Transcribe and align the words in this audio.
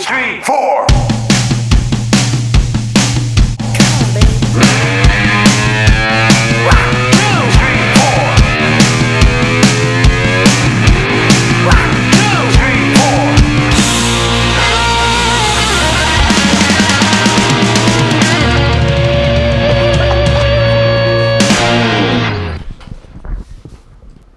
three, 0.00 0.40
four. 0.42 0.86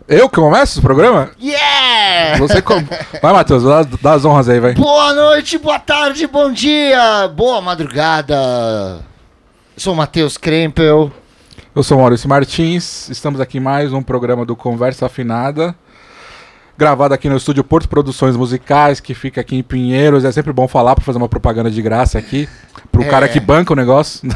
Eu 0.07 0.27
que 0.27 0.35
começo 0.35 0.79
o 0.79 0.81
programa? 0.81 1.31
Yeah! 2.21 2.37
Você 2.37 2.61
com... 2.61 2.75
Vai, 3.21 3.33
Matheus, 3.33 3.63
dá, 3.63 3.81
dá 3.99 4.13
as 4.13 4.23
honras 4.25 4.47
aí, 4.47 4.59
vai. 4.59 4.73
Boa 4.73 5.13
noite, 5.13 5.57
boa 5.57 5.79
tarde, 5.79 6.27
bom 6.27 6.51
dia, 6.51 7.27
boa 7.29 7.59
madrugada. 7.61 8.35
Eu 9.75 9.77
sou 9.77 9.93
o 9.93 9.97
Matheus 9.97 10.37
Krempel. 10.37 11.11
Eu 11.73 11.81
sou 11.81 11.97
o 11.97 12.01
Maurício 12.01 12.29
Martins, 12.29 13.09
estamos 13.09 13.41
aqui 13.41 13.57
em 13.57 13.61
mais 13.61 13.91
um 13.91 14.03
programa 14.03 14.45
do 14.45 14.55
Conversa 14.55 15.07
Afinada. 15.07 15.75
Gravado 16.77 17.13
aqui 17.13 17.27
no 17.27 17.37
estúdio 17.37 17.63
Porto 17.63 17.89
Produções 17.89 18.35
Musicais, 18.35 18.99
que 18.99 19.15
fica 19.15 19.41
aqui 19.41 19.55
em 19.55 19.63
Pinheiros. 19.63 20.23
É 20.23 20.31
sempre 20.31 20.53
bom 20.53 20.67
falar 20.67 20.95
para 20.95 21.03
fazer 21.03 21.17
uma 21.17 21.29
propaganda 21.29 21.71
de 21.71 21.81
graça 21.81 22.19
aqui. 22.19 22.47
Pro 22.91 23.03
É. 23.03 23.09
cara 23.09 23.27
que 23.27 23.39
banca 23.39 23.73
o 23.73 23.75
negócio. 23.75 24.21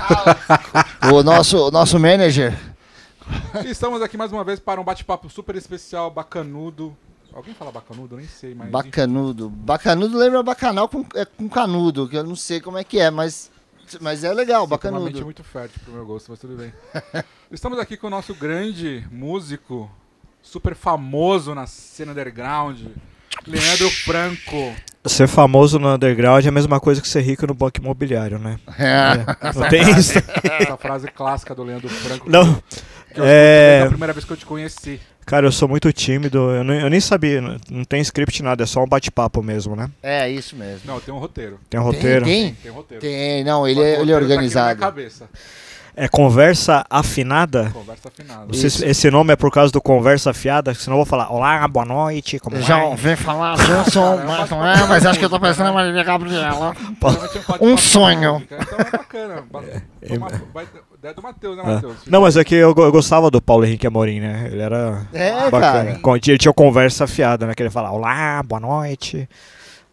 O 1.12 1.22
nosso, 1.22 1.68
o 1.68 1.72
nosso 1.72 2.00
manager. 2.00 2.58
Estamos 3.64 4.02
aqui 4.02 4.18
mais 4.18 4.32
uma 4.32 4.44
vez 4.44 4.60
para 4.60 4.82
um 4.82 4.84
bate-papo 4.84 5.30
super 5.30 5.56
especial, 5.56 6.10
bacanudo. 6.10 6.96
Alguém 7.36 7.54
fala 7.54 7.70
bacanudo? 7.72 8.16
Eu 8.16 8.20
nem 8.20 8.28
sei, 8.28 8.56
mas. 8.56 8.70
Bacanudo. 8.70 9.50
Bacanudo 9.50 10.18
lembra 10.18 10.42
bacanal 10.42 10.88
com, 10.88 11.06
é, 11.14 11.26
com 11.26 11.50
canudo, 11.50 12.08
que 12.08 12.16
eu 12.16 12.24
não 12.24 12.36
sei 12.36 12.62
como 12.62 12.78
é 12.78 12.84
que 12.84 12.98
é, 12.98 13.12
mas, 13.12 13.52
mas 14.00 14.24
é 14.24 14.34
legal, 14.34 14.62
Uma 14.64 14.70
mente 14.70 14.72
bacanudo. 14.84 15.26
muito 15.26 15.44
fértil 15.44 15.82
pro 15.84 15.94
meu 15.94 16.06
gosto, 16.06 16.30
mas 16.30 16.40
tudo 16.40 16.56
bem. 16.56 16.72
Estamos 17.52 17.78
aqui 17.78 17.98
com 17.98 18.08
o 18.08 18.10
nosso 18.10 18.34
grande 18.34 19.06
músico, 19.12 19.92
super 20.42 20.74
famoso 20.76 21.54
na 21.54 21.68
cena 21.68 22.14
underground, 22.14 22.80
Leandro 23.46 23.90
Franco. 23.90 24.74
Ser 25.06 25.28
famoso 25.28 25.78
no 25.78 25.94
underground 25.94 26.44
é 26.46 26.48
a 26.48 26.52
mesma 26.54 26.80
coisa 26.80 27.02
que 27.02 27.08
ser 27.08 27.22
rico 27.22 27.46
no 27.46 27.54
banco 27.54 27.80
imobiliário, 27.80 28.40
né? 28.40 28.58
É. 28.80 29.54
Não 29.54 29.68
tem 29.70 29.82
isso? 29.92 30.14
Essa 30.42 30.78
frase 30.78 31.08
clássica 31.10 31.54
do 31.54 31.64
Leandro 31.64 31.90
Franco. 31.90 32.30
Não. 32.30 32.56
Que 33.14 33.20
eu 33.20 33.26
É. 33.26 33.84
a 33.84 33.88
primeira 33.88 34.14
vez 34.14 34.26
que 34.26 34.32
eu 34.34 34.38
te 34.38 34.46
conheci. 34.46 35.00
Cara, 35.26 35.48
eu 35.48 35.52
sou 35.52 35.68
muito 35.68 35.92
tímido, 35.92 36.38
eu 36.52 36.64
nem, 36.64 36.82
eu 36.82 36.90
nem 36.90 37.00
sabia, 37.00 37.42
não- 37.42 37.58
não 37.72 37.84
tem 37.84 38.00
script 38.02 38.44
nada, 38.44 38.62
é 38.64 38.66
só 38.68 38.84
um 38.84 38.88
bate-papo 38.88 39.42
mesmo, 39.42 39.76
né? 39.76 39.90
É, 40.04 40.30
isso 40.30 40.56
mesmo. 40.56 40.82
Não, 40.86 41.00
tem 41.00 41.12
um 41.14 41.18
roteiro. 41.18 41.60
Tem 41.68 41.80
um 41.80 41.84
roteiro. 41.84 42.26
Tem, 42.26 42.54
Tem 42.62 42.72
um 42.72 42.76
roteiro. 42.76 43.02
tem, 43.02 43.44
não, 43.44 43.68
ele 43.68 43.80
é, 43.82 43.84
ele 43.84 43.94
é 43.94 43.98
roteiro 43.98 44.06
tá 44.06 44.14
aqui 44.18 44.28
na 44.30 44.36
organizado. 44.36 44.66
minha 44.78 44.88
cabeça. 44.88 45.30
É 45.98 46.08
conversa 46.10 46.86
afinada? 46.90 47.70
Conversa 47.74 48.10
afinada. 48.10 48.46
Você- 48.48 48.68
Isso. 48.68 48.86
esse 48.86 49.10
nome 49.10 49.32
é 49.32 49.36
por 49.36 49.50
causa 49.52 49.72
do 49.72 49.82
conversa 49.82 50.32
afiada? 50.32 50.74
Senão 50.74 50.96
eu 50.98 51.00
vou 51.00 51.06
falar, 51.06 51.32
olá, 51.32 51.66
boa 51.68 51.86
noite, 51.86 52.38
como 52.40 52.60
Já 52.62 52.78
vai? 52.84 52.96
vem 52.98 53.16
falar, 53.16 53.56
Johnson, 53.56 54.18
mas 54.26 54.50
não 54.50 54.68
é, 54.68 54.86
mas 54.88 55.06
acho 55.06 55.18
que 55.20 55.24
eu 55.26 55.30
tô 55.30 55.40
pensando 55.40 55.68
na 55.68 55.74
Marília 55.74 56.04
Gabriela. 56.04 56.76
É 57.62 57.66
Um 57.66 57.78
sonho. 57.78 58.44
Então 58.46 58.80
é 58.80 58.92
bacana. 58.92 59.44
Ba- 59.50 59.64
Toma- 60.08 60.28
vai- 60.54 60.68
Ideia 60.98 61.14
do 61.14 61.22
Matheus, 61.22 61.56
né, 61.58 61.64
É. 61.64 61.68
Matheus? 61.76 61.96
Não, 62.08 62.22
mas 62.22 62.36
é 62.36 62.44
que 62.44 62.56
eu, 62.56 62.74
eu 62.76 62.92
gostava 62.92 63.30
do 63.30 63.40
Paulo 63.42 63.64
Henrique 63.64 63.86
Amorim, 63.86 64.20
né? 64.20 64.50
Ele 64.52 64.62
era 64.62 65.06
É, 65.14 65.50
bacana. 65.52 66.00
cara. 66.02 66.20
Ele 66.28 66.38
tinha 66.38 66.54
conversa 66.54 67.04
afiada, 67.04 67.46
né? 67.46 67.54
Que 67.54 67.62
ele 67.62 67.70
fala, 67.70 67.92
olá, 67.92 68.42
boa 68.44 68.60
noite. 68.60 69.30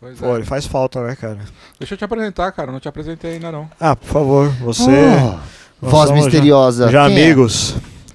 Pois 0.01 0.19
Pô, 0.19 0.33
é. 0.33 0.37
ele 0.37 0.45
faz 0.45 0.67
falta, 0.67 1.01
né, 1.07 1.15
cara? 1.15 1.39
Deixa 1.79 1.95
eu 1.95 1.99
te 1.99 2.05
apresentar, 2.05 2.51
cara. 2.53 2.73
Não 2.73 2.81
te 2.81 2.89
apresentei 2.89 3.35
ainda, 3.35 3.53
não. 3.53 3.69
Ah, 3.79 3.95
por 3.95 4.07
favor, 4.09 4.49
você... 4.61 4.91
Oh, 4.91 5.39
nós 5.83 5.91
voz 5.91 6.09
já- 6.11 6.15
misteriosa. 6.17 6.91
Já 6.91 7.07
Quem 7.09 7.19
é? 7.19 7.25
amigos. 7.25 7.75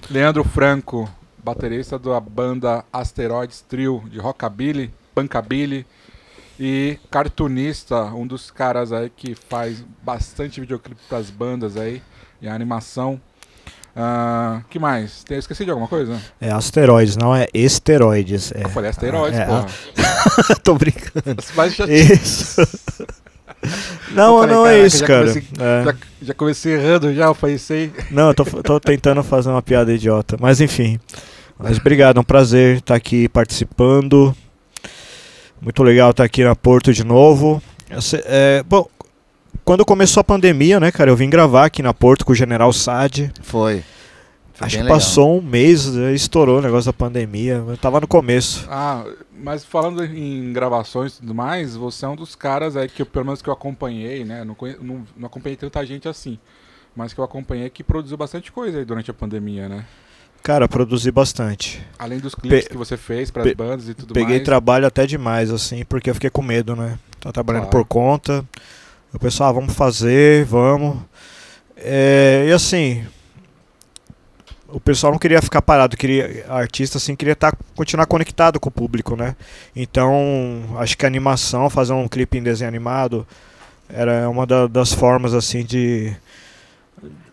Leandro 0.10 0.44
Franco, 0.44 1.08
baterista 1.44 2.00
da 2.00 2.20
banda 2.20 2.84
Asteroids 2.92 3.62
Trio 3.68 4.02
de 4.10 4.20
Rockabilly, 4.20 4.92
Punkabilly 5.14 5.86
e 6.60 6.98
cartunista, 7.12 8.06
um 8.06 8.26
dos 8.26 8.50
caras 8.50 8.92
aí 8.92 9.12
que 9.16 9.36
faz 9.50 9.84
bastante 10.02 10.60
videoclipe 10.62 11.00
pras 11.10 11.30
bandas 11.30 11.76
aí 11.78 12.02
e 12.42 12.48
a 12.48 12.54
animação. 12.56 13.20
Ah, 14.00 14.62
que 14.70 14.78
mais? 14.78 15.24
Tem, 15.24 15.38
esqueci 15.40 15.66
de 15.66 15.72
alguma 15.72 15.88
coisa? 15.88 16.22
É 16.40 16.52
asteroides, 16.52 17.18
não 17.18 17.36
é 17.36 17.48
esteroides. 17.54 18.52
É. 18.54 18.64
Eu 18.64 18.70
falei 18.70 18.90
asteroides, 18.92 19.40
É, 19.40 19.46
porra. 19.46 19.66
Tô 20.64 20.76
brincando. 20.76 21.36
Mas 21.56 21.76
já, 21.76 21.86
Isso. 21.88 22.62
Não, 24.18 24.40
falei, 24.40 24.56
não 24.56 24.68
é 24.68 24.86
isso, 24.86 24.98
já 25.00 25.08
cara. 25.08 25.20
comecei- 25.22 25.44
É. 25.60 25.84
já, 25.86 25.96
já 26.22 26.34
comecei 26.34 26.74
errando 26.74 27.14
já, 27.14 27.26
eu 27.26 27.36
pensei. 27.36 27.92
Não, 28.12 28.30
eu 28.30 28.34
tô, 28.34 28.44
tô 28.46 28.80
tentando 28.80 29.24
fazer 29.24 29.50
uma 29.50 29.62
piada 29.62 29.94
idiota. 29.94 30.38
Mas 30.40 30.60
enfim. 30.62 31.00
Mas 31.60 31.78
obrigado, 31.78 32.18
é 32.18 32.20
um 32.20 32.24
prazer 32.24 32.78
estar 32.78 32.96
aqui 32.96 33.28
participando. 33.30 34.36
Muito 35.62 35.82
legal 35.84 36.12
estar 36.12 36.24
aqui 36.24 36.44
na 36.44 36.56
Porto 36.56 36.94
de 36.94 37.04
novo. 37.04 37.62
É, 38.26 38.64
bom, 38.68 38.88
quando 39.66 39.84
começou 39.86 40.22
a 40.22 40.24
pandemia, 40.24 40.80
né, 40.80 40.92
cara, 40.92 41.10
eu 41.10 41.16
vim 41.16 41.30
gravar 41.30 41.66
aqui 41.66 41.82
na 41.82 41.94
Porto 41.94 42.26
com 42.26 42.32
o 42.32 42.36
General 42.36 42.72
Sade. 42.72 43.32
Foi. 43.42 43.84
Foi 44.54 44.66
Acho 44.68 44.78
que 44.78 44.84
legal. 44.84 44.98
passou 44.98 45.38
um 45.38 45.42
mês, 45.42 45.96
aí 45.96 46.16
estourou 46.16 46.60
o 46.60 46.62
negócio 46.62 46.92
da 46.92 46.94
pandemia. 46.94 47.64
Eu 47.68 47.78
tava 47.78 48.00
no 48.02 48.08
começo. 48.08 48.66
Ah, 48.70 49.04
mas 49.42 49.64
falando 49.66 50.04
em 50.04 50.52
gravações 50.54 51.14
e 51.16 51.20
tudo 51.22 51.34
mais, 51.36 51.76
você 51.76 52.06
é 52.06 52.08
um 52.08 52.16
dos 52.16 52.36
caras 52.36 52.76
aí 52.76 52.88
que, 52.88 53.02
eu, 53.02 53.06
pelo 53.06 53.26
menos 53.26 53.42
que 53.42 53.50
eu 53.50 53.54
acompanhei, 53.54 54.24
né? 54.26 54.44
Não, 54.44 54.56
conhe- 54.56 54.78
não, 54.82 55.04
não 55.16 55.28
acompanhei 55.28 55.56
tanta 55.56 55.86
gente 55.86 56.08
assim, 56.08 56.38
mas 56.96 57.14
que 57.14 57.20
eu 57.20 57.24
acompanhei 57.24 57.70
que 57.70 57.84
produziu 57.84 58.18
bastante 58.18 58.52
coisa 58.52 58.80
aí 58.80 58.86
durante 58.86 59.12
a 59.12 59.14
pandemia, 59.14 59.68
né? 59.70 59.86
Cara, 60.44 60.68
produzi 60.68 61.12
bastante. 61.12 61.86
Além 62.00 62.20
dos 62.20 62.34
clipes 62.36 62.66
Pe- 62.66 62.70
que 62.70 62.78
você 62.78 62.96
fez 62.96 63.30
para 63.32 63.44
pe- 63.44 63.50
as 63.50 63.56
bandas 63.56 63.90
e 63.90 63.94
tudo 63.94 64.14
Peguei 64.14 64.36
mais. 64.38 64.44
trabalho 64.46 64.86
até 64.86 65.06
demais, 65.06 65.52
assim, 65.52 65.84
porque 65.84 66.10
eu 66.10 66.14
fiquei 66.14 66.30
com 66.30 66.42
medo, 66.42 66.76
né? 66.76 66.98
Tava 67.20 67.34
trabalhando 67.34 67.64
Claro. 67.70 67.84
por 67.86 67.88
conta. 67.88 68.46
O 69.14 69.20
pessoal, 69.20 69.50
ah, 69.50 69.54
vamos 69.54 69.74
fazer, 69.74 70.46
vamos. 70.46 70.98
É, 71.76 72.46
e 72.50 72.52
assim, 72.54 73.06
o 74.70 74.80
pessoal 74.80 75.12
não 75.14 75.20
queria 75.20 75.42
ficar 75.42 75.62
parado, 75.62 75.96
queria 75.96 76.46
artista 76.50 76.98
assim 76.98 77.16
queria 77.16 77.36
tá, 77.36 77.54
continuar 77.76 78.06
conectado 78.06 78.60
com 78.60 78.70
o 78.70 78.72
público, 78.72 79.16
né? 79.16 79.36
Então, 79.76 80.76
acho 80.78 80.98
que 80.98 81.06
a 81.06 81.08
animação, 81.08 81.70
fazer 81.70 81.94
um 81.94 82.08
clipe 82.08 82.38
em 82.38 82.44
desenho 82.44 82.68
animado 82.68 83.26
era 83.90 84.30
uma 84.30 84.46
da- 84.46 84.68
das 84.68 84.92
formas 84.94 85.34
assim 85.34 85.64
de 85.64 86.14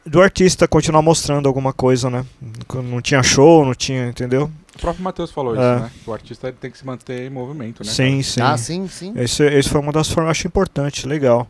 do 0.07 0.21
artista 0.21 0.69
continuar 0.69 1.01
mostrando 1.01 1.47
alguma 1.49 1.73
coisa, 1.73 2.11
né? 2.11 2.27
Não 2.75 3.01
tinha 3.01 3.23
show, 3.23 3.65
não 3.65 3.75
tinha, 3.75 4.07
entendeu? 4.09 4.51
O 4.77 4.79
próprio 4.79 5.03
Matheus 5.03 5.31
falou 5.31 5.55
É. 5.57 5.59
isso, 5.59 5.83
né? 5.83 5.91
O 6.07 6.13
artista 6.13 6.49
ele 6.49 6.57
tem 6.61 6.71
que 6.71 6.77
se 6.77 6.85
manter 6.85 7.27
em 7.27 7.31
movimento, 7.31 7.83
né? 7.83 7.91
sim, 7.91 8.23
sim. 8.23 8.41
Ah, 8.43 8.57
sim, 8.59 8.87
sim. 8.87 9.15
Esse, 9.17 9.43
esse 9.45 9.69
foi 9.69 9.81
uma 9.81 9.93
das 9.93 10.11
formas, 10.11 10.33
acho 10.33 10.47
importante, 10.47 11.07
legal. 11.07 11.49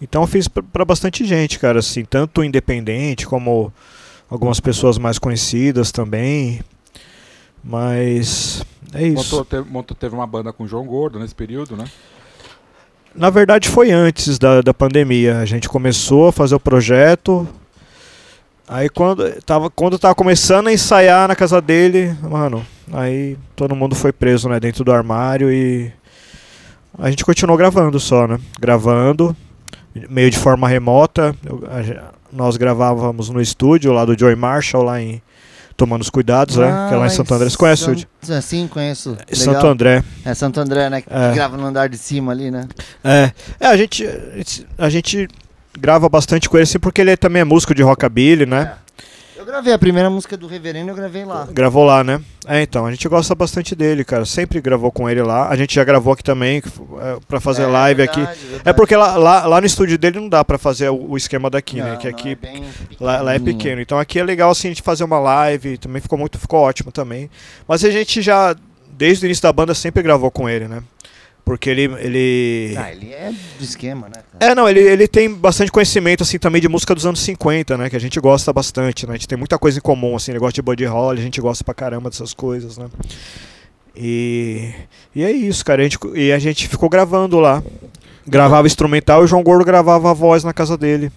Então 0.00 0.22
eu 0.22 0.26
fiz 0.28 0.46
pra- 0.46 0.62
pra 0.62 0.84
bastante 0.84 1.24
gente, 1.24 1.58
cara, 1.58 1.80
assim, 1.80 2.04
tanto 2.04 2.44
independente 2.44 3.26
como 3.26 3.72
algumas 4.30 4.60
pessoas 4.60 4.98
mais 4.98 5.18
conhecidas 5.18 5.90
também. 5.92 6.60
Mas 7.62 8.62
é 8.94 9.06
isso. 9.06 9.16
Montou, 9.16 9.44
teve, 9.44 9.68
montou- 9.70 9.96
teve 9.96 10.14
uma 10.14 10.26
banda 10.26 10.52
com 10.52 10.64
o 10.64 10.68
João 10.68 10.86
Gordo 10.86 11.18
nesse 11.18 11.34
período, 11.34 11.76
né? 11.76 11.84
Na 13.14 13.30
verdade 13.30 13.68
foi 13.68 13.90
antes 13.90 14.38
da, 14.38 14.60
da 14.60 14.74
pandemia. 14.74 15.38
A 15.38 15.44
gente 15.44 15.68
começou 15.68 16.28
a 16.28 16.32
fazer 16.32 16.54
o 16.54 16.60
projeto. 16.60 17.46
Aí 18.68 18.88
quando 18.88 19.24
tava, 19.42 19.70
quando 19.70 19.98
tava 19.98 20.14
começando 20.14 20.68
a 20.68 20.72
ensaiar 20.72 21.28
na 21.28 21.36
casa 21.36 21.60
dele, 21.60 22.16
mano, 22.22 22.66
aí 22.92 23.36
todo 23.54 23.76
mundo 23.76 23.94
foi 23.94 24.12
preso, 24.12 24.48
né, 24.48 24.58
dentro 24.58 24.82
do 24.84 24.92
armário 24.92 25.52
e 25.52 25.92
a 26.98 27.08
gente 27.08 27.24
continuou 27.24 27.56
gravando 27.56 27.98
só, 28.00 28.26
né? 28.26 28.40
Gravando, 28.60 29.36
meio 30.10 30.30
de 30.30 30.38
forma 30.38 30.68
remota. 30.68 31.34
Eu- 31.44 31.62
nós 32.32 32.56
gravávamos 32.56 33.28
no 33.30 33.40
estúdio 33.40 33.92
lá 33.92 34.04
do 34.04 34.18
Joy 34.18 34.34
Marshall, 34.34 34.82
lá 34.84 35.00
em 35.00 35.20
Tomando 35.76 36.00
os 36.02 36.08
Cuidados, 36.10 36.56
né? 36.56 36.86
Que 36.88 36.94
é 36.94 36.96
lá 36.96 37.06
em 37.06 37.10
Santo 37.10 37.34
André. 37.34 37.50
Você 37.50 37.56
conhece 37.56 37.82
o 37.82 37.84
estúdio? 37.92 38.08
San- 38.22 38.40
Sim, 38.40 38.66
conheço. 38.66 39.10
Legal. 39.10 39.26
Santo 39.34 39.66
André. 39.66 40.02
É 40.24 40.32
Santo 40.34 40.58
André, 40.60 40.88
né? 40.88 41.02
Que 41.02 41.08
É. 41.12 41.32
grava 41.34 41.56
no 41.56 41.66
andar 41.66 41.88
de 41.90 41.98
cima 41.98 42.32
ali, 42.32 42.50
né? 42.50 42.66
É, 43.04 43.30
é 43.60 43.66
a, 43.66 43.76
gente, 43.76 44.08
a 44.78 44.88
gente 44.88 45.28
grava 45.78 46.08
bastante 46.08 46.48
com 46.48 46.56
ele 46.56 46.62
assim 46.64 46.78
porque 46.78 47.02
ele 47.02 47.14
também 47.16 47.42
é 47.42 47.44
músico 47.44 47.74
de 47.74 47.82
rockabilly, 47.82 48.46
né? 48.46 48.72
Eu 48.72 48.76
gravei 49.46 49.72
a 49.72 49.78
primeira 49.78 50.10
música 50.10 50.36
do 50.36 50.46
Reverendo, 50.46 50.90
eu 50.90 50.94
gravei 50.94 51.24
lá. 51.24 51.46
Gravou 51.50 51.84
lá, 51.84 52.02
né? 52.04 52.20
É, 52.46 52.62
então, 52.62 52.84
a 52.86 52.90
gente 52.90 53.08
gosta 53.08 53.34
bastante 53.34 53.74
dele, 53.74 54.04
cara. 54.04 54.24
Sempre 54.24 54.60
gravou 54.60 54.92
com 54.92 55.08
ele 55.08 55.22
lá. 55.22 55.48
A 55.48 55.56
gente 55.56 55.74
já 55.74 55.84
gravou 55.84 56.12
aqui 56.12 56.22
também 56.22 56.60
que 56.60 56.68
é, 56.68 57.18
pra 57.26 57.40
fazer 57.40 57.62
É, 57.62 57.66
live 57.66 57.98
verdade, 57.98 58.20
aqui. 58.22 58.32
verdade. 58.36 58.62
É 58.64 58.72
porque 58.72 58.94
lá, 58.94 59.16
lá, 59.16 59.46
lá 59.46 59.60
no 59.60 59.66
estúdio 59.66 59.96
dele 59.98 60.20
não 60.20 60.28
dá 60.28 60.44
pra 60.44 60.58
fazer 60.58 60.90
o, 60.90 61.10
o 61.12 61.16
esquema 61.16 61.48
daqui, 61.48 61.76
né? 61.80 61.92
Não, 61.92 61.96
Que 61.98 62.10
não, 62.10 62.14
aqui 62.16 62.38
é 62.42 62.62
Lá, 63.00 63.20
lá 63.22 63.34
é 63.34 63.38
pequeno. 63.38 63.80
Então 63.80 63.98
aqui 63.98 64.18
é 64.18 64.24
legal 64.24 64.50
assim 64.50 64.68
a 64.68 64.70
gente 64.70 64.82
fazer 64.82 65.04
uma 65.04 65.18
live, 65.18 65.78
também 65.78 66.02
ficou 66.02 66.18
muito, 66.18 66.38
ficou 66.38 66.60
ótimo 66.60 66.92
também. 66.92 67.30
Mas 67.66 67.84
a 67.84 67.90
gente 67.90 68.20
já 68.22 68.54
desde 68.96 69.24
o 69.24 69.26
início 69.26 69.42
da 69.42 69.52
banda 69.52 69.74
sempre 69.74 70.02
gravou 70.02 70.30
com 70.30 70.48
ele, 70.48 70.66
né? 70.68 70.82
Porque 71.46 71.70
ele. 71.70 71.84
ele... 72.00 72.74
Ah, 72.76 72.90
ele 72.90 73.12
é 73.12 73.30
do 73.30 73.64
esquema, 73.64 74.08
né? 74.08 74.20
É, 74.40 74.52
não, 74.52 74.68
ele, 74.68 74.80
ele 74.80 75.06
tem 75.06 75.32
bastante 75.32 75.70
conhecimento, 75.70 76.24
assim, 76.24 76.40
também 76.40 76.60
de 76.60 76.68
música 76.68 76.92
dos 76.92 77.06
anos 77.06 77.20
50, 77.20 77.78
né? 77.78 77.88
Que 77.88 77.94
a 77.94 78.00
gente 78.00 78.18
gosta 78.18 78.52
bastante, 78.52 79.06
né? 79.06 79.12
A 79.12 79.16
gente 79.16 79.28
tem 79.28 79.38
muita 79.38 79.56
coisa 79.56 79.78
em 79.78 79.80
comum, 79.80 80.16
assim, 80.16 80.32
ele 80.32 80.40
gosta 80.40 80.54
de 80.54 80.62
Buddy 80.62 80.84
Holly, 80.86 81.20
a 81.20 81.22
gente 81.22 81.40
gosta 81.40 81.62
pra 81.62 81.72
caramba 81.72 82.10
dessas 82.10 82.34
coisas, 82.34 82.76
né? 82.76 82.88
E, 83.94 84.74
e 85.14 85.22
é 85.22 85.30
isso, 85.30 85.64
cara. 85.64 85.82
A 85.82 85.84
gente, 85.84 85.96
e 86.16 86.32
a 86.32 86.38
gente 86.40 86.66
ficou 86.66 86.88
gravando 86.88 87.38
lá. 87.38 87.62
Gravava 88.26 88.66
instrumental 88.66 89.22
e 89.22 89.24
o 89.24 89.28
João 89.28 89.44
Gordo 89.44 89.64
gravava 89.64 90.10
a 90.10 90.14
voz 90.14 90.42
na 90.42 90.52
casa 90.52 90.76
dele. 90.76 91.12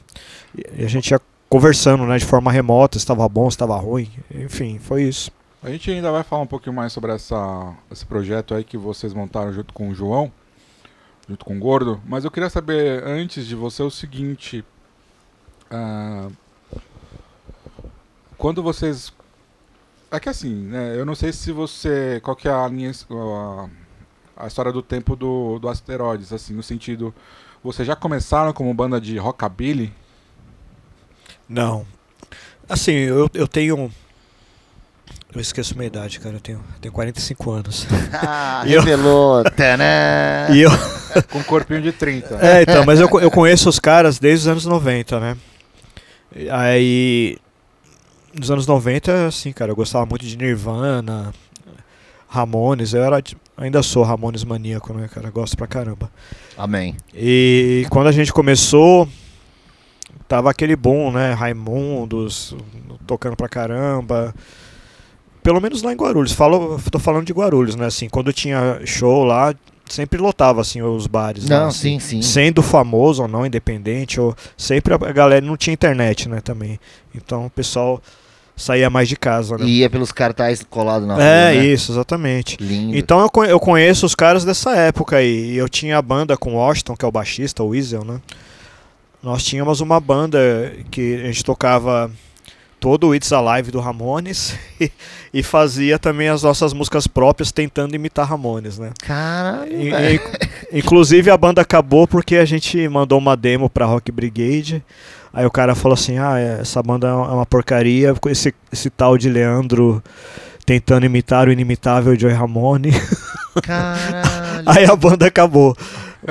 E 0.78 0.86
a 0.86 0.88
gente 0.88 1.10
ia 1.10 1.20
conversando, 1.50 2.06
né? 2.06 2.20
De 2.20 2.26
forma 2.26 2.52
remota, 2.52 3.00
se 3.00 3.04
estava 3.04 3.28
bom, 3.28 3.50
se 3.50 3.56
estava 3.56 3.76
ruim. 3.78 4.08
Enfim, 4.32 4.80
foi 4.80 5.06
isso. 5.06 5.32
A 5.62 5.70
gente 5.70 5.92
ainda 5.92 6.12
vai 6.12 6.24
falar 6.24 6.44
um 6.44 6.48
pouquinho 6.48 6.74
mais 6.74 6.94
sobre 6.94 7.12
essa, 7.12 7.76
esse 7.92 8.06
projeto 8.06 8.56
aí 8.56 8.64
que 8.64 8.78
vocês 8.78 9.14
montaram 9.14 9.52
junto 9.52 9.74
com 9.74 9.90
o 9.90 9.94
João, 9.94 10.32
junto 11.28 11.44
com 11.44 11.58
o 11.58 11.60
Gordo. 11.60 12.02
Mas 12.06 12.24
eu 12.24 12.32
queria 12.32 12.50
saber 12.50 13.04
antes 13.04 13.46
de 13.46 13.56
você 13.56 13.84
o 13.84 13.92
seguinte. 13.92 14.64
ah, 15.70 16.30
quando 18.38 18.64
vocês. 18.64 19.12
É 20.10 20.20
que 20.20 20.30
assim, 20.30 20.56
né? 20.56 20.98
Eu 20.98 21.06
não 21.06 21.14
sei 21.14 21.34
se 21.34 21.52
você. 21.52 22.22
Qual 22.24 22.38
que 22.38 22.48
é 22.48 22.52
a 22.52 22.66
linha. 22.68 22.92
A, 23.12 24.46
a 24.46 24.48
história 24.48 24.72
do 24.72 24.82
tempo 24.82 25.14
do, 25.14 25.60
do 25.60 25.68
Asteroides, 25.68 26.32
assim, 26.32 26.54
no 26.54 26.64
sentido. 26.64 27.14
Vocês 27.62 27.86
já 27.86 27.98
começaram 27.98 28.54
como 28.54 28.74
banda 28.74 29.02
de 29.02 29.18
rockabilly? 29.18 29.94
Não. 31.50 31.86
Assim, 32.70 32.94
eu, 32.94 33.30
eu 33.34 33.48
tenho. 33.48 33.92
Eu 35.34 35.40
esqueço 35.40 35.76
minha 35.76 35.88
idade, 35.88 36.20
cara. 36.20 36.36
Eu 36.36 36.40
tenho, 36.40 36.60
tenho 36.82 36.92
45 36.94 37.52
anos. 37.52 37.86
Ah, 38.14 38.64
E 38.68 38.74
eu- 38.74 38.82
revelou. 38.82 39.44
Tadã! 39.44 39.84
E 40.54 40.62
eu. 40.62 40.72
Com 41.32 41.40
um 41.40 41.44
corpinho 41.44 41.82
de 41.82 41.92
30. 41.92 42.36
É, 42.46 42.62
então, 42.64 42.84
mas 42.86 43.00
eu, 43.00 43.08
eu 43.20 43.30
conheço 43.32 43.70
os 43.70 43.80
caras 43.80 44.18
desde 44.20 44.44
os 44.44 44.48
anos 44.52 44.66
90, 44.66 45.20
né? 45.20 45.38
Aí. 46.52 47.38
Nos 48.34 48.52
anos 48.52 48.68
90, 48.68 49.26
assim, 49.28 49.52
cara, 49.52 49.72
eu 49.72 49.76
gostava 49.76 50.06
muito 50.06 50.24
de 50.24 50.38
Nirvana, 50.38 51.34
Ramones. 52.28 52.94
Eu 52.94 53.04
era. 53.04 53.22
Ainda 53.58 53.82
sou 53.84 54.04
Ramones 54.04 54.44
maníaco, 54.44 54.94
né, 54.94 55.08
cara? 55.12 55.30
Gosto 55.32 55.58
pra 55.58 55.66
caramba. 55.68 56.12
Amém. 56.58 56.96
E 57.14 57.86
quando 57.90 58.08
a 58.08 58.12
gente 58.12 58.32
começou, 58.32 59.08
tava 60.28 60.50
aquele 60.52 60.76
boom, 60.76 61.12
né? 61.12 61.34
Raimundos, 61.34 62.56
tocando 63.08 63.36
pra 63.36 63.50
caramba. 63.50 64.34
Pelo 65.50 65.60
menos 65.60 65.82
lá 65.82 65.92
em 65.92 65.96
Guarulhos. 65.96 66.32
Falo, 66.32 66.80
tô 66.92 67.00
falando 67.00 67.26
de 67.26 67.34
Guarulhos, 67.34 67.76
né? 67.76 67.88
Assim, 67.88 68.08
quando 68.08 68.32
tinha 68.32 68.80
show 68.86 69.24
lá, 69.24 69.52
sempre 69.90 70.20
lotava 70.22 70.62
assim 70.62 70.80
os 70.80 71.08
bares. 71.08 71.50
lá, 71.50 71.62
Não, 71.62 71.68
assim. 71.70 72.00
sim, 72.00 72.18
sim. 72.18 72.22
Sendo 72.22 72.62
famoso 72.62 73.24
ou 73.24 73.28
não, 73.28 73.44
independente, 73.48 74.22
ou 74.22 74.36
sempre 74.56 74.94
a 74.94 74.98
galera 75.12 75.44
não 75.44 75.58
tinha 75.58 75.74
internet, 75.74 76.30
né, 76.30 76.40
também. 76.40 76.80
Então 77.16 77.48
o 77.48 77.50
pessoal 77.50 78.00
saía 78.56 78.92
mais 78.92 79.10
de 79.10 79.16
casa, 79.16 79.58
né? 79.58 79.66
E 79.66 79.80
ia 79.80 79.90
pelos 79.90 80.12
cartazes 80.12 80.64
colados 80.70 81.08
na 81.08 81.16
rua. 81.16 81.24
é, 81.24 81.56
né? 81.56 81.66
isso, 81.66 81.94
exatamente. 81.94 82.56
Lindo. 82.60 82.96
Então 82.96 83.20
eu, 83.20 83.44
eu 83.46 83.60
conheço 83.60 84.06
os 84.06 84.14
caras 84.14 84.46
dessa 84.46 84.76
época 84.76 85.18
aí. 85.18 85.54
E 85.54 85.58
eu 85.58 85.68
tinha 85.68 85.98
a 85.98 86.02
banda 86.04 86.38
com 86.38 86.54
o 86.54 86.58
Washington, 86.58 86.96
que 86.96 87.04
é 87.04 87.08
o 87.08 87.12
baixista, 87.12 87.64
o 87.64 87.70
Weasel, 87.70 88.04
né? 88.06 88.22
Nós 89.24 89.44
tínhamos 89.44 89.82
uma 89.82 90.00
banda 90.00 90.72
que 90.92 91.16
a 91.24 91.26
gente 91.26 91.44
tocava 91.44 92.12
todo 92.80 93.08
o 93.08 93.16
It's 93.16 93.32
Alive 93.34 93.72
do 93.72 93.80
Ramones 93.80 94.56
e, 94.80 94.92
e 95.34 95.44
fazia 95.44 96.00
também 96.00 96.30
as 96.30 96.44
nossas 96.44 96.74
músicas 96.74 97.06
próprias 97.08 97.52
tentando 97.52 97.96
imitar 97.96 98.28
Ramones, 98.28 98.80
né? 98.80 98.92
Caralho, 99.06 99.72
E- 99.74 100.16
e- 100.16 100.80
inclusive 100.80 101.30
a 101.30 101.38
banda 101.38 101.62
acabou 101.62 102.08
porque 102.08 102.38
a 102.38 102.46
gente 102.46 102.88
mandou 102.88 103.18
uma 103.20 103.36
demo 103.36 103.70
pra 103.70 103.86
Rock 103.86 104.12
Brigade. 104.12 104.84
Aí 105.34 105.46
o 105.46 105.52
cara 105.52 105.76
falou 105.76 105.94
assim: 105.94 106.18
Ah, 106.18 106.40
essa 106.40 106.82
banda 106.82 107.08
é 107.08 107.14
uma 107.14 107.46
porcaria. 107.46 108.14
com 108.16 108.30
Esse, 108.30 108.54
esse 108.72 108.90
tal 108.90 109.18
de 109.18 109.30
Leandro 109.30 110.02
tentando 110.66 111.06
imitar 111.06 111.48
o 111.48 111.52
inimitável 111.52 112.18
Joey 112.20 112.34
Ramone. 112.34 112.92
Caralho. 113.64 114.64
Aí 114.66 114.86
a 114.86 114.96
banda 114.96 115.26
acabou. 115.28 115.76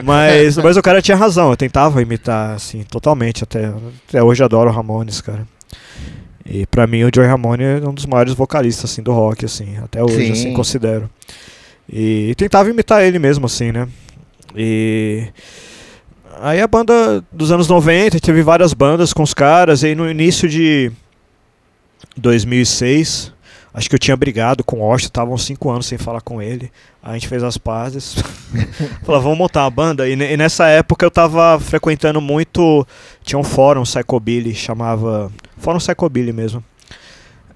Mas, 0.05 0.57
mas 0.59 0.77
o 0.77 0.83
cara 0.83 1.01
tinha 1.01 1.17
razão, 1.17 1.51
eu 1.51 1.57
tentava 1.57 2.01
imitar, 2.03 2.55
assim, 2.55 2.83
totalmente. 2.85 3.43
Até, 3.45 3.73
até 4.09 4.23
hoje 4.23 4.43
adoro 4.45 4.71
o 4.71 4.73
Ramones, 4.73 5.21
cara. 5.21 5.47
E 6.49 6.67
pra 6.67 6.87
mim 6.87 7.05
o 7.05 7.11
Joey 7.15 7.29
Ramone 7.29 7.63
é 7.63 7.77
um 7.87 7.93
dos 7.93 8.07
maiores 8.07 8.33
vocalistas, 8.33 8.91
assim, 8.91 9.03
do 9.03 9.13
rock, 9.13 9.45
assim. 9.45 9.77
Até 9.77 10.03
hoje, 10.03 10.27
Sim. 10.27 10.33
assim, 10.33 10.53
considero. 10.55 11.11
E, 11.91 12.35
tentava 12.37 12.71
imitar 12.71 13.05
ele 13.05 13.19
mesmo, 13.19 13.47
assim, 13.47 13.71
né? 13.71 13.87
E... 14.57 15.29
Aí 16.41 16.61
a 16.61 16.67
banda 16.67 17.23
dos 17.33 17.51
anos 17.51 17.69
90, 17.69 18.21
teve 18.21 18.43
várias 18.43 18.73
bandas 18.73 19.13
com 19.13 19.23
os 19.23 19.35
caras, 19.35 19.83
e 19.83 19.89
aí 19.89 19.95
no 19.95 20.09
início 20.09 20.49
de 20.49 20.91
2006, 22.17 23.33
acho 23.79 23.89
que 23.89 23.95
eu 23.95 23.99
tinha 23.99 24.17
brigado 24.17 24.65
com 24.65 24.81
o 24.81 24.83
Austin, 24.83 25.07
estavam 25.07 25.39
cinco 25.39 25.71
anos 25.71 25.87
sem 25.87 25.97
falar 25.97 26.21
com 26.21 26.43
ele. 26.43 26.71
A 27.01 27.15
gente 27.15 27.29
fez 27.29 27.45
as 27.45 27.57
pazes. 27.57 28.17
Falou, 29.05 29.23
vamos 29.23 29.39
montar 29.39 29.63
uma 29.63 29.71
banda. 29.71 30.09
E, 30.09 30.13
e 30.13 30.37
nessa 30.37 30.67
época 30.67 31.07
eu 31.07 31.11
tava 31.11 31.59
frequentando 31.61 32.21
muito. 32.21 32.87
Tinha 33.23 33.39
um 33.39 33.45
fórum 33.45 33.85
Psychobilly, 33.85 34.55
chamava. 34.55 35.31
Fórum 35.59 35.79
Psychobilly 35.79 36.33
mesmo. 36.33 36.63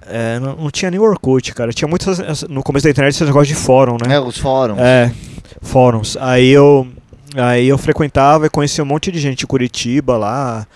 É, 0.07 0.39
não, 0.39 0.57
não 0.57 0.71
tinha 0.71 0.91
nem 0.91 1.01
Orkut, 1.01 1.53
cara. 1.55 1.73
Tinha 1.73 1.89
muitas. 1.89 2.43
No 2.45 2.63
começo 2.63 2.85
da 2.85 2.91
internet 2.91 3.15
esse 3.15 3.25
negócio 3.25 3.55
de 3.55 3.61
fórum, 3.61 3.97
né? 4.01 4.15
É, 4.15 4.21
os 4.21 4.39
fóruns. 4.39 4.79
É, 4.79 5.13
fóruns. 5.61 6.17
Aí 6.21 6.51
eu, 6.51 6.87
aí 7.35 7.67
eu 7.67 7.77
frequentava 7.77 8.47
e 8.47 8.51
conhecia 8.51 8.85
um 8.85 8.87
monte 8.87 9.11
de 9.11 9.19
gente 9.19 9.39
de 9.39 9.47
Curitiba 9.47 10.17
lá, 10.17 10.67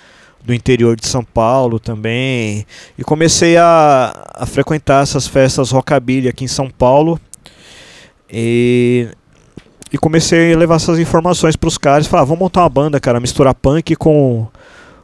do 0.44 0.54
interior 0.54 0.96
de 0.96 1.06
São 1.06 1.24
Paulo 1.24 1.78
também. 1.80 2.64
E 2.96 3.02
comecei 3.02 3.56
a, 3.56 4.30
a 4.34 4.46
frequentar 4.46 5.02
essas 5.02 5.26
festas 5.26 5.70
rockabilly 5.70 6.28
aqui 6.28 6.44
em 6.44 6.48
São 6.48 6.70
Paulo. 6.70 7.20
E, 8.30 9.08
e 9.92 9.98
comecei 9.98 10.52
a 10.52 10.56
levar 10.56 10.76
essas 10.76 10.98
informações 10.98 11.56
para 11.56 11.68
os 11.68 11.78
caras. 11.78 12.06
Falar, 12.06 12.22
"Ah, 12.22 12.26
vamos 12.26 12.40
montar 12.40 12.62
uma 12.62 12.68
banda, 12.68 13.00
cara, 13.00 13.20
misturar 13.20 13.54
punk 13.54 13.96
com, 13.96 14.46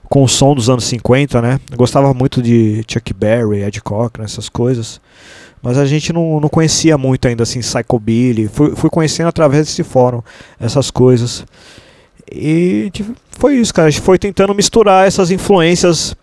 com 0.09 0.23
o 0.23 0.29
som 0.29 0.55
dos 0.55 0.69
anos 0.69 0.85
50, 0.85 1.41
né? 1.43 1.61
Eu 1.71 1.77
gostava 1.77 2.13
muito 2.15 2.43
de 2.43 2.85
Chuck 2.89 3.13
Berry, 3.13 3.63
Ed 3.63 3.81
Cochran, 3.81 4.25
essas 4.25 4.49
coisas. 4.49 5.01
Mas 5.63 5.79
a 5.79 5.87
gente 5.87 6.13
não, 6.13 6.41
não 6.41 6.49
conhecia 6.49 6.99
muito 6.99 7.27
ainda 7.29 7.45
assim 7.45 7.61
Psychobilly. 7.61 8.49
Fui, 8.49 8.75
fui 8.75 8.91
conhecendo 8.91 9.29
através 9.29 9.67
desse 9.67 9.85
fórum 9.85 10.21
essas 10.61 10.91
coisas. 10.91 11.47
E 12.35 12.91
foi 13.31 13.57
isso, 13.57 13.73
cara. 13.73 13.89
A 13.89 13.91
gente 13.91 14.03
foi 14.03 14.19
tentando 14.19 14.55
misturar 14.55 15.07
essas 15.07 15.31
influências 15.31 16.17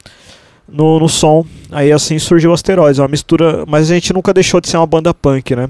no, 0.67 1.00
no 1.00 1.10
som. 1.10 1.45
Aí 1.72 1.91
assim 1.91 2.17
surgiu 2.19 2.51
o 2.51 2.53
Asteroides, 2.53 3.00
uma 3.00 3.07
mistura. 3.07 3.63
Mas 3.67 3.89
a 3.89 3.93
gente 3.93 4.13
nunca 4.13 4.34
deixou 4.34 4.62
de 4.62 4.69
ser 4.69 4.77
uma 4.77 4.88
banda 4.88 5.13
punk, 5.13 5.55
né? 5.55 5.69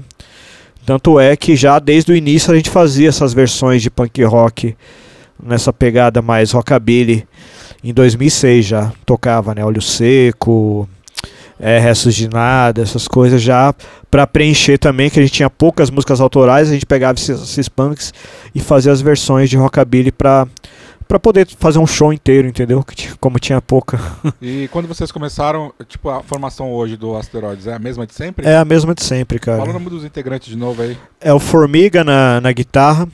Tanto 0.86 1.20
é 1.20 1.36
que 1.36 1.54
já 1.56 1.78
desde 1.78 2.12
o 2.12 2.16
início 2.16 2.52
a 2.52 2.56
gente 2.56 2.70
fazia 2.70 3.08
essas 3.08 3.32
versões 3.32 3.82
de 3.82 3.90
punk 3.90 4.22
rock 4.24 4.74
nessa 5.42 5.72
pegada 5.72 6.22
mais 6.22 6.52
rockabilly. 6.52 7.26
Em 7.82 7.92
2006 7.92 8.66
já 8.66 8.92
tocava, 9.06 9.54
né? 9.54 9.64
Olho 9.64 9.80
Seco, 9.80 10.88
é, 11.60 11.78
Restos 11.78 12.14
de 12.14 12.28
Nada, 12.28 12.82
essas 12.82 13.06
coisas 13.06 13.40
já 13.42 13.74
para 14.10 14.26
preencher 14.26 14.78
também, 14.78 15.10
que 15.10 15.20
a 15.20 15.22
gente 15.22 15.32
tinha 15.32 15.50
poucas 15.50 15.90
músicas 15.90 16.20
autorais, 16.20 16.68
a 16.68 16.72
gente 16.72 16.86
pegava 16.86 17.18
esses, 17.18 17.40
esses 17.40 17.68
punks 17.68 18.12
e 18.54 18.60
fazia 18.60 18.90
as 18.90 19.00
versões 19.00 19.50
de 19.50 19.56
rockabilly 19.56 20.10
para 20.10 20.46
para 21.06 21.18
poder 21.18 21.44
fazer 21.58 21.80
um 21.80 21.86
show 21.88 22.12
inteiro, 22.12 22.46
entendeu? 22.46 22.84
Como 23.18 23.36
tinha 23.40 23.60
pouca. 23.60 23.98
E 24.40 24.68
quando 24.68 24.86
vocês 24.86 25.10
começaram, 25.10 25.72
tipo, 25.88 26.08
a 26.08 26.22
formação 26.22 26.72
hoje 26.72 26.96
do 26.96 27.16
Asteroides 27.16 27.66
é 27.66 27.74
a 27.74 27.80
mesma 27.80 28.06
de 28.06 28.14
sempre? 28.14 28.46
É 28.46 28.56
a 28.56 28.64
mesma 28.64 28.94
de 28.94 29.02
sempre, 29.02 29.40
cara. 29.40 29.58
Fala 29.58 29.70
o 29.70 29.72
nome 29.72 29.90
dos 29.90 30.04
integrantes 30.04 30.48
de 30.48 30.56
novo 30.56 30.82
aí. 30.82 30.96
É 31.20 31.34
o 31.34 31.40
Formiga 31.40 32.04
na, 32.04 32.40
na 32.40 32.52
guitarra 32.52 33.08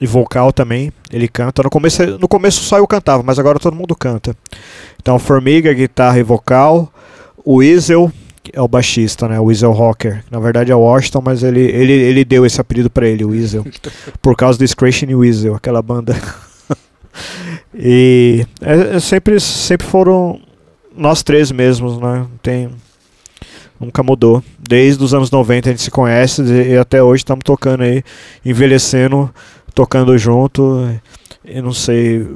e 0.00 0.06
vocal 0.06 0.50
também. 0.50 0.90
Ele 1.12 1.28
canta. 1.28 1.62
No 1.62 1.68
começo, 1.68 2.18
no 2.18 2.26
começo 2.26 2.62
só 2.62 2.78
eu 2.78 2.86
cantava, 2.86 3.22
mas 3.22 3.38
agora 3.38 3.58
todo 3.58 3.76
mundo 3.76 3.94
canta. 3.94 4.34
Então, 4.98 5.18
Formiga, 5.18 5.74
guitarra 5.74 6.18
e 6.18 6.22
vocal. 6.22 6.90
O 7.44 7.56
Weasel, 7.56 8.12
é 8.52 8.60
o 8.60 8.68
baixista, 8.68 9.28
né? 9.28 9.38
O 9.38 9.44
Weasel 9.44 9.72
Rocker. 9.72 10.24
Na 10.30 10.40
verdade 10.40 10.72
é 10.72 10.74
o 10.74 10.80
Washington, 10.80 11.22
mas 11.24 11.42
ele, 11.42 11.60
ele, 11.60 11.92
ele 11.92 12.24
deu 12.24 12.44
esse 12.44 12.60
apelido 12.60 12.90
pra 12.90 13.06
ele, 13.06 13.24
o 13.24 13.30
Weasel. 13.30 13.64
por 14.20 14.36
causa 14.36 14.58
do 14.58 14.66
Scratching 14.66 15.14
Weasel, 15.14 15.54
aquela 15.54 15.82
banda. 15.82 16.16
e 17.74 18.46
é, 18.60 18.96
é 18.96 19.00
sempre, 19.00 19.38
sempre 19.38 19.86
foram 19.86 20.40
nós 20.96 21.22
três 21.22 21.52
mesmos, 21.52 21.98
né? 21.98 22.26
Tem, 22.42 22.70
nunca 23.78 24.02
mudou. 24.02 24.42
Desde 24.58 25.02
os 25.02 25.14
anos 25.14 25.30
90 25.30 25.68
a 25.68 25.72
gente 25.72 25.82
se 25.82 25.90
conhece 25.90 26.42
e 26.42 26.76
até 26.76 27.02
hoje 27.02 27.20
estamos 27.20 27.44
tocando 27.44 27.82
aí, 27.82 28.02
envelhecendo, 28.44 29.32
tocando 29.74 30.16
junto. 30.18 30.88
E 31.44 31.60
não 31.60 31.72
sei 31.72 32.26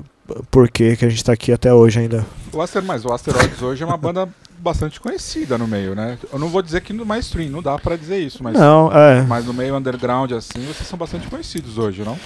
por 0.51 0.69
que 0.71 0.97
que 0.97 1.05
a 1.05 1.09
gente 1.09 1.19
está 1.19 1.33
aqui 1.33 1.53
até 1.53 1.73
hoje 1.73 2.01
ainda. 2.01 2.27
O 2.53 2.61
Aster, 2.61 2.83
mas 2.83 3.05
o 3.05 3.13
Asteroides 3.13 3.61
hoje 3.63 3.83
é 3.83 3.87
uma 3.87 3.97
banda 3.97 4.29
bastante 4.59 5.01
conhecida 5.01 5.57
no 5.57 5.67
meio, 5.67 5.95
né? 5.95 6.19
Eu 6.33 6.39
não 6.39 6.49
vou 6.49 6.63
dizer 6.63 6.81
que 6.81 6.93
no 6.93 7.05
mainstream, 7.05 7.51
não 7.51 7.63
dá 7.63 7.79
pra 7.79 7.97
dizer 7.97 8.19
isso, 8.19 8.43
mas, 8.43 8.55
Não, 8.55 8.91
é. 8.93 9.23
mas 9.23 9.45
no 9.45 9.53
meio 9.53 9.77
underground 9.77 10.33
assim, 10.33 10.61
vocês 10.67 10.87
são 10.89 10.99
bastante 10.99 11.27
conhecidos 11.29 11.79
hoje, 11.79 12.03
não? 12.03 12.19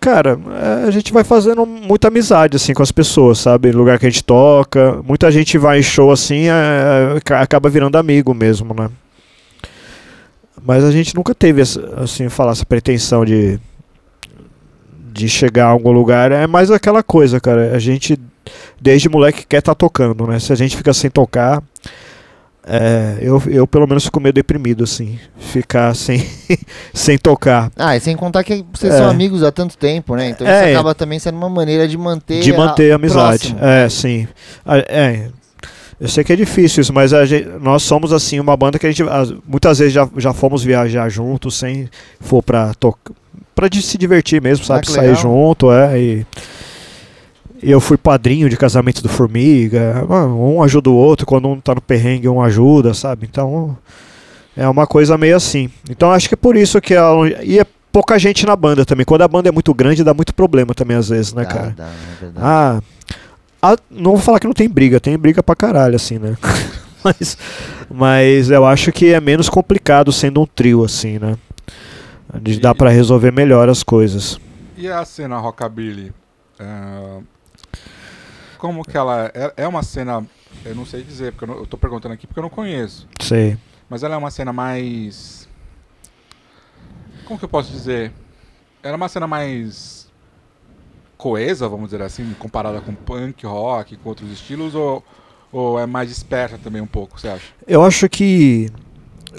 Cara, 0.00 0.38
é, 0.82 0.88
a 0.88 0.90
gente 0.90 1.12
vai 1.12 1.22
fazendo 1.22 1.64
muita 1.64 2.08
amizade, 2.08 2.56
assim, 2.56 2.74
com 2.74 2.82
as 2.82 2.90
pessoas, 2.90 3.38
sabe? 3.38 3.70
No 3.70 3.78
lugar 3.78 4.00
que 4.00 4.06
a 4.06 4.10
gente 4.10 4.24
toca. 4.24 5.00
Muita 5.04 5.30
gente 5.30 5.56
vai 5.56 5.78
em 5.78 5.82
show, 5.82 6.10
assim, 6.10 6.48
é, 6.48 7.20
é, 7.30 7.34
acaba 7.34 7.68
virando 7.68 7.96
amigo 7.96 8.34
mesmo, 8.34 8.74
né? 8.74 8.90
Mas 10.64 10.82
a 10.82 10.90
gente 10.90 11.14
nunca 11.14 11.32
teve, 11.34 11.62
assim, 11.62 12.28
falar 12.28 12.52
essa 12.52 12.66
pretensão 12.66 13.24
de 13.24 13.60
de 15.12 15.28
chegar 15.28 15.66
a 15.66 15.70
algum 15.70 15.92
lugar. 15.92 16.32
É 16.32 16.46
mais 16.46 16.70
aquela 16.70 17.02
coisa, 17.02 17.38
cara. 17.38 17.76
A 17.76 17.78
gente, 17.78 18.18
desde 18.80 19.08
moleque, 19.08 19.46
quer 19.46 19.58
estar 19.58 19.74
tá 19.74 19.78
tocando, 19.78 20.26
né? 20.26 20.38
Se 20.38 20.52
a 20.52 20.56
gente 20.56 20.76
fica 20.76 20.92
sem 20.92 21.10
tocar, 21.10 21.62
é, 22.64 23.18
eu, 23.20 23.42
eu 23.46 23.66
pelo 23.66 23.86
menos 23.86 24.04
fico 24.04 24.20
meio 24.20 24.32
deprimido, 24.32 24.84
assim. 24.84 25.18
Ficar 25.38 25.94
sem, 25.96 26.24
sem 26.94 27.18
tocar. 27.18 27.70
Ah, 27.76 27.96
e 27.96 28.00
sem 28.00 28.16
contar 28.16 28.44
que 28.44 28.64
vocês 28.72 28.94
é. 28.94 28.98
são 28.98 29.08
amigos 29.08 29.42
há 29.42 29.50
tanto 29.50 29.76
tempo, 29.76 30.14
né? 30.14 30.30
Então 30.30 30.46
é, 30.46 30.70
isso 30.70 30.78
acaba 30.78 30.94
também 30.94 31.18
sendo 31.18 31.36
uma 31.36 31.48
maneira 31.48 31.88
de 31.88 31.96
manter 31.98 32.40
De 32.40 32.52
manter 32.52 32.90
a, 32.90 32.94
a 32.94 32.96
amizade. 32.96 33.54
Próximo. 33.54 33.64
É, 33.64 33.88
sim. 33.88 34.28
É, 34.88 35.28
eu 36.00 36.08
sei 36.08 36.24
que 36.24 36.32
é 36.32 36.36
difícil 36.36 36.80
isso, 36.82 36.92
mas 36.92 37.10
gente, 37.28 37.48
nós 37.60 37.82
somos 37.82 38.12
assim 38.12 38.40
uma 38.40 38.56
banda 38.56 38.78
que 38.78 38.86
a 38.86 38.90
gente 38.90 39.04
muitas 39.46 39.78
vezes 39.78 39.92
já, 39.92 40.08
já 40.16 40.32
fomos 40.32 40.64
viajar 40.64 41.08
juntos 41.08 41.56
sem 41.56 41.88
for 42.20 42.42
para 42.42 42.74
tocar 42.74 43.12
para 43.54 43.68
se 43.80 43.98
divertir 43.98 44.40
mesmo, 44.40 44.64
sabe? 44.64 44.86
Ah, 44.88 44.90
Sair 44.90 45.14
junto, 45.14 45.70
é. 45.70 45.98
E 45.98 46.26
eu 47.62 47.80
fui 47.80 47.96
padrinho 47.96 48.48
de 48.48 48.56
casamento 48.56 49.02
do 49.02 49.08
Formiga. 49.08 50.04
Um 50.08 50.62
ajuda 50.62 50.90
o 50.90 50.94
outro, 50.94 51.24
quando 51.24 51.48
um 51.48 51.60
tá 51.60 51.74
no 51.74 51.80
perrengue, 51.80 52.28
um 52.28 52.42
ajuda, 52.42 52.92
sabe? 52.92 53.26
Então 53.30 53.76
é 54.56 54.68
uma 54.68 54.86
coisa 54.86 55.16
meio 55.16 55.36
assim. 55.36 55.70
Então 55.88 56.10
acho 56.10 56.28
que 56.28 56.34
é 56.34 56.36
por 56.36 56.56
isso 56.56 56.80
que 56.80 56.94
ela. 56.94 57.28
E 57.42 57.58
é 57.58 57.66
pouca 57.92 58.18
gente 58.18 58.44
na 58.46 58.56
banda 58.56 58.84
também. 58.84 59.04
Quando 59.04 59.22
a 59.22 59.28
banda 59.28 59.48
é 59.48 59.52
muito 59.52 59.72
grande, 59.72 60.02
dá 60.02 60.14
muito 60.14 60.34
problema 60.34 60.74
também, 60.74 60.96
às 60.96 61.08
vezes, 61.08 61.32
né, 61.32 61.44
dá, 61.44 61.48
cara? 61.48 61.74
Dá, 61.76 61.84
é 61.84 62.32
ah, 62.36 62.80
a, 63.62 63.76
não 63.90 64.12
vou 64.12 64.20
falar 64.20 64.40
que 64.40 64.46
não 64.46 64.54
tem 64.54 64.68
briga, 64.68 64.98
tem 64.98 65.16
briga 65.16 65.42
pra 65.42 65.54
caralho, 65.54 65.94
assim, 65.94 66.18
né? 66.18 66.36
mas, 67.04 67.36
mas 67.88 68.50
eu 68.50 68.66
acho 68.66 68.90
que 68.90 69.12
é 69.12 69.20
menos 69.20 69.48
complicado 69.48 70.10
sendo 70.10 70.40
um 70.40 70.46
trio, 70.46 70.84
assim, 70.84 71.18
né? 71.18 71.36
De 72.40 72.58
dá 72.58 72.74
para 72.74 72.90
resolver 72.90 73.30
melhor 73.30 73.68
as 73.68 73.82
coisas. 73.82 74.40
E 74.76 74.88
a 74.88 75.04
cena 75.04 75.38
rockabilly? 75.38 76.12
É, 76.58 77.18
como 78.62 78.84
que 78.84 78.96
ela 78.96 79.28
é, 79.34 79.54
é 79.56 79.66
uma 79.66 79.82
cena, 79.82 80.24
eu 80.64 80.72
não 80.72 80.86
sei 80.86 81.02
dizer, 81.02 81.32
porque 81.32 81.42
eu, 81.42 81.48
não, 81.48 81.56
eu 81.56 81.66
tô 81.66 81.76
perguntando 81.76 82.14
aqui 82.14 82.28
porque 82.28 82.38
eu 82.38 82.44
não 82.44 82.48
conheço. 82.48 83.08
Sei. 83.20 83.58
Mas 83.90 84.04
ela 84.04 84.14
é 84.14 84.16
uma 84.16 84.30
cena 84.30 84.52
mais 84.52 85.48
como 87.24 87.40
que 87.40 87.44
eu 87.44 87.48
posso 87.48 87.72
dizer? 87.72 88.12
Ela 88.80 88.94
é 88.94 88.96
uma 88.96 89.08
cena 89.08 89.26
mais 89.26 90.08
coesa, 91.16 91.68
vamos 91.68 91.90
dizer 91.90 92.02
assim, 92.02 92.32
comparada 92.38 92.80
com 92.80 92.94
punk, 92.94 93.44
rock, 93.44 93.96
com 93.96 94.08
outros 94.08 94.30
estilos, 94.30 94.76
ou, 94.76 95.02
ou 95.50 95.80
é 95.80 95.84
mais 95.84 96.12
esperta 96.12 96.56
também 96.56 96.80
um 96.80 96.86
pouco, 96.86 97.18
você 97.18 97.26
acha? 97.26 97.46
Eu 97.66 97.82
acho 97.82 98.08
que 98.08 98.70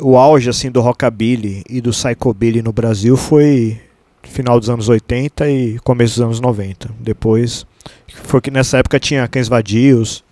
o 0.01 0.17
auge 0.17 0.49
assim 0.49 0.69
do 0.69 0.81
rockabilly 0.81 1.63
e 1.69 1.79
do 1.79 1.91
psychobilly 1.91 2.61
no 2.61 2.73
Brasil 2.73 3.15
foi 3.15 3.81
final 4.21 4.59
dos 4.59 4.69
anos 4.69 4.89
80 4.89 5.49
e 5.49 5.79
começo 5.79 6.15
dos 6.15 6.25
anos 6.25 6.41
90. 6.41 6.93
Depois 6.99 7.65
foi 8.07 8.41
que 8.41 8.51
nessa 8.51 8.77
época 8.77 8.99
tinha 8.99 9.27
Cães 9.27 9.47
Vadios, 9.47 10.23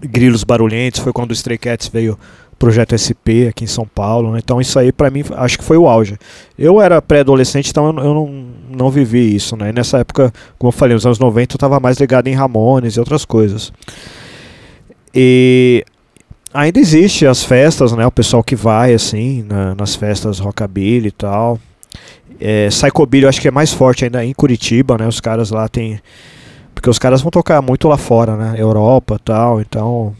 Grilos 0.00 0.44
Barulhentos, 0.44 1.00
foi 1.00 1.12
quando 1.12 1.30
o 1.30 1.34
Stray 1.34 1.58
Cats 1.58 1.88
veio 1.88 2.18
projeto 2.58 2.96
SP 2.96 3.48
aqui 3.50 3.64
em 3.64 3.66
São 3.66 3.86
Paulo, 3.86 4.32
né? 4.32 4.40
então 4.42 4.60
isso 4.60 4.78
aí 4.78 4.92
para 4.92 5.10
mim 5.10 5.24
acho 5.36 5.58
que 5.58 5.64
foi 5.64 5.76
o 5.76 5.88
auge. 5.88 6.16
Eu 6.58 6.80
era 6.80 7.02
pré-adolescente, 7.02 7.70
então 7.70 7.86
eu, 7.86 7.92
não, 7.92 8.46
não 8.70 8.90
vivi 8.90 9.34
isso, 9.34 9.56
né? 9.56 9.70
E 9.70 9.72
nessa 9.72 9.98
época, 9.98 10.32
como 10.58 10.68
eu 10.68 10.72
falei, 10.72 10.94
nos 10.94 11.04
anos 11.04 11.18
90 11.18 11.54
eu 11.54 11.56
estava 11.56 11.80
mais 11.80 11.98
ligado 11.98 12.28
em 12.28 12.34
Ramones 12.34 12.94
e 12.94 13.00
outras 13.00 13.24
coisas. 13.24 13.72
E 15.14 15.84
ainda 16.52 16.78
existe 16.78 17.26
as 17.26 17.44
festas, 17.44 17.92
né? 17.92 18.06
O 18.06 18.10
pessoal 18.10 18.42
que 18.42 18.56
vai, 18.56 18.94
assim, 18.94 19.42
na, 19.42 19.74
nas 19.74 19.94
festas 19.94 20.38
rockabilly 20.38 21.08
e 21.08 21.12
tal. 21.12 21.58
É, 22.40 22.68
Psychobilly 22.68 23.24
eu 23.24 23.28
acho 23.28 23.40
que 23.40 23.48
é 23.48 23.50
mais 23.50 23.72
forte 23.72 24.04
ainda 24.04 24.24
em 24.24 24.32
Curitiba, 24.32 24.98
né? 24.98 25.06
Os 25.06 25.20
caras 25.20 25.50
lá 25.50 25.68
tem... 25.68 26.00
Porque 26.74 26.90
os 26.90 26.98
caras 26.98 27.22
vão 27.22 27.30
tocar 27.30 27.62
muito 27.62 27.88
lá 27.88 27.96
fora, 27.96 28.36
né? 28.36 28.54
Europa 28.58 29.18
tal, 29.24 29.60
então... 29.60 30.14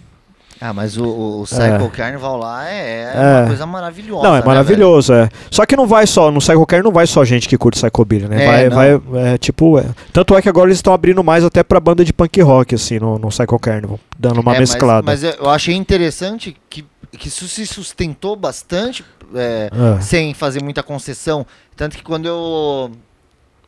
Ah, 0.60 0.72
mas 0.72 0.96
o, 0.96 1.04
o 1.04 1.44
Psycho 1.44 1.60
é. 1.62 1.88
Carnival 1.90 2.38
lá 2.38 2.66
é, 2.66 3.12
é, 3.14 3.38
uma 3.40 3.46
coisa 3.48 3.66
maravilhosa. 3.66 4.22
Não, 4.22 4.34
é 4.34 4.40
né, 4.40 4.46
maravilhoso, 4.46 5.12
é. 5.12 5.28
Só 5.50 5.66
que 5.66 5.76
não 5.76 5.86
vai 5.86 6.06
só, 6.06 6.30
no 6.30 6.38
Psycho 6.38 6.64
Carnival 6.64 6.90
não 6.90 6.94
vai 6.94 7.06
só 7.06 7.22
gente 7.22 7.46
que 7.46 7.58
curte 7.58 7.78
Psychobilly, 7.78 8.28
né? 8.28 8.64
É, 8.64 8.70
vai, 8.70 8.98
vai 8.98 9.34
é, 9.34 9.36
tipo, 9.36 9.78
é. 9.78 9.84
Tanto 10.10 10.34
é 10.34 10.40
que 10.40 10.48
agora 10.48 10.68
eles 10.68 10.78
estão 10.78 10.94
abrindo 10.94 11.22
mais 11.22 11.44
até 11.44 11.62
pra 11.62 11.78
banda 11.78 12.02
de 12.02 12.14
punk 12.14 12.40
rock, 12.40 12.76
assim, 12.76 12.98
no, 12.98 13.18
no 13.18 13.28
Psycho 13.28 13.58
Carnival, 13.58 14.00
dando 14.18 14.40
uma 14.40 14.56
é, 14.56 14.60
mesclada. 14.60 15.02
Mas, 15.04 15.22
mas, 15.22 15.36
eu 15.38 15.50
achei 15.50 15.74
interessante 15.74 16.56
que, 16.70 16.82
que 17.16 17.28
isso 17.28 17.48
se 17.48 17.66
sustentou 17.66 18.36
bastante 18.36 19.04
é, 19.34 19.70
é. 19.72 20.00
sem 20.00 20.34
fazer 20.34 20.62
muita 20.62 20.82
concessão. 20.82 21.46
Tanto 21.76 21.96
que 21.96 22.02
quando 22.02 22.26
eu. 22.26 22.92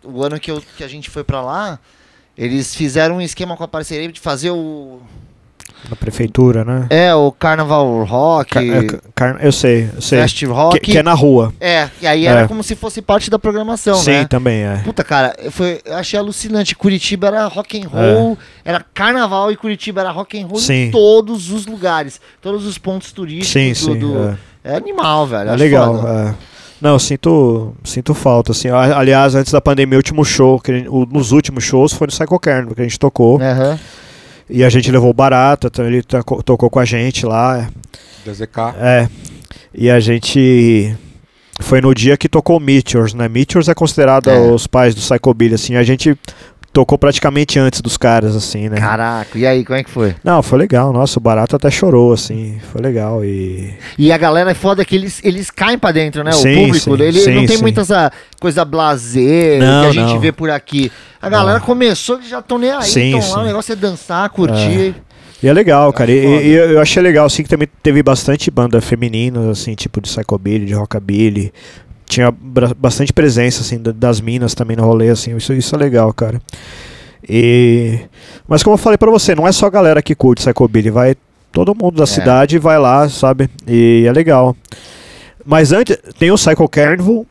O 0.03 0.23
ano 0.23 0.39
que, 0.39 0.51
eu, 0.51 0.63
que 0.77 0.85
a 0.85 0.89
gente 0.89 1.11
foi 1.11 1.25
pra 1.25 1.41
lá, 1.41 1.81
eles 2.37 2.75
fizeram 2.75 3.17
um 3.17 3.21
esquema 3.21 3.57
com 3.57 3.65
a 3.65 3.69
parceria 3.69 4.11
de 4.11 4.21
fazer 4.21 4.51
o 4.51 5.01
na 5.91 5.97
prefeitura, 5.97 6.65
né? 6.65 6.87
É, 6.91 7.15
o 7.15 7.31
Carnaval 7.33 8.05
Rock. 8.05 8.51
Car 8.51 8.63
é, 8.63 9.01
car 9.15 9.45
eu 9.45 9.53
sei, 9.53 9.89
eu 9.95 10.01
sei. 10.01 10.21
Fest 10.21 10.43
Rock. 10.45 10.81
Que, 10.81 10.93
que, 10.93 10.99
é 10.99 11.03
na 11.03 11.15
rua. 11.15 11.53
É, 11.61 11.89
e 12.01 12.07
aí 12.07 12.27
era 12.27 12.43
é. 12.43 12.49
como 12.49 12.63
se 12.63 12.75
fosse 12.75 13.01
parte 13.01 13.31
da 13.31 13.39
programação, 13.39 13.97
Sim, 13.97 14.11
né? 14.11 14.21
Sim, 14.23 14.27
também 14.27 14.63
é. 14.63 14.81
Puta, 14.85 15.05
cara, 15.05 15.35
foi, 15.51 15.81
eu 15.85 15.97
achei 15.97 16.19
alucinante. 16.19 16.75
Curitiba 16.75 17.29
era 17.29 17.47
rock 17.47 17.81
and 17.81 17.89
roll, 17.89 18.39
é. 18.65 18.71
era 18.71 18.85
carnaval 18.95 19.51
e 19.51 19.57
Curitiba 19.57 20.01
era 20.01 20.11
rock 20.11 20.41
and 20.41 20.47
roll 20.47 20.59
sim. 20.59 20.87
em 20.87 20.91
todos 20.91 21.51
os 21.51 21.67
lugares. 21.67 22.21
Todos 22.41 22.67
os 22.67 22.79
pontos 22.79 23.13
turísticos 23.13 23.49
sim, 23.49 23.75
sim, 23.75 23.99
do... 23.99 24.37
É. 24.65 24.73
é. 24.73 24.77
animal, 24.77 25.27
velho. 25.27 25.51
É 25.51 25.57
legal, 25.57 26.07
é. 26.09 26.35
Não, 26.81 26.91
eu 26.91 26.99
sinto, 26.99 27.75
sinto 27.85 28.13
falta, 28.13 28.53
assim. 28.53 28.69
Aliás, 28.69 29.35
antes 29.35 29.51
da 29.51 29.61
pandemia, 29.61 29.97
o 29.97 29.99
último 29.99 30.25
show, 30.25 30.61
que 30.61 30.87
o, 30.89 31.07
nos 31.07 31.33
últimos 31.33 31.65
shows 31.65 31.93
foi 31.93 32.07
no 32.07 32.13
Psycho 32.13 32.39
Kern, 32.39 32.75
que 32.75 32.81
a 32.81 32.85
gente 32.85 32.99
tocou. 32.99 33.41
Uhum. 33.41 33.79
E 34.49 34.63
a 34.65 34.69
gente 34.69 34.91
levou 34.91 35.13
Barata, 35.13 35.67
então 35.67 35.87
ele 35.87 36.03
tocou 36.03 36.71
com 36.71 36.79
a 36.79 36.85
gente 36.85 37.27
lá. 37.27 37.69
DZK. 38.25 38.61
É. 38.79 39.09
E 39.75 39.91
a 39.91 40.01
gente. 40.01 40.95
Foi 41.59 41.81
no 41.81 41.95
dia 41.95 42.17
que 42.17 42.29
tocou 42.29 42.61
Meteors, 42.61 43.15
né? 43.15 43.29
Meteors 43.29 43.69
é 43.69 43.75
considerado 43.75 44.29
é. 44.29 44.39
os 44.39 44.67
pais 44.67 44.95
do 44.95 45.01
Psychobilly, 45.01 45.55
assim. 45.55 45.75
A 45.75 45.83
gente 45.83 46.17
tocou 46.77 46.99
praticamente 46.99 47.59
antes 47.59 47.81
dos 47.81 47.97
caras, 47.97 48.37
assim, 48.37 48.69
né? 48.69 48.77
Caraca, 48.77 49.39
e 49.39 49.47
aí, 49.47 49.65
como 49.65 49.79
é 49.79 49.83
que 49.83 49.89
foi? 49.89 50.15
Não, 50.23 50.43
foi 50.43 50.59
legal, 50.59 50.93
nossa, 50.93 51.19
o 51.19 51.23
Barato 51.23 51.57
até 51.57 51.71
chorou, 51.71 52.13
assim, 52.13 52.61
foi 52.71 52.83
legal 52.83 53.25
e... 53.25 53.73
E 53.97 54.13
a 54.13 54.19
galera 54.19 54.51
é 54.51 54.55
foda 54.55 54.85
que 54.85 54.95
eles, 54.95 55.19
eles 55.25 55.51
caem 55.51 55.79
pra 55.79 55.91
dentro, 55.91 56.23
né? 56.23 56.33
Sim, 56.33 56.53
o 56.53 56.67
público, 56.67 56.97
sim, 56.99 57.03
ele 57.03 57.21
sim, 57.21 57.35
não 57.35 57.47
tem 57.47 57.57
muita 57.57 57.81
essa 57.81 58.13
coisa 58.39 58.63
blazer 58.63 59.59
não, 59.59 59.85
que 59.85 59.87
a 59.89 59.93
gente 60.03 60.13
não. 60.13 60.21
vê 60.21 60.33
por 60.33 60.51
aqui. 60.51 60.93
A 61.23 61.31
galera 61.31 61.61
não. 61.61 61.65
começou 61.65 62.19
que 62.19 62.29
já 62.29 62.41
estão 62.41 62.59
nem 62.59 62.71
aí, 62.71 62.87
estão 62.87 63.31
lá, 63.31 63.41
o 63.41 63.47
negócio 63.47 63.73
é 63.73 63.77
dançar, 63.77 64.29
curtir... 64.29 64.95
É. 65.03 65.07
E 65.43 65.49
é 65.49 65.53
legal, 65.53 65.93
cara. 65.93 66.11
E, 66.11 66.17
e, 66.17 66.53
eu 66.55 66.81
achei 66.81 67.03
legal, 67.03 67.27
assim, 67.27 67.43
que 67.43 67.49
também 67.49 67.69
teve 67.83 68.03
bastante 68.03 68.51
banda 68.51 68.81
feminina, 68.81 69.51
assim, 69.51 69.75
tipo 69.75 70.01
de 70.01 70.09
psychobilly, 70.09 70.65
de 70.65 70.73
rockabilly. 70.73 71.53
Tinha 72.09 72.33
bastante 72.77 73.13
presença, 73.13 73.63
assim, 73.63 73.81
das 73.83 74.21
minas 74.21 74.55
também 74.55 74.77
no 74.77 74.85
rolê, 74.85 75.09
assim. 75.09 75.37
Isso, 75.37 75.53
isso 75.53 75.75
é 75.75 75.79
legal, 75.79 76.13
cara. 76.13 76.41
E... 77.29 77.99
Mas 78.47 78.63
como 78.63 78.75
eu 78.75 78.79
falei 78.79 78.97
pra 78.97 79.11
você, 79.11 79.35
não 79.35 79.47
é 79.47 79.53
só 79.53 79.67
a 79.67 79.71
galera 79.71 80.01
que 80.01 80.15
curte 80.15 80.43
psychobilly, 80.43 80.91
vai 80.91 81.17
todo 81.53 81.75
mundo 81.75 81.97
da 81.97 82.05
é. 82.05 82.07
cidade 82.07 82.59
vai 82.59 82.79
lá, 82.79 83.09
sabe? 83.09 83.49
E 83.67 84.05
é 84.07 84.13
legal. 84.13 84.55
Mas 85.45 85.73
antes, 85.73 85.97
tem 86.19 86.31
o 86.31 86.35
Psycho 86.35 86.69
Carnival, 86.69 87.25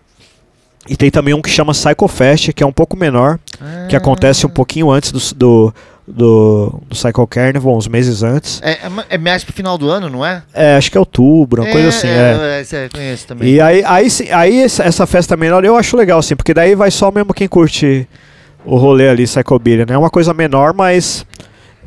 e 0.87 0.95
tem 0.95 1.09
também 1.09 1.33
um 1.33 1.41
que 1.41 1.49
chama 1.49 1.73
Psycho 1.73 2.07
Fest, 2.07 2.53
que 2.53 2.63
é 2.63 2.65
um 2.65 2.71
pouco 2.71 2.95
menor, 2.95 3.39
ah. 3.59 3.87
que 3.87 3.95
acontece 3.95 4.45
um 4.45 4.49
pouquinho 4.49 4.91
antes 4.91 5.11
do, 5.11 5.35
do, 5.35 5.73
do, 6.07 6.81
do 6.87 6.95
Cycle 6.95 7.25
Carnival, 7.27 7.75
uns 7.75 7.87
meses 7.87 8.21
antes. 8.21 8.61
É, 8.61 8.73
é, 8.73 8.91
é 9.09 9.17
mais 9.17 9.43
pro 9.43 9.53
final 9.53 9.77
do 9.77 9.89
ano, 9.89 10.09
não 10.09 10.25
é? 10.25 10.43
É, 10.53 10.75
acho 10.75 10.91
que 10.91 10.97
é 10.97 10.99
outubro, 10.99 11.63
uma 11.63 11.69
é, 11.69 11.71
coisa 11.71 11.89
assim. 11.89 12.07
É, 12.07 12.63
é. 12.71 12.85
é, 12.85 12.89
conheço 12.89 13.27
também. 13.27 13.49
E 13.49 13.61
aí, 13.61 13.83
aí, 13.83 14.07
aí 14.31 14.61
essa 14.61 15.07
festa 15.07 15.35
menor 15.35 15.65
eu 15.65 15.75
acho 15.75 15.97
legal, 15.97 16.19
assim, 16.19 16.35
porque 16.35 16.53
daí 16.53 16.75
vai 16.75 16.91
só 16.91 17.11
mesmo 17.11 17.33
quem 17.33 17.47
curte 17.47 18.07
o 18.63 18.77
rolê 18.77 19.09
ali, 19.09 19.23
Psychobilly, 19.23 19.85
né? 19.85 19.93
É 19.93 19.97
uma 19.97 20.09
coisa 20.09 20.33
menor, 20.33 20.73
mas 20.73 21.25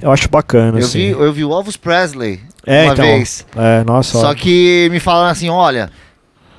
eu 0.01 0.11
acho 0.11 0.29
bacana, 0.29 0.79
eu 0.79 0.85
assim. 0.85 0.99
Vi, 0.99 1.11
eu 1.11 1.33
vi 1.33 1.45
o 1.45 1.53
Elvis 1.53 1.77
Presley 1.77 2.41
é, 2.67 2.85
uma 2.85 2.93
então, 2.93 3.05
vez. 3.05 3.47
É, 3.57 3.85
nossa. 3.85 4.19
Só 4.19 4.31
ó. 4.31 4.35
que 4.35 4.89
me 4.91 5.01
falaram 5.01 5.31
assim, 5.31 5.49
olha... 5.49 5.91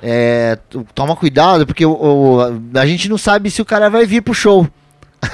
É, 0.01 0.57
toma 0.95 1.13
cuidado, 1.13 1.65
porque 1.67 1.85
o, 1.85 1.91
o, 1.91 2.39
a 2.73 2.85
gente 2.85 3.09
não 3.09 3.17
sabe 3.17 3.51
se 3.51 3.61
o 3.61 3.65
cara 3.65 3.89
vai 3.89 4.05
vir 4.05 4.21
pro 4.21 4.33
show. 4.33 4.65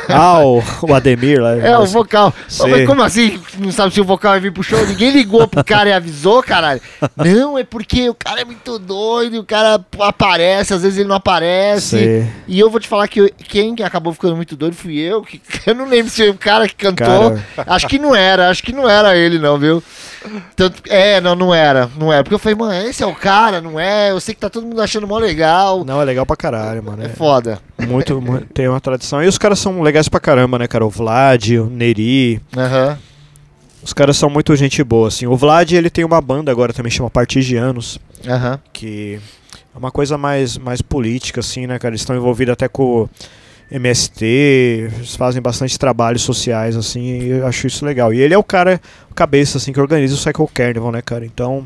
Ah, 0.09 0.39
o, 0.43 0.63
o 0.81 0.93
Ademir 0.93 1.41
lá. 1.41 1.55
É, 1.57 1.77
o 1.77 1.85
vocal. 1.85 2.33
Mas 2.67 2.87
como 2.87 3.03
assim? 3.03 3.39
Não 3.59 3.71
sabe 3.71 3.93
se 3.93 4.01
o 4.01 4.05
vocal 4.05 4.31
vai 4.31 4.39
vir 4.39 4.51
pro 4.51 4.63
show? 4.63 4.83
Ninguém 4.85 5.11
ligou 5.11 5.47
pro 5.47 5.63
cara 5.63 5.89
e 5.89 5.93
avisou, 5.93 6.41
caralho. 6.41 6.81
Não, 7.15 7.57
é 7.57 7.63
porque 7.63 8.09
o 8.09 8.13
cara 8.15 8.41
é 8.41 8.45
muito 8.45 8.79
doido, 8.79 9.39
o 9.39 9.43
cara 9.43 9.79
aparece, 9.99 10.73
às 10.73 10.81
vezes 10.81 10.97
ele 10.97 11.09
não 11.09 11.15
aparece. 11.15 11.99
Sei. 11.99 12.27
E 12.47 12.59
eu 12.59 12.69
vou 12.69 12.79
te 12.79 12.87
falar 12.87 13.07
que 13.07 13.21
eu- 13.21 13.29
quem 13.47 13.75
acabou 13.83 14.13
ficando 14.13 14.35
muito 14.35 14.55
doido 14.55 14.75
fui 14.75 14.97
eu. 14.97 15.21
Que, 15.21 15.41
eu 15.67 15.75
não 15.75 15.85
lembro 15.87 16.09
se 16.11 16.17
foi 16.17 16.29
o 16.29 16.33
cara 16.35 16.67
que 16.67 16.75
cantou. 16.75 17.31
Cara. 17.55 17.73
Acho 17.75 17.87
que 17.87 17.99
não 17.99 18.15
era, 18.15 18.49
acho 18.49 18.63
que 18.63 18.71
não 18.73 18.89
era 18.89 19.15
ele, 19.15 19.37
não, 19.39 19.57
viu? 19.57 19.83
Tanto, 20.55 20.81
é, 20.89 21.19
não, 21.21 21.35
não 21.35 21.53
era, 21.53 21.89
não 21.97 22.11
era. 22.11 22.23
Porque 22.23 22.35
eu 22.35 22.39
falei, 22.39 22.55
mano, 22.57 22.73
esse 22.87 23.03
é 23.03 23.05
o 23.05 23.13
cara, 23.15 23.59
não 23.61 23.79
é? 23.79 24.11
Eu 24.11 24.19
sei 24.19 24.33
que 24.35 24.41
tá 24.41 24.49
todo 24.49 24.65
mundo 24.65 24.81
achando 24.81 25.07
mó 25.07 25.17
legal. 25.17 25.83
Não, 25.85 26.01
é 26.01 26.05
legal 26.05 26.25
pra 26.25 26.35
caralho, 26.35 26.83
mano. 26.83 27.03
É 27.03 27.07
É 27.07 27.09
foda. 27.09 27.59
muito, 27.87 28.21
mu- 28.21 28.41
tem 28.53 28.67
uma 28.67 28.79
tradição. 28.81 29.23
E 29.23 29.27
os 29.27 29.37
caras 29.37 29.59
são 29.59 29.81
legais 29.81 30.07
pra 30.09 30.19
caramba, 30.19 30.57
né, 30.59 30.67
cara? 30.67 30.85
O 30.85 30.89
Vlad, 30.89 31.49
o 31.51 31.65
Neri. 31.65 32.41
Aham. 32.55 32.97
Os 33.83 33.93
caras 33.93 34.17
são 34.17 34.29
muito 34.29 34.55
gente 34.55 34.83
boa, 34.83 35.07
assim. 35.09 35.27
O 35.27 35.35
Vlad, 35.37 35.71
ele 35.71 35.89
tem 35.89 36.03
uma 36.03 36.19
banda 36.19 36.51
agora 36.51 36.73
também, 36.73 36.91
chama 36.91 37.09
Partigianos. 37.09 37.99
Aham. 38.27 38.59
que 38.73 39.19
é 39.73 39.77
uma 39.77 39.91
coisa 39.91 40.17
mais, 40.17 40.57
mais 40.57 40.81
política, 40.81 41.41
assim, 41.41 41.67
né, 41.67 41.77
cara? 41.77 41.91
Eles 41.91 42.01
estão 42.01 42.15
envolvidos 42.15 42.53
até 42.53 42.67
com 42.67 43.07
MST, 43.71 44.89
fazem 45.17 45.41
bastante 45.41 45.77
trabalhos 45.77 46.21
sociais, 46.21 46.75
assim, 46.75 47.19
e 47.19 47.29
eu 47.29 47.47
acho 47.47 47.67
isso 47.67 47.85
legal. 47.85 48.13
E 48.13 48.21
ele 48.21 48.33
é 48.33 48.37
o 48.37 48.43
cara, 48.43 48.79
cabeça, 49.15 49.57
assim, 49.57 49.73
que 49.73 49.79
organiza 49.79 50.13
o 50.13 50.17
Cycle 50.17 50.47
Carnival, 50.53 50.91
né, 50.91 51.01
cara? 51.01 51.25
Então, 51.25 51.65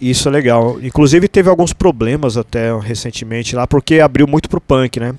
isso 0.00 0.28
é 0.28 0.32
legal. 0.32 0.78
Inclusive, 0.82 1.28
teve 1.28 1.48
alguns 1.48 1.72
problemas 1.72 2.36
até 2.36 2.76
recentemente 2.78 3.54
lá, 3.54 3.66
porque 3.66 4.00
abriu 4.00 4.26
muito 4.26 4.48
pro 4.48 4.60
punk, 4.60 4.98
né? 4.98 5.14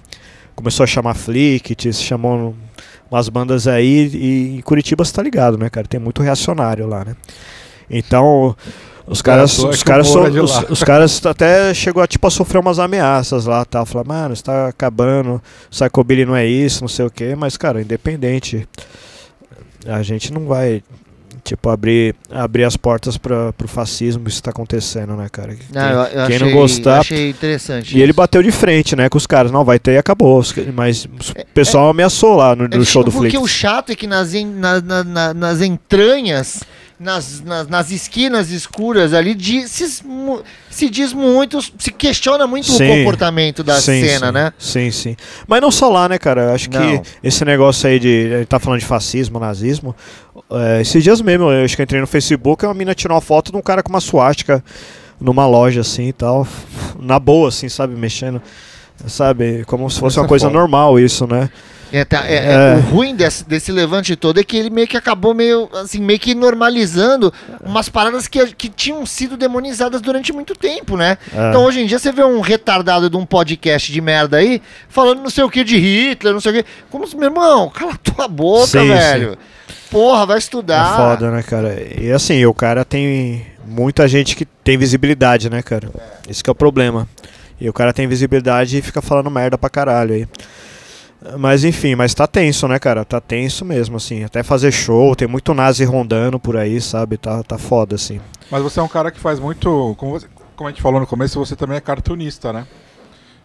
Começou 0.56 0.84
a 0.84 0.88
chamar 0.88 1.14
Flick, 1.14 1.76
se 1.80 2.04
chamou 2.04 2.56
umas 3.10 3.30
bandas 3.30 3.68
aí, 3.68 4.10
e 4.14 4.58
em 4.58 4.62
Curitiba 4.62 5.06
você 5.06 5.14
tá 5.14 5.22
ligado, 5.22 5.58
né, 5.58 5.70
cara? 5.70 5.88
Tem 5.88 6.00
muito 6.00 6.22
reacionário 6.22 6.88
lá, 6.88 7.06
né? 7.06 7.16
Então, 7.90 8.56
os 9.06 9.22
caras, 9.22 9.56
Cara, 9.58 9.70
os 9.70 9.78
que 9.80 9.86
caras, 9.86 10.08
o 10.10 10.12
so- 10.12 10.44
os, 10.64 10.70
os 10.70 10.84
caras 10.84 11.26
até 11.26 11.74
chegou 11.74 12.02
a, 12.02 12.08
tipo, 12.08 12.26
a 12.26 12.30
sofrer 12.32 12.60
umas 12.60 12.80
ameaças 12.80 13.46
lá, 13.46 13.66
tá? 13.66 13.86
Falar, 13.86 14.06
mano, 14.06 14.36
você 14.36 14.44
tá 14.44 14.68
acabando, 14.68 15.42
Psychobilly 15.70 16.26
não 16.26 16.36
é 16.36 16.46
isso, 16.46 16.82
não 16.82 16.88
sei 16.88 17.06
o 17.06 17.10
que, 17.12 17.36
mas, 17.36 17.58
cara, 17.58 17.82
independente, 17.82 18.68
a 19.86 20.02
gente 20.02 20.32
não 20.32 20.46
vai, 20.46 20.82
tipo, 21.44 21.68
abrir, 21.70 22.16
abrir 22.32 22.64
as 22.64 22.78
portas 22.78 23.18
para 23.18 23.52
pro 23.52 23.68
fascismo, 23.68 24.26
isso 24.30 24.42
tá 24.42 24.52
acontecendo, 24.52 25.14
né, 25.18 25.28
cara? 25.30 25.50
Não, 25.74 25.82
Quem- 25.82 25.92
eu, 25.92 25.98
eu 26.22 26.28
quem 26.28 26.36
achei, 26.38 26.40
não 26.40 26.52
gostar, 26.58 27.00
achei 27.02 27.30
interessante. 27.32 27.98
e 27.98 28.02
ele 28.02 28.12
isso. 28.12 28.16
bateu 28.18 28.42
de 28.42 28.52
frente, 28.52 28.96
né, 28.96 29.10
com 29.10 29.18
os 29.18 29.28
caras. 29.28 29.52
Não, 29.52 29.66
vai 29.66 29.78
ter 29.80 29.92
e 29.94 29.98
acabou. 29.98 30.42
Mas 30.74 31.04
o 31.06 31.10
pessoal 31.54 31.90
ameaçou 31.90 32.36
lá 32.38 32.56
no, 32.56 32.68
no 32.70 32.82
É 32.82 32.86
show 32.86 33.04
do 33.04 33.12
porque 33.12 33.32
Flick. 33.32 33.44
o 33.44 33.48
chato 33.48 33.92
é 33.92 33.96
que 33.96 34.08
nas, 34.08 34.32
na- 34.34 35.04
na- 35.04 35.34
nas 35.34 35.62
entranhas, 35.62 36.64
nas, 37.00 37.42
nas, 37.42 37.68
nas 37.68 37.92
esquinas 37.92 38.52
escuras 38.52 39.14
ali, 39.14 39.36
se, 39.68 40.04
se 40.70 40.90
diz 40.90 41.14
muito, 41.14 41.62
se 41.62 41.92
questiona 41.92 42.48
muito 42.48 42.72
Sim. 42.72 42.86
o 42.86 42.98
comportamento 42.98 43.64
da 43.64 43.80
Sim, 43.80 44.06
cena, 44.06 44.28
sim. 44.28 44.32
né? 44.34 44.54
Sim, 44.58 44.92
sim. 44.92 45.16
Mas 45.48 45.62
não 45.62 45.72
só 45.72 45.90
lá, 45.90 46.08
né, 46.08 46.18
cara? 46.18 46.44
Eu 46.44 46.54
Acho 46.54 46.70
Não. 46.70 47.00
que 47.00 47.10
esse 47.24 47.44
negócio 47.44 47.90
aí 47.90 48.00
de. 48.00 48.08
Ele 48.08 48.46
tá 48.46 48.60
falando 48.60 48.80
de 48.80 48.86
fascismo, 48.86 49.40
nazismo. 49.40 49.96
é, 50.52 50.82
esses 50.82 51.04
dias 51.04 51.22
mesmo, 51.22 51.52
eu 51.52 51.66
acho 51.66 51.76
que 51.76 51.82
eu 51.82 51.84
entrei 51.84 52.02
no 52.02 52.08
Facebook 52.08 52.64
e 52.64 52.68
uma 52.68 52.74
mina 52.74 52.94
tirou 52.94 53.16
uma 53.16 53.22
foto 53.22 53.52
de 53.52 53.58
um 53.58 53.62
cara 53.62 53.82
com 53.84 53.90
uma 53.90 54.02
suástica 54.02 54.64
numa 55.20 55.46
loja 55.48 55.82
assim 55.82 56.08
e 56.10 56.14
tal. 56.14 56.48
Na 57.00 57.20
boa, 57.20 57.50
assim, 57.50 57.70
sabe? 57.70 57.96
Mexendo. 57.96 58.42
Sabe? 59.08 59.64
Como 59.66 59.90
se 59.90 60.00
fosse 60.00 60.20
uma 60.20 60.28
coisa 60.28 60.46
foda. 60.48 60.58
normal 60.58 61.00
isso, 61.00 61.28
né? 61.28 61.50
É, 61.92 62.04
tá- 62.04 62.26
é- 62.26 62.36
é- 62.38 62.54
É. 62.54 62.76
o 62.76 62.80
ruim 62.90 63.16
desse, 63.16 63.48
desse 63.48 63.72
levante 63.72 64.16
todo 64.16 64.40
é 64.40 64.44
que 64.44 64.58
ele 64.58 64.72
meio 64.72 64.88
que 64.88 64.98
acabou 64.98 65.32
meio 65.36 65.70
assim, 65.76 66.00
meio 66.00 66.18
que 66.20 66.34
normalizando 66.34 67.32
umas 67.64 67.88
paradas 67.88 68.28
que, 68.28 68.48
que 68.56 68.68
tinham 68.68 69.06
sido 69.06 69.38
demonizadas 69.38 70.02
durante 70.02 70.34
muito 70.34 70.56
tempo, 70.56 70.98
né? 70.98 71.20
É. 71.32 71.50
Então 71.50 71.64
hoje 71.66 71.82
em 71.82 71.86
dia 71.86 72.00
você 72.00 72.12
vê 72.12 72.24
um 72.24 72.40
retardado 72.42 73.12
de 73.12 73.16
um 73.18 73.26
podcast 73.28 73.92
de 73.92 74.02
merda 74.02 74.38
aí, 74.38 74.60
falando 74.90 75.22
não 75.22 75.30
sei 75.30 75.44
o 75.44 75.50
que 75.52 75.64
de 75.64 75.78
Hitler, 75.78 76.34
não 76.34 76.42
sei 76.42 76.52
o 76.52 76.56
que. 76.64 76.70
Como 76.90 77.06
se, 77.08 77.16
meu 77.16 77.26
irmão, 77.30 77.70
cala 77.70 77.96
tua 78.02 78.28
boca, 78.28 78.66
Sim, 78.66 78.88
velho. 78.88 79.38
Porra, 79.92 80.26
vai 80.26 80.40
estudar. 80.40 80.94
É 80.94 80.98
foda, 80.98 81.30
né, 81.30 81.44
cara? 81.44 81.80
E 82.02 82.12
assim, 82.12 82.44
o 82.48 82.54
cara 82.56 82.84
tem 82.84 83.46
muita 83.68 84.08
gente 84.08 84.36
que 84.36 84.46
tem 84.46 84.76
visibilidade, 84.80 85.48
né, 85.48 85.62
cara? 85.62 85.92
Esse 86.28 86.44
que 86.44 86.50
é 86.50 86.52
o 86.52 86.56
problema. 86.56 87.08
E 87.60 87.70
o 87.70 87.74
cara 87.74 87.94
tem 87.94 88.08
visibilidade 88.08 88.78
e 88.78 88.82
fica 88.82 89.02
falando 89.02 89.30
merda 89.32 89.58
pra 89.58 89.70
caralho 89.70 90.14
aí. 90.16 90.28
Mas 91.38 91.64
enfim, 91.64 91.96
mas 91.96 92.14
tá 92.14 92.28
tenso, 92.28 92.68
né, 92.68 92.78
cara? 92.78 93.06
Tá 93.06 93.22
tenso 93.22 93.64
mesmo, 93.64 93.96
assim. 93.96 94.24
Até 94.26 94.44
fazer 94.44 94.72
show, 94.74 95.16
tem 95.16 95.28
muito 95.28 95.54
nazi 95.54 95.86
rondando 95.86 96.38
por 96.38 96.58
aí, 96.58 96.82
sabe? 96.82 97.18
Tá, 97.18 97.42
tá 97.44 97.58
foda, 97.58 97.96
assim. 97.96 98.20
Mas 98.52 98.62
você 98.62 98.80
é 98.80 98.84
um 98.84 98.88
cara 98.90 99.10
que 99.10 99.20
faz 99.20 99.40
muito. 99.40 99.96
Como, 99.98 100.12
você- 100.12 100.28
como 100.56 100.68
a 100.68 100.72
gente 100.72 100.82
falou 100.82 101.00
no 101.00 101.08
começo, 101.08 101.40
você 101.40 101.56
também 101.56 101.78
é 101.78 101.82
cartunista, 101.82 102.52
né? 102.52 102.66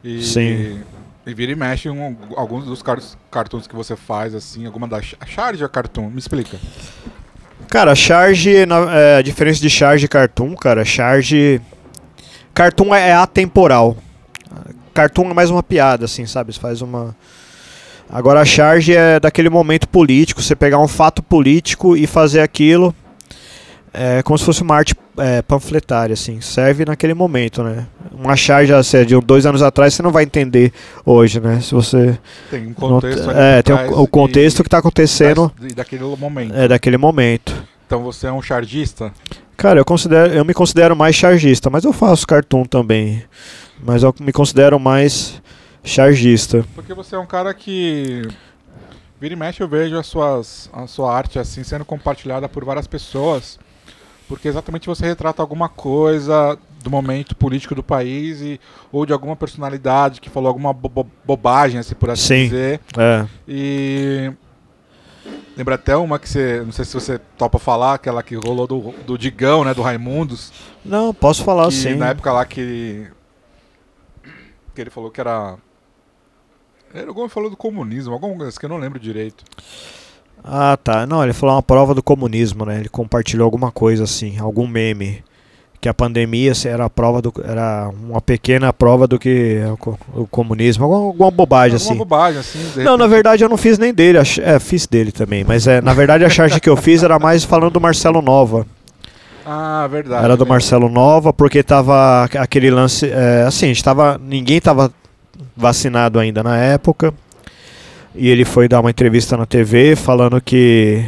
E, 0.03 0.23
Sim. 0.25 0.81
E 1.25 1.35
vira 1.35 1.53
e 1.53 1.55
mexe 1.55 1.88
um- 1.90 2.16
alguns 2.37 2.64
dos 2.64 2.83
car 2.83 2.99
cartoons 3.31 3.66
que 3.68 3.77
você 3.77 3.94
faz, 3.94 4.35
assim, 4.35 4.66
alguma 4.66 4.88
da. 4.88 4.97
A 5.21 5.27
Charge 5.27 5.62
é 5.62 5.68
cartoon? 5.68 6.09
Me 6.11 6.18
explica. 6.18 6.57
Cara, 7.68 7.94
charge, 7.94 8.64
na- 8.66 8.92
é, 8.92 9.16
a 9.18 9.23
diferença 9.23 9.61
de 9.61 9.68
charge 9.71 10.07
e 10.07 10.09
cartoon, 10.09 10.55
cara, 10.57 10.85
charge. 10.85 11.61
Cartoon 12.59 12.92
é, 12.92 13.11
é 13.11 13.12
atemporal. 13.12 13.97
Cartoon 14.92 15.31
é 15.31 15.33
mais 15.33 15.49
uma 15.49 15.62
piada, 15.62 16.07
assim, 16.07 16.27
sabe? 16.27 16.53
Você 16.53 16.59
faz 16.59 16.83
uma. 16.83 17.14
Agora 18.11 18.40
a 18.40 18.44
charge 18.44 18.97
é 18.97 19.21
daquele 19.21 19.49
momento 19.49 19.88
político, 19.88 20.42
você 20.42 20.57
pegar 20.57 20.81
um 20.81 20.88
fato 20.88 21.23
político 21.23 21.97
e 21.97 22.05
fazer 22.05 22.40
aquilo. 22.40 22.92
É 23.94 24.23
como 24.25 24.37
se 24.37 24.44
fosse 24.44 24.62
uma 24.62 24.75
arte 24.75 24.92
é, 25.18 25.40
panfletária, 25.40 26.14
assim. 26.14 26.40
Serve 26.40 26.85
naquele 26.85 27.14
momento, 27.14 27.62
né? 27.62 27.87
Uma 28.11 28.35
charge 28.35 28.73
assim, 28.73 29.05
de 29.05 29.18
dois 29.21 29.47
anos 29.47 29.62
atrás 29.62 29.94
você 29.94 30.03
não 30.03 30.11
vai 30.11 30.25
entender 30.25 30.73
hoje, 31.07 31.38
né? 31.38 31.61
Se 31.61 31.73
você. 31.73 32.18
Tem 32.51 32.66
um 32.66 32.75
contexto 32.75 33.31
ali 33.31 33.38
é, 33.38 33.62
tem 33.62 33.75
o, 33.75 34.03
o 34.03 34.09
contexto 34.09 34.61
e- 34.61 34.62
que 34.64 34.68
tá 34.68 34.79
acontecendo 34.79 35.53
e 35.62 35.75
daquele 35.75 36.03
momento. 36.03 36.55
é 36.57 36.66
daquele 36.66 36.99
momento. 36.99 37.55
Então 37.87 38.03
você 38.03 38.27
é 38.27 38.33
um 38.33 38.42
chargista? 38.42 39.12
Cara, 39.59 39.81
eu 39.81 39.85
considero, 39.85 40.33
eu 40.33 40.44
me 40.44 40.55
considero 40.55 40.94
mais 40.94 41.16
chargista, 41.16 41.68
mas 41.68 41.83
eu 41.85 41.92
faço 41.92 42.25
cartoon 42.25 42.64
também. 42.64 43.25
Mas 43.83 44.05
eu 44.05 44.14
me 44.21 44.33
considero 44.33 44.79
mais 44.79 45.42
chargista. 45.83 46.64
Porque 46.77 46.94
você 46.94 47.16
é 47.16 47.18
um 47.18 47.27
cara 47.27 47.53
que. 47.53 48.23
Vira 49.21 49.35
e 49.35 49.37
mexe, 49.37 49.61
eu 49.61 49.66
vejo 49.68 49.99
as 49.99 50.07
suas, 50.07 50.71
a 50.73 50.87
sua 50.87 51.12
arte 51.12 51.40
assim 51.40 51.64
sendo 51.64 51.85
compartilhada 51.85 52.49
por 52.49 52.64
várias 52.64 52.87
pessoas. 52.87 53.59
Porque 54.29 54.47
exatamente 54.47 54.87
você 54.87 55.05
retrata 55.05 55.42
alguma 55.42 55.68
coisa 55.68 56.57
do 56.85 56.88
momento 56.88 57.35
político 57.35 57.75
do 57.75 57.83
país 57.83 58.40
e, 58.40 58.61
ou 58.92 59.05
de 59.05 59.12
alguma 59.12 59.35
personalidade 59.35 60.21
que 60.21 60.31
falou 60.31 60.47
alguma 60.47 60.73
bo- 60.73 60.88
bo- 60.88 61.07
bobagem, 61.25 61.81
assim, 61.81 61.97
por 61.97 62.11
assim 62.11 62.23
Sim. 62.27 62.44
dizer. 62.44 62.81
É. 62.97 63.27
E. 63.49 64.33
Lembra 65.59 65.75
até 65.75 65.97
uma 65.97 66.21
que 66.21 66.29
você. 66.29 66.62
Não 66.64 66.71
sei 66.71 66.85
se 66.85 66.94
você 66.94 67.18
topa 67.37 67.59
falar, 67.59 67.94
aquela 67.94 68.23
que 68.23 68.37
rolou 68.37 68.64
do, 68.64 68.94
do 69.05 69.18
Digão, 69.18 69.64
né? 69.64 69.75
Do 69.75 69.83
Raimundos. 69.83 70.53
Não, 70.85 71.12
posso 71.12 71.42
falar 71.42 71.68
sim. 71.73 71.97
na 71.97 72.11
época 72.11 72.33
lá 72.33 72.44
que. 72.44 73.09
Que 74.73 74.81
ele 74.81 74.88
falou 74.88 75.11
que 75.11 75.21
era. 75.21 75.59
Ele 76.94 77.12
falou 77.29 77.51
do 77.51 77.57
comunismo, 77.57 78.14
alguma 78.14 78.37
coisa 78.37 78.57
que 78.57 78.64
eu 78.64 78.68
não 78.71 78.79
lembro 78.79 79.01
direito. 79.01 79.44
Ah, 80.44 80.77
tá. 80.77 81.05
Não, 81.05 81.25
ele 81.25 81.33
falou 81.33 81.57
uma 81.57 81.62
prova 81.62 81.92
do 81.92 82.05
comunismo, 82.05 82.64
né? 82.64 82.79
Ele 82.79 82.88
compartilhou 82.88 83.44
alguma 83.44 83.73
coisa 83.73 84.05
assim, 84.05 84.38
algum 84.38 84.64
meme. 84.64 85.25
Que 85.81 85.88
a 85.88 85.95
pandemia 85.95 86.53
era 86.67 86.87
a 86.87 86.91
prova 86.91 87.23
do. 87.23 87.33
Era 87.45 87.88
uma 88.03 88.21
pequena 88.21 88.73
prova 88.73 89.07
do 89.07 89.17
que 89.17 89.61
é 89.64 89.71
o, 89.71 89.77
co- 89.77 89.99
o 90.12 90.27
comunismo. 90.27 90.83
Alguma, 90.85 91.07
alguma 91.07 91.31
bobagem, 91.31 91.75
Alguma 91.77 91.91
assim. 91.91 91.99
bobagem, 91.99 92.41
assim. 92.41 92.83
Não, 92.83 92.97
na 92.97 93.07
verdade 93.07 93.45
eu 93.45 93.49
não 93.49 93.57
fiz 93.57 93.79
nem 93.79 93.95
dele. 93.95 94.19
ach- 94.19 94.41
É, 94.41 94.59
fiz 94.59 94.88
dele 94.88 95.12
também. 95.12 95.45
Mas 95.45 95.69
é, 95.69 95.81
na 95.81 95.95
verdade 95.95 96.25
a 96.25 96.29
charge 96.29 96.59
que 96.61 96.69
eu 96.69 96.77
fiz 96.77 97.05
era 97.05 97.17
mais 97.21 97.45
falando 97.45 97.71
do 97.75 97.81
Marcelo 97.81 98.21
Nova. 98.21 98.67
Ah, 99.47 99.87
verdade. 99.88 100.25
Era 100.25 100.37
do. 100.37 100.45
Marcelo 100.45 100.88
Nova, 100.88 101.33
porque 101.33 101.62
tava 101.62 102.25
aqu- 102.25 102.38
aquele 102.38 102.71
lance. 102.73 103.09
é, 103.09 103.45
assim, 103.47 103.67
a 103.67 103.69
gente 103.69 103.85
tava. 103.85 104.21
Ninguém 104.23 104.61
tava 104.61 104.93
vacinado 105.57 106.19
ainda 106.19 106.43
na 106.43 106.57
época. 106.57 107.14
E 108.17 108.29
ele 108.29 108.45
foi 108.45 108.67
dar 108.67 108.81
uma 108.81 108.91
entrevista 108.91 109.37
na 109.37 109.47
TV 109.47 109.95
falando 109.95 110.41
que 110.41 111.05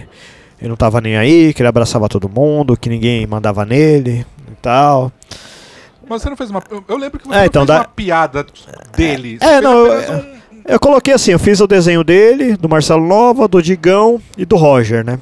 ele 0.60 0.68
não 0.68 0.76
tava 0.76 1.00
nem 1.00 1.16
aí, 1.16 1.52
que 1.52 1.60
ele 1.60 1.68
abraçava 1.68 2.08
todo 2.08 2.28
mundo, 2.28 2.76
que 2.76 2.88
ninguém 2.88 3.26
mandava 3.26 3.64
nele 3.64 4.24
e 4.52 4.56
tal. 4.62 5.12
Mas 6.08 6.22
você 6.22 6.30
não 6.30 6.36
fez 6.36 6.50
uma. 6.50 6.62
Eu, 6.70 6.84
eu 6.88 6.96
lembro 6.96 7.18
que 7.20 7.26
você 7.28 7.34
É, 7.34 7.38
não 7.40 7.46
então 7.46 7.60
fez 7.66 7.68
dá- 7.68 7.78
uma 7.82 7.84
piada 7.88 8.46
dele. 8.96 9.38
Você 9.38 9.44
É, 9.44 9.60
não, 9.60 9.86
eu- 9.86 10.12
um- 10.16 10.40
Eu 10.66 10.78
coloquei 10.78 11.14
assim, 11.14 11.32
eu 11.32 11.38
fiz 11.38 11.58
o 11.60 11.66
desenho 11.66 12.04
dele, 12.04 12.56
do 12.56 12.68
Marcelo 12.68 13.04
Nova, 13.04 13.48
do 13.48 13.62
Digão 13.62 14.20
e 14.36 14.44
do 14.44 14.56
Roger, 14.56 15.04
né? 15.04 15.18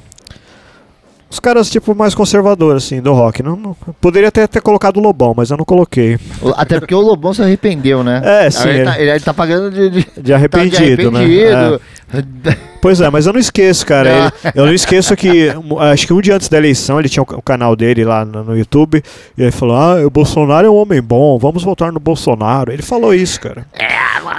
Os 1.31 1.39
caras, 1.39 1.69
tipo, 1.69 1.93
mais 1.93 2.15
conservadores, 2.15 2.83
assim, 2.85 2.99
do 3.01 3.13
rock. 3.13 3.43
Não, 3.43 3.55
não- 3.55 3.75
poderia 4.01 4.31
ter, 4.31 4.47
ter 4.47 4.61
colocado 4.61 4.97
o 4.97 4.99
Lobão, 4.99 5.33
mas 5.37 5.51
eu 5.51 5.57
não 5.57 5.63
coloquei. 5.63 6.17
Até 6.57 6.79
porque 6.79 6.95
o 6.95 6.99
Lobão 7.01 7.35
se 7.35 7.41
arrependeu, 7.43 8.03
né? 8.03 8.19
É, 8.23 8.49
sim, 8.49 8.63
Aí 8.63 8.69
Ele, 8.69 8.79
ele- 8.79 8.85
tá, 8.91 8.99
ele 9.01 9.19
tá 9.19 9.33
pagando 9.33 9.69
de, 9.69 9.89
de, 9.91 10.07
De 10.21 10.33
arrependido, 10.33 10.79
tá 10.79 10.85
de 10.85 11.17
arrependido. 11.17 11.81
né? 12.11 12.23
É. 12.51 12.69
Pois 12.81 12.99
é, 12.99 13.09
mas 13.11 13.27
eu 13.27 13.33
não 13.33 13.39
esqueço, 13.39 13.85
cara. 13.85 14.09
Ele- 14.09 14.31
eu 14.55 14.65
não 14.65 14.73
esqueço 14.73 15.15
que, 15.15 15.49
acho 15.91 16.07
que 16.07 16.13
um 16.13 16.19
dia 16.21 16.35
antes 16.35 16.49
da 16.49 16.57
eleição, 16.57 16.97
ele 16.99 17.07
tinha 17.09 17.21
o, 17.21 17.41
canal 17.43 17.75
dele 17.75 18.03
lá 18.03 18.25
no, 18.25 18.43
no 18.43 18.57
YouTube, 18.57 19.03
e 19.37 19.41
ele 19.43 19.51
falou: 19.51 19.75
Ah, 19.75 20.03
o 20.03 20.09
Bolsonaro 20.09 20.65
é 20.65 20.69
um 20.69 20.75
homem 20.75 20.99
bom, 20.99 21.37
vamos 21.37 21.61
votar 21.61 21.91
no 21.91 21.99
Bolsonaro. 21.99 22.71
Ele 22.73 22.81
falou 22.81 23.13
isso, 23.13 23.39
cara. 23.39 23.67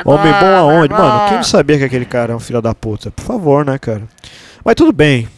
Homem 0.04 0.32
bom 0.32 0.46
aonde? 0.56 0.92
Mano, 0.92 1.28
quem 1.28 1.36
não 1.36 1.44
sabia 1.44 1.78
que 1.78 1.84
aquele 1.84 2.04
cara 2.04 2.32
é 2.32 2.36
um 2.36 2.40
filho 2.40 2.60
da 2.60 2.74
puta? 2.74 3.12
Por 3.12 3.24
favor, 3.24 3.64
né, 3.64 3.78
cara? 3.78 4.02
Mas 4.64 4.74
tudo 4.74 4.92
bem. 4.92 5.28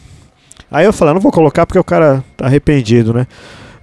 Aí 0.73 0.85
eu 0.85 0.91
falei, 0.91 1.11
"Ah, 1.11 1.13
não 1.13 1.21
vou 1.21 1.31
colocar 1.31 1.65
porque 1.67 1.77
o 1.79 1.83
cara 1.83 2.23
tá 2.35 2.47
arrependido, 2.47 3.13
né? 3.13 3.27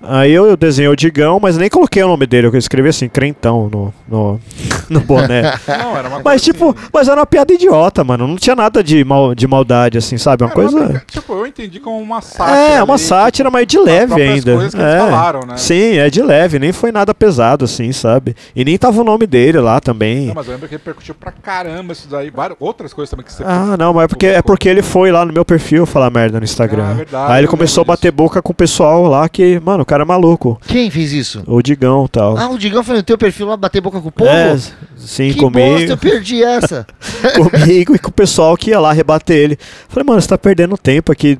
Aí 0.02 0.32
eu, 0.32 0.46
eu 0.46 0.56
desenhei 0.56 0.90
o 0.90 0.96
Digão, 0.96 1.38
mas 1.40 1.56
nem 1.58 1.68
coloquei 1.68 2.02
o 2.02 2.08
nome 2.08 2.26
dele, 2.26 2.46
eu 2.46 2.56
escrevi 2.56 2.88
assim, 2.88 3.08
crentão 3.08 3.68
no, 3.70 3.94
no, 4.08 4.40
no 4.88 5.00
boné. 5.00 5.42
Não, 5.68 5.96
era 5.96 6.08
uma 6.08 6.20
Mas 6.24 6.42
tipo, 6.42 6.70
assim- 6.70 6.88
mas 6.92 7.08
era 7.08 7.20
uma 7.20 7.26
piada 7.26 7.52
idiota, 7.52 8.02
mano. 8.02 8.26
Não 8.26 8.36
tinha 8.36 8.56
nada 8.56 8.82
de, 8.82 9.04
mal, 9.04 9.34
de 9.34 9.46
maldade, 9.46 9.98
assim, 9.98 10.16
sabe? 10.16 10.42
Uma 10.42 10.50
Era 10.50 10.60
uma 10.60 10.70
coisa. 10.70 10.86
brinca- 10.88 11.04
Tipo, 11.06 11.32
eu 11.34 11.46
entendi 11.46 11.80
como 11.80 11.98
uma 11.98 12.20
sátira. 12.22 12.56
É, 12.58 12.82
uma 12.82 12.94
ali, 12.94 13.02
sátira, 13.02 13.50
mas 13.50 13.66
de 13.66 13.78
leve 13.78 14.14
ainda. 14.20 14.54
coisas 14.54 14.74
que 14.74 14.80
eles 14.80 14.94
é. 14.94 14.98
falaram, 14.98 15.40
né? 15.46 15.56
Sim, 15.56 15.98
é 15.98 16.08
de 16.10 16.22
leve, 16.22 16.58
nem 16.58 16.72
foi 16.72 16.90
nada 16.92 17.14
pesado, 17.14 17.64
assim, 17.64 17.92
sabe? 17.92 18.34
E 18.56 18.64
nem 18.64 18.78
tava 18.78 19.00
o 19.00 19.04
nome 19.04 19.26
dele 19.26 19.58
lá 19.60 19.80
também. 19.80 20.26
Não, 20.28 20.34
mas 20.34 20.46
eu 20.46 20.52
lembro 20.54 20.68
que 20.68 20.74
repercutiu 20.74 21.14
pra 21.14 21.30
caramba 21.32 21.92
isso 21.92 22.08
daí. 22.08 22.30
Várias, 22.30 22.56
outras 22.60 22.92
coisas 22.94 23.10
também 23.10 23.24
que 23.26 23.32
você 23.32 23.42
Ah, 23.46 23.76
não, 23.78 23.92
mas 23.92 24.04
é 24.04 24.08
porque, 24.08 24.26
é 24.26 24.42
porque 24.42 24.68
ele 24.68 24.82
foi 24.82 25.10
lá 25.12 25.24
no 25.24 25.32
meu 25.32 25.44
perfil 25.44 25.84
falar 25.84 26.10
merda 26.10 26.38
no 26.38 26.44
Instagram. 26.44 26.90
Ah, 26.90 26.94
verdade, 26.94 27.32
Aí 27.32 27.40
ele 27.40 27.48
começou 27.48 27.82
a 27.82 27.84
lembro 27.84 27.92
bater 27.96 28.10
boca 28.12 28.40
com 28.42 28.52
o 28.52 28.54
pessoal 28.54 29.04
lá 29.06 29.28
que, 29.28 29.60
mano, 29.60 29.84
cara 29.90 30.04
maluco. 30.04 30.60
Quem 30.68 30.88
fez 30.88 31.12
isso? 31.12 31.42
O 31.48 31.60
Digão 31.60 32.04
e 32.04 32.08
tal. 32.08 32.38
Ah, 32.38 32.48
o 32.48 32.56
Digão 32.56 32.84
foi 32.84 32.94
no 32.94 33.02
teu 33.02 33.18
perfil 33.18 33.48
lá 33.48 33.56
bater 33.56 33.80
boca 33.80 34.00
com 34.00 34.08
o 34.08 34.12
povo? 34.12 34.30
é, 34.30 34.56
sim, 34.96 35.32
que 35.32 35.40
bosta, 35.40 35.50
comigo, 35.50 35.92
eu 35.92 35.98
perdi 35.98 36.44
essa. 36.44 36.86
comigo 37.34 37.96
e 37.96 37.98
com 37.98 38.08
o 38.08 38.12
pessoal 38.12 38.56
que 38.56 38.70
ia 38.70 38.78
lá 38.78 38.92
rebater 38.92 39.36
ele. 39.36 39.58
Falei, 39.88 40.06
mano, 40.06 40.20
você 40.20 40.28
tá 40.28 40.38
perdendo 40.38 40.78
tempo 40.78 41.10
aqui, 41.10 41.36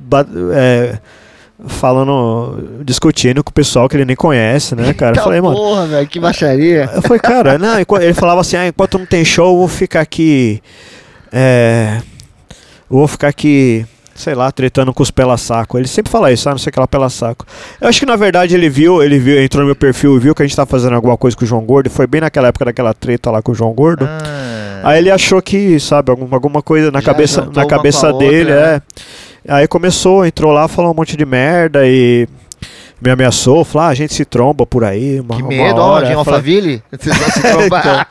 é, 0.52 0.98
falando, 1.68 2.82
discutindo 2.84 3.44
com 3.44 3.50
o 3.50 3.54
pessoal 3.54 3.88
que 3.88 3.96
ele 3.96 4.04
nem 4.04 4.16
conhece, 4.16 4.74
né, 4.74 4.92
cara? 4.94 5.14
Tá 5.20 5.22
Falei, 5.22 5.40
mano, 5.40 5.54
porra, 5.54 5.86
velho, 5.86 6.08
que 6.08 6.18
baixaria. 6.18 6.90
Eu 6.92 7.02
falei, 7.02 7.20
cara, 7.20 7.56
não, 7.56 7.78
ele 7.78 8.14
falava 8.14 8.40
assim, 8.40 8.56
ah, 8.56 8.66
enquanto 8.66 8.98
não 8.98 9.06
tem 9.06 9.24
show, 9.24 9.52
eu 9.52 9.58
vou 9.58 9.68
ficar 9.68 10.00
aqui. 10.00 10.60
É. 11.30 11.98
eu 12.90 12.96
Vou 12.96 13.06
ficar 13.06 13.28
aqui, 13.28 13.86
sei 14.20 14.34
lá, 14.34 14.52
tretando 14.52 14.92
com 14.92 15.02
os 15.02 15.10
pela-saco. 15.10 15.78
Ele 15.78 15.88
sempre 15.88 16.12
fala 16.12 16.30
isso, 16.30 16.48
ah, 16.48 16.52
não 16.52 16.58
sei 16.58 16.70
o 16.70 16.72
que 16.72 16.80
lá 16.80 16.86
pela-saco. 16.86 17.46
Eu 17.80 17.88
acho 17.88 17.98
que 17.98 18.06
na 18.06 18.16
verdade 18.16 18.54
ele 18.54 18.68
viu, 18.68 19.02
ele 19.02 19.18
viu, 19.18 19.42
entrou 19.42 19.62
no 19.62 19.66
meu 19.66 19.76
perfil 19.76 20.16
e 20.16 20.20
viu 20.20 20.34
que 20.34 20.42
a 20.42 20.46
gente 20.46 20.56
tá 20.56 20.66
fazendo 20.66 20.94
alguma 20.94 21.16
coisa 21.16 21.36
com 21.36 21.44
o 21.44 21.48
João 21.48 21.62
Gordo. 21.62 21.90
Foi 21.90 22.06
bem 22.06 22.20
naquela 22.20 22.48
época 22.48 22.66
daquela 22.66 22.94
treta 22.94 23.30
lá 23.30 23.42
com 23.42 23.52
o 23.52 23.54
João 23.54 23.72
Gordo. 23.72 24.06
Ah, 24.08 24.60
Aí 24.82 24.98
ele 24.98 25.10
achou 25.10 25.40
que, 25.42 25.78
sabe, 25.78 26.10
alguma, 26.10 26.36
alguma 26.36 26.62
coisa 26.62 26.90
na 26.90 27.00
Já 27.00 27.06
cabeça, 27.12 27.48
na 27.54 27.66
cabeça 27.66 28.12
dele, 28.14 28.50
outra, 28.52 28.54
é. 28.54 28.72
né? 28.72 28.82
Aí 29.48 29.68
começou, 29.68 30.24
entrou 30.24 30.52
lá, 30.52 30.68
falou 30.68 30.92
um 30.92 30.94
monte 30.94 31.16
de 31.16 31.24
merda 31.24 31.86
e 31.86 32.28
me 33.00 33.10
ameaçou, 33.10 33.64
falou, 33.64 33.88
ah, 33.88 33.90
a 33.90 33.94
gente 33.94 34.12
se 34.12 34.24
tromba 34.24 34.66
por 34.66 34.84
aí, 34.84 35.20
uma, 35.20 35.36
que 35.36 35.42
uma 35.42 35.48
medo, 35.48 35.80
ó, 35.80 35.92
hora. 35.92 36.06
de 36.06 36.12
Eu 36.12 36.24
falei, 36.24 36.34
Alphaville. 36.38 36.82
Vocês 36.92 37.16
vão 37.16 37.30
se 37.30 37.40
trombar. 37.40 38.08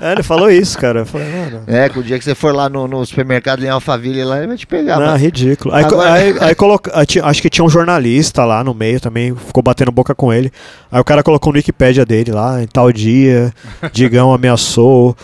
É, 0.00 0.12
ele 0.12 0.22
falou 0.22 0.50
isso, 0.50 0.78
cara. 0.78 1.06
Falei. 1.06 1.26
É, 1.66 1.88
que 1.88 1.98
o 1.98 2.02
dia 2.02 2.18
que 2.18 2.24
você 2.24 2.34
for 2.34 2.54
lá 2.54 2.68
no, 2.68 2.86
no 2.86 3.04
supermercado 3.06 3.64
em 3.64 3.68
Alphaville, 3.68 4.24
lá 4.24 4.38
ele 4.38 4.48
vai 4.48 4.56
te 4.56 4.66
pegar. 4.66 4.98
Não, 5.00 5.06
mas- 5.06 5.22
ridículo. 5.22 5.74
Aí, 5.74 5.84
Agora- 5.84 6.12
aí, 6.12 6.36
aí 6.40 6.54
coloca, 6.54 6.92
acho 6.94 7.40
que 7.42 7.48
tinha 7.48 7.64
um 7.64 7.70
jornalista 7.70 8.44
lá 8.44 8.62
no 8.62 8.74
meio 8.74 9.00
também, 9.00 9.34
ficou 9.34 9.62
batendo 9.62 9.90
boca 9.90 10.14
com 10.14 10.32
ele. 10.32 10.52
Aí 10.92 11.00
o 11.00 11.04
cara 11.04 11.22
colocou 11.22 11.52
no 11.52 11.56
Wikipédia 11.56 12.04
dele 12.04 12.30
lá, 12.30 12.62
em 12.62 12.66
tal 12.66 12.92
dia, 12.92 13.52
Digão 13.92 14.32
ameaçou 14.34 15.16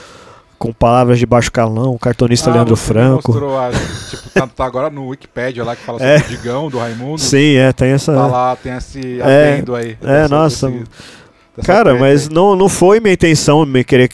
com 0.63 0.73
palavras 0.73 1.19
de 1.19 1.27
baixo 1.27 1.51
calão, 1.51 1.93
o 1.93 1.99
cartonista 1.99 2.49
Ah, 2.49 2.55
Leandro 2.55 2.77
Franco. 2.77 3.33
Mostrou, 3.33 3.59
a- 3.59 3.71
tipo, 4.09 4.31
tá, 4.31 4.47
tá 4.47 4.65
agora 4.65 4.89
no 4.89 5.09
Wikipedia 5.09 5.65
lá 5.65 5.75
que 5.75 5.83
fala 5.83 5.99
sobre 5.99 6.15
É. 6.15 6.19
o 6.19 6.23
Digão, 6.29 6.71
do 6.71 6.79
Raimundo. 6.79 7.21
Sim, 7.21 7.57
é, 7.57 7.73
tem 7.73 7.91
essa. 7.91 8.15
Tá 8.15 8.27
lá, 8.29 8.55
tem 8.55 8.73
esse 8.77 9.21
É, 9.21 9.55
adendo 9.55 9.75
aí. 9.75 9.97
é, 10.01 10.29
nossa. 10.29 10.69
desse- 10.71 11.67
Cara, 11.67 11.97
mas 11.97 12.29
aí. 12.29 12.35
não, 12.35 12.55
não 12.55 12.69
foi 12.69 13.01
minha 13.01 13.13
intenção 13.13 13.67
me 13.67 13.83
querer 13.83 14.09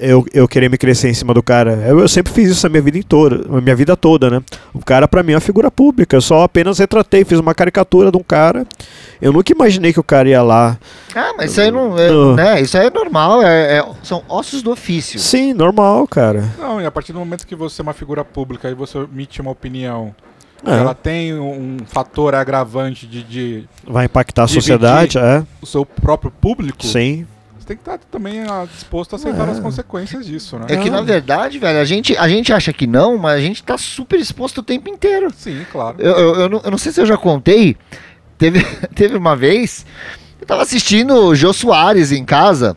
eu, 0.00 0.26
eu 0.32 0.48
querer 0.48 0.68
me 0.70 0.76
crescer 0.78 1.08
em 1.08 1.14
cima 1.14 1.32
do 1.34 1.42
cara. 1.42 1.72
Eu, 1.86 2.00
eu 2.00 2.08
sempre 2.08 2.32
fiz 2.32 2.50
isso 2.50 2.66
a 2.66 2.70
minha 2.70 2.82
vida 2.82 2.98
inteira, 2.98 3.44
a 3.56 3.60
minha 3.60 3.76
vida 3.76 3.96
toda, 3.96 4.30
né? 4.30 4.42
O 4.72 4.84
cara 4.84 5.06
pra 5.06 5.22
mim 5.22 5.32
é 5.32 5.34
uma 5.36 5.40
figura 5.40 5.70
pública. 5.70 6.16
Eu 6.16 6.20
só 6.20 6.42
apenas 6.42 6.78
retratei, 6.78 7.24
fiz 7.24 7.38
uma 7.38 7.54
caricatura 7.54 8.10
de 8.10 8.16
um 8.16 8.22
cara. 8.22 8.66
Eu 9.20 9.32
nunca 9.32 9.52
imaginei 9.52 9.92
que 9.92 10.00
o 10.00 10.04
cara 10.04 10.28
ia 10.28 10.42
lá. 10.42 10.78
Ah, 11.14 11.34
mas 11.36 11.50
isso 11.52 11.60
aí 11.60 11.70
não 11.70 11.98
é, 11.98 12.08
No- 12.10 12.34
né? 12.34 12.60
Isso 12.60 12.76
aí 12.78 12.86
é 12.86 12.90
normal, 12.90 13.42
é- 13.42 13.78
é- 13.78 13.84
são 14.02 14.22
ossos 14.28 14.62
do 14.62 14.70
ofício. 14.72 15.18
Sim, 15.20 15.52
normal, 15.52 16.06
cara. 16.08 16.44
Não, 16.58 16.80
e 16.80 16.86
a 16.86 16.90
partir 16.90 17.12
do 17.12 17.18
momento 17.18 17.46
que 17.46 17.54
você 17.54 17.80
é 17.80 17.84
uma 17.84 17.92
figura 17.92 18.24
pública 18.24 18.70
e 18.70 18.74
você 18.74 18.98
emite 18.98 19.40
uma 19.40 19.50
opinião, 19.50 20.14
É. 20.66 20.70
ela 20.78 20.94
tem 20.94 21.34
um 21.38 21.78
fator 21.86 22.34
agravante 22.34 23.06
de, 23.06 23.22
de 23.22 23.64
Vai 23.86 24.06
impactar 24.06 24.44
a 24.44 24.48
sociedade, 24.48 25.18
é. 25.18 25.42
o 25.60 25.66
seu 25.66 25.84
próprio 25.84 26.30
público, 26.30 26.84
Sim. 26.86 27.26
Tem 27.70 27.76
que 27.76 27.82
estar 27.82 27.98
também 28.10 28.40
ah, 28.40 28.66
disposto 28.68 29.12
a 29.12 29.16
aceitar 29.16 29.46
É. 29.46 29.52
as 29.52 29.60
consequências 29.60 30.26
disso, 30.26 30.58
né? 30.58 30.66
É 30.70 30.76
que, 30.76 30.90
na 30.90 31.00
verdade, 31.02 31.56
velho, 31.58 31.78
a 31.78 31.84
gente, 31.84 32.16
a 32.16 32.28
gente 32.28 32.52
acha 32.52 32.72
que 32.72 32.84
não, 32.84 33.16
mas 33.16 33.36
a 33.38 33.40
gente 33.40 33.62
tá 33.62 33.78
super 33.78 34.18
exposto 34.18 34.58
o 34.58 34.62
tempo 34.62 34.88
inteiro. 34.88 35.32
Sim, 35.36 35.64
claro. 35.70 35.96
Eu, 36.00 36.12
eu, 36.12 36.34
eu 36.34 36.48
não, 36.48 36.60
eu 36.64 36.70
não 36.72 36.78
sei 36.78 36.90
se 36.90 37.00
eu 37.00 37.06
já 37.06 37.16
contei. 37.16 37.76
Teve, 38.36 38.64
teve 38.94 39.16
uma 39.16 39.36
vez, 39.36 39.86
eu 40.40 40.46
tava 40.48 40.62
assistindo 40.62 41.14
o 41.14 41.34
Jô 41.34 41.52
Soares 41.52 42.10
em 42.10 42.24
casa. 42.24 42.76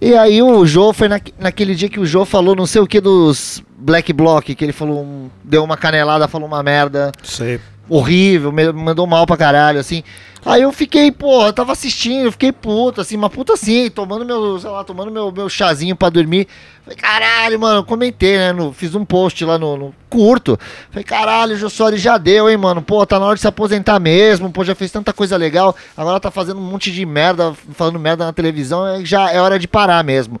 E 0.00 0.14
aí 0.16 0.42
o 0.42 0.64
Jô 0.64 0.92
foi 0.94 1.08
naque- 1.08 1.34
naquele 1.38 1.74
dia 1.74 1.88
que 1.90 2.00
o 2.00 2.06
Jô 2.06 2.24
falou 2.24 2.56
não 2.56 2.66
sei 2.66 2.80
o 2.80 2.86
que 2.86 3.00
dos 3.02 3.62
Black 3.76 4.10
Bloc, 4.12 4.42
que 4.54 4.64
ele 4.64 4.72
falou, 4.72 5.30
deu 5.44 5.62
uma 5.62 5.76
canelada, 5.76 6.26
falou 6.26 6.48
uma 6.48 6.62
merda 6.62 7.12
Sei. 7.22 7.60
Horrível, 7.88 8.52
mandou 8.74 9.06
mal 9.06 9.26
pra 9.26 9.36
caralho, 9.36 9.78
assim. 9.80 10.02
Aí 10.46 10.60
eu 10.60 10.70
fiquei, 10.72 11.10
pô, 11.10 11.46
eu 11.46 11.52
tava 11.54 11.72
assistindo, 11.72 12.26
eu 12.26 12.32
fiquei 12.32 12.52
puto, 12.52 13.00
assim, 13.00 13.16
uma 13.16 13.30
puta 13.30 13.54
assim, 13.54 13.88
tomando 13.88 14.26
meu, 14.26 14.58
sei 14.58 14.68
lá, 14.68 14.84
tomando 14.84 15.10
meu, 15.10 15.32
meu 15.32 15.48
chazinho 15.48 15.96
pra 15.96 16.10
dormir. 16.10 16.46
Falei, 16.82 16.98
caralho, 16.98 17.58
mano, 17.58 17.82
comentei, 17.82 18.36
né, 18.36 18.52
no- 18.52 18.70
fiz 18.70 18.94
um 18.94 19.06
post 19.06 19.42
lá 19.42 19.56
no, 19.56 19.74
no 19.78 19.94
curto. 20.10 20.58
Falei, 20.90 21.02
caralho, 21.02 21.54
o 21.56 21.70
Soares 21.70 21.98
já 22.02 22.18
deu, 22.18 22.50
hein, 22.50 22.58
mano, 22.58 22.82
pô, 22.82 23.06
tá 23.06 23.18
na 23.18 23.24
hora 23.24 23.36
de 23.36 23.40
se 23.40 23.48
aposentar 23.48 23.98
mesmo, 23.98 24.50
pô, 24.50 24.62
já 24.62 24.74
fez 24.74 24.90
tanta 24.90 25.14
coisa 25.14 25.34
legal, 25.38 25.74
agora 25.96 26.20
tá 26.20 26.30
fazendo 26.30 26.60
um 26.60 26.64
monte 26.70 26.92
de 26.92 27.06
merda, 27.06 27.54
falando 27.72 27.98
merda 27.98 28.26
na 28.26 28.32
televisão, 28.34 28.86
é, 28.86 29.02
já 29.02 29.32
é 29.32 29.40
hora 29.40 29.58
de 29.58 29.66
parar 29.66 30.04
mesmo. 30.04 30.38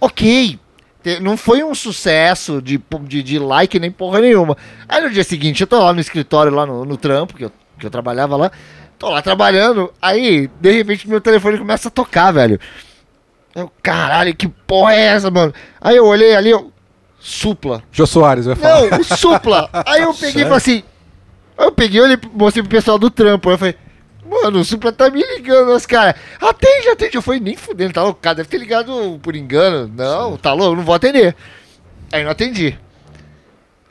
Ok, 0.00 0.58
não 1.20 1.36
foi 1.36 1.62
um 1.62 1.74
sucesso 1.74 2.62
de, 2.62 2.80
de, 3.02 3.22
de 3.22 3.38
like 3.38 3.78
nem 3.78 3.90
porra 3.90 4.20
nenhuma. 4.20 4.56
Aí 4.88 5.02
no 5.02 5.10
dia 5.10 5.24
seguinte 5.24 5.60
eu 5.60 5.66
tô 5.66 5.78
lá 5.78 5.92
no 5.92 6.00
escritório, 6.00 6.52
lá 6.52 6.64
no, 6.64 6.84
no 6.84 6.96
trampo, 6.96 7.34
que 7.34 7.44
eu, 7.44 7.52
que 7.78 7.86
eu 7.86 7.90
trabalhava 7.90 8.36
lá. 8.36 8.50
Tô 8.98 9.10
lá 9.10 9.20
trabalhando, 9.20 9.92
aí 10.00 10.48
de 10.60 10.70
repente 10.70 11.08
meu 11.08 11.20
telefone 11.20 11.58
começa 11.58 11.88
a 11.88 11.90
tocar, 11.90 12.32
velho. 12.32 12.58
Eu, 13.54 13.70
caralho, 13.82 14.34
que 14.34 14.48
porra 14.48 14.94
é 14.94 15.00
essa, 15.00 15.30
mano? 15.30 15.52
Aí 15.80 15.96
eu 15.96 16.06
olhei 16.06 16.34
ali, 16.34 16.50
eu, 16.50 16.72
supla. 17.20 17.82
Jô 17.92 18.06
Soares 18.06 18.46
vai 18.46 18.56
falar. 18.56 18.90
Não, 18.90 19.04
supla. 19.04 19.70
Aí 19.86 20.02
eu 20.02 20.12
peguei 20.14 20.42
e 20.42 20.44
falei 20.44 20.56
assim. 20.56 20.82
Eu 21.56 21.70
peguei, 21.70 22.00
olhei, 22.00 22.18
mostrei 22.32 22.62
pro 22.62 22.70
pessoal 22.70 22.98
do 22.98 23.10
trampo. 23.10 23.48
Eu 23.48 23.56
falei, 23.56 23.76
mano, 24.42 24.60
o 24.60 24.64
supla 24.64 24.92
tá 24.92 25.10
me 25.10 25.22
ligando, 25.22 25.72
os 25.72 25.86
caras. 25.86 26.14
Atende, 26.40 26.88
atende. 26.88 27.16
Eu 27.16 27.22
falei, 27.22 27.40
nem 27.40 27.56
fudendo, 27.56 27.94
tá 27.94 28.02
louco? 28.02 28.18
O 28.18 28.22
cara 28.22 28.36
deve 28.36 28.48
ter 28.48 28.58
ligado 28.58 29.18
por 29.22 29.34
engano. 29.36 29.90
Não, 29.94 30.36
tá 30.36 30.52
louco, 30.52 30.76
não 30.76 30.84
vou 30.84 30.94
atender. 30.94 31.34
Aí 32.12 32.22
não 32.22 32.30
atendi. 32.30 32.78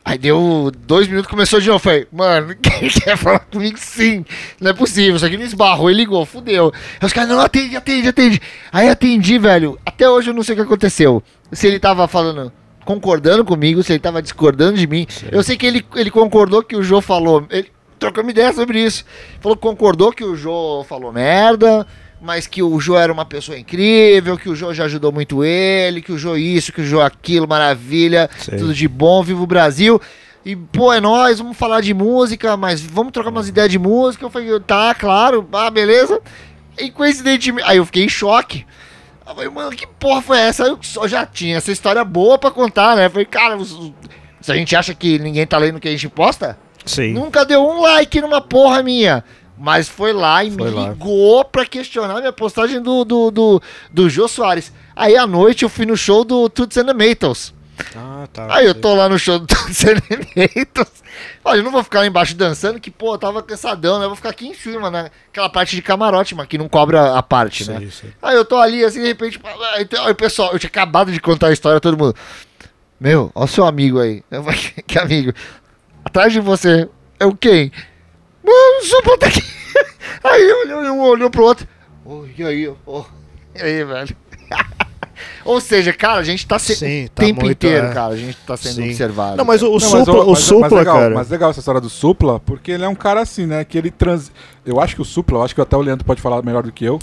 Aí 0.06 0.18
deu 0.18 0.70
dois 0.86 1.08
minutos, 1.08 1.30
começou 1.30 1.62
de 1.62 1.68
novo. 1.68 1.80
Falei, 1.80 2.06
mano, 2.12 2.56
quem 2.62 2.90
quer 2.90 3.18
falar 3.18 3.40
comigo 3.40 3.78
sim? 3.78 4.26
Não 4.60 4.72
é 4.72 4.74
possível, 4.74 5.16
isso 5.16 5.26
aqui 5.26 5.38
não 5.38 5.46
esbarrou 5.46 5.90
e 5.90 5.94
ligou, 5.94 6.26
fudeu. 6.26 6.74
Aí 7.00 7.06
os 7.06 7.14
caras, 7.14 7.30
não, 7.30 7.40
atende, 7.40 7.76
atende, 7.78 8.08
atende. 8.10 8.42
Aí 8.72 8.90
atendi, 8.90 9.38
velho. 9.38 9.80
Até 9.86 10.10
hoje 10.10 10.30
eu 10.30 10.34
não 10.34 10.44
sei 10.44 10.54
o 10.54 10.56
que 10.58 10.64
aconteceu. 10.64 11.24
Se 11.52 11.68
ele 11.68 11.80
tava 11.80 12.08
falando, 12.08 12.52
concordando 12.84 13.46
comigo, 13.46 13.82
se 13.82 13.94
ele 13.94 14.00
tava 14.00 14.22
discordando 14.22 14.78
de 14.78 14.88
mim. 14.88 15.08
Eu 15.32 15.42
sei 15.42 15.56
que 15.56 15.66
ele, 15.66 15.86
ele 15.96 16.12
concordou 16.12 16.64
que 16.64 16.76
o 16.76 16.84
Jô 16.84 17.00
falou. 17.00 17.46
Ele 17.50 17.72
uma 18.10 18.32
ideia 18.32 18.54
sobre 18.54 18.84
isso. 18.84 19.06
Falou 19.40 19.56
que 19.56 19.62
concordou 19.62 20.12
que 20.12 20.24
o 20.24 20.36
Jô 20.36 20.86
falou 20.88 21.12
merda. 21.12 21.86
Mas 22.22 22.48
que 22.48 22.64
o 22.64 22.80
Jô 22.80 22.98
era 22.98 23.12
uma 23.12 23.26
pessoa 23.26 23.60
incrível, 23.60 24.38
que 24.38 24.48
o 24.48 24.56
Jô 24.56 24.74
já 24.74 24.86
ajudou 24.86 25.12
muito 25.12 25.44
ele, 25.44 26.02
que 26.02 26.14
o 26.14 26.18
Jô 26.18 26.38
isso, 26.38 26.72
que 26.72 26.80
o 26.80 26.86
Jô 26.86 27.02
aquilo, 27.02 27.46
maravilha, 27.46 28.30
Sei. 28.38 28.58
tudo 28.58 28.74
de 28.74 28.88
bom, 28.88 29.22
viva 29.22 29.44
o 29.44 29.46
Brasil. 29.46 30.00
E, 30.46 30.56
pô, 30.56 30.92
é 30.94 31.02
nóis, 31.02 31.40
vamos 31.40 31.58
falar 31.58 31.82
de 31.82 31.94
música, 31.94 32.56
mas 32.56 32.82
vamos 32.82 33.12
trocar 33.12 33.30
umas 33.30 33.50
ideias 33.50 33.70
de 33.70 33.78
música. 33.78 34.24
Eu 34.24 34.30
falei, 34.30 34.58
tá, 34.62 34.96
claro, 34.96 35.46
ah, 35.52 35.70
beleza. 35.70 36.22
E 36.78 36.90
coincidentemente, 36.90 37.68
aí 37.68 37.78
eu 37.78 37.86
fiquei 37.86 38.06
em 38.06 38.10
choque. 38.10 38.66
Eu 39.26 39.36
falei, 39.36 39.50
mano, 39.50 39.72
que 39.72 39.88
porra 39.88 40.22
foi 40.22 40.38
essa? 40.38 40.64
Eu 40.64 40.80
só 40.82 41.08
já 41.08 41.26
tinha 41.26 41.58
essa 41.58 41.72
história 41.72 42.04
boa 42.04 42.38
pra 42.38 42.52
contar, 42.52 42.96
né? 42.96 43.06
Eu 43.06 43.10
falei, 43.10 43.26
cara, 43.26 43.58
se 43.64 44.52
a 44.52 44.56
gente 44.56 44.76
acha 44.76 44.94
que 44.94 45.18
ninguém 45.18 45.48
tá 45.48 45.58
lendo 45.58 45.78
o 45.78 45.80
que 45.80 45.88
a 45.88 45.92
gente 45.92 46.10
posta, 46.10 46.58
Sim. 46.86 47.14
Nunca 47.14 47.46
deu 47.46 47.66
um 47.66 47.82
like 47.82 48.20
numa 48.22 48.42
porra 48.42 48.82
minha. 48.84 49.24
Mas 49.58 49.88
foi 49.88 50.12
lá 50.12 50.44
e 50.44 50.52
Foi 50.52 50.70
me 50.70 50.76
lá. 50.76 50.90
ligou 50.90 51.46
pra 51.46 51.66
questionar 51.66 52.16
minha 52.20 52.34
postagem 52.34 52.82
do, 52.82 53.06
do, 53.06 53.32
do, 53.32 53.62
do 53.92 54.10
Jô 54.10 54.28
Soares. 54.28 54.74
Aí 54.96 55.16
à 55.16 55.26
noite 55.26 55.64
eu 55.64 55.70
fui 55.70 55.86
no 55.86 55.96
show 55.96 56.24
do 56.26 56.50
Toots 56.50 56.78
and 56.78 56.86
the 56.86 56.94
Maytals. 56.94 57.54
Ah, 57.96 58.28
tá. 58.32 58.48
Aí 58.54 58.66
eu 58.66 58.76
tô 58.76 58.94
lá 58.94 59.08
no 59.08 59.18
show 59.18 59.40
do 59.40 59.46
Toots 59.48 59.86
and 59.86 60.00
the 60.02 60.18
Maytals. 60.36 61.04
Olha, 61.46 61.60
eu 61.60 61.64
não 61.64 61.72
vou 61.72 61.84
ficar 61.84 62.00
lá 62.00 62.08
embaixo 62.08 62.36
dançando, 62.36 62.80
que 62.80 62.90
pô, 62.92 63.14
eu 63.14 63.18
tava 63.18 63.42
cansadão, 63.44 64.00
né? 64.00 64.06
Eu 64.06 64.10
vou 64.10 64.16
ficar 64.16 64.30
aqui 64.30 64.48
em 64.48 64.54
cima, 64.54 64.90
né? 64.90 65.10
Aquela 65.32 65.50
parte 65.50 65.76
de 65.76 65.82
camarote, 65.82 66.34
mas 66.36 66.48
que 66.48 66.58
não 66.58 66.68
cobra 66.68 67.16
a 67.16 67.22
parte, 67.24 67.70
né? 67.70 67.88
Sei. 67.92 68.12
Aí 68.22 68.36
eu 68.36 68.44
tô 68.44 68.58
ali, 68.58 68.84
assim, 68.84 69.02
de 69.02 69.08
repente, 69.08 69.40
aí, 69.76 69.86
tem- 69.86 70.00
aí 70.00 70.14
pessoal, 70.14 70.52
eu 70.54 70.60
tinha 70.60 70.68
acabado 70.70 71.12
de 71.12 71.20
contar 71.22 71.48
a 71.48 71.54
história, 71.54 71.80
todo 71.80 71.98
mundo. 71.98 72.16
Meu, 73.00 73.32
ó 73.36 73.44
o 73.44 73.48
seu 73.48 73.66
amigo 73.66 74.00
aí. 74.00 74.24
Eu 74.32 74.44
falei, 74.44 74.60
que 74.88 74.98
amigo? 74.98 75.34
Atrás 76.06 76.32
de 76.34 76.40
você 76.40 76.88
é 77.20 77.26
o 77.26 77.36
quem? 77.36 77.72
Mano, 78.44 78.80
o 78.82 78.86
Supla 78.86 79.18
tá 79.18 79.28
aqui. 79.28 79.42
Aí 80.24 80.54
olhou, 80.54 80.82
um 80.94 81.00
olhou 81.02 81.30
pro 81.30 81.44
outro. 81.44 81.68
Ô, 82.06 82.26
e 82.38 82.44
aí, 82.44 82.72
ó? 82.86 83.04
E 83.56 83.62
aí, 83.62 83.84
velho? 83.84 84.16
Ou 85.46 85.60
seja, 85.62 85.92
cara, 85.94 86.20
a 86.20 86.24
gente 86.24 86.46
tá 86.48 86.58
sendo 86.58 86.78
Sim, 86.80 87.06
o 87.06 87.10
tá 87.10 87.24
tempo 87.24 87.42
muito, 87.42 87.52
inteiro, 87.66 87.88
é. 87.88 87.94
cara, 87.94 88.14
a 88.14 88.18
gente 88.18 88.38
tá 88.46 88.56
sendo 88.58 88.76
Sim. 88.76 88.86
observado. 88.86 89.38
Não, 89.38 89.46
mas 89.46 89.62
o, 89.62 89.68
o 89.68 89.80
Não, 89.80 89.90
mas 89.92 90.06
Supla, 90.06 90.14
o- 90.14 90.28
o 90.28 90.32
mas- 90.32 90.40
Supla, 90.40 90.62
mas 90.70 90.72
legal, 90.80 90.98
cara. 90.98 91.16
Mas 91.16 91.30
legal 91.30 91.50
essa 91.50 91.60
história 91.60 91.82
do 91.82 91.90
Supla, 91.90 92.40
porque 92.40 92.72
ele 92.72 92.84
é 92.84 92.88
um 92.88 92.96
cara 92.96 93.22
assim, 93.22 93.46
né? 93.46 93.64
Que 93.64 93.78
ele 93.78 93.92
trans. 93.92 94.32
Eu 94.66 94.80
acho 94.80 94.96
que 94.96 95.02
o 95.02 95.06
Supla, 95.06 95.40
eu 95.40 95.44
acho 95.44 95.54
que 95.56 95.62
até 95.62 95.76
o 95.78 95.82
Leandro 95.82 96.06
pode 96.06 96.22
falar 96.22 96.42
melhor 96.44 96.64
do 96.64 96.72
que 96.72 96.84
eu. 96.86 97.00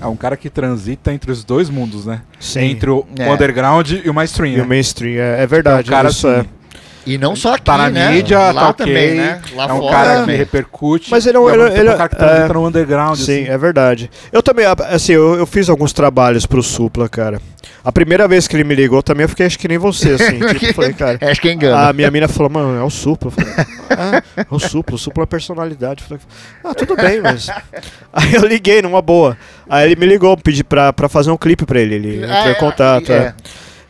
É 0.00 0.06
um 0.06 0.16
cara 0.16 0.36
que 0.36 0.48
transita 0.48 1.12
entre 1.12 1.30
os 1.32 1.42
dois 1.44 1.68
mundos, 1.68 2.06
né? 2.06 2.22
Sim. 2.38 2.60
Entre 2.60 2.90
o 2.90 3.04
É. 3.18 3.28
underground 3.30 3.90
e 3.90 4.08
o 4.08 4.14
mainstream. 4.14 4.52
E 4.52 4.56
o 4.56 4.62
né? 4.62 4.68
mainstream, 4.68 5.20
é, 5.20 5.42
é 5.42 5.46
verdade. 5.46 5.88
É 5.88 5.92
um 5.92 5.96
cara 5.96 6.08
isso 6.10 6.28
assim, 6.28 6.40
é. 6.40 6.59
E 7.06 7.16
não 7.16 7.34
só 7.34 7.54
aqui, 7.54 7.64
Tá 7.64 7.78
na 7.78 7.90
né? 7.90 8.10
mídia, 8.10 8.38
Lá 8.52 8.66
tá 8.66 8.72
também, 8.74 9.14
né? 9.14 9.40
Lá 9.54 9.64
é 9.68 9.72
um 9.72 9.78
fora 9.78 9.92
cara 9.92 10.14
que 10.14 10.20
também. 10.20 10.36
repercute. 10.36 11.10
Mas 11.10 11.26
ele 11.26 11.36
é 11.36 11.40
um- 11.40 11.48
ao 11.48 11.54
ele- 11.66 11.80
ele- 11.80 11.90
um 11.90 11.96
cara 11.96 12.08
que 12.08 12.16
transita 12.16 12.44
é- 12.44 12.52
no 12.52 12.66
underground. 12.66 13.16
Sim, 13.18 13.42
assim. 13.42 13.50
é 13.50 13.58
verdade. 13.58 14.10
Eu 14.30 14.42
também, 14.42 14.66
assim, 14.66 15.12
eu, 15.12 15.34
eu 15.36 15.46
fiz 15.46 15.68
alguns 15.70 15.92
trabalhos 15.92 16.44
pro 16.46 16.62
Supla, 16.62 17.08
cara. 17.08 17.40
A 17.82 17.90
primeira 17.90 18.28
vez 18.28 18.46
que 18.46 18.54
ele 18.54 18.64
me 18.64 18.74
ligou 18.74 19.02
também, 19.02 19.24
eu 19.24 19.28
fiquei 19.28 19.46
acho 19.46 19.58
que 19.58 19.66
nem 19.66 19.78
você, 19.78 20.10
assim. 20.10 20.38
tipo, 20.58 20.74
falei, 20.74 20.92
cara. 20.92 21.16
É, 21.20 21.30
acho 21.30 21.40
que 21.40 21.48
é 21.48 21.52
engano. 21.52 21.76
A 21.76 21.92
minha 21.94 22.10
mina 22.10 22.28
falou, 22.28 22.50
mano, 22.50 22.78
é 22.78 22.82
o 22.84 22.90
Supla. 22.90 23.28
Eu 23.28 23.44
falei, 23.44 23.66
ah, 23.90 24.22
é 24.36 24.44
o 24.50 24.58
Supla, 24.58 24.96
o 24.96 24.98
Supla 24.98 25.22
é 25.22 25.26
personalidade. 25.26 26.02
Eu 26.02 26.08
falei, 26.08 26.22
ah, 26.62 26.74
tudo 26.74 26.94
bem, 26.96 27.22
mas. 27.22 27.48
Aí 28.12 28.34
eu 28.34 28.44
liguei 28.46 28.82
numa 28.82 29.00
boa. 29.00 29.36
Aí 29.68 29.86
ele 29.92 29.96
me 29.98 30.04
ligou, 30.06 30.36
pedi 30.36 30.62
pra, 30.62 30.92
pra 30.92 31.08
fazer 31.08 31.30
um 31.30 31.36
clipe 31.38 31.64
pra 31.64 31.80
ele. 31.80 31.94
Ele 31.94 32.16
entrou 32.24 32.30
É, 32.36 32.50
em 32.52 32.54
contato. 32.56 33.10
é. 33.10 33.16
é. 33.16 33.34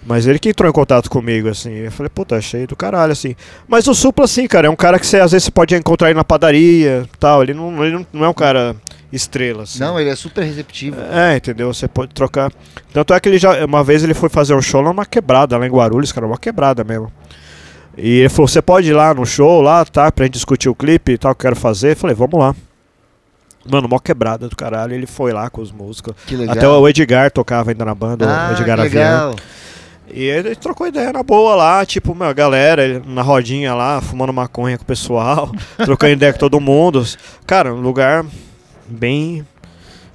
Mas 0.02 0.26
ele 0.26 0.38
que 0.38 0.48
entrou 0.48 0.68
em 0.68 0.72
contato 0.72 1.10
comigo, 1.10 1.48
assim. 1.48 1.70
Eu 1.70 1.92
falei, 1.92 2.08
puta, 2.08 2.36
achei 2.36 2.66
do 2.66 2.74
caralho, 2.74 3.12
assim. 3.12 3.36
Mas 3.68 3.86
o 3.86 3.94
Supla, 3.94 4.24
assim, 4.24 4.46
cara, 4.46 4.66
é 4.66 4.70
um 4.70 4.76
cara 4.76 4.98
que 4.98 5.06
você 5.06 5.18
às 5.18 5.32
vezes 5.32 5.44
você 5.44 5.50
pode 5.50 5.74
encontrar 5.74 6.08
ele 6.08 6.16
na 6.16 6.24
padaria 6.24 7.06
tal. 7.18 7.42
Ele 7.42 7.52
não, 7.52 7.84
ele 7.84 8.06
não, 8.12 8.24
é 8.24 8.28
um 8.28 8.34
cara 8.34 8.74
estrela, 9.12 9.64
assim. 9.64 9.80
Não, 9.80 10.00
ele 10.00 10.08
é 10.08 10.16
super 10.16 10.42
receptivo. 10.42 10.96
É, 11.00 11.36
entendeu? 11.36 11.72
Você 11.72 11.86
pode 11.86 12.14
trocar. 12.14 12.50
Tanto 12.92 13.12
é 13.12 13.20
que 13.20 13.28
ele 13.28 13.38
já. 13.38 13.64
Uma 13.64 13.84
vez 13.84 14.02
ele 14.02 14.14
foi 14.14 14.30
fazer 14.30 14.54
um 14.54 14.62
show 14.62 14.82
numa 14.82 15.04
quebrada, 15.04 15.58
lá 15.58 15.66
em 15.66 15.70
Guarulhos, 15.70 16.12
cara, 16.12 16.26
uma 16.26 16.38
quebrada 16.38 16.82
mesmo. 16.82 17.12
E 17.96 18.20
ele 18.20 18.28
falou: 18.30 18.48
você 18.48 18.62
pode 18.62 18.88
ir 18.88 18.94
lá 18.94 19.12
no 19.12 19.26
show, 19.26 19.60
lá, 19.60 19.84
tá? 19.84 20.10
Pra 20.10 20.24
gente 20.24 20.34
discutir 20.34 20.70
o 20.70 20.74
clipe 20.74 21.12
e 21.12 21.18
tal, 21.18 21.34
que 21.34 21.40
eu 21.40 21.50
quero 21.50 21.56
fazer. 21.56 21.92
Eu 21.92 21.96
falei, 21.96 22.16
vamos 22.16 22.38
lá. 22.38 22.54
Mano, 23.68 23.86
mó 23.86 23.98
quebrada 23.98 24.48
do 24.48 24.56
caralho. 24.56 24.94
Ele 24.94 25.06
foi 25.06 25.32
lá 25.32 25.50
com 25.50 25.60
os 25.60 25.70
músicos. 25.70 26.14
Que 26.26 26.34
legal. 26.34 26.56
Até 26.56 26.66
o 26.66 26.88
Edgar 26.88 27.30
tocava 27.30 27.70
ainda 27.70 27.84
na 27.84 27.94
banda, 27.94 28.26
ah, 28.26 28.50
o 28.50 28.52
Edgar 28.54 28.80
Avião. 28.80 29.36
E 30.12 30.22
ele 30.22 30.54
trocou 30.54 30.86
ideia 30.86 31.12
na 31.12 31.22
boa 31.22 31.54
lá, 31.54 31.84
tipo, 31.86 32.14
meu, 32.14 32.28
a 32.28 32.32
galera 32.32 33.02
na 33.06 33.22
rodinha 33.22 33.74
lá, 33.74 34.00
fumando 34.00 34.32
maconha 34.32 34.76
com 34.76 34.84
o 34.84 34.86
pessoal, 34.86 35.50
trocando 35.84 36.12
ideia 36.12 36.32
com 36.32 36.38
todo 36.38 36.60
mundo. 36.60 37.04
Cara, 37.46 37.74
um 37.74 37.80
lugar 37.80 38.24
bem 38.86 39.46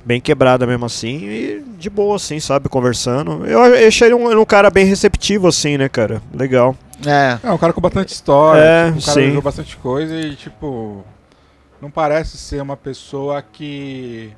bem 0.06 0.22
quebrada 0.22 0.68
mesmo 0.68 0.86
assim 0.86 1.26
e 1.26 1.64
de 1.80 1.90
boa 1.90 2.18
assim, 2.18 2.40
sabe, 2.40 2.70
conversando. 2.70 3.46
Eu 3.46 3.62
achei 3.88 4.08
ele 4.08 4.16
um, 4.16 4.40
um 4.40 4.46
cara 4.46 4.70
bem 4.70 4.86
receptivo 4.86 5.48
assim, 5.48 5.78
né, 5.78 5.90
cara? 5.90 6.22
Legal. 6.32 6.76
É. 7.06 7.40
É 7.44 7.52
um 7.52 7.58
cara 7.58 7.74
com 7.74 7.82
bastante 7.82 8.14
história. 8.14 8.62
É, 8.62 8.86
tipo, 8.86 9.00
um 9.00 9.02
cara 9.02 9.32
sim. 9.32 9.40
bastante 9.40 9.78
coisa 9.78 10.16
e, 10.16 10.36
tipo. 10.36 11.04
Não 11.82 11.92
parece 11.92 12.38
ser 12.38 12.62
uma 12.62 12.78
pessoa 12.78 13.42
que 13.42 14.32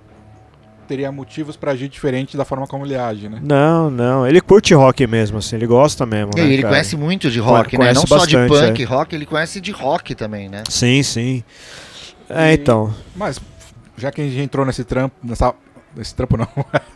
teria 0.88 1.12
motivos 1.12 1.56
pra 1.58 1.72
agir 1.74 1.88
diferente 1.90 2.38
da 2.38 2.46
forma 2.46 2.66
como 2.66 2.86
ele 2.86 2.96
age, 2.96 3.28
né? 3.30 3.40
Não, 3.44 3.90
não, 3.90 4.26
ele 4.26 4.40
curte 4.42 4.74
rock 4.74 5.06
mesmo 5.06 5.38
assim, 5.38 5.56
ele 5.56 5.68
gosta 5.68 6.06
mesmo, 6.06 6.32
E 6.36 6.42
né, 6.42 6.48
ele 6.48 6.62
cara? 6.62 6.74
conhece 6.74 6.96
muito 6.98 7.30
de 7.30 7.40
rock, 7.40 7.74
né? 7.74 7.78
Conhece 7.78 8.00
Não 8.00 8.08
só 8.08 8.26
de 8.26 8.36
bastante, 8.38 8.68
punk 8.68 8.82
é. 8.82 8.86
rock, 8.86 9.16
ele 9.16 9.26
conhece 9.26 9.62
de 9.62 9.72
rock 9.72 10.16
também, 10.16 10.50
né? 10.50 10.64
Sim, 10.70 11.04
sim. 11.04 11.44
É, 12.30 12.52
E- 12.52 12.56
então. 12.56 12.94
Mas, 13.16 13.40
já 13.98 14.12
que 14.12 14.22
a 14.22 14.24
gente 14.24 14.40
entrou 14.40 14.66
nesse 14.66 14.84
trampo, 14.84 15.16
nessa. 15.24 15.54
Nesse 15.96 16.14
trampo 16.14 16.38
não. 16.38 16.48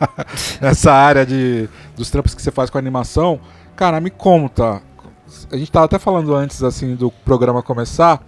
nessa 0.60 0.92
área 0.92 1.26
de, 1.26 1.68
dos 1.96 2.10
trampos 2.10 2.34
que 2.34 2.42
você 2.42 2.50
faz 2.50 2.70
com 2.70 2.78
animação, 2.78 3.40
cara, 3.74 4.00
me 4.00 4.10
conta. 4.10 4.80
A 5.50 5.56
gente 5.56 5.72
tava 5.72 5.86
até 5.86 5.98
falando 5.98 6.34
antes, 6.34 6.62
assim, 6.62 6.94
do 6.94 7.10
programa 7.10 7.62
começar. 7.62 8.22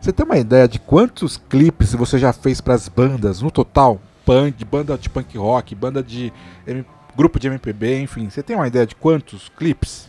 Você 0.00 0.12
tem 0.12 0.26
uma 0.26 0.38
ideia 0.38 0.66
de 0.66 0.80
quantos 0.80 1.40
clipes 1.48 1.92
você 1.94 2.18
já 2.18 2.32
fez 2.32 2.60
pras 2.60 2.88
bandas 2.88 3.40
no 3.40 3.50
total? 3.50 4.00
Punk, 4.24 4.64
banda 4.64 4.96
de 4.96 5.08
punk 5.08 5.36
rock, 5.36 5.74
banda 5.74 6.02
de. 6.02 6.32
Grupo 7.16 7.38
de 7.38 7.48
MPB, 7.48 8.00
enfim. 8.00 8.30
Você 8.30 8.42
tem 8.42 8.56
uma 8.56 8.66
ideia 8.66 8.86
de 8.86 8.94
quantos 8.94 9.50
clipes? 9.56 10.08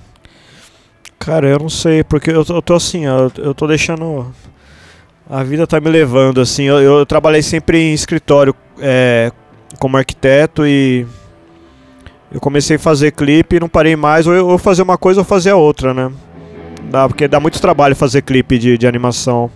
Cara, 1.19 1.47
eu 1.47 1.60
não 1.60 1.69
sei, 1.69 2.04
porque 2.04 2.32
eu 2.32 2.43
tô, 2.43 2.56
eu 2.56 2.62
tô 2.62 2.73
assim, 2.76 3.08
ó, 3.08 3.30
eu 3.38 3.54
tô 3.54 3.67
deixando. 3.67 4.34
A 5.30 5.43
vida 5.43 5.65
tá 5.65 5.80
me 5.80 5.89
levando, 5.89 6.41
assim. 6.41 6.63
Eu, 6.63 6.80
eu 6.80 7.06
trabalhei 7.06 7.41
sempre 7.41 7.78
em 7.78 7.93
escritório 7.93 8.56
é, 8.80 9.32
como 9.80 9.97
arquiteto 9.97 10.65
e. 10.65 11.06
Eu 12.32 12.39
comecei 12.39 12.78
a 12.78 12.80
fazer 12.80 13.12
clipe 13.12 13.56
e 13.56 13.60
não 13.60 13.69
parei 13.69 13.95
mais, 13.95 14.26
ou 14.26 14.34
eu 14.34 14.47
ou 14.47 14.58
fazer 14.58 14.82
uma 14.82 14.97
coisa 14.97 15.21
ou 15.21 15.26
fazer 15.26 15.52
a 15.52 15.56
outra, 15.56 15.93
né? 15.93 16.12
Dá, 16.89 17.08
porque 17.08 17.28
dá 17.28 17.39
muito 17.39 17.62
trabalho 17.62 17.95
fazer 17.95 18.21
clipe 18.21 18.58
de, 18.58 18.78
de 18.78 18.88
animação. 18.88 19.52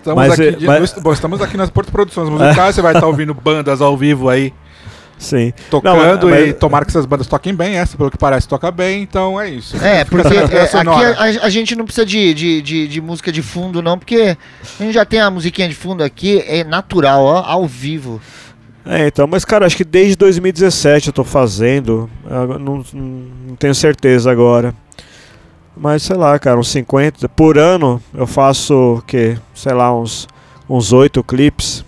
Estamos, 0.00 0.16
Mas, 0.28 0.32
aqui, 0.32 0.42
eh, 0.48 0.50
de- 0.52 0.66
mas- 0.66 0.94
no- 0.96 1.02
bom, 1.02 1.12
estamos 1.12 1.42
aqui 1.42 1.56
nas 1.58 1.68
Porto 1.68 1.92
Produções 1.92 2.28
Musicais, 2.30 2.74
você 2.74 2.80
vai 2.82 2.94
estar 2.94 3.06
ouvindo 3.06 3.34
bandas 3.34 3.82
ao 3.82 3.94
vivo 3.96 4.30
aí 4.30 4.52
Sim. 5.18 5.52
tocando 5.70 6.22
Não, 6.22 6.30
mas- 6.30 6.48
e 6.48 6.52
tomara 6.54 6.86
que 6.86 6.90
essas 6.90 7.04
bandas 7.04 7.26
toquem 7.26 7.54
bem. 7.54 7.76
Essa, 7.76 7.98
pelo 7.98 8.10
que 8.10 8.16
parece, 8.16 8.48
toca 8.48 8.70
bem, 8.70 9.02
então 9.02 9.38
é 9.38 9.50
isso. 9.50 9.76
É, 9.76 10.02
porque 10.06 10.26
é, 10.28 10.62
aqui 10.62 11.38
a, 11.42 11.44
a 11.44 11.50
gente 11.50 11.76
não 11.76 11.84
precisa 11.84 12.06
de, 12.06 12.32
de, 12.32 12.62
de, 12.62 12.88
de 12.88 13.00
música 13.02 13.30
de 13.30 13.42
fundo, 13.42 13.82
não, 13.82 13.98
porque 13.98 14.34
a 14.78 14.82
gente 14.82 14.94
já 14.94 15.04
tem 15.04 15.20
a 15.20 15.30
musiquinha 15.30 15.68
de 15.68 15.74
fundo 15.74 16.02
aqui, 16.02 16.42
é 16.46 16.64
natural, 16.64 17.22
ó, 17.22 17.44
ao 17.44 17.66
vivo. 17.66 18.18
É, 18.86 19.06
então, 19.08 19.26
mas 19.26 19.44
cara, 19.44 19.66
acho 19.66 19.76
que 19.76 19.84
desde 19.84 20.16
2017 20.16 21.08
eu 21.08 21.12
tô 21.12 21.22
fazendo. 21.22 22.08
eu 22.28 22.58
não, 22.58 22.82
não 22.94 23.54
tenho 23.56 23.74
certeza 23.74 24.30
agora. 24.32 24.74
Mas 25.82 26.02
sei 26.02 26.14
lá, 26.14 26.38
cara, 26.38 26.60
uns 26.60 26.68
50. 26.68 27.26
Por 27.30 27.56
ano 27.56 28.02
eu 28.12 28.26
faço 28.26 28.96
o 28.98 29.02
quê? 29.02 29.38
Sei 29.54 29.72
lá, 29.72 29.98
uns, 29.98 30.28
uns 30.68 30.92
8 30.92 31.24
clipes. 31.24 31.82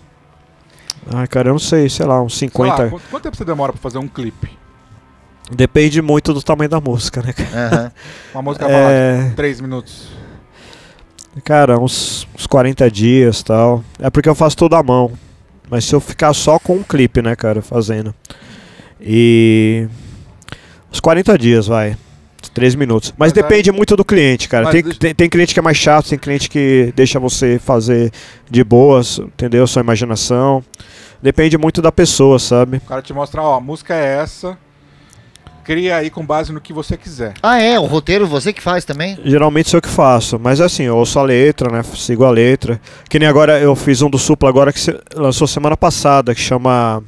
Ai, 1.13 1.27
cara, 1.27 1.49
eu 1.49 1.53
não 1.53 1.59
sei, 1.59 1.87
sei 1.89 2.03
lá, 2.07 2.19
uns 2.19 2.35
Sei 2.35 2.47
50. 2.47 2.83
lá, 2.83 2.89
quanto, 2.89 3.03
quanto 3.11 3.23
tempo 3.23 3.37
você 3.37 3.45
demora 3.45 3.71
pra 3.71 3.79
fazer 3.79 3.99
um 3.99 4.07
clipe? 4.07 4.49
Depende 5.51 6.01
muito 6.01 6.33
do 6.33 6.41
tamanho 6.41 6.69
da 6.71 6.81
música, 6.81 7.21
né, 7.21 7.33
cara? 7.33 7.67
Aham. 7.67 7.91
Uma 8.33 8.41
música 8.41 8.65
É, 8.67 9.31
3 9.35 9.61
minutos. 9.61 10.07
cara, 11.43 11.77
uns, 11.79 12.27
uns 12.35 12.47
40 12.47 12.89
dias 12.89 13.43
tal. 13.43 13.83
É 13.99 14.09
porque 14.09 14.27
eu 14.27 14.33
faço 14.33 14.57
tudo 14.57 14.75
à 14.75 14.81
mão. 14.81 15.11
Mas 15.69 15.85
se 15.85 15.93
eu 15.93 15.99
ficar 15.99 16.33
só 16.33 16.57
com 16.57 16.77
um 16.77 16.83
clipe, 16.83 17.21
né, 17.21 17.35
cara, 17.35 17.61
fazendo. 17.61 18.15
E. 18.99 19.87
Uns 20.91 20.99
40 20.99 21.37
dias, 21.37 21.67
vai. 21.67 21.95
3 22.53 22.75
minutos. 22.75 23.11
Mas, 23.17 23.31
Mas 23.31 23.33
depende 23.33 23.71
muito 23.71 23.95
do 23.95 24.05
cliente, 24.05 24.47
cara. 24.47 24.69
Tem, 24.69 24.83
deixa- 24.83 24.99
tem, 24.99 25.13
tem 25.15 25.29
cliente 25.29 25.53
que 25.53 25.59
é 25.59 25.63
mais 25.63 25.77
chato, 25.77 26.09
tem 26.09 26.17
cliente 26.19 26.49
que 26.49 26.93
deixa 26.95 27.19
você 27.19 27.59
fazer 27.59 28.11
de 28.49 28.63
boas, 28.63 29.19
entendeu? 29.19 29.65
Sua 29.67 29.81
imaginação. 29.81 30.63
Depende 31.21 31.57
muito 31.57 31.81
da 31.81 31.91
pessoa, 31.91 32.37
sabe? 32.37 32.77
O 32.77 32.81
cara 32.81 33.01
te 33.01 33.13
mostra, 33.13 33.41
ó, 33.41 33.55
a 33.55 33.59
música 33.61 33.93
é 33.95 34.17
essa. 34.21 34.57
Cria 35.63 35.95
aí 35.95 36.09
com 36.09 36.25
base 36.25 36.51
no 36.51 36.59
que 36.59 36.73
você 36.73 36.97
quiser. 36.97 37.35
Ah, 37.41 37.57
é? 37.57 37.79
O 37.79 37.85
roteiro 37.85 38.27
você 38.27 38.51
que 38.51 38.61
faz 38.61 38.83
também? 38.83 39.17
Geralmente 39.23 39.69
sou 39.69 39.77
eu 39.77 39.81
que 39.81 39.87
faço, 39.87 40.37
mas 40.37 40.59
assim, 40.59 40.83
eu 40.83 40.97
ouço 40.97 41.17
a 41.17 41.23
letra, 41.23 41.71
né? 41.71 41.81
Sigo 41.95 42.25
a 42.25 42.29
letra. 42.29 42.81
Que 43.09 43.17
nem 43.17 43.29
agora 43.29 43.57
eu 43.61 43.73
fiz 43.73 44.01
um 44.01 44.09
do 44.09 44.17
Supla 44.19 44.49
agora 44.49 44.73
que 44.73 44.79
se- 44.81 44.99
lançou 45.15 45.47
semana 45.47 45.77
passada, 45.77 46.35
que 46.35 46.41
chama. 46.41 47.01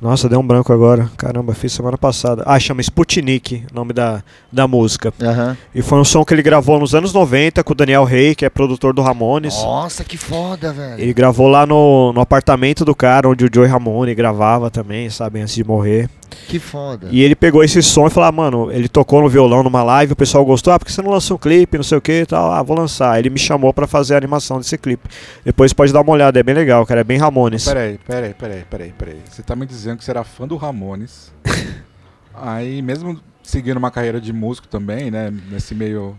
Nossa, 0.00 0.28
deu 0.28 0.38
um 0.38 0.46
branco 0.46 0.72
agora. 0.72 1.10
Caramba, 1.16 1.54
fiz 1.54 1.72
semana 1.72 1.96
passada. 1.96 2.42
Ah, 2.46 2.58
chama 2.58 2.80
Sputnik, 2.82 3.64
o 3.70 3.74
nome 3.74 3.92
da, 3.92 4.22
da 4.52 4.68
música. 4.68 5.12
Aham. 5.20 5.56
E 5.74 5.80
foi 5.80 5.98
um 5.98 6.04
som 6.04 6.24
que 6.24 6.34
ele 6.34 6.42
gravou 6.42 6.78
nos 6.78 6.94
anos 6.94 7.12
90 7.12 7.64
com 7.64 7.72
o 7.72 7.76
Daniel 7.76 8.04
Rey, 8.04 8.34
que 8.34 8.44
é 8.44 8.50
produtor 8.50 8.92
do 8.92 9.00
Ramones. 9.00 9.54
Nossa, 9.54 10.04
que 10.04 10.18
foda, 10.18 10.72
velho. 10.72 11.00
Ele 11.00 11.14
gravou 11.14 11.48
lá 11.48 11.64
no, 11.64 12.12
no 12.12 12.20
apartamento 12.20 12.84
do 12.84 12.94
cara, 12.94 13.28
onde 13.28 13.46
o 13.46 13.50
Joey 13.52 13.68
Ramone 13.68 14.14
gravava 14.14 14.70
também, 14.70 15.08
sabe, 15.08 15.40
antes 15.40 15.54
de 15.54 15.64
morrer. 15.64 16.10
Que 16.48 16.58
foda. 16.58 17.08
E 17.10 17.22
ele 17.22 17.34
pegou 17.34 17.62
esse 17.62 17.82
som 17.82 18.06
e 18.06 18.10
falou, 18.10 18.28
ah, 18.28 18.32
mano, 18.32 18.72
ele 18.72 18.88
tocou 18.88 19.20
no 19.22 19.28
violão 19.28 19.62
numa 19.62 19.82
live, 19.82 20.12
o 20.12 20.16
pessoal 20.16 20.44
gostou, 20.44 20.72
ah, 20.72 20.78
porque 20.78 20.92
você 20.92 21.02
não 21.02 21.10
lançou 21.10 21.36
um 21.36 21.40
clipe, 21.40 21.76
não 21.76 21.84
sei 21.84 21.98
o 21.98 22.00
que 22.00 22.22
e 22.22 22.26
tal, 22.26 22.52
ah, 22.52 22.62
vou 22.62 22.76
lançar. 22.76 23.18
Ele 23.18 23.30
me 23.30 23.38
chamou 23.38 23.72
para 23.72 23.86
fazer 23.86 24.14
a 24.14 24.16
animação 24.18 24.58
desse 24.58 24.76
clipe. 24.78 25.08
Depois 25.44 25.72
pode 25.72 25.92
dar 25.92 26.00
uma 26.00 26.12
olhada, 26.12 26.38
é 26.38 26.42
bem 26.42 26.54
legal, 26.54 26.84
cara, 26.86 27.00
é 27.00 27.04
bem 27.04 27.18
Ramones. 27.18 27.64
Peraí, 27.64 27.98
peraí, 28.06 28.34
peraí, 28.34 28.64
peraí, 28.68 28.92
peraí. 28.92 29.20
Você 29.28 29.42
tá 29.42 29.56
me 29.56 29.66
dizendo 29.66 29.98
que 29.98 30.04
você 30.04 30.10
era 30.10 30.24
fã 30.24 30.46
do 30.46 30.56
Ramones. 30.56 31.32
aí, 32.34 32.82
mesmo 32.82 33.20
seguindo 33.42 33.76
uma 33.76 33.90
carreira 33.90 34.20
de 34.20 34.32
músico 34.32 34.66
também, 34.68 35.10
né, 35.10 35.32
nesse 35.50 35.74
meio 35.74 36.16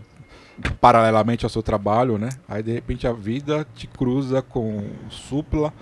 paralelamente 0.80 1.44
ao 1.44 1.50
seu 1.50 1.62
trabalho, 1.62 2.18
né? 2.18 2.30
Aí 2.48 2.62
de 2.62 2.72
repente 2.72 3.06
a 3.06 3.12
vida 3.12 3.66
te 3.74 3.86
cruza 3.86 4.42
com 4.42 4.78
o 4.78 5.10
Supla, 5.10 5.72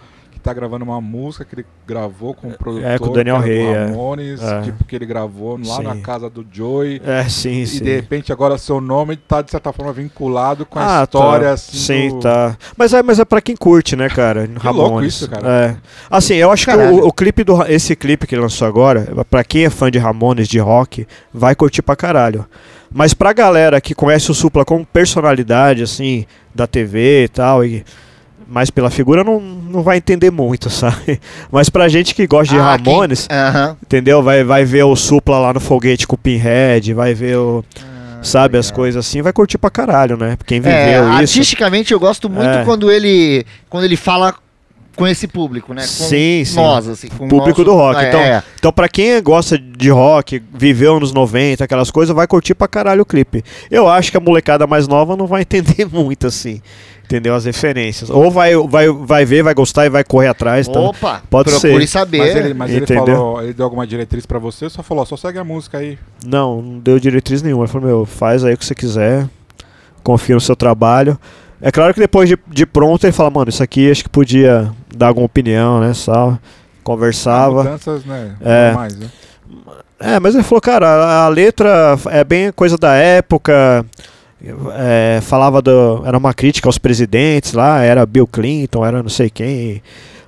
tá 0.46 0.54
gravando 0.54 0.84
uma 0.84 1.00
música 1.00 1.44
que 1.44 1.56
ele 1.56 1.66
gravou 1.86 2.32
com 2.32 2.48
o 2.48 2.52
produtor 2.52 2.88
é, 2.88 2.98
com 2.98 3.06
o 3.06 3.12
Daniel 3.12 3.40
que 3.42 3.48
Rey, 3.48 3.62
é. 3.66 3.84
Ramones, 3.86 4.40
É. 4.42 4.60
tipo 4.62 4.84
que 4.84 4.94
ele 4.94 5.04
gravou 5.06 5.58
lá 5.58 5.76
Sim. 5.76 5.82
na 5.82 5.96
casa 5.96 6.30
do 6.30 6.46
Joey. 6.50 7.02
É, 7.04 7.24
sim, 7.24 7.62
E 7.62 7.66
sim. 7.66 7.82
de 7.84 7.94
repente 7.96 8.32
agora 8.32 8.56
seu 8.56 8.80
nome 8.80 9.16
tá 9.16 9.42
de 9.42 9.50
certa 9.50 9.72
forma 9.72 9.92
vinculado 9.92 10.64
com 10.64 10.78
a 10.78 11.00
Ah, 11.00 11.02
história 11.02 11.48
tá. 11.48 11.52
assim. 11.54 11.76
Sim, 11.76 12.08
do- 12.10 12.20
tá. 12.20 12.56
Mas 12.76 12.92
é, 12.92 13.02
mas 13.02 13.18
é 13.18 13.24
pra 13.24 13.40
quem 13.40 13.56
curte, 13.56 13.96
né, 13.96 14.08
cara? 14.08 14.48
Ramones. 14.58 14.76
louco 14.90 15.04
isso, 15.04 15.28
cara. 15.28 15.48
É. 15.48 15.76
Assim, 16.08 16.34
eu 16.34 16.50
acho 16.52 16.64
que 16.64 16.70
Caralho. 16.70 17.04
o, 17.04 17.08
o 17.08 17.12
clipe 17.12 17.42
do 17.42 17.62
esse 17.66 17.96
clipe 17.96 18.26
que 18.26 18.34
ele 18.34 18.42
lançou 18.42 18.68
agora, 18.68 19.08
pra 19.28 19.42
quem 19.42 19.64
é 19.64 19.70
fã 19.70 19.90
de 19.90 19.98
Ramones, 19.98 20.46
de 20.48 20.58
rock, 20.60 21.06
vai 21.34 21.54
curtir 21.56 21.82
pra 21.82 21.96
caralho. 21.96 22.46
Mas 22.92 23.12
pra 23.12 23.32
galera 23.32 23.80
que 23.80 23.94
conhece 23.96 24.30
o 24.30 24.34
Supla 24.34 24.64
como 24.64 24.86
personalidade, 24.86 25.82
assim, 25.82 26.24
da 26.54 26.66
TV 26.68 27.24
e 27.24 27.28
tal, 27.28 27.64
e 27.64 27.84
mais 28.48 28.70
pela 28.70 28.90
figura, 28.90 29.24
não, 29.24 29.40
não 29.40 29.82
vai 29.82 29.96
entender 29.96 30.30
muito, 30.30 30.70
sabe? 30.70 31.20
Mas 31.50 31.68
pra 31.68 31.88
gente 31.88 32.14
que 32.14 32.26
gosta 32.26 32.54
de 32.54 32.60
Ah, 32.60 32.78
quem- 32.82 32.92
Ramones, 32.92 33.26
Aham. 33.30 33.76
entendeu? 33.82 34.22
Vai, 34.22 34.44
vai 34.44 34.64
ver 34.64 34.84
o 34.84 34.94
Supla 34.96 35.38
lá 35.38 35.52
no 35.52 35.60
foguete 35.60 36.06
com 36.06 36.14
o 36.14 36.18
Pinhead, 36.18 36.94
vai 36.94 37.12
ver 37.14 37.36
o. 37.38 37.64
Ah, 37.80 38.18
sabe, 38.22 38.56
as 38.58 38.70
coisas 38.70 39.04
assim, 39.06 39.20
vai 39.22 39.32
curtir 39.32 39.58
pra 39.58 39.70
caralho, 39.70 40.16
né? 40.16 40.36
Quem 40.46 40.60
viveu 40.60 40.76
É, 40.76 40.98
isso. 41.00 41.12
artisticamente 41.38 41.92
eu 41.92 42.00
gosto 42.00 42.28
muito 42.30 42.48
É. 42.48 42.64
quando 42.64 42.90
ele 42.90 43.44
quando 43.68 43.84
ele 43.84 43.96
fala 43.96 44.34
com 44.96 45.06
esse 45.06 45.28
público, 45.28 45.74
né? 45.74 45.82
Com 45.82 45.86
Sim, 45.88 46.42
sim. 46.46 46.56
nós, 46.56 46.88
assim, 46.88 47.08
com 47.08 47.28
Público 47.28 47.60
nosso- 47.60 47.64
do 47.64 47.74
rock. 47.74 48.00
É, 48.02 48.08
Então, 48.08 48.20
é. 48.20 48.42
Então, 48.58 48.72
pra 48.72 48.88
quem 48.88 49.22
gosta 49.22 49.58
de 49.58 49.90
rock, 49.90 50.42
viveu 50.54 50.98
nos 50.98 51.12
90, 51.12 51.62
aquelas 51.64 51.90
coisas, 51.90 52.16
vai 52.16 52.26
curtir 52.26 52.54
pra 52.54 52.66
caralho 52.66 53.02
o 53.02 53.04
clipe. 53.04 53.44
Eu 53.70 53.86
acho 53.86 54.10
que 54.10 54.16
a 54.16 54.20
molecada 54.20 54.66
mais 54.66 54.88
nova 54.88 55.14
não 55.14 55.26
vai 55.26 55.42
entender 55.76 55.86
muito, 55.92 56.26
assim. 56.26 56.62
Entendeu? 57.06 57.36
As 57.36 57.44
referências. 57.44 58.10
Ou 58.10 58.32
vai, 58.32 58.56
vai, 58.56 58.88
vai 58.90 59.24
ver, 59.24 59.44
vai 59.44 59.54
gostar 59.54 59.86
e 59.86 59.88
vai 59.88 60.02
correr 60.02 60.26
atrás. 60.26 60.66
Então, 60.66 60.86
Opa, 60.86 61.22
pode 61.30 61.50
procure 61.50 61.86
ser. 61.86 61.86
saber. 61.86 62.18
Mas 62.18 62.34
ele, 62.36 62.54
mas 62.54 62.70
ele 62.72 62.86
falou, 62.86 63.40
ele 63.40 63.54
deu 63.54 63.64
alguma 63.64 63.86
diretriz 63.86 64.26
pra 64.26 64.40
você, 64.40 64.64
ou 64.64 64.70
só 64.70 64.82
falou, 64.82 65.06
só 65.06 65.16
segue 65.16 65.38
a 65.38 65.44
música 65.44 65.78
aí. 65.78 65.96
Não, 66.26 66.60
não 66.60 66.78
deu 66.80 66.98
diretriz 66.98 67.42
nenhuma. 67.42 67.62
Ele 67.62 67.72
falou, 67.72 67.86
meu, 67.86 68.04
faz 68.04 68.44
aí 68.44 68.54
o 68.54 68.58
que 68.58 68.66
você 68.66 68.74
quiser. 68.74 69.28
Confia 70.02 70.34
no 70.34 70.40
seu 70.40 70.56
trabalho. 70.56 71.16
É 71.62 71.70
claro 71.70 71.94
que 71.94 72.00
depois 72.00 72.28
de, 72.28 72.36
de 72.48 72.66
pronto 72.66 73.04
ele 73.04 73.12
fala, 73.12 73.30
mano, 73.30 73.50
isso 73.50 73.62
aqui 73.62 73.88
acho 73.88 74.02
que 74.02 74.10
podia 74.10 74.72
dar 74.94 75.06
alguma 75.06 75.26
opinião, 75.26 75.80
né? 75.80 75.94
Sal. 75.94 76.38
Conversava. 76.82 77.62
Mudanças, 77.62 78.04
né? 78.04 78.34
É. 78.40 78.66
normais, 78.72 78.96
né? 78.96 79.10
É, 79.98 80.20
mas 80.20 80.34
ele 80.34 80.44
falou, 80.44 80.60
cara, 80.60 80.86
a, 80.86 81.24
a 81.24 81.28
letra 81.28 81.96
é 82.10 82.24
bem 82.24 82.50
coisa 82.52 82.76
da 82.76 82.94
época. 82.94 83.86
É, 84.74 85.20
falava 85.22 85.60
do. 85.62 86.02
Era 86.04 86.16
uma 86.18 86.34
crítica 86.34 86.68
aos 86.68 86.78
presidentes 86.78 87.52
lá, 87.52 87.82
era 87.82 88.04
Bill 88.06 88.26
Clinton, 88.26 88.84
era 88.84 89.02
não 89.02 89.08
sei 89.10 89.30
quem. 89.30 89.82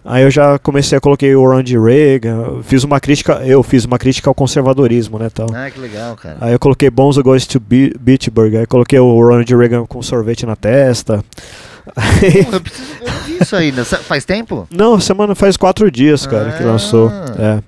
Aí 0.05 0.23
eu 0.23 0.31
já 0.31 0.59
comecei 0.59 0.97
a 0.97 1.01
coloquei 1.01 1.35
o 1.35 1.43
Ronald 1.43 1.71
Reagan, 1.79 2.63
fiz 2.63 2.83
uma 2.83 2.99
crítica, 2.99 3.43
eu 3.45 3.63
fiz 3.63 3.85
uma 3.85 3.99
crítica 3.99 4.31
ao 4.31 4.35
conservadorismo, 4.35 5.19
né, 5.19 5.29
tal. 5.29 5.49
Ah, 5.53 5.71
que 5.71 5.79
legal, 5.79 6.17
cara. 6.17 6.39
Aí 6.41 6.53
eu 6.55 6.59
coloquei 6.59 6.89
Bonzo 6.89 7.23
Goes 7.23 7.47
to 7.47 7.61
Bitburg, 7.61 8.57
aí 8.57 8.67
coloquei 8.67 8.99
o 8.99 9.21
Ronald 9.21 9.55
Reagan 9.55 9.85
com 9.85 10.01
sorvete 10.01 10.47
na 10.47 10.57
testa. 10.57 11.23
Pô, 11.85 11.93
eu, 12.55 12.61
preciso, 12.61 12.89
não 13.07 13.19
vi 13.27 13.39
isso 13.43 13.55
ainda. 13.57 13.85
Sa- 13.85 13.99
Faz 13.99 14.25
tempo? 14.25 14.67
Não, 14.71 14.99
semana 14.99 15.35
faz 15.35 15.59
quatro 15.59 15.91
dias, 15.91 16.25
cara, 16.27 16.53
que 16.53 16.63
Ah. 16.63 16.67
lançou. 16.67 17.11
É. 17.39 17.61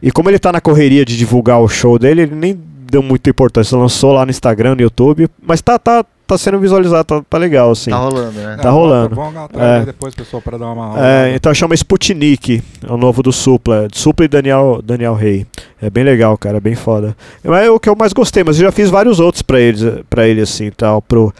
E 0.00 0.12
como 0.12 0.30
ele 0.30 0.38
tá 0.38 0.52
na 0.52 0.60
correria 0.60 1.04
de 1.04 1.16
divulgar 1.16 1.58
o 1.60 1.68
show 1.68 1.98
dele, 1.98 2.22
ele 2.22 2.34
nem 2.34 2.60
deu 2.92 3.02
muita 3.02 3.30
importância. 3.30 3.76
Lançou 3.76 4.12
lá 4.12 4.24
no 4.24 4.30
Instagram, 4.30 4.74
no 4.74 4.82
YouTube, 4.82 5.28
mas 5.42 5.60
tá, 5.62 5.78
tá, 5.78 6.04
tá 6.26 6.36
sendo 6.36 6.58
visualizado, 6.58 7.04
tá, 7.04 7.22
tá 7.28 7.38
legal, 7.38 7.70
assim. 7.70 7.90
Tá 7.90 7.96
rolando, 7.96 8.32
né? 8.32 8.56
Tá 8.60 8.70
rolando. 8.70 9.14
Vamos 9.16 9.36
atrás 9.36 9.82
É. 9.82 9.86
depois, 9.86 10.14
pessoal, 10.14 10.42
pra 10.42 10.58
dar 10.58 10.70
uma 10.70 10.94
É, 11.02 11.34
então 11.34 11.52
chama 11.54 11.74
Sputnik, 11.74 12.62
é 12.86 12.92
o 12.92 12.96
novo 12.96 13.22
do 13.22 13.32
Supla. 13.32 13.88
Supla 13.92 14.26
e 14.26 14.28
Daniel, 14.28 14.80
Daniel 14.84 15.14
Rey. 15.14 15.46
É 15.80 15.88
bem 15.88 16.04
legal, 16.04 16.36
cara, 16.36 16.58
é 16.58 16.60
bem 16.60 16.74
foda. 16.74 17.16
É 17.42 17.70
o 17.70 17.80
que 17.80 17.88
eu 17.88 17.96
mais 17.96 18.12
gostei, 18.12 18.44
mas 18.44 18.58
eu 18.58 18.66
já 18.66 18.72
fiz 18.72 18.90
vários 18.90 19.18
outros 19.18 19.42
pra 19.42 19.58
ele, 19.58 20.04
pra 20.08 20.28
ele 20.28 20.42
assim, 20.42 20.70
tal, 20.70 21.00
pro... 21.00 21.32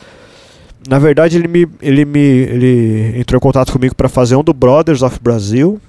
Na 0.89 0.99
verdade, 0.99 1.37
ele 1.37 1.47
me, 1.47 1.69
ele 1.81 2.05
me 2.05 2.19
ele 2.19 3.15
entrou 3.21 3.37
em 3.39 3.41
contato 3.41 3.71
comigo 3.73 3.95
pra 3.95 4.09
fazer 4.09 4.35
um 4.35 4.43
do 4.43 4.53
Brothers 4.53 5.01
of 5.03 5.17
Brasil 5.23 5.81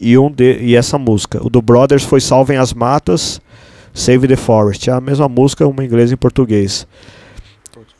e 0.00 0.18
um 0.18 0.30
de, 0.30 0.58
e 0.60 0.76
essa 0.76 0.98
música. 0.98 1.40
O 1.42 1.48
do 1.48 1.62
Brothers 1.62 2.04
foi 2.04 2.20
Salvem 2.20 2.58
as 2.58 2.74
Matas, 2.74 3.40
Save 3.92 4.28
the 4.28 4.36
Forest. 4.36 4.88
É 4.90 4.92
a 4.92 5.00
mesma 5.00 5.28
música, 5.28 5.66
uma 5.66 5.82
em 5.82 5.86
inglês 5.86 6.10
e 6.10 6.14
em 6.14 6.16
português. 6.16 6.86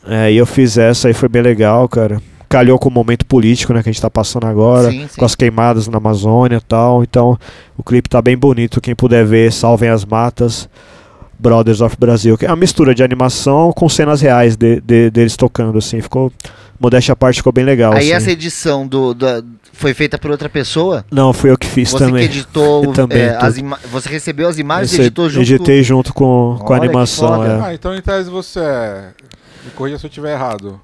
É, 0.07 0.33
e 0.33 0.37
eu 0.37 0.47
fiz 0.47 0.79
essa 0.79 1.09
aí, 1.09 1.15
foi 1.15 1.29
bem 1.29 1.43
legal, 1.43 1.89
cara. 1.89 2.21
Calhou 2.49 2.79
com 2.79 2.89
o 2.89 2.93
momento 2.93 3.25
político, 3.27 3.73
né, 3.73 3.83
que 3.83 3.89
a 3.89 3.93
gente 3.93 4.03
tá 4.03 4.11
passando 4.11 4.47
agora, 4.47 4.91
Sim, 4.91 5.07
sim. 5.07 5.19
com 5.19 5.25
as 5.25 5.35
queimadas 5.37 5.87
na 5.87 5.99
Amazônia 5.99 6.57
e 6.57 6.61
tal. 6.61 7.03
Então, 7.03 7.39
o 7.77 7.83
clipe 7.83 8.09
tá 8.09 8.21
bem 8.21 8.37
bonito. 8.37 8.81
Quem 8.81 8.95
puder 8.95 9.25
ver, 9.25 9.53
Salvem 9.53 9.89
as 9.89 10.05
Matas, 10.05 10.69
Brothers 11.41 11.81
of 11.81 11.97
Brasil. 11.99 12.37
Que 12.39 12.47
é 12.47 12.49
uma 12.49 12.57
mistura 12.57 12.95
de 12.95 13.03
animação 13.03 13.73
com 13.73 13.89
cenas 13.89 14.21
reais 14.21 14.57
de, 14.57 14.81
de- 14.81 15.11
deles 15.11 15.37
tocando, 15.37 15.79
assim. 15.79 16.01
Ficou. 16.01 16.33
Modéstia 16.79 17.13
à 17.13 17.17
parte, 17.17 17.37
ficou 17.37 17.53
bem 17.53 17.65
legal. 17.65 17.93
Aí 17.93 17.99
assim. 18.05 18.13
essa 18.13 18.31
edição 18.31 18.87
do, 18.87 19.13
da- 19.13 19.43
foi 19.73 19.93
feita 19.93 20.17
por 20.19 20.31
outra 20.31 20.49
pessoa? 20.49 21.05
Não, 21.11 21.31
fui 21.33 21.51
eu 21.51 21.59
que 21.59 21.67
fiz 21.67 21.91
Você 21.91 21.99
também. 21.99 22.27
que 22.27 22.35
editou, 22.37 22.85
Eu 22.85 22.93
também, 22.95 23.21
é, 23.23 23.37
as 23.37 23.57
você 23.93 24.09
recebeu 24.09 24.49
as 24.49 24.59
imagens 24.59 24.93
e 24.93 24.95
Esse- 24.95 25.03
editou 25.03 25.29
junto 25.29 25.43
editei 25.43 25.83
junto 25.83 26.15
com, 26.15 26.59
com 26.65 26.73
a 26.73 26.77
animação. 26.77 27.45
é. 27.45 27.61
Ah, 27.67 27.75
então 27.75 27.95
em 27.95 28.01
tese 28.01 28.31
você 28.31 28.61
é. 28.61 29.09
Me 29.65 29.71
corrija 29.73 29.99
se 29.99 30.07
eu 30.07 30.09
estiver 30.09 30.33
errado. 30.33 30.81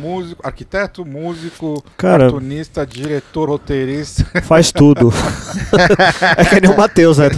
Músico, 0.00 0.40
arquiteto, 0.46 1.04
músico, 1.04 1.82
Cara- 1.96 2.24
cartunista, 2.30 2.86
diretor, 2.86 3.48
roteirista. 3.48 4.24
Faz 4.42 4.72
tudo. 4.72 5.12
é 6.38 6.44
que 6.44 6.60
nem 6.60 6.70
o 6.70 6.76
Matheus, 6.76 7.18
né? 7.18 7.28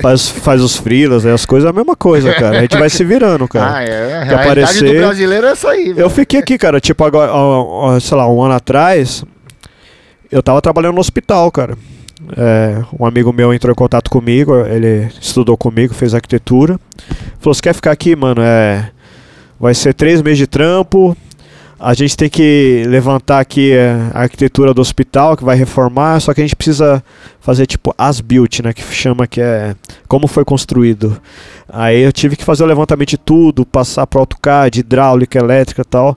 Faz, 0.00 0.28
faz, 0.28 0.60
os 0.62 0.76
freelas, 0.76 1.24
né? 1.24 1.32
as 1.32 1.44
coisas, 1.44 1.66
é 1.66 1.70
a 1.70 1.72
mesma 1.72 1.94
coisa, 1.96 2.32
cara. 2.34 2.58
A 2.58 2.60
gente 2.62 2.76
vai 2.78 2.88
se 2.90 3.04
virando, 3.04 3.46
cara. 3.48 3.76
Ah, 3.76 3.82
é. 3.82 3.86
A 3.86 4.20
Que 4.20 4.24
realidade 4.28 4.34
aparecer- 4.34 4.92
do 4.94 4.98
brasileiro 5.06 5.46
é 5.46 5.50
essa 5.50 5.70
aí. 5.70 5.88
Eu 5.88 5.94
velho. 5.94 6.10
fiquei 6.10 6.40
aqui, 6.40 6.56
cara, 6.58 6.80
tipo, 6.80 7.04
agora, 7.04 7.32
ó, 7.32 7.94
ó, 7.94 8.00
sei 8.00 8.16
lá, 8.16 8.28
um 8.28 8.42
ano 8.42 8.54
atrás, 8.54 9.24
eu 10.30 10.42
tava 10.42 10.60
trabalhando 10.62 10.94
no 10.94 11.00
hospital, 11.00 11.50
cara. 11.50 11.76
É, 12.36 12.82
um 12.98 13.04
amigo 13.04 13.32
meu 13.32 13.52
entrou 13.52 13.70
em 13.72 13.74
contato 13.76 14.08
comigo, 14.10 14.56
ele 14.66 15.08
estudou 15.20 15.56
comigo, 15.56 15.92
fez 15.92 16.14
arquitetura. 16.14 16.78
Falou, 17.38 17.52
você 17.54 17.60
quer 17.60 17.74
ficar 17.74 17.92
aqui, 17.92 18.16
mano? 18.16 18.40
É, 18.40 18.90
vai 19.60 19.74
ser 19.74 19.92
três 19.92 20.22
meses 20.22 20.38
de 20.38 20.46
trampo. 20.46 21.14
A 21.78 21.92
gente 21.92 22.16
tem 22.16 22.28
que 22.30 22.84
levantar 22.86 23.40
aqui 23.40 23.72
é, 23.72 23.92
a 24.12 24.22
arquitetura 24.22 24.72
do 24.72 24.80
hospital, 24.80 25.36
que 25.36 25.44
vai 25.44 25.56
reformar, 25.56 26.20
só 26.20 26.32
que 26.32 26.40
a 26.40 26.44
gente 26.44 26.56
precisa 26.56 27.02
fazer 27.40 27.66
tipo 27.66 27.94
as 27.98 28.20
built, 28.20 28.60
né? 28.60 28.72
Que 28.72 28.82
chama 28.82 29.26
que 29.26 29.40
é 29.40 29.74
como 30.06 30.26
foi 30.26 30.44
construído. 30.44 31.20
Aí 31.68 32.00
eu 32.00 32.12
tive 32.12 32.36
que 32.36 32.44
fazer 32.44 32.62
o 32.62 32.66
levantamento 32.66 33.10
de 33.10 33.18
tudo, 33.18 33.66
passar 33.66 34.06
pro 34.06 34.20
AutoCAD, 34.20 34.80
hidráulica, 34.80 35.38
elétrica 35.38 35.84
tal. 35.84 36.16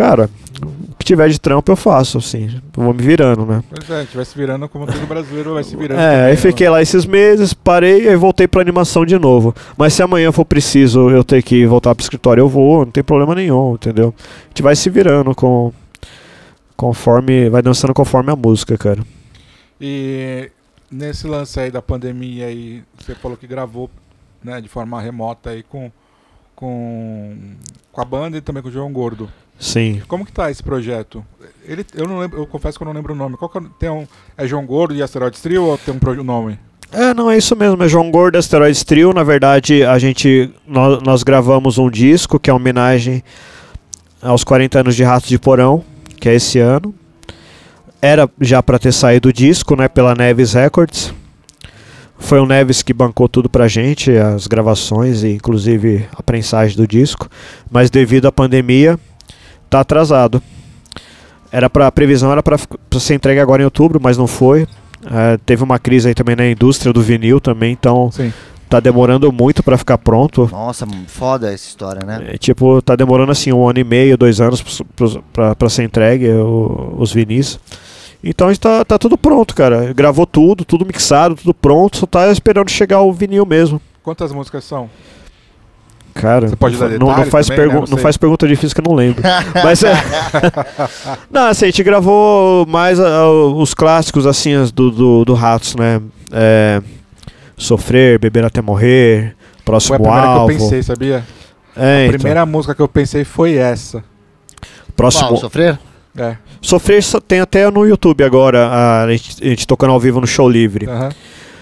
Cara, 0.00 0.30
o 0.62 0.96
que 0.96 1.04
tiver 1.04 1.28
de 1.28 1.38
trampo 1.38 1.70
eu 1.70 1.76
faço, 1.76 2.16
assim. 2.16 2.58
Vou 2.72 2.94
me 2.94 3.02
virando, 3.02 3.44
né? 3.44 3.62
Pois 3.68 3.90
é, 3.90 3.96
a 3.96 4.00
gente 4.00 4.16
vai 4.16 4.24
se 4.24 4.34
virando 4.34 4.66
como 4.66 4.86
todo 4.86 5.06
brasileiro 5.06 5.52
vai 5.52 5.62
se 5.62 5.76
virando. 5.76 6.00
É, 6.00 6.24
aí 6.24 6.30
né? 6.30 6.36
fiquei 6.36 6.70
lá 6.70 6.80
esses 6.80 7.04
meses, 7.04 7.52
parei 7.52 8.08
e 8.08 8.16
voltei 8.16 8.48
pra 8.48 8.62
animação 8.62 9.04
de 9.04 9.18
novo. 9.18 9.54
Mas 9.76 9.92
se 9.92 10.02
amanhã 10.02 10.32
for 10.32 10.46
preciso 10.46 11.10
eu 11.10 11.22
ter 11.22 11.42
que 11.42 11.66
voltar 11.66 11.94
pro 11.94 12.02
escritório, 12.02 12.40
eu 12.40 12.48
vou, 12.48 12.86
não 12.86 12.90
tem 12.90 13.04
problema 13.04 13.34
nenhum, 13.34 13.74
entendeu? 13.74 14.14
A 14.16 14.48
gente 14.48 14.62
vai 14.62 14.74
se 14.74 14.88
virando 14.88 15.34
com. 15.34 15.70
Conforme. 16.78 17.50
Vai 17.50 17.60
dançando 17.60 17.92
conforme 17.92 18.32
a 18.32 18.36
música, 18.36 18.78
cara. 18.78 19.02
E 19.78 20.50
nesse 20.90 21.26
lance 21.26 21.60
aí 21.60 21.70
da 21.70 21.82
pandemia 21.82 22.46
aí, 22.46 22.82
você 22.98 23.14
falou 23.14 23.36
que 23.36 23.46
gravou 23.46 23.90
né, 24.42 24.62
de 24.62 24.68
forma 24.68 24.98
remota 24.98 25.50
aí 25.50 25.62
com, 25.62 25.92
com, 26.56 27.36
com 27.92 28.00
a 28.00 28.04
banda 28.06 28.38
e 28.38 28.40
também 28.40 28.62
com 28.62 28.70
o 28.70 28.72
João 28.72 28.90
Gordo. 28.90 29.28
Sim. 29.60 30.00
Como 30.08 30.24
que 30.24 30.32
tá 30.32 30.50
esse 30.50 30.62
projeto? 30.62 31.22
Ele, 31.64 31.84
eu 31.94 32.08
não 32.08 32.18
lembro, 32.18 32.40
eu 32.40 32.46
confesso 32.46 32.78
que 32.78 32.82
eu 32.82 32.86
não 32.86 32.94
lembro 32.94 33.12
o 33.12 33.16
nome. 33.16 33.36
Qual 33.36 33.48
que 33.48 33.58
é, 33.58 33.62
tem 33.78 33.90
um, 33.90 34.06
é 34.36 34.46
João 34.46 34.64
Gordo 34.64 34.94
e 34.94 35.02
Asteroids 35.02 35.40
Trio 35.42 35.64
ou 35.64 35.76
tem 35.76 35.94
um 35.94 36.24
nome? 36.24 36.58
É, 36.90 37.14
não, 37.14 37.30
é 37.30 37.36
isso 37.36 37.54
mesmo, 37.54 37.80
é 37.82 37.88
João 37.88 38.10
Gordo 38.10 38.36
Asteroids 38.38 38.82
Trio. 38.82 39.12
Na 39.12 39.22
verdade, 39.22 39.84
a 39.84 39.98
gente. 39.98 40.50
Nós, 40.66 41.02
nós 41.02 41.22
gravamos 41.22 41.76
um 41.76 41.90
disco 41.90 42.40
que 42.40 42.48
é 42.48 42.52
uma 42.52 42.58
homenagem 42.58 43.22
aos 44.22 44.42
40 44.42 44.80
anos 44.80 44.96
de 44.96 45.04
Ratos 45.04 45.28
de 45.28 45.38
Porão, 45.38 45.84
que 46.18 46.28
é 46.28 46.34
esse 46.34 46.58
ano. 46.58 46.94
Era 48.00 48.28
já 48.40 48.62
pra 48.62 48.78
ter 48.78 48.92
saído 48.92 49.28
o 49.28 49.32
disco, 49.32 49.76
né, 49.76 49.88
pela 49.88 50.14
Neves 50.14 50.54
Records. 50.54 51.12
Foi 52.18 52.40
o 52.40 52.46
Neves 52.46 52.82
que 52.82 52.92
bancou 52.92 53.28
tudo 53.28 53.48
pra 53.48 53.68
gente, 53.68 54.10
as 54.16 54.46
gravações 54.46 55.22
e 55.22 55.28
inclusive 55.28 56.06
a 56.16 56.22
prensagem 56.22 56.76
do 56.76 56.86
disco. 56.86 57.28
Mas 57.70 57.90
devido 57.90 58.26
à 58.26 58.32
pandemia, 58.32 58.98
tá 59.70 59.80
atrasado. 59.80 60.42
Era 61.52 61.70
pra, 61.70 61.86
a 61.86 61.92
previsão 61.92 62.30
era 62.30 62.42
para 62.42 62.56
ser 62.98 63.14
entregue 63.14 63.40
agora 63.40 63.62
em 63.62 63.64
outubro, 63.64 64.00
mas 64.02 64.18
não 64.18 64.26
foi. 64.26 64.66
É, 65.10 65.38
teve 65.46 65.62
uma 65.62 65.78
crise 65.78 66.08
aí 66.08 66.14
também 66.14 66.36
na 66.36 66.48
indústria 66.48 66.92
do 66.92 67.00
vinil 67.00 67.40
também, 67.40 67.72
então 67.72 68.10
Sim. 68.12 68.32
tá 68.68 68.78
demorando 68.78 69.32
muito 69.32 69.62
para 69.62 69.78
ficar 69.78 69.96
pronto. 69.98 70.48
Nossa, 70.52 70.86
foda 71.06 71.46
essa 71.52 71.66
história, 71.68 72.04
né? 72.04 72.34
É, 72.34 72.38
tipo, 72.38 72.82
tá 72.82 72.94
demorando 72.94 73.32
assim 73.32 73.52
um 73.52 73.66
ano 73.66 73.78
e 73.78 73.84
meio, 73.84 74.18
dois 74.18 74.40
anos 74.40 74.62
para 75.32 75.68
ser 75.70 75.84
entregue 75.84 76.28
o, 76.28 76.96
os 76.98 77.12
vinis. 77.12 77.58
Então 78.22 78.50
está 78.50 78.84
tá 78.84 78.98
tudo 78.98 79.16
pronto, 79.16 79.54
cara. 79.54 79.92
Gravou 79.94 80.26
tudo, 80.26 80.64
tudo 80.64 80.84
mixado, 80.84 81.34
tudo 81.34 81.54
pronto, 81.54 81.96
só 81.96 82.06
tá 82.06 82.30
esperando 82.30 82.70
chegar 82.70 83.00
o 83.00 83.12
vinil 83.12 83.46
mesmo. 83.46 83.80
Quantas 84.02 84.32
músicas 84.32 84.64
são? 84.64 84.90
Cara, 86.14 86.48
Você 86.48 86.56
pode 86.56 86.76
não, 86.76 86.88
dar 86.88 86.98
não, 86.98 87.16
não 87.16 87.24
faz 87.26 87.46
também, 87.46 87.58
pergu- 87.64 87.80
né? 87.80 87.86
Não 87.88 87.96
não 87.96 88.02
faz 88.02 88.16
pergunta 88.16 88.46
difícil 88.48 88.74
que 88.74 88.80
eu 88.80 88.90
não 88.90 88.96
lembro. 88.96 89.22
Mas 89.64 89.82
é. 89.82 89.92
não, 91.30 91.46
assim, 91.48 91.66
a 91.66 91.68
gente 91.68 91.82
gravou 91.82 92.66
mais 92.66 92.98
ah, 93.00 93.28
os 93.28 93.74
clássicos, 93.74 94.26
assim, 94.26 94.54
as 94.54 94.70
do, 94.72 94.90
do, 94.90 95.24
do 95.24 95.34
Ratos, 95.34 95.76
né? 95.76 96.00
É, 96.32 96.82
Sofrer, 97.56 98.18
Beber 98.18 98.44
Até 98.44 98.60
Morrer, 98.62 99.34
Foi 99.56 99.64
Próximo 99.64 99.96
a 99.96 99.98
primeira 100.00 100.26
Alvo. 100.26 100.46
que 100.48 100.54
eu 100.54 100.58
pensei, 100.58 100.82
sabia? 100.82 101.24
É, 101.76 101.82
A 101.82 102.06
então, 102.06 102.18
primeira 102.18 102.44
música 102.46 102.74
que 102.74 102.82
eu 102.82 102.88
pensei 102.88 103.24
foi 103.24 103.54
essa. 103.54 104.02
próximo, 104.96 105.28
Qual, 105.28 105.36
sofrer? 105.40 105.78
É. 106.16 106.36
Sofrer 106.60 107.02
tem 107.26 107.40
até 107.40 107.70
no 107.70 107.86
YouTube 107.86 108.24
agora, 108.24 108.66
a, 108.66 109.04
a 109.04 109.10
gente, 109.12 109.42
a 109.42 109.48
gente 109.48 109.66
tocando 109.66 109.92
ao 109.92 110.00
vivo 110.00 110.20
no 110.20 110.26
Show 110.26 110.48
Livre. 110.48 110.86
aham. 110.88 111.10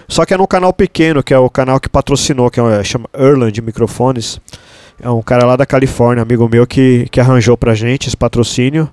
Só 0.09 0.25
que 0.25 0.33
é 0.33 0.37
num 0.37 0.45
canal 0.45 0.73
pequeno, 0.73 1.23
que 1.23 1.33
é 1.33 1.37
o 1.39 1.49
canal 1.49 1.79
que 1.79 1.87
patrocinou, 1.87 2.49
que 2.49 2.59
é, 2.59 2.63
o- 2.63 2.83
chama 2.83 3.05
Erland 3.17 3.61
Microfones. 3.61 4.41
É 5.01 5.09
um 5.09 5.21
cara 5.21 5.45
lá 5.45 5.55
da 5.55 5.65
Califórnia, 5.65 6.21
amigo 6.23 6.49
meu, 6.51 6.67
que, 6.67 7.07
que 7.09 7.21
arranjou 7.21 7.55
pra 7.55 7.73
gente 7.73 8.07
esse 8.07 8.17
patrocínio. 8.17 8.89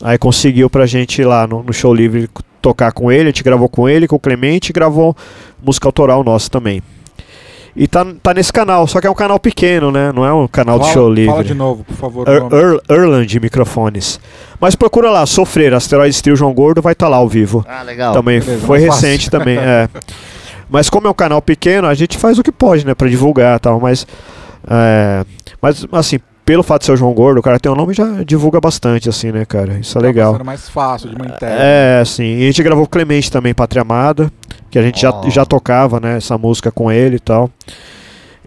Aí 0.00 0.16
conseguiu 0.16 0.70
pra 0.70 0.86
gente 0.86 1.20
ir 1.20 1.26
lá 1.26 1.46
no, 1.46 1.62
no 1.62 1.72
Show 1.72 1.92
Livre 1.92 2.30
tocar 2.62 2.92
com 2.92 3.12
ele. 3.12 3.24
A 3.24 3.26
gente 3.26 3.42
gravou 3.44 3.68
com 3.68 3.86
ele, 3.86 4.08
com 4.08 4.16
o 4.16 4.18
Clemente, 4.20 4.70
e 4.70 4.72
gravou 4.72 5.14
música 5.62 5.86
autoral 5.86 6.24
nossa 6.24 6.48
também. 6.48 6.80
E 7.76 7.86
tá, 7.86 8.06
tá 8.22 8.32
nesse 8.34 8.52
canal, 8.52 8.86
só 8.86 9.00
que 9.00 9.06
é 9.06 9.10
um 9.10 9.14
canal 9.14 9.38
pequeno, 9.38 9.92
né? 9.92 10.10
Não 10.12 10.24
é 10.24 10.32
um 10.32 10.48
canal 10.48 10.78
de 10.78 10.84
Fala- 10.86 10.94
show 10.94 11.08
livre. 11.12 11.30
Fala 11.30 11.44
de 11.44 11.54
novo, 11.54 11.84
por 11.84 11.94
favor. 11.96 12.28
Er-. 12.28 12.42
Er- 12.52 12.80
Erland 12.88 13.38
Microfones. 13.40 14.18
Mas 14.60 14.74
procura 14.74 15.10
lá, 15.10 15.24
Sofrer, 15.26 15.74
Asteroides 15.74 16.20
Trio 16.22 16.34
João 16.36 16.52
Gordo, 16.54 16.80
vai 16.82 16.92
estar 16.94 17.08
lá 17.08 17.18
ao 17.18 17.28
vivo. 17.28 17.64
Ah, 17.68 17.82
legal. 17.82 18.12
também 18.14 18.40
beleza, 18.40 18.66
foi 18.66 18.78
recente 18.80 19.30
também, 19.30 19.56
é. 19.58 19.88
Mas 20.70 20.88
como 20.88 21.06
é 21.06 21.10
um 21.10 21.14
canal 21.14 21.42
pequeno, 21.42 21.86
a 21.88 21.94
gente 21.94 22.16
faz 22.16 22.38
o 22.38 22.42
que 22.42 22.52
pode, 22.52 22.86
né, 22.86 22.94
Pra 22.94 23.08
divulgar 23.08 23.56
e 23.56 23.60
tal, 23.60 23.80
mas 23.80 24.06
é, 24.68 25.24
mas 25.60 25.86
assim, 25.92 26.18
pelo 26.44 26.62
fato 26.62 26.80
de 26.82 26.86
ser 26.86 26.92
o 26.92 26.96
João 26.96 27.12
Gordo, 27.12 27.38
o 27.38 27.42
cara 27.42 27.58
tem 27.58 27.70
um 27.70 27.74
nome 27.74 27.92
já 27.94 28.22
divulga 28.24 28.60
bastante 28.60 29.08
assim, 29.08 29.32
né, 29.32 29.44
cara? 29.44 29.78
Isso 29.80 29.96
é 29.98 30.00
Tá 30.00 30.06
legal. 30.06 30.40
mais 30.44 30.68
fácil 30.68 31.08
de 31.10 31.16
manter. 31.18 31.46
É, 31.48 32.00
assim, 32.02 32.24
e 32.38 32.42
a 32.42 32.46
gente 32.46 32.62
gravou 32.62 32.86
Clemente 32.86 33.30
também, 33.30 33.52
Pátria 33.54 33.82
Amada, 33.82 34.30
que 34.70 34.78
a 34.78 34.82
gente 34.82 35.00
já, 35.00 35.10
Oh. 35.10 35.28
já 35.30 35.44
tocava, 35.44 35.98
né, 36.00 36.16
essa 36.16 36.36
música 36.38 36.70
com 36.70 36.90
ele 36.90 37.16
e 37.16 37.20
tal. 37.20 37.50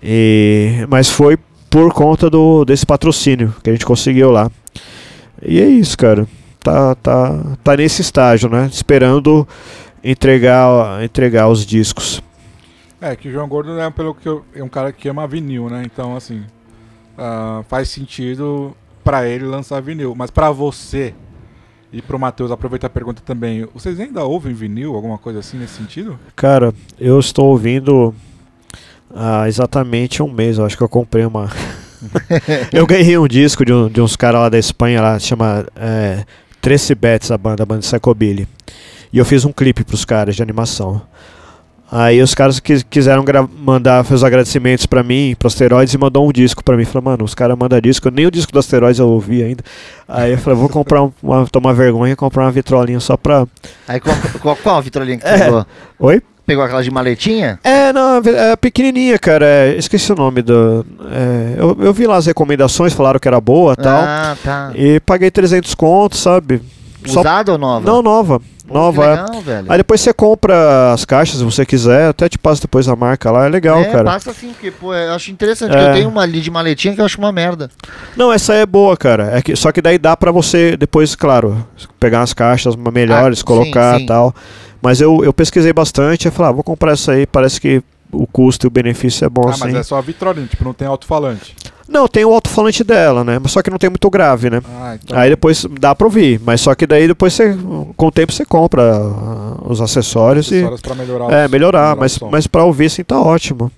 E, 0.02 0.86
mas 0.90 1.10
foi 1.10 1.38
por 1.70 1.92
conta 1.94 2.30
do, 2.30 2.64
desse 2.66 2.86
patrocínio 2.86 3.54
que 3.64 3.70
a 3.70 3.74
gente 3.74 3.86
conseguiu 3.86 4.30
lá. 4.32 4.50
E 5.42 5.60
é 5.60 5.66
isso, 5.66 5.98
cara. 5.98 6.28
Tá, 6.60 6.96
tá, 6.96 7.42
tá 7.64 7.76
nesse 7.76 8.02
estágio, 8.02 8.50
né? 8.50 8.70
Esperando 8.72 9.48
entregar, 10.04 11.04
entregar 11.04 11.48
os 11.48 11.66
discos. 11.66 12.22
É, 13.02 13.16
que 13.16 13.28
o 13.28 13.32
João 13.32 13.48
Gordo 13.48 13.78
é, 13.80 13.90
pelo 13.90 14.14
que 14.16 14.28
eu- 14.28 14.46
é 14.56 14.64
um 14.64 14.70
cara 14.70 14.92
que 14.92 15.08
ama 15.10 15.28
vinil, 15.28 15.70
né? 15.70 15.84
Então, 15.86 16.16
assim, 16.16 16.44
ah, 17.18 17.64
faz 17.68 17.90
sentido 17.90 18.76
pra 19.04 19.28
ele 19.28 19.46
lançar 19.46 19.82
vinil. 19.82 20.14
Mas 20.16 20.32
pra 20.32 20.52
você 20.52 21.14
e 21.92 22.02
pro 22.02 22.18
Matheus, 22.18 22.50
aproveita 22.52 22.88
a 22.88 22.90
pergunta 22.90 23.22
também. 23.26 23.68
Vocês 23.74 24.00
ainda 24.00 24.24
ouvem 24.24 24.54
vinil, 24.54 24.96
alguma 24.96 25.18
coisa 25.18 25.40
assim 25.40 25.58
nesse 25.58 25.74
sentido? 25.76 26.18
Cara, 26.36 26.74
eu 27.00 27.20
estou 27.20 27.48
ouvindo 27.48 28.16
há 29.14 29.48
exatamente 29.48 30.24
um 30.24 30.32
mês. 30.32 30.58
Eu 30.58 30.66
acho 30.66 30.78
que 30.78 30.84
eu 30.84 30.90
comprei 30.90 31.26
uma. 31.26 31.50
eu 32.74 32.86
ganhei 32.86 33.18
um 33.18 33.28
disco 33.28 33.64
de, 33.66 33.72
um- 33.74 33.88
de 33.90 34.02
uns 34.02 34.16
caras 34.16 34.42
lá 34.42 34.50
da 34.50 34.58
Espanha, 34.60 35.02
lá, 35.02 35.20
chama 35.20 35.66
é, 35.76 36.26
Tracy 36.62 36.96
Betts, 36.96 37.32
a 37.32 37.38
banda, 37.38 37.64
a 37.64 37.66
banda 37.66 37.82
de 37.82 37.88
Psychobilly. 37.88 38.48
E 39.14 39.18
eu 39.20 39.24
fiz 39.26 39.46
um 39.46 39.52
clipe 39.54 39.84
pros 39.84 40.04
caras 40.04 40.36
de 40.36 40.42
animação. 40.42 41.02
Aí 41.92 42.20
os 42.24 42.34
caras 42.34 42.60
que 42.60 42.84
quiseram 42.86 43.24
mandar 43.60 44.04
fazer 44.04 44.16
os 44.16 44.24
agradecimentos 44.24 44.88
pra 44.88 45.04
mim, 45.04 45.36
pro 45.38 45.48
Asteroides, 45.48 45.94
e 45.94 45.98
mandou 46.00 46.28
um 46.28 46.32
disco 46.32 46.64
pra 46.64 46.76
mim. 46.76 46.86
Falei, 46.86 47.06
mano, 47.06 47.24
os 47.24 47.36
caras 47.36 47.56
mandam 47.56 47.80
disco, 47.80 48.10
nem 48.10 48.26
o 48.26 48.32
disco 48.32 48.52
do 48.52 48.58
Asteroides 48.58 48.98
eu 49.00 49.08
ouvi 49.08 49.44
ainda. 49.44 49.64
Aí 50.08 50.32
eu 50.32 50.38
falei, 50.40 50.58
vou 50.58 50.68
comprar 50.70 51.04
um- 51.04 51.12
uma, 51.22 51.46
tomar 51.46 51.74
vergonha 51.74 52.14
e 52.14 52.16
comprar 52.16 52.46
uma 52.46 52.52
vitrolinha 52.52 53.00
só 53.00 53.16
pra. 53.16 53.46
Aí 53.88 54.00
qual, 54.00 54.16
qual, 54.42 54.56
qual 54.56 54.78
a 54.78 54.82
vitrolinha 54.82 55.18
que 55.20 55.24
tu 55.24 55.28
É. 55.30 55.38
pegou? 55.38 55.66
Oi? 56.00 56.22
Pegou 56.48 56.64
aquela 56.64 56.82
de 56.84 56.90
maletinha? 56.90 57.60
É, 57.64 57.94
não, 57.94 58.18
é 58.18 58.56
pequenininha, 58.56 59.20
cara. 59.20 59.46
é, 59.46 59.78
esqueci 59.78 60.12
o 60.12 60.16
nome 60.16 60.42
do. 60.42 60.84
é, 61.12 61.56
eu, 61.62 61.78
eu 61.80 61.94
vi 61.94 62.08
lá 62.08 62.18
as 62.18 62.26
recomendações, 62.26 62.92
falaram 62.92 63.20
que 63.20 63.28
era 63.28 63.40
boa 63.40 63.74
e 63.74 63.82
tal. 63.84 64.02
Ah, 64.04 64.36
tá. 64.44 64.72
E 64.76 65.00
paguei 65.02 65.30
300 65.30 65.76
contos, 65.76 66.20
sabe? 66.20 66.60
Só- 67.08 67.20
Usada 67.22 67.52
ou 67.52 67.58
nova? 67.58 67.86
Não, 67.90 68.02
nova. 68.02 68.40
Pô, 68.66 68.74
nova, 68.74 69.06
é. 69.06 69.10
legal, 69.10 69.42
velho. 69.42 69.66
Aí 69.72 69.78
depois 69.78 70.00
você 70.00 70.14
compra 70.14 70.94
as 70.94 71.04
caixas 71.04 71.38
se 71.38 71.44
você 71.44 71.66
quiser, 71.66 72.08
até 72.10 72.30
te 72.30 72.38
passo 72.40 72.62
depois 72.62 72.88
a 72.88 72.96
marca 72.96 73.30
lá, 73.30 73.46
é 73.46 73.50
legal, 73.50 73.80
é, 73.80 73.86
cara. 73.92 74.06
passa 74.06 74.32
assim, 74.32 74.50
porque, 74.54 74.72
pô, 74.72 74.94
eu 74.96 75.14
acho 75.14 75.32
interessante, 75.32 75.76
É. 75.76 75.78
que 75.80 75.86
eu 75.90 75.94
tenho 75.94 76.10
uma 76.10 76.22
ali 76.22 76.40
de 76.40 76.50
maletinha 76.50 76.96
que 76.96 77.02
eu 77.02 77.06
acho 77.06 77.18
uma 77.18 77.32
merda. 77.32 77.70
Não, 78.16 78.32
essa 78.32 78.54
é 78.54 78.66
boa, 78.66 78.96
cara. 78.96 79.38
É 79.38 79.42
que, 79.42 79.56
só 79.56 79.72
que 79.72 79.82
daí 79.82 79.98
dá 79.98 80.16
pra 80.16 80.32
você 80.32 80.78
depois, 80.78 81.14
claro, 81.16 81.66
pegar 82.00 82.22
as 82.22 82.34
caixas 82.34 82.76
melhores, 82.76 83.42
Ah, 83.42 83.44
colocar 83.44 84.00
e 84.00 84.06
tal. 84.06 84.34
Mas 84.82 85.02
eu, 85.02 85.24
eu 85.24 85.34
pesquisei 85.34 85.74
bastante 85.74 86.28
e 86.28 86.32
falei, 86.32 86.50
ah, 86.52 86.54
vou 86.54 86.64
comprar 86.64 86.94
essa 86.94 87.12
aí, 87.14 87.26
parece 87.26 87.60
que 87.60 87.82
o 88.12 88.28
custo 88.28 88.66
e 88.66 88.70
o 88.70 88.72
benefício 88.72 89.26
é 89.26 89.30
bom 89.30 89.48
ah, 89.48 89.52
assim. 89.52 89.62
mas 89.66 89.76
é 89.76 89.84
só 89.84 89.98
a 89.98 90.02
vitrolinha, 90.02 90.46
tipo, 90.48 90.64
não 90.64 90.74
tem 90.74 90.88
alto-falante. 90.88 91.56
Não, 91.88 92.08
tem 92.08 92.24
o 92.24 92.34
alto-falante 92.34 92.84
dela, 92.84 93.24
né? 93.24 93.40
Mas 93.40 93.52
só 93.52 93.62
que 93.62 93.70
não 93.70 93.78
tem 93.78 93.90
muito 93.90 94.10
grave, 94.10 94.50
né? 94.50 94.62
Ah, 94.66 94.98
então. 95.02 95.18
Aí 95.18 95.30
depois 95.30 95.66
dá 95.80 95.94
pra 95.94 96.08
ouvir, 96.08 96.40
mas 96.44 96.62
só 96.62 96.74
que 96.74 96.88
daí 96.88 97.08
depois 97.08 97.34
você, 97.34 97.56
com 97.98 98.08
o 98.08 98.12
tempo 98.12 98.32
você 98.32 98.46
compra 98.46 98.82
ah, 98.96 99.58
os 99.66 99.82
acessórios 99.82 100.50
e 100.52 100.56
acessórios 100.56 100.82
pra 100.82 100.96
melhorar 100.96 101.32
é 101.34 101.48
melhorar, 101.48 101.96
mas 101.96 102.18
mas 102.32 102.48
para 102.48 102.64
ouvir 102.64 102.90
sim 102.90 103.04
tá 103.04 103.20
ótimo. 103.20 103.72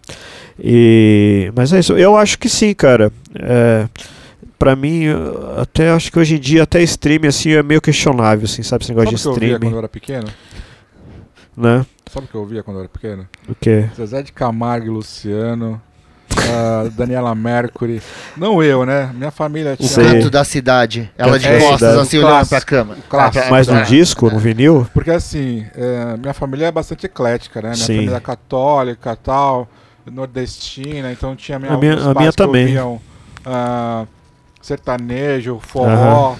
E 0.60 1.51
mas 1.56 1.74
é 1.74 1.80
isso. 1.80 1.93
Eu 1.93 2.16
acho 2.16 2.38
que 2.38 2.47
sim, 2.47 2.74
cara. 2.74 3.12
É, 3.36 3.88
para 4.58 4.76
mim 4.76 5.06
até 5.58 5.89
acho 5.91 6.12
que 6.12 6.20
hoje 6.20 6.36
em 6.36 6.39
dia 6.39 6.64
até 6.64 6.82
streaming 6.84 7.28
assim 7.28 7.51
é 7.51 7.64
meio 7.64 7.82
questionável, 7.82 8.45
assim, 8.45 8.64
sabe 8.64 8.84
esse 8.84 8.93
negócio 8.93 9.18
Sabe 9.18 9.22
de 9.22 9.28
eu 9.28 9.32
ouvia 9.32 9.47
quando 9.49 9.53
streaming, 9.53 9.74
eu 9.74 9.78
era 9.80 9.89
pequeno? 9.89 10.28
né? 11.58 11.86
Sabe 12.12 12.26
o 12.26 12.30
que 12.30 12.36
eu 12.36 12.41
ouvia 12.41 12.64
quando 12.64 12.78
eu 12.78 12.82
era 12.82 12.89
pequeno? 12.89 13.28
O 13.49 13.56
quê? 13.56 13.89
Zezé 13.95 14.22
de 14.22 14.32
Camargo 14.32 14.86
e 14.88 14.89
Luciano, 14.89 15.82
Daniela 16.95 17.33
Mercury. 17.35 18.01
Não 18.37 18.61
eu, 18.63 18.85
né? 18.85 19.11
Minha 19.13 19.31
família 19.31 19.73
O 19.73 19.77
tinha. 19.77 19.89
Sei. 19.89 20.03
canto 20.05 20.29
da 20.29 20.43
cidade. 20.43 21.11
Ela 21.17 21.37
de 21.39 21.47
da 21.47 21.57
costas, 21.59 21.79
cidade. 21.79 21.99
assim, 21.99 22.17
O 22.19 22.25
olhando 22.25 22.47
pra 22.49 22.61
cama. 22.61 22.93
O 22.93 23.01
clássico. 23.03 23.37
Ah, 23.37 23.41
pra- 23.41 23.51
Mais 23.51 23.67
no 23.67 23.81
disco, 23.83 24.29
no 24.29 24.39
vinil? 24.39 24.87
Porque 24.93 25.11
assim, 25.11 25.65
é, 25.75 26.17
minha 26.17 26.33
família 26.33 26.67
é 26.67 26.71
bastante 26.71 27.05
eclética, 27.05 27.61
né? 27.61 27.69
Minha 27.69 27.85
Sim. 27.85 27.95
família 27.95 28.17
é 28.17 28.19
católica 28.19 29.15
tal, 29.15 29.67
nordestina, 30.05 31.11
então 31.11 31.35
tinha 31.35 31.57
minha, 31.59 31.73
A 31.73 31.77
minha- 31.77 31.93
a 31.97 32.13
minha 32.13 32.31
também. 32.33 32.65
ouviam 32.65 33.01
ah, 33.45 34.05
sertanejo, 34.61 35.59
forró, 35.61 36.35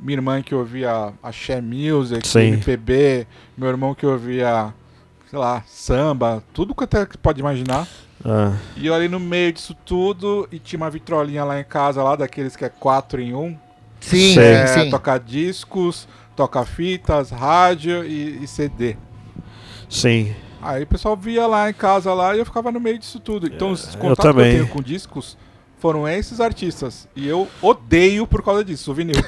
minha 0.00 0.16
irmã 0.16 0.42
que 0.42 0.54
ouvia 0.54 1.12
axé 1.22 1.60
music, 1.60 2.26
Sim. 2.26 2.52
MPB, 2.54 3.26
meu 3.56 3.68
irmão 3.68 3.94
que 3.94 4.04
ouvia, 4.06 4.72
sei 5.30 5.38
lá, 5.38 5.62
samba, 5.66 6.42
tudo 6.52 6.74
que 6.74 6.84
até 6.84 7.06
pode 7.22 7.40
imaginar. 7.40 7.86
Ah, 8.24 8.56
E 8.76 8.86
eu 8.86 8.94
ali 8.94 9.08
no 9.08 9.20
meio 9.20 9.52
disso 9.52 9.74
tudo, 9.84 10.48
e 10.50 10.58
tinha 10.58 10.78
uma 10.78 10.90
vitrolinha 10.90 11.44
lá 11.44 11.58
em 11.60 11.64
casa, 11.64 12.02
lá 12.02 12.16
daqueles 12.16 12.56
que 12.56 12.64
é 12.64 12.68
4 12.68 13.20
em 13.20 13.34
1. 13.34 13.56
Sim, 14.00 14.34
Sei. 14.34 14.44
É, 14.44 14.66
sim, 14.66 14.80
sim. 14.84 14.90
toca 14.90 15.18
discos, 15.18 16.08
toca 16.36 16.64
fitas, 16.64 17.30
rádio 17.30 18.04
e, 18.04 18.42
e 18.44 18.46
CD. 18.46 18.96
sim. 19.88 20.34
Aí 20.60 20.82
o 20.82 20.86
pessoal 20.88 21.16
via 21.16 21.46
lá 21.46 21.70
em 21.70 21.72
casa 21.72 22.12
lá 22.12 22.34
e 22.34 22.40
eu 22.40 22.44
ficava 22.44 22.72
no 22.72 22.80
meio 22.80 22.98
disso 22.98 23.20
tudo. 23.20 23.46
Então 23.46 23.70
os 23.70 23.94
eu 23.94 24.00
contatos 24.00 24.32
que 24.34 24.40
eu 24.40 24.44
também. 24.44 24.50
tenho 24.50 24.68
com 24.68 24.82
discos 24.82 25.38
foram 25.80 26.08
esses 26.08 26.40
artistas. 26.40 27.06
E 27.14 27.28
eu 27.28 27.46
odeio 27.62 28.26
por 28.26 28.42
causa 28.42 28.64
disso, 28.64 28.90
o 28.90 28.94
vinil. 28.94 29.14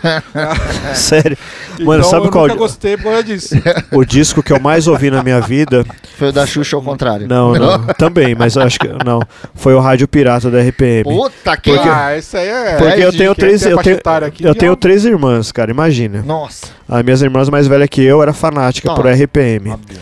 Sério. 0.94 1.36
então 1.74 1.86
Mano, 1.86 2.05
sabe 2.05 2.26
eu 2.26 2.30
qual- 2.30 2.46
nunca 2.48 2.59
gostei 2.59 2.96
por 2.96 3.05
causa 3.05 3.22
disso. 3.24 3.55
O 3.92 4.05
disco 4.05 4.42
que 4.42 4.53
eu 4.53 4.61
mais 4.61 4.86
ouvi 4.86 5.11
na 5.11 5.22
minha 5.22 5.40
vida 5.40 5.84
Foi 6.16 6.28
o 6.28 6.32
da 6.32 6.46
Xuxa 6.46 6.76
ao 6.76 6.82
contrário. 6.82 7.26
Não, 7.28 7.53
não. 7.55 7.86
Também, 7.98 8.34
mas 8.34 8.57
eu 8.57 8.62
acho 8.62 8.78
que 8.78 8.88
não. 9.05 9.20
Foi 9.55 9.74
o 9.74 9.80
Rádio 9.80 10.07
Pirata 10.09 10.51
da 10.51 10.61
RPM. 10.61 11.05
Puta 11.05 11.57
que... 11.57 11.72
Porque- 11.72 11.88
ah, 11.88 12.16
isso 12.16 12.36
aí 12.36 12.48
é. 12.48 12.76
Porque 12.76 13.01
é 13.01 13.05
eu 13.07 13.12
tenho 13.12 13.34
três, 13.34 13.62
eu 13.62 13.78
tenho, 13.78 13.98
aqui 14.26 14.44
eu 14.44 14.55
tenho 14.55 14.76
três 14.76 15.05
irmãs, 15.05 15.51
cara, 15.53 15.70
imagina. 15.70 16.22
Nossa. 16.22 16.66
As 16.88 17.03
minhas 17.03 17.22
irmãs 17.22 17.48
mais 17.48 17.66
velhas 17.66 17.88
que 17.88 18.03
eu 18.03 18.22
era 18.22 18.32
fanática 18.32 18.88
Tá. 18.88 18.94
por 18.94 19.07
RPM. 19.07 19.70
Óbvio. 19.70 19.98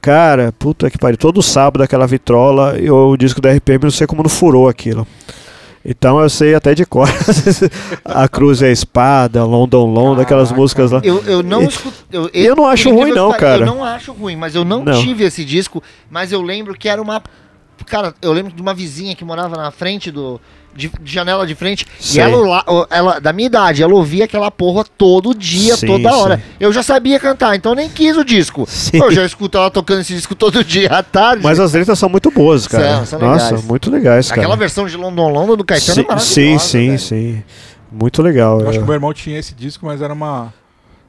Cara, 0.00 0.52
puta 0.58 0.90
que 0.90 0.98
pariu. 0.98 1.16
Todo 1.16 1.42
sábado 1.42 1.82
aquela 1.82 2.06
vitrola 2.06 2.78
e 2.78 2.90
o 2.90 3.16
disco 3.16 3.40
da 3.40 3.50
RPM 3.50 3.84
não 3.84 3.90
sei 3.90 4.06
como 4.06 4.22
não 4.22 4.28
furou 4.28 4.68
aquilo. 4.68 5.06
Então 5.84 6.18
eu 6.18 6.30
sei 6.30 6.54
até 6.54 6.74
de 6.74 6.86
cor. 6.86 7.08
a 8.04 8.26
Cruz 8.26 8.62
e 8.62 8.64
a 8.64 8.70
Espada, 8.70 9.44
London 9.44 9.84
London, 9.84 10.22
aquelas 10.22 10.50
músicas 10.50 10.90
lá. 10.90 11.00
Eu, 11.04 11.22
eu 11.24 11.42
não 11.42 11.62
escuto. 11.62 11.94
Eu, 12.10 12.30
eu 12.32 12.56
não 12.56 12.66
acho 12.66 12.90
ruim, 12.90 13.12
não, 13.12 13.32
cara. 13.32 13.62
Eu 13.62 13.66
não 13.66 13.84
acho 13.84 14.12
ruim, 14.12 14.34
mas 14.34 14.54
eu 14.54 14.64
não, 14.64 14.82
não, 14.82 15.02
tive 15.02 15.24
esse 15.24 15.44
disco. 15.44 15.82
Mas 16.10 16.32
eu 16.32 16.40
lembro 16.40 16.74
que 16.74 16.88
era 16.88 17.02
uma. 17.02 17.22
Cara, 17.86 18.14
eu 18.22 18.32
lembro 18.32 18.52
de 18.52 18.62
uma 18.62 18.72
vizinha 18.72 19.14
que 19.14 19.24
morava 19.24 19.56
na 19.56 19.70
frente 19.70 20.10
do, 20.10 20.40
de, 20.74 20.90
de 21.00 21.12
janela 21.12 21.46
de 21.46 21.54
frente. 21.54 21.86
Sei. 21.98 22.20
E 22.20 22.24
ela, 22.24 22.86
ela, 22.90 23.20
da 23.20 23.32
minha 23.32 23.46
idade, 23.46 23.82
ela 23.82 23.94
ouvia 23.94 24.24
aquela 24.24 24.50
porra 24.50 24.84
todo 24.96 25.34
dia, 25.34 25.76
sim, 25.76 25.86
toda 25.86 26.14
hora. 26.14 26.36
Sim. 26.36 26.42
Eu 26.60 26.72
já 26.72 26.82
sabia 26.82 27.18
cantar, 27.18 27.56
então 27.56 27.74
nem 27.74 27.88
quis 27.88 28.16
o 28.16 28.24
disco. 28.24 28.66
Sim. 28.68 28.98
Eu 28.98 29.10
já 29.10 29.24
escuto 29.24 29.58
ela 29.58 29.70
tocando 29.70 30.00
esse 30.00 30.14
disco 30.14 30.34
todo 30.34 30.64
dia 30.64 30.88
à 30.90 31.02
tarde. 31.02 31.42
Mas 31.42 31.60
as 31.60 31.72
letras 31.72 31.98
são 31.98 32.08
muito 32.08 32.30
boas, 32.30 32.66
cara. 32.66 32.96
São, 32.98 33.06
são 33.06 33.18
Nossa, 33.20 33.44
legais. 33.46 33.64
muito 33.64 33.90
legais, 33.90 34.28
cara. 34.28 34.40
Aquela 34.42 34.56
versão 34.56 34.86
de 34.86 34.96
London 34.96 35.28
London 35.28 35.56
do 35.56 35.64
Caetano 35.64 36.00
é 36.00 36.02
maravilhosa. 36.02 36.34
Sim, 36.34 36.58
sim, 36.58 36.86
velho. 36.88 36.98
sim. 36.98 37.42
Muito 37.90 38.22
legal. 38.22 38.60
Eu 38.60 38.66
é. 38.66 38.70
acho 38.70 38.78
que 38.80 38.84
meu 38.84 38.94
irmão 38.94 39.12
tinha 39.12 39.38
esse 39.38 39.54
disco, 39.54 39.86
mas 39.86 40.02
era 40.02 40.12
uma 40.12 40.52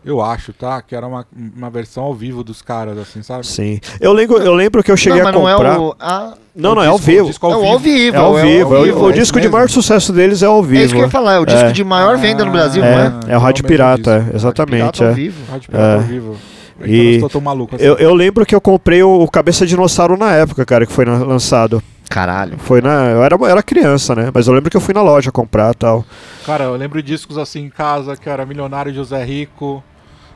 eu 0.06 0.22
acho, 0.22 0.54
tá? 0.54 0.80
Que 0.84 0.96
era 0.96 1.08
uma, 1.08 1.26
uma 1.36 1.70
versão 1.72 2.04
ao 2.04 2.14
vivo 2.14 2.44
dos 2.44 2.62
caras, 2.62 2.96
assim, 2.96 3.24
sabe? 3.24 3.46
Sim. 3.48 3.80
Eu 4.00 4.14
lembro, 4.14 4.38
eu 4.38 4.54
lembro 4.54 4.84
que 4.84 4.92
eu 4.92 4.96
cheguei 4.96 5.20
não, 5.20 5.30
a 5.30 5.34
comprar. 5.34 5.74
Não, 5.74 5.74
é 5.74 5.80
o, 5.80 5.96
a... 6.00 6.34
não, 6.56 6.76
não, 6.76 6.84
é 6.84 6.88
ao 6.88 7.00
vivo. 7.00 7.32
É 7.32 7.46
ao 7.46 7.80
vivo. 7.80 8.16
É 8.16 8.20
ao 8.20 8.36
vivo. 8.36 8.76
É 8.76 8.78
ao 8.78 8.84
vivo. 8.84 9.00
O, 9.00 9.06
o 9.06 9.12
disco 9.12 9.42
de 9.42 9.50
maior 9.50 9.68
sucesso 9.68 10.14
deles 10.14 10.44
é 10.44 10.46
ao 10.46 10.62
vivo. 10.62 10.82
É 10.82 10.86
isso 10.86 10.94
que 10.94 11.00
eu 11.00 11.06
ia 11.06 11.10
falar, 11.10 11.34
é 11.34 11.40
o 11.40 11.46
disco 11.46 11.74
de 11.74 11.84
maior 11.84 12.18
venda 12.18 12.46
no 12.46 12.52
Brasil, 12.52 12.84
é, 12.84 13.10
não 13.10 13.20
é? 13.28 13.34
É 13.34 13.38
o 13.38 13.40
Rádio 13.40 13.64
Pirata, 13.64 14.30
exatamente. 14.32 14.84
Rádio 14.84 14.92
Pirata 14.92 15.10
ao 15.10 15.16
vivo. 15.16 15.52
Rádio 15.52 15.70
Pirata 15.72 15.96
ao 15.96 16.02
vivo. 16.02 16.38
Então 16.78 16.88
e 16.88 17.22
eu, 17.34 17.42
maluco, 17.42 17.76
assim. 17.76 17.86
eu, 17.86 17.96
eu, 17.96 18.14
lembro 18.14 18.46
que 18.46 18.54
eu 18.54 18.60
comprei 18.60 19.02
o, 19.02 19.22
o 19.22 19.28
Cabeça 19.30 19.66
Dinossauro 19.66 20.18
na 20.18 20.34
época, 20.34 20.66
cara, 20.66 20.86
que 20.86 20.92
foi 20.92 21.06
na, 21.06 21.18
lançado. 21.20 21.82
Caralho. 22.10 22.58
Foi 22.60 22.82
na. 22.82 23.10
Eu 23.10 23.24
era, 23.24 23.38
era 23.50 23.64
criança, 23.64 24.14
né? 24.14 24.30
Mas 24.34 24.46
eu 24.48 24.54
lembro 24.54 24.70
que 24.70 24.78
eu 24.78 24.82
fui 24.82 24.94
na 24.94 25.02
loja 25.02 25.32
comprar 25.32 25.74
tal. 25.74 26.06
Cara, 26.46 26.66
eu 26.66 26.76
lembro 26.76 27.02
discos 27.02 27.38
assim 27.38 27.64
em 27.64 27.70
casa, 27.70 28.16
que 28.16 28.30
era 28.30 28.46
Milionário 28.46 28.94
José 28.94 29.24
Rico. 29.24 29.84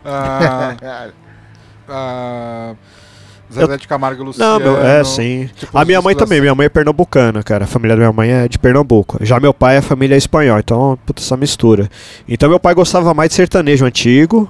Ah, 0.04 0.76
ah, 1.89 2.74
Zezé 3.52 3.78
de 3.78 3.88
Camargo 3.88 4.22
e 4.22 4.26
Luciano. 4.26 4.60
Não, 4.60 4.74
meu, 4.74 4.86
é, 4.86 5.04
sim. 5.04 5.50
Tipo, 5.56 5.78
a 5.78 5.84
minha 5.84 6.02
mãe 6.02 6.16
também, 6.16 6.39
minha 6.39 6.54
mãe 6.54 6.68
é 6.68 6.70
pernambucana, 6.70 7.41
cara. 7.41 7.64
A 7.64 7.68
família 7.68 7.95
da 7.95 8.00
minha 8.00 8.14
mãe 8.14 8.30
é 8.30 8.47
de 8.47 8.60
Pernambuco. 8.60 9.18
Já 9.22 9.39
meu 9.39 9.54
pai 9.54 9.78
é 9.78 9.82
família 9.82 10.16
espanhol, 10.16 10.60
então, 10.60 10.97
puta, 11.06 11.22
essa 11.22 11.36
mistura. 11.36 11.89
Então 12.28 12.47
meu 12.47 12.60
pai 12.60 12.76
gostava 12.76 13.14
mais 13.14 13.30
de 13.30 13.36
sertanejo 13.36 13.86
antigo. 13.86 14.47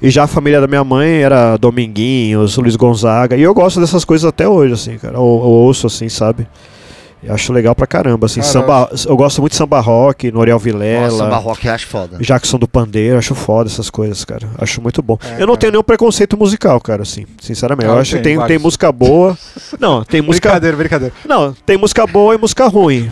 E 0.00 0.10
já 0.10 0.24
a 0.24 0.26
família 0.28 0.60
da 0.60 0.68
minha 0.68 0.84
mãe 0.84 1.22
era 1.22 1.56
Dominguinhos, 1.56 2.56
Luiz 2.56 2.76
Gonzaga. 2.76 3.36
E 3.36 3.42
eu 3.42 3.52
gosto 3.52 3.80
dessas 3.80 4.04
coisas 4.04 4.24
até 4.24 4.48
hoje, 4.48 4.74
assim, 4.74 4.96
cara. 4.96 5.14
Eu, 5.14 5.20
eu 5.20 5.24
ouço, 5.24 5.88
assim, 5.88 6.08
sabe? 6.08 6.46
Eu 7.22 7.34
acho 7.34 7.52
legal 7.52 7.74
pra 7.74 7.86
caramba, 7.86 8.26
assim, 8.26 8.40
samba, 8.42 8.90
eu 9.06 9.16
gosto 9.16 9.40
muito 9.40 9.52
de 9.52 9.58
samba 9.58 9.80
rock, 9.80 10.30
Noriel 10.30 10.58
Vilela. 10.58 11.06
Nossa, 11.08 11.16
samba 11.16 11.36
rock 11.36 11.66
eu 11.66 11.74
acho 11.74 11.86
foda. 11.86 12.18
Jackson 12.18 12.58
do 12.58 12.68
Pandeiro, 12.68 13.18
acho 13.18 13.34
foda 13.34 13.68
essas 13.68 13.90
coisas, 13.90 14.24
cara. 14.24 14.48
Acho 14.56 14.80
muito 14.80 15.02
bom. 15.02 15.18
É, 15.22 15.34
eu 15.34 15.38
não 15.40 15.46
cara. 15.48 15.56
tenho 15.56 15.72
nenhum 15.72 15.82
preconceito 15.82 16.36
musical, 16.36 16.80
cara, 16.80 17.02
assim, 17.02 17.26
sinceramente. 17.40 17.86
Eu, 17.88 17.94
eu 17.94 18.00
acho 18.00 18.16
que 18.16 18.22
tem, 18.22 18.40
tem 18.46 18.58
música 18.58 18.92
boa. 18.92 19.36
Não, 19.78 20.04
tem 20.04 20.22
música. 20.22 20.48
Brincadeira, 20.48 20.76
brincadeira. 20.76 21.14
Não, 21.24 21.52
tem 21.52 21.76
música 21.76 22.06
boa 22.06 22.34
e 22.34 22.38
música 22.38 22.66
ruim. 22.68 23.10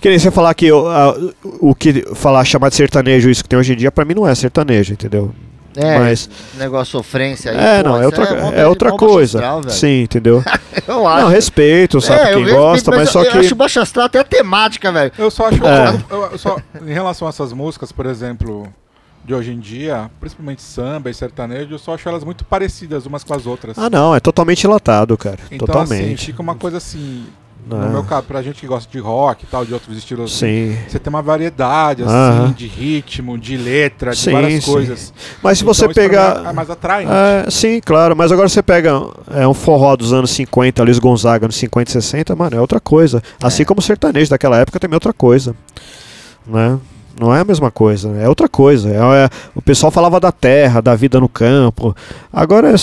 Que 0.00 0.08
nem 0.08 0.18
você 0.18 0.30
falar 0.30 0.52
que 0.54 0.66
eu, 0.66 0.88
a, 0.88 1.16
o 1.60 1.74
que 1.74 2.04
falar 2.14 2.44
chamar 2.44 2.68
de 2.68 2.76
sertanejo 2.76 3.30
isso 3.30 3.42
que 3.42 3.48
tem 3.48 3.58
hoje 3.58 3.72
em 3.72 3.76
dia, 3.76 3.90
pra 3.90 4.04
mim 4.04 4.14
não 4.14 4.28
é 4.28 4.34
sertanejo, 4.34 4.92
entendeu? 4.92 5.32
É, 5.76 5.98
mas 5.98 6.28
negócio 6.54 6.92
sofrência 6.92 7.52
aí. 7.52 7.58
É, 7.58 7.82
pô, 7.82 7.88
não, 7.88 8.02
é 8.02 8.06
outra, 8.06 8.24
é, 8.24 8.60
é 8.62 8.66
outra 8.66 8.92
coisa. 8.92 9.38
Astral, 9.38 9.62
Sim, 9.68 10.02
entendeu? 10.02 10.42
eu 10.88 11.06
acho. 11.06 11.22
Não, 11.22 11.28
respeito, 11.30 12.00
sabe 12.00 12.20
é, 12.20 12.24
quem 12.26 12.38
respeito, 12.38 12.56
gosta, 12.56 12.90
mas, 12.90 13.00
mas 13.00 13.10
só 13.10 13.22
eu 13.22 13.30
que. 13.30 13.36
Eu 13.36 13.40
acho 13.40 13.54
baixo 13.54 13.80
astral 13.80 14.06
até 14.06 14.24
temática, 14.24 14.90
velho. 14.90 15.12
Eu 15.18 15.30
só 15.30 15.48
acho. 15.48 15.64
É. 15.66 16.02
Eu, 16.10 16.22
eu 16.32 16.38
só, 16.38 16.56
em 16.80 16.92
relação 16.92 17.26
a 17.26 17.30
essas 17.30 17.52
músicas, 17.52 17.92
por 17.92 18.06
exemplo, 18.06 18.66
de 19.24 19.34
hoje 19.34 19.52
em 19.52 19.58
dia, 19.58 20.10
principalmente 20.20 20.62
samba 20.62 21.10
e 21.10 21.14
sertanejo, 21.14 21.74
eu 21.74 21.78
só 21.78 21.94
acho 21.94 22.08
elas 22.08 22.24
muito 22.24 22.44
parecidas 22.44 23.06
umas 23.06 23.24
com 23.24 23.34
as 23.34 23.46
outras. 23.46 23.78
Ah, 23.78 23.90
não, 23.90 24.14
é 24.14 24.20
totalmente 24.20 24.64
enlatado, 24.64 25.16
cara. 25.18 25.38
Então, 25.50 25.66
totalmente. 25.66 26.14
Assim, 26.14 26.16
fica 26.16 26.40
uma 26.40 26.54
coisa 26.54 26.78
assim 26.78 27.26
no 27.66 27.84
é. 27.84 27.88
meu 27.88 28.04
caso, 28.04 28.22
pra 28.22 28.40
gente 28.42 28.60
que 28.60 28.66
gosta 28.66 28.88
de 28.90 28.98
rock 29.00 29.42
e 29.42 29.46
tal, 29.48 29.64
de 29.64 29.74
outros 29.74 29.98
estilos, 29.98 30.38
sim. 30.38 30.78
você 30.86 31.00
tem 31.00 31.10
uma 31.10 31.20
variedade, 31.20 32.04
assim, 32.04 32.52
de 32.52 32.68
ritmo, 32.68 33.36
de 33.36 33.56
letra, 33.56 34.12
de 34.12 34.18
sim, 34.18 34.30
várias 34.30 34.64
sim. 34.64 34.70
coisas. 34.70 35.12
Mas 35.42 35.58
se 35.58 35.64
então, 35.64 35.74
você 35.74 35.88
pegar. 35.88 36.46
É 36.46 36.52
mais 36.52 36.70
atraente. 36.70 37.10
É, 37.10 37.50
sim, 37.50 37.80
claro. 37.84 38.14
Mas 38.14 38.30
agora 38.30 38.48
você 38.48 38.62
pega 38.62 38.92
é, 39.32 39.48
um 39.48 39.54
forró 39.54 39.96
dos 39.96 40.12
anos 40.12 40.30
50, 40.30 40.84
Luiz 40.84 41.00
Gonzaga, 41.00 41.48
nos 41.48 41.56
50 41.56 41.90
e 41.90 41.92
60, 41.92 42.36
mano, 42.36 42.56
é 42.56 42.60
outra 42.60 42.78
coisa. 42.78 43.20
Assim 43.42 43.62
é. 43.62 43.66
como 43.66 43.80
o 43.80 43.82
sertanejo 43.82 44.30
daquela 44.30 44.58
época 44.58 44.78
também 44.78 44.94
é 44.94 44.96
outra 44.96 45.12
coisa. 45.12 45.56
Né? 46.46 46.78
Não 47.18 47.34
é 47.34 47.40
a 47.40 47.44
mesma 47.44 47.70
coisa, 47.70 48.10
é 48.18 48.28
outra 48.28 48.48
coisa. 48.48 48.90
É, 48.90 49.24
é, 49.24 49.28
o 49.54 49.62
pessoal 49.62 49.90
falava 49.90 50.20
da 50.20 50.30
terra, 50.30 50.82
da 50.82 50.94
vida 50.94 51.18
no 51.18 51.28
campo. 51.28 51.96
Agora 52.30 52.70
é, 52.70 52.74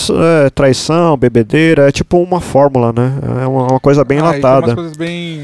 é 0.46 0.50
traição, 0.50 1.16
bebedeira, 1.16 1.88
é 1.88 1.92
tipo 1.92 2.18
uma 2.18 2.40
fórmula, 2.40 2.92
né? 2.92 3.16
É 3.42 3.46
uma, 3.46 3.70
uma 3.70 3.80
coisa 3.80 4.04
bem 4.04 4.18
ah, 4.18 4.20
enlatada. 4.22 4.66
Umas 4.66 4.74
coisas 4.74 4.96
bem. 4.96 5.40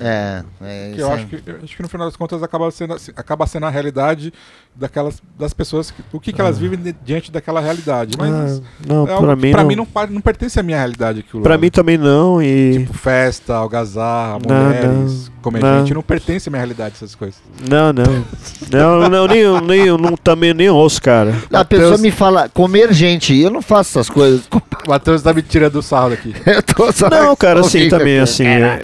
É, 0.00 0.42
é 0.60 0.92
que 0.94 1.00
eu 1.00 1.12
acho 1.12 1.26
que, 1.26 1.42
eu 1.46 1.58
acho 1.62 1.76
que 1.76 1.82
no 1.82 1.88
final 1.88 2.06
das 2.08 2.16
contas 2.16 2.42
acaba 2.42 2.68
sendo, 2.72 2.96
acaba 3.16 3.46
sendo 3.46 3.66
a 3.66 3.70
realidade 3.70 4.32
daquelas 4.74 5.22
das 5.38 5.52
pessoas, 5.52 5.92
o 6.12 6.18
que, 6.18 6.32
que 6.32 6.40
elas 6.40 6.56
ah. 6.56 6.60
vivem 6.60 6.94
diante 7.04 7.30
daquela 7.30 7.60
realidade. 7.60 8.16
Mas 8.18 8.58
ah, 8.58 8.62
não, 8.86 9.04
é 9.04 9.16
para 9.18 9.36
mim, 9.36 9.50
pra 9.52 9.62
não... 9.62 9.68
mim 9.68 9.76
não, 9.76 9.86
não 10.10 10.20
pertence 10.20 10.58
à 10.58 10.62
minha 10.62 10.78
realidade 10.78 11.20
aquilo. 11.20 11.42
Para 11.42 11.56
mim 11.56 11.70
também 11.70 11.96
não. 11.96 12.42
E... 12.42 12.78
Tipo 12.78 12.94
festa, 12.94 13.54
algazarra, 13.54 14.40
mulheres, 14.40 15.28
não, 15.28 15.42
comer 15.42 15.62
não. 15.62 15.78
gente, 15.80 15.94
não 15.94 16.02
pertence 16.02 16.48
à 16.48 16.50
minha 16.50 16.60
realidade 16.60 16.94
essas 16.96 17.14
coisas. 17.14 17.40
Não, 17.68 17.92
não. 17.92 18.24
Não, 18.70 19.08
não, 19.08 19.26
nem, 19.26 19.60
nem, 19.62 19.86
não, 19.86 20.16
também 20.16 20.54
nem 20.54 20.70
ouço, 20.70 21.00
cara. 21.00 21.30
A 21.50 21.58
Mateus... 21.58 21.82
pessoa 21.82 21.98
me 21.98 22.10
fala 22.10 22.48
comer 22.48 22.92
gente, 22.92 23.38
eu 23.38 23.50
não 23.50 23.62
faço 23.62 23.98
essas 23.98 24.10
coisas. 24.10 24.42
O 24.84 24.90
Matheus 24.90 25.22
tá 25.22 25.32
me 25.32 25.42
tirando 25.42 25.74
do 25.74 25.82
sarro 25.82 26.10
daqui. 26.10 26.34
eu 26.44 26.60
tô 26.60 26.90
só 26.90 27.08
não, 27.08 27.34
cara, 27.36 27.60
assim, 27.60 27.88
também, 27.88 28.18
assim. 28.18 28.44
É... 28.44 28.80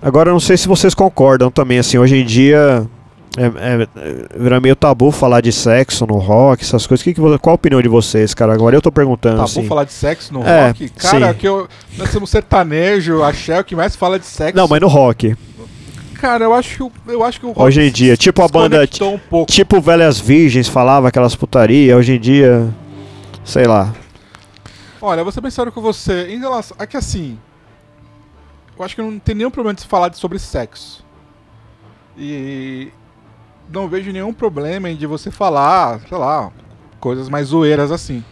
Agora, 0.00 0.30
eu 0.30 0.32
não 0.32 0.40
sei 0.40 0.56
se 0.56 0.66
vocês 0.66 0.94
concordam 0.94 1.50
também, 1.50 1.78
assim, 1.78 1.98
hoje 1.98 2.16
em 2.16 2.24
dia 2.24 2.88
é, 3.36 3.44
é, 3.44 3.88
vira 4.36 4.60
meio 4.60 4.76
tabu 4.76 5.10
falar 5.10 5.40
de 5.40 5.52
sexo 5.52 6.06
no 6.06 6.16
rock, 6.16 6.62
essas 6.62 6.86
coisas. 6.86 7.02
Que 7.02 7.14
que, 7.14 7.20
qual 7.20 7.52
a 7.52 7.54
opinião 7.54 7.80
de 7.80 7.88
vocês, 7.88 8.34
cara? 8.34 8.52
Agora 8.52 8.76
eu 8.76 8.82
tô 8.82 8.92
perguntando. 8.92 9.36
Tabu 9.36 9.48
assim. 9.48 9.66
falar 9.66 9.84
de 9.84 9.92
sexo 9.92 10.34
no 10.34 10.42
é, 10.42 10.68
rock? 10.68 10.88
Cara, 10.90 11.32
sim. 11.32 11.38
que 11.38 11.48
eu, 11.48 11.66
nós 11.96 12.10
somos 12.10 12.28
sertanejo, 12.28 13.22
axé, 13.22 13.58
o 13.58 13.64
que 13.64 13.74
mais 13.74 13.96
fala 13.96 14.18
de 14.18 14.26
sexo. 14.26 14.56
Não, 14.56 14.68
mas 14.68 14.80
no 14.80 14.88
rock. 14.88 15.34
Cara, 16.22 16.44
eu 16.44 16.54
acho, 16.54 16.92
eu 17.08 17.24
acho 17.24 17.40
que 17.40 17.46
o 17.46 17.48
rock 17.48 17.62
Hoje 17.62 17.80
em 17.80 17.90
dia, 17.90 18.16
tipo 18.16 18.40
a 18.42 18.46
banda. 18.46 18.88
Um 19.32 19.44
tipo 19.44 19.80
Velhas 19.80 20.20
Virgens 20.20 20.68
falava 20.68 21.08
aquelas 21.08 21.34
putaria, 21.34 21.96
hoje 21.96 22.12
em 22.12 22.20
dia. 22.20 22.72
Sei 23.44 23.66
lá. 23.66 23.92
Olha, 25.00 25.24
bem 25.24 25.50
sério 25.50 25.72
com 25.72 25.80
você. 25.80 26.28
Em 26.28 26.38
relação. 26.38 26.76
É 26.78 26.86
que 26.86 26.96
assim. 26.96 27.36
Eu 28.78 28.84
acho 28.84 28.94
que 28.94 29.02
não 29.02 29.18
tem 29.18 29.34
nenhum 29.34 29.50
problema 29.50 29.74
de 29.74 29.80
se 29.80 29.88
falar 29.88 30.14
sobre 30.14 30.38
sexo. 30.38 31.04
E 32.16 32.92
não 33.68 33.88
vejo 33.88 34.12
nenhum 34.12 34.32
problema 34.32 34.88
em 34.88 34.94
de 34.94 35.08
você 35.08 35.28
falar, 35.28 35.98
sei 36.08 36.16
lá, 36.16 36.52
coisas 37.00 37.28
mais 37.28 37.48
zoeiras 37.48 37.90
assim. 37.90 38.22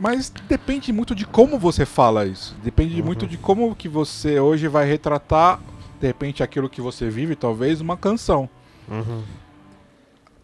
Mas 0.00 0.32
depende 0.48 0.92
muito 0.92 1.14
de 1.14 1.24
como 1.24 1.60
você 1.60 1.86
fala 1.86 2.26
isso. 2.26 2.56
Depende 2.60 2.98
uhum. 2.98 3.06
muito 3.06 3.24
de 3.24 3.36
como 3.36 3.72
que 3.76 3.88
você 3.88 4.40
hoje 4.40 4.66
vai 4.66 4.84
retratar, 4.84 5.60
de 6.04 6.08
repente, 6.08 6.42
aquilo 6.42 6.68
que 6.68 6.82
você 6.82 7.08
vive, 7.08 7.34
talvez, 7.34 7.80
uma 7.80 7.96
canção. 7.96 8.46
Uhum. 8.86 9.22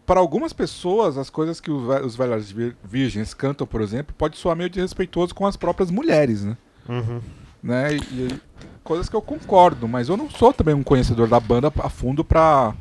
Para 0.07 0.19
algumas 0.19 0.51
pessoas, 0.51 1.19
as 1.19 1.29
coisas 1.29 1.61
que 1.61 1.69
os 1.69 2.15
velhos 2.15 2.51
virgens 2.83 3.35
cantam, 3.35 3.67
por 3.67 3.79
exemplo, 3.79 4.13
pode 4.17 4.37
soar 4.37 4.55
meio 4.55 4.71
desrespeitoso 4.71 5.35
com 5.35 5.45
as 5.45 5.55
próprias 5.55 5.91
mulheres, 5.91 6.43
né? 6.43 6.57
Uhum. 6.89 7.21
né? 7.61 7.93
E, 7.93 7.97
e, 7.97 8.41
coisas 8.83 9.07
que 9.07 9.15
eu 9.15 9.21
concordo, 9.21 9.87
mas 9.87 10.09
eu 10.09 10.17
não 10.17 10.27
sou 10.31 10.51
também 10.51 10.73
um 10.73 10.81
conhecedor 10.81 11.27
da 11.27 11.39
banda 11.39 11.71
a 11.77 11.89
fundo 11.89 12.23
para 12.25 12.73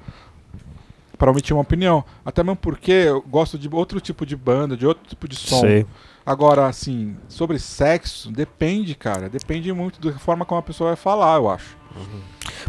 para 1.19 1.31
omitir 1.31 1.55
uma 1.55 1.61
opinião. 1.61 2.03
Até 2.25 2.43
mesmo 2.43 2.57
porque 2.57 2.93
eu 2.93 3.21
gosto 3.21 3.59
de 3.59 3.69
outro 3.69 4.01
tipo 4.01 4.25
de 4.25 4.35
banda, 4.35 4.75
de 4.75 4.87
outro 4.87 5.07
tipo 5.07 5.29
de 5.29 5.37
som. 5.37 5.61
Sei. 5.61 5.87
Agora, 6.25 6.67
assim, 6.67 7.15
sobre 7.29 7.59
sexo, 7.59 8.33
depende, 8.33 8.95
cara. 8.95 9.29
Depende 9.29 9.71
muito 9.71 10.01
da 10.01 10.19
forma 10.19 10.47
como 10.47 10.61
a 10.61 10.63
pessoa 10.63 10.89
vai 10.89 10.97
falar, 10.97 11.37
eu 11.37 11.51
acho. 11.51 11.79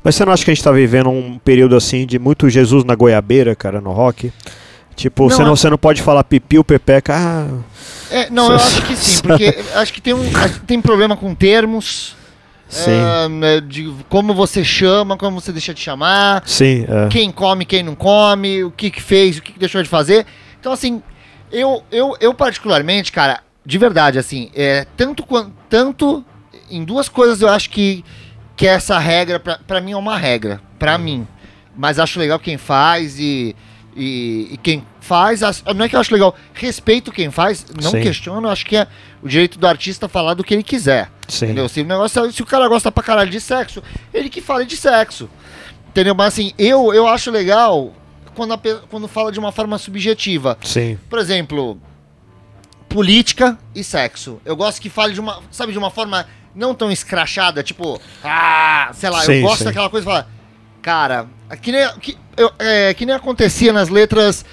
Mas 0.03 0.15
você 0.15 0.25
não 0.25 0.33
acha 0.33 0.43
que 0.43 0.51
a 0.51 0.53
gente 0.53 0.63
tá 0.63 0.71
vivendo 0.71 1.09
um 1.09 1.37
período 1.37 1.75
assim 1.75 2.05
de 2.05 2.17
muito 2.17 2.49
Jesus 2.49 2.83
na 2.83 2.95
goiabeira, 2.95 3.55
cara, 3.55 3.79
no 3.79 3.91
rock? 3.91 4.31
Tipo, 4.95 5.23
não, 5.23 5.29
você, 5.29 5.43
não, 5.43 5.53
é... 5.53 5.55
você 5.55 5.69
não 5.69 5.77
pode 5.77 6.01
falar 6.01 6.23
pipiu, 6.23 6.63
pepeca. 6.63 7.13
Ah, 7.15 7.47
é, 8.11 8.29
não, 8.29 8.49
eu 8.51 8.55
acho 8.55 8.81
que 8.85 8.95
sim, 8.95 9.21
porque 9.23 9.57
acho 9.75 9.93
que 9.93 10.01
tem, 10.01 10.13
um, 10.13 10.23
tem 10.67 10.81
problema 10.81 11.15
com 11.15 11.33
termos. 11.33 12.19
Uh, 12.71 13.59
de 13.67 13.93
como 14.07 14.33
você 14.33 14.63
chama, 14.63 15.17
como 15.17 15.41
você 15.41 15.51
deixa 15.51 15.73
de 15.73 15.81
chamar. 15.81 16.43
Sim. 16.45 16.85
É. 16.87 17.09
Quem 17.09 17.29
come, 17.29 17.65
quem 17.65 17.83
não 17.83 17.95
come, 17.95 18.63
o 18.63 18.71
que, 18.71 18.89
que 18.89 19.01
fez, 19.01 19.37
o 19.37 19.41
que, 19.41 19.51
que 19.51 19.59
deixou 19.59 19.83
de 19.83 19.89
fazer. 19.89 20.25
Então, 20.57 20.71
assim, 20.71 21.03
eu, 21.51 21.83
eu, 21.91 22.15
eu 22.21 22.33
particularmente, 22.33 23.11
cara, 23.11 23.41
de 23.65 23.77
verdade, 23.77 24.17
assim, 24.17 24.49
é, 24.55 24.85
tanto, 24.95 25.25
tanto 25.69 26.23
em 26.69 26.83
duas 26.85 27.09
coisas 27.09 27.41
eu 27.41 27.49
acho 27.49 27.69
que, 27.69 28.05
que 28.61 28.67
essa 28.67 28.99
regra, 28.99 29.39
pra, 29.39 29.57
pra 29.57 29.81
mim, 29.81 29.93
é 29.93 29.97
uma 29.97 30.15
regra. 30.15 30.61
Pra 30.77 30.95
mim. 30.95 31.27
Mas 31.75 31.97
acho 31.97 32.19
legal 32.19 32.37
quem 32.37 32.59
faz 32.59 33.17
e, 33.19 33.55
e, 33.95 34.49
e 34.51 34.57
quem 34.61 34.85
faz. 34.99 35.41
as- 35.41 35.63
Não 35.75 35.83
é 35.83 35.89
que 35.89 35.95
eu 35.95 35.99
acho 35.99 36.13
legal, 36.13 36.35
respeito 36.53 37.11
quem 37.11 37.31
faz, 37.31 37.65
não 37.81 37.89
Sim. 37.89 38.01
questiono, 38.01 38.47
acho 38.47 38.63
que 38.63 38.75
é 38.77 38.87
o 39.19 39.27
direito 39.27 39.57
do 39.57 39.65
artista 39.65 40.07
falar 40.07 40.35
do 40.35 40.43
que 40.43 40.53
ele 40.53 40.61
quiser. 40.61 41.09
Sim. 41.27 41.45
Entendeu? 41.45 41.67
Se 41.67 41.81
o, 41.81 41.85
negócio, 41.85 42.23
é- 42.23 42.31
se 42.31 42.43
o 42.43 42.45
cara 42.45 42.67
gosta 42.67 42.91
pra 42.91 43.01
caralho 43.01 43.31
de 43.31 43.41
sexo, 43.41 43.81
ele 44.13 44.29
que 44.29 44.41
fale 44.41 44.63
de 44.63 44.77
sexo. 44.77 45.27
Entendeu? 45.87 46.13
Mas 46.13 46.27
assim, 46.27 46.53
eu, 46.55 46.93
eu 46.93 47.07
acho 47.07 47.31
legal 47.31 47.91
quando, 48.35 48.53
a 48.53 48.59
pe- 48.59 48.77
quando 48.91 49.07
fala 49.07 49.31
de 49.31 49.39
uma 49.39 49.51
forma 49.51 49.75
subjetiva. 49.79 50.55
Sim. 50.61 50.99
Por 51.09 51.17
exemplo, 51.17 51.81
política 52.87 53.57
e 53.73 53.83
sexo. 53.83 54.39
Eu 54.45 54.55
gosto 54.55 54.79
que 54.79 54.89
fale 54.89 55.15
de 55.15 55.19
uma, 55.19 55.39
sabe, 55.49 55.71
de 55.71 55.79
uma 55.79 55.89
forma 55.89 56.27
não 56.55 56.73
tão 56.75 56.91
escrachada, 56.91 57.63
tipo, 57.63 57.99
ah, 58.23 58.89
sei 58.93 59.09
lá, 59.09 59.21
Sim, 59.21 59.33
eu 59.33 59.41
gosto 59.43 59.59
sim. 59.59 59.63
daquela 59.65 59.89
coisa 59.89 60.05
falar, 60.05 60.27
cara, 60.81 61.27
que 61.61 61.71
nem, 61.71 61.87
que, 61.99 62.17
eu- 62.37 62.51
é, 62.59 62.93
que 62.93 63.05
nem 63.05 63.15
acontecia 63.15 63.71
nas 63.71 63.89
letras 63.89 64.43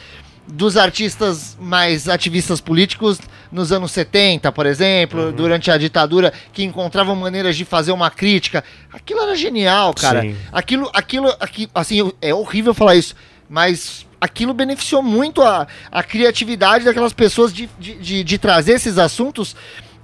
dos 0.47 0.77
artistas 0.79 1.57
mais 1.61 2.09
ativistas 2.09 2.61
políticos 2.61 3.19
nos 3.53 3.71
anos 3.73 3.91
70, 3.93 4.51
por 4.53 4.65
exemplo, 4.67 5.27
Uhum. 5.27 5.33
durante 5.33 5.71
a 5.71 5.77
ditadura, 5.77 6.33
que 6.53 6.63
encontravam 6.65 7.15
maneiras 7.15 7.57
de 7.57 7.65
fazer 7.67 7.93
uma 7.93 8.11
crítica. 8.11 8.65
Aquilo 8.93 9.21
era 9.21 9.35
genial, 9.37 9.93
cara. 9.95 10.23
Sim. 10.23 10.37
Aquilo, 10.53 10.91
aquilo, 10.95 11.35
aqui, 11.41 11.69
assim, 11.75 12.13
é 12.23 12.33
horrível 12.33 12.73
falar 12.73 12.95
isso, 12.95 13.15
mas 13.49 14.07
aquilo 14.21 14.53
beneficiou 14.55 15.03
muito 15.03 15.43
a, 15.43 15.67
a 15.93 16.03
criatividade 16.03 16.85
daquelas 16.85 17.13
pessoas 17.13 17.53
de, 17.53 17.69
de, 17.79 17.95
de, 17.95 18.25
de 18.25 18.39
trazer 18.39 18.73
esses 18.73 18.97
assuntos 18.99 19.55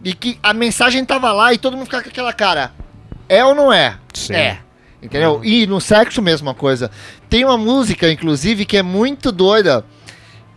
e 0.05 0.13
que 0.15 0.39
a 0.43 0.53
mensagem 0.53 1.05
tava 1.05 1.33
lá 1.33 1.53
e 1.53 1.59
todo 1.59 1.75
mundo 1.77 1.87
ficava 1.87 2.03
com 2.03 2.11
aquela 2.11 2.33
cara. 2.33 2.71
É 3.29 3.45
ou 3.45 3.55
não 3.55 3.73
é? 3.73 3.97
Sim. 4.13 4.35
É. 4.35 4.59
Entendeu? 5.03 5.41
E 5.45 5.67
no 5.67 5.81
sexo, 5.81 6.23
mesma 6.23 6.55
coisa. 6.55 6.91
Tem 7.29 7.45
uma 7.45 7.57
música, 7.59 8.11
inclusive, 8.11 8.65
que 8.65 8.77
é 8.77 8.83
muito 8.83 9.31
doida, 9.33 9.85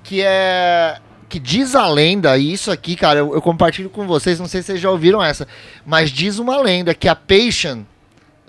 que 0.03 0.21
é. 0.23 0.97
Que 1.29 1.39
diz 1.39 1.75
a 1.75 1.85
lenda, 1.89 2.37
e 2.37 2.53
isso 2.53 2.71
aqui, 2.71 2.95
cara, 2.95 3.19
eu, 3.19 3.33
eu 3.33 3.41
compartilho 3.41 3.89
com 3.89 4.07
vocês, 4.07 4.39
não 4.39 4.47
sei 4.47 4.61
se 4.61 4.67
vocês 4.67 4.79
já 4.79 4.89
ouviram 4.89 5.21
essa, 5.21 5.45
mas 5.85 6.09
diz 6.09 6.39
uma 6.39 6.57
lenda 6.61 6.93
que 6.93 7.05
a 7.09 7.13
Patient 7.13 7.83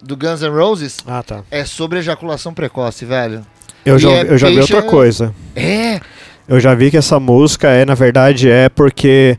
do 0.01 0.17
Guns 0.17 0.43
N' 0.43 0.51
Roses 0.51 0.99
Ah, 1.05 1.21
tá. 1.25 1.43
é 1.51 1.65
sobre 1.65 1.99
ejaculação 1.99 2.55
precoce, 2.55 3.05
velho. 3.05 3.45
Eu 3.85 3.99
já, 3.99 4.09
E 4.09 4.13
é 4.13 4.19
ouvi- 4.19 4.31
eu 4.31 4.39
já 4.39 4.49
vi 4.49 4.61
outra 4.61 4.83
coisa. 4.83 5.35
É, 5.57 6.01
Eu 6.47 6.61
já 6.61 6.73
vi 6.73 6.89
que 6.93 6.97
essa 6.97 7.19
música 7.19 7.69
é, 7.69 7.85
na 7.85 7.95
verdade, 7.97 8.49
é 8.49 8.69
porque 8.69 9.37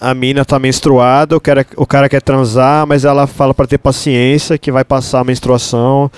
a 0.00 0.14
mina 0.14 0.44
tá 0.44 0.58
menstruada, 0.58 1.36
o 1.36 1.40
cara, 1.40 1.66
o 1.76 1.86
cara 1.86 2.08
quer 2.08 2.22
transar, 2.22 2.86
mas 2.86 3.04
ela 3.04 3.26
fala 3.26 3.52
pra 3.52 3.66
ter 3.66 3.78
paciência 3.78 4.56
que 4.58 4.72
vai 4.72 4.84
passar 4.84 5.20
a 5.20 5.24
menstruação 5.24 6.10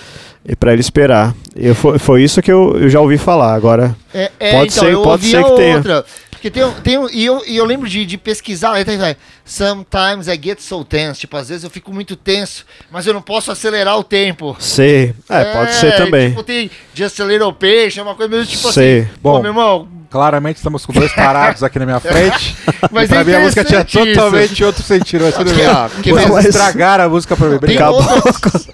e 0.47 0.55
pra 0.55 0.73
ele 0.73 0.81
esperar. 0.81 1.35
Eu, 1.55 1.75
foi, 1.75 1.99
foi 1.99 2.23
isso 2.23 2.41
que 2.41 2.51
eu, 2.53 2.77
eu 2.81 2.89
já 2.89 3.01
ouvi 3.01 3.19
falar. 3.19 3.55
Agora, 3.55 3.97
é, 4.15 4.31
é, 4.39 4.53
Pode 4.53 4.73
então, 4.73 4.85
ser- 4.85 4.97
pode 5.03 5.25
ser 5.25 5.45
que 5.45 5.51
tenha. 5.57 5.77
outra. 5.77 6.05
Porque 6.31 6.51
tem, 6.51 6.69
tem 6.83 7.07
e, 7.13 7.25
eu, 7.25 7.41
e 7.47 7.57
eu 7.57 7.65
lembro 7.65 7.89
de, 7.89 8.05
de 8.05 8.19
pesquisar, 8.19 8.85
tem, 8.85 8.99
vai, 8.99 9.17
sometimes 9.45 10.27
I 10.27 10.37
get 10.43 10.59
so 10.59 10.85
tense, 10.85 11.21
tipo, 11.21 11.37
às 11.37 11.49
vezes 11.49 11.63
eu 11.63 11.71
fico 11.71 11.93
muito 11.93 12.17
tenso, 12.17 12.67
mas 12.91 13.07
eu 13.07 13.15
não 13.15 13.23
posso 13.23 13.53
acelerar 13.53 13.97
o 13.97 14.03
tempo. 14.03 14.57
sei. 14.59 15.15
É, 15.29 15.45
pode 15.53 15.73
ser 15.75 15.97
também. 15.97 16.31
Tipo, 16.31 16.43
tem 16.43 16.69
Just 16.95 17.21
a 17.21 17.25
Little 17.25 17.53
Peixe, 17.53 18.01
é 18.01 18.03
uma 18.03 18.17
coisa 18.17 18.29
meio 18.29 18.45
tipo 18.45 18.73
Sei. 18.73 19.03
assim. 19.03 19.09
Bom, 19.23 19.41
meu 19.41 19.51
irmão, 19.53 19.89
Claramente 20.13 20.59
estamos 20.59 20.85
com 20.85 20.93
dois 20.93 21.11
parados 21.13 21.63
aqui 21.63 21.79
na 21.79 21.87
minha 21.87 21.99
frente. 21.99 22.55
mas 22.93 23.09
pra 23.09 23.23
é 23.23 23.25
mim 23.25 23.33
a 23.33 23.41
música 23.41 23.65
tinha 23.65 23.83
totalmente 23.83 24.63
outro 24.63 24.83
sentido. 24.83 25.25
Mas 25.25 25.35
tudo 25.35 25.55
bem. 25.55 25.67
porque 25.95 26.13
Vocês 26.13 26.31
mas- 26.31 26.45
estragaram 26.45 27.05
a 27.05 27.09
música 27.09 27.35
pra 27.35 27.49
mim. 27.49 27.57
Obrigado. 27.57 27.95
outras- 27.95 28.69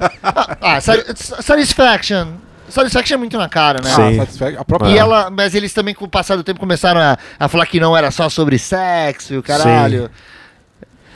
ah, 0.60 0.80
Sat- 0.80 1.16
Satisfaction. 1.16 2.26
Satisfaction 2.68 3.14
é 3.14 3.18
muito 3.18 3.38
na 3.38 3.48
cara, 3.48 3.78
né? 3.82 3.88
Sim. 3.94 4.20
Ah, 4.56 4.60
a 4.60 4.64
própria... 4.64 4.90
E 4.90 4.98
ela, 4.98 5.30
mas 5.30 5.54
eles 5.54 5.72
também, 5.72 5.94
com 5.94 6.04
o 6.04 6.08
passar 6.08 6.34
do 6.36 6.42
tempo, 6.42 6.58
começaram 6.60 7.00
a, 7.00 7.16
a 7.38 7.48
falar 7.48 7.64
que 7.66 7.78
não 7.80 7.96
era 7.96 8.10
só 8.10 8.28
sobre 8.28 8.58
sexo 8.58 9.32
e 9.32 9.38
o 9.38 9.42
caralho. 9.42 10.10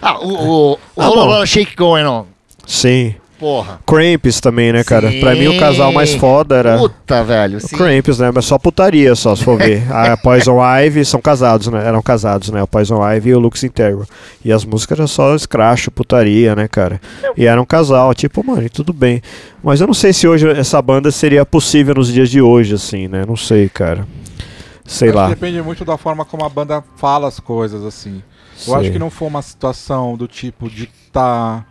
Ah, 0.01 0.18
o, 0.18 0.33
o, 0.33 0.73
o 0.73 0.79
Ah. 1.03 1.09
Lotta 1.09 1.45
Shake 1.47 1.75
Going 1.77 2.05
On. 2.07 2.27
Sim. 2.66 3.16
Porra. 3.43 3.80
Cramps 3.84 4.40
também, 4.40 4.72
né, 4.72 4.84
cara? 4.84 5.11
Pra 5.18 5.34
mim 5.34 5.49
o 5.49 5.59
casal 5.59 5.93
mais 5.93 6.11
Sim. 6.11 6.20
foda 6.20 6.55
era. 6.55 6.78
Puta, 6.78 7.24
velho. 7.24 7.59
O 7.59 7.61
Sim. 7.61 7.76
Cramps, 7.76 8.20
né? 8.20 8.30
Mas 8.32 8.45
só 8.45 8.57
putaria, 8.57 9.16
só, 9.16 9.34
se 9.34 9.43
for 9.43 9.59
ver. 9.59 9.82
A 9.93 10.16
Poison 10.16 10.61
Ivy 10.62 11.05
são 11.05 11.20
casados, 11.20 11.66
né? 11.66 11.84
Eram 11.84 12.01
casados, 12.01 12.51
né? 12.51 12.62
O 12.62 12.68
Poison 12.68 13.03
Ivy 13.05 13.30
e 13.30 13.34
o 13.34 13.40
Lux 13.40 13.64
Integral. 13.64 14.07
E 14.45 14.53
as 14.53 14.64
músicas 14.64 14.97
eram 14.97 15.09
só 15.09 15.34
escracho, 15.34 15.90
putaria, 15.90 16.55
né, 16.55 16.68
cara? 16.68 17.01
E 17.36 17.45
era 17.45 17.61
um 17.61 17.64
casal, 17.64 18.14
tipo, 18.14 18.47
mano, 18.47 18.62
e 18.62 18.68
tudo 18.68 18.93
bem. 18.93 19.20
Mas 19.61 19.80
eu 19.80 19.88
não 19.88 19.95
sei 19.95 20.12
se 20.12 20.28
hoje 20.28 20.49
essa 20.49 20.80
banda 20.80 21.11
seria 21.11 21.45
possível 21.45 21.97
nos 21.97 22.12
dias 22.12 22.30
de 22.30 22.40
hoje, 22.40 22.76
assim, 22.76 23.09
né? 23.09 23.24
Não 23.26 23.36
sei, 23.36 23.68
cara. 23.68 24.07
Sei 24.86 25.09
Acho 25.09 25.18
lá. 25.18 25.28
que 25.30 25.34
depende 25.34 25.61
muito 25.62 25.84
da 25.84 25.97
forma 25.99 26.24
como 26.24 26.45
a 26.45 26.49
banda 26.49 26.84
fala 26.97 27.26
as 27.26 27.40
coisas, 27.40 27.84
assim. 27.84 28.22
Eu 28.55 28.74
Sei. 28.74 28.74
acho 28.74 28.93
que 28.93 29.01
não 29.01 29.11
foi 29.11 29.26
uma 29.26 29.43
situação 29.43 30.16
do 30.16 30.28
tipo 30.28 30.70
de 30.70 30.88
estar 31.07 31.66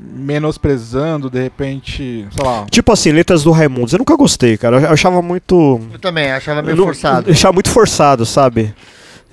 menosprezando, 0.00 1.30
de 1.30 1.42
repente, 1.42 2.26
sei 2.30 2.44
lá. 2.46 2.66
Tipo 2.70 2.92
assim, 2.92 3.12
letras 3.12 3.42
do 3.42 3.50
Raimundos, 3.50 3.92
eu 3.92 3.98
nunca 3.98 4.16
gostei, 4.16 4.56
cara. 4.56 4.78
Eu 4.80 4.90
achava 4.90 5.20
muito. 5.22 5.80
Eu 5.92 5.98
também, 5.98 6.30
achava 6.32 6.62
meio 6.62 6.76
forçado. 6.76 7.28
Eu 7.28 7.32
achava 7.34 7.52
muito 7.52 7.70
forçado, 7.70 8.26
sabe? 8.26 8.74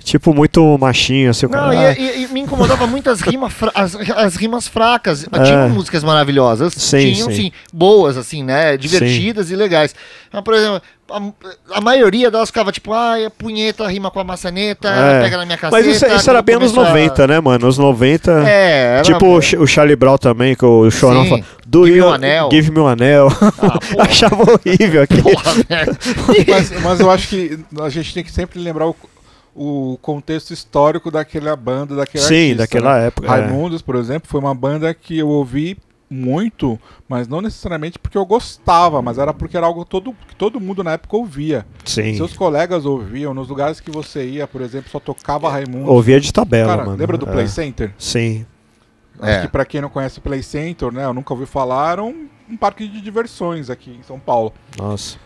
Tipo, 0.02 0.34
muito 0.34 0.76
machinho, 0.76 1.30
assim, 1.30 1.46
o 1.46 1.48
Não, 1.48 1.58
cara. 1.70 1.98
e, 1.98 2.02
e- 2.02 2.24
e 2.24 2.28
me 2.28 2.40
incomodava 2.40 2.86
muito 2.86 3.08
as 3.08 3.22
rimas, 3.22 3.50
fra- 3.54 3.72
as, 3.74 3.94
as 3.94 4.36
rimas 4.36 4.68
fracas. 4.68 5.26
É. 5.32 5.42
Tinham 5.42 5.70
músicas 5.70 6.04
maravilhosas, 6.04 6.74
Sim, 6.74 7.14
tinham 7.14 7.30
sim. 7.30 7.34
sim, 7.34 7.52
boas, 7.72 8.18
assim, 8.18 8.42
né? 8.42 8.76
Divertidas 8.76 9.50
e 9.50 9.56
legais. 9.56 9.94
Mas, 10.30 10.42
por 10.44 10.52
exemplo, 10.52 10.82
a, 11.10 11.76
a 11.76 11.80
maioria 11.80 12.30
delas 12.30 12.48
ficava 12.48 12.72
tipo, 12.72 12.92
ai, 12.92 13.24
a 13.26 13.30
punheta 13.30 13.86
rima 13.88 14.10
com 14.10 14.20
a 14.20 14.24
maçaneta, 14.24 14.88
É. 14.88 15.22
pega 15.22 15.36
na 15.36 15.44
minha 15.46 15.58
caceta. 15.58 15.76
Mas 15.82 15.94
isso, 15.96 16.06
isso 16.06 16.30
era 16.30 16.40
bem 16.42 16.56
anos 16.56 16.72
começou 16.72 16.90
a- 16.90 16.96
90, 16.98 17.26
né, 17.26 17.40
mano? 17.40 17.66
Nos 17.66 17.78
90. 17.78 18.32
É, 18.48 18.94
era- 18.94 19.02
Tipo 19.02 19.26
o 19.36 19.40
Ch- 19.42 19.54
o 19.58 19.66
Charlie 19.66 19.96
Brown 19.96 20.16
também, 20.18 20.54
que 20.54 20.64
o 20.64 20.90
Chorão 20.90 21.24
fala. 21.26 21.42
Do 21.66 21.84
Give 21.86 21.92
me 21.92 21.98
you- 22.04 22.08
um 22.08 22.12
anel." 22.12 22.48
Give 22.50 22.70
me 22.70 22.78
um 22.80 22.86
anel. 22.88 23.28
Ah. 23.40 24.02
Achava 24.04 24.42
horrível 24.42 25.02
aqui. 25.02 25.20
Porra, 25.22 25.52
velho. 25.68 25.96
Mas, 26.48 26.82
mas 26.82 27.00
eu 27.00 27.10
acho 27.10 27.28
que 27.28 27.58
a 27.80 27.88
gente 27.88 28.14
tem 28.14 28.24
que 28.24 28.30
sempre 28.32 28.58
lembrar 28.60 28.86
o, 28.88 28.96
o 29.54 29.98
contexto 30.02 30.52
histórico 30.52 31.10
daquela 31.10 31.54
banda, 31.56 31.94
daquele 31.94 32.22
Sim, 32.24 32.34
artista, 32.52 32.56
daquela 32.58 32.98
né? 32.98 33.06
época. 33.06 33.26
é. 33.26 33.30
Raimundos, 33.30 33.82
por 33.82 33.96
exemplo, 33.96 34.28
foi 34.28 34.40
uma 34.40 34.54
banda 34.54 34.92
que 34.94 35.18
eu 35.18 35.28
ouvi 35.28 35.76
muito, 36.14 36.78
mas 37.08 37.26
não 37.26 37.40
necessariamente 37.40 37.98
porque 37.98 38.16
eu 38.16 38.24
gostava, 38.24 39.02
mas 39.02 39.18
era 39.18 39.34
porque 39.34 39.56
era 39.56 39.66
algo 39.66 39.84
todo, 39.84 40.14
que 40.28 40.36
todo 40.36 40.60
mundo 40.60 40.84
na 40.84 40.92
época 40.92 41.16
ouvia. 41.16 41.66
Sim. 41.84 42.14
Seus 42.14 42.34
colegas 42.36 42.86
ouviam, 42.86 43.34
nos 43.34 43.48
lugares 43.48 43.80
que 43.80 43.90
você 43.90 44.24
ia, 44.26 44.46
por 44.46 44.60
exemplo, 44.62 44.88
só 44.90 45.00
tocava 45.00 45.50
Raimundos. 45.50 45.88
Ouvia 45.88 46.20
de 46.20 46.32
tabela, 46.32 46.68
Cara, 46.70 46.84
mano. 46.84 46.96
lembra 46.96 47.18
do 47.18 47.28
É. 47.28 47.32
Play 47.32 47.48
Center? 47.48 47.92
Sim. 47.98 48.46
Acho 49.20 49.30
É. 49.32 49.40
que 49.42 49.48
pra 49.48 49.64
quem 49.64 49.80
não 49.80 49.88
conhece 49.88 50.18
o 50.18 50.22
Play 50.22 50.42
Center, 50.42 50.92
né, 50.92 51.04
eu 51.04 51.14
nunca 51.14 51.32
ouvi 51.34 51.46
falar, 51.46 51.92
era 51.92 52.02
um, 52.02 52.28
um 52.48 52.56
parque 52.56 52.86
de 52.88 53.00
diversões 53.00 53.70
aqui 53.70 53.90
em 53.98 54.02
São 54.02 54.18
Paulo. 54.18 54.52
Nossa. 54.78 55.18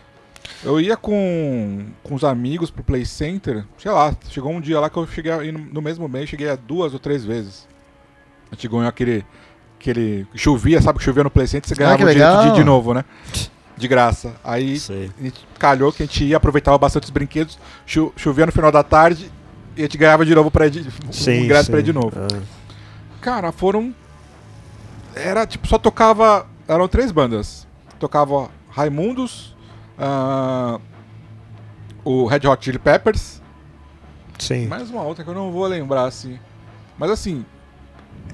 Eu 0.63 0.79
ia 0.81 0.97
com, 0.97 1.85
com 2.03 2.15
os 2.15 2.23
amigos 2.23 2.71
pro 2.71 2.83
Play 2.83 3.05
Center, 3.05 3.65
sei 3.77 3.91
lá, 3.91 4.15
chegou 4.29 4.51
um 4.51 4.59
dia 4.59 4.79
lá 4.79 4.89
que 4.89 4.97
eu 4.97 5.05
cheguei 5.07 5.31
a 5.31 5.43
ir 5.43 5.51
no, 5.51 5.59
no 5.59 5.81
mesmo 5.81 6.07
mês, 6.09 6.27
cheguei 6.29 6.49
a 6.49 6.55
duas 6.55 6.91
ou 6.93 6.99
três 6.99 7.23
vezes. 7.23 7.67
A 8.51 8.55
gente 8.55 8.67
ganhou 8.67 8.87
aquele, 8.87 9.23
aquele. 9.79 10.27
Chovia, 10.35 10.81
sabe 10.81 10.99
que 10.99 11.05
chovia 11.05 11.23
no 11.23 11.29
Play 11.31 11.47
Center, 11.47 11.67
você 11.67 11.75
ganhava 11.75 11.97
que 11.97 12.03
o 12.03 12.07
direito 12.07 12.27
de 12.29 12.37
legal. 12.37 12.53
de 12.55 12.63
novo, 12.63 12.93
né? 12.93 13.03
De 13.77 13.87
graça. 13.87 14.35
Aí 14.43 14.77
Sei. 14.79 15.09
a 15.19 15.23
gente 15.23 15.47
calhou 15.57 15.91
que 15.91 16.03
a 16.03 16.05
gente 16.05 16.23
ia, 16.25 16.37
aproveitava 16.37 16.77
bastante 16.77 17.05
os 17.05 17.09
brinquedos, 17.09 17.57
cho- 17.85 18.11
chovia 18.17 18.45
no 18.45 18.51
final 18.51 18.71
da 18.71 18.83
tarde 18.83 19.31
e 19.75 19.81
a 19.81 19.83
gente 19.85 19.97
ganhava 19.97 20.25
de 20.25 20.35
novo 20.35 20.51
pra 20.51 20.67
ir 20.67 20.71
de, 20.71 20.83
Sim. 21.11 21.49
um 21.51 21.63
sim. 21.63 21.71
pra 21.71 21.81
de 21.81 21.93
novo. 21.93 22.11
É. 22.19 22.41
Cara, 23.21 23.51
foram. 23.51 23.93
Era 25.15 25.45
tipo, 25.47 25.67
só 25.67 25.77
tocava. 25.77 26.45
Eram 26.67 26.87
três 26.87 27.11
bandas. 27.11 27.67
Tocava 27.97 28.49
Raimundos, 28.69 29.55
ah, 29.97 30.79
o 32.03 32.25
Red 32.25 32.47
Hot 32.47 32.63
Chili 32.63 32.79
Peppers, 32.79 33.41
Sim. 34.37 34.67
mais 34.67 34.89
uma 34.89 35.01
outra 35.03 35.23
que 35.23 35.29
eu 35.29 35.33
não 35.33 35.51
vou 35.51 35.65
lembrar 35.67 36.05
assim. 36.05 36.39
Mas 36.97 37.09
assim, 37.11 37.45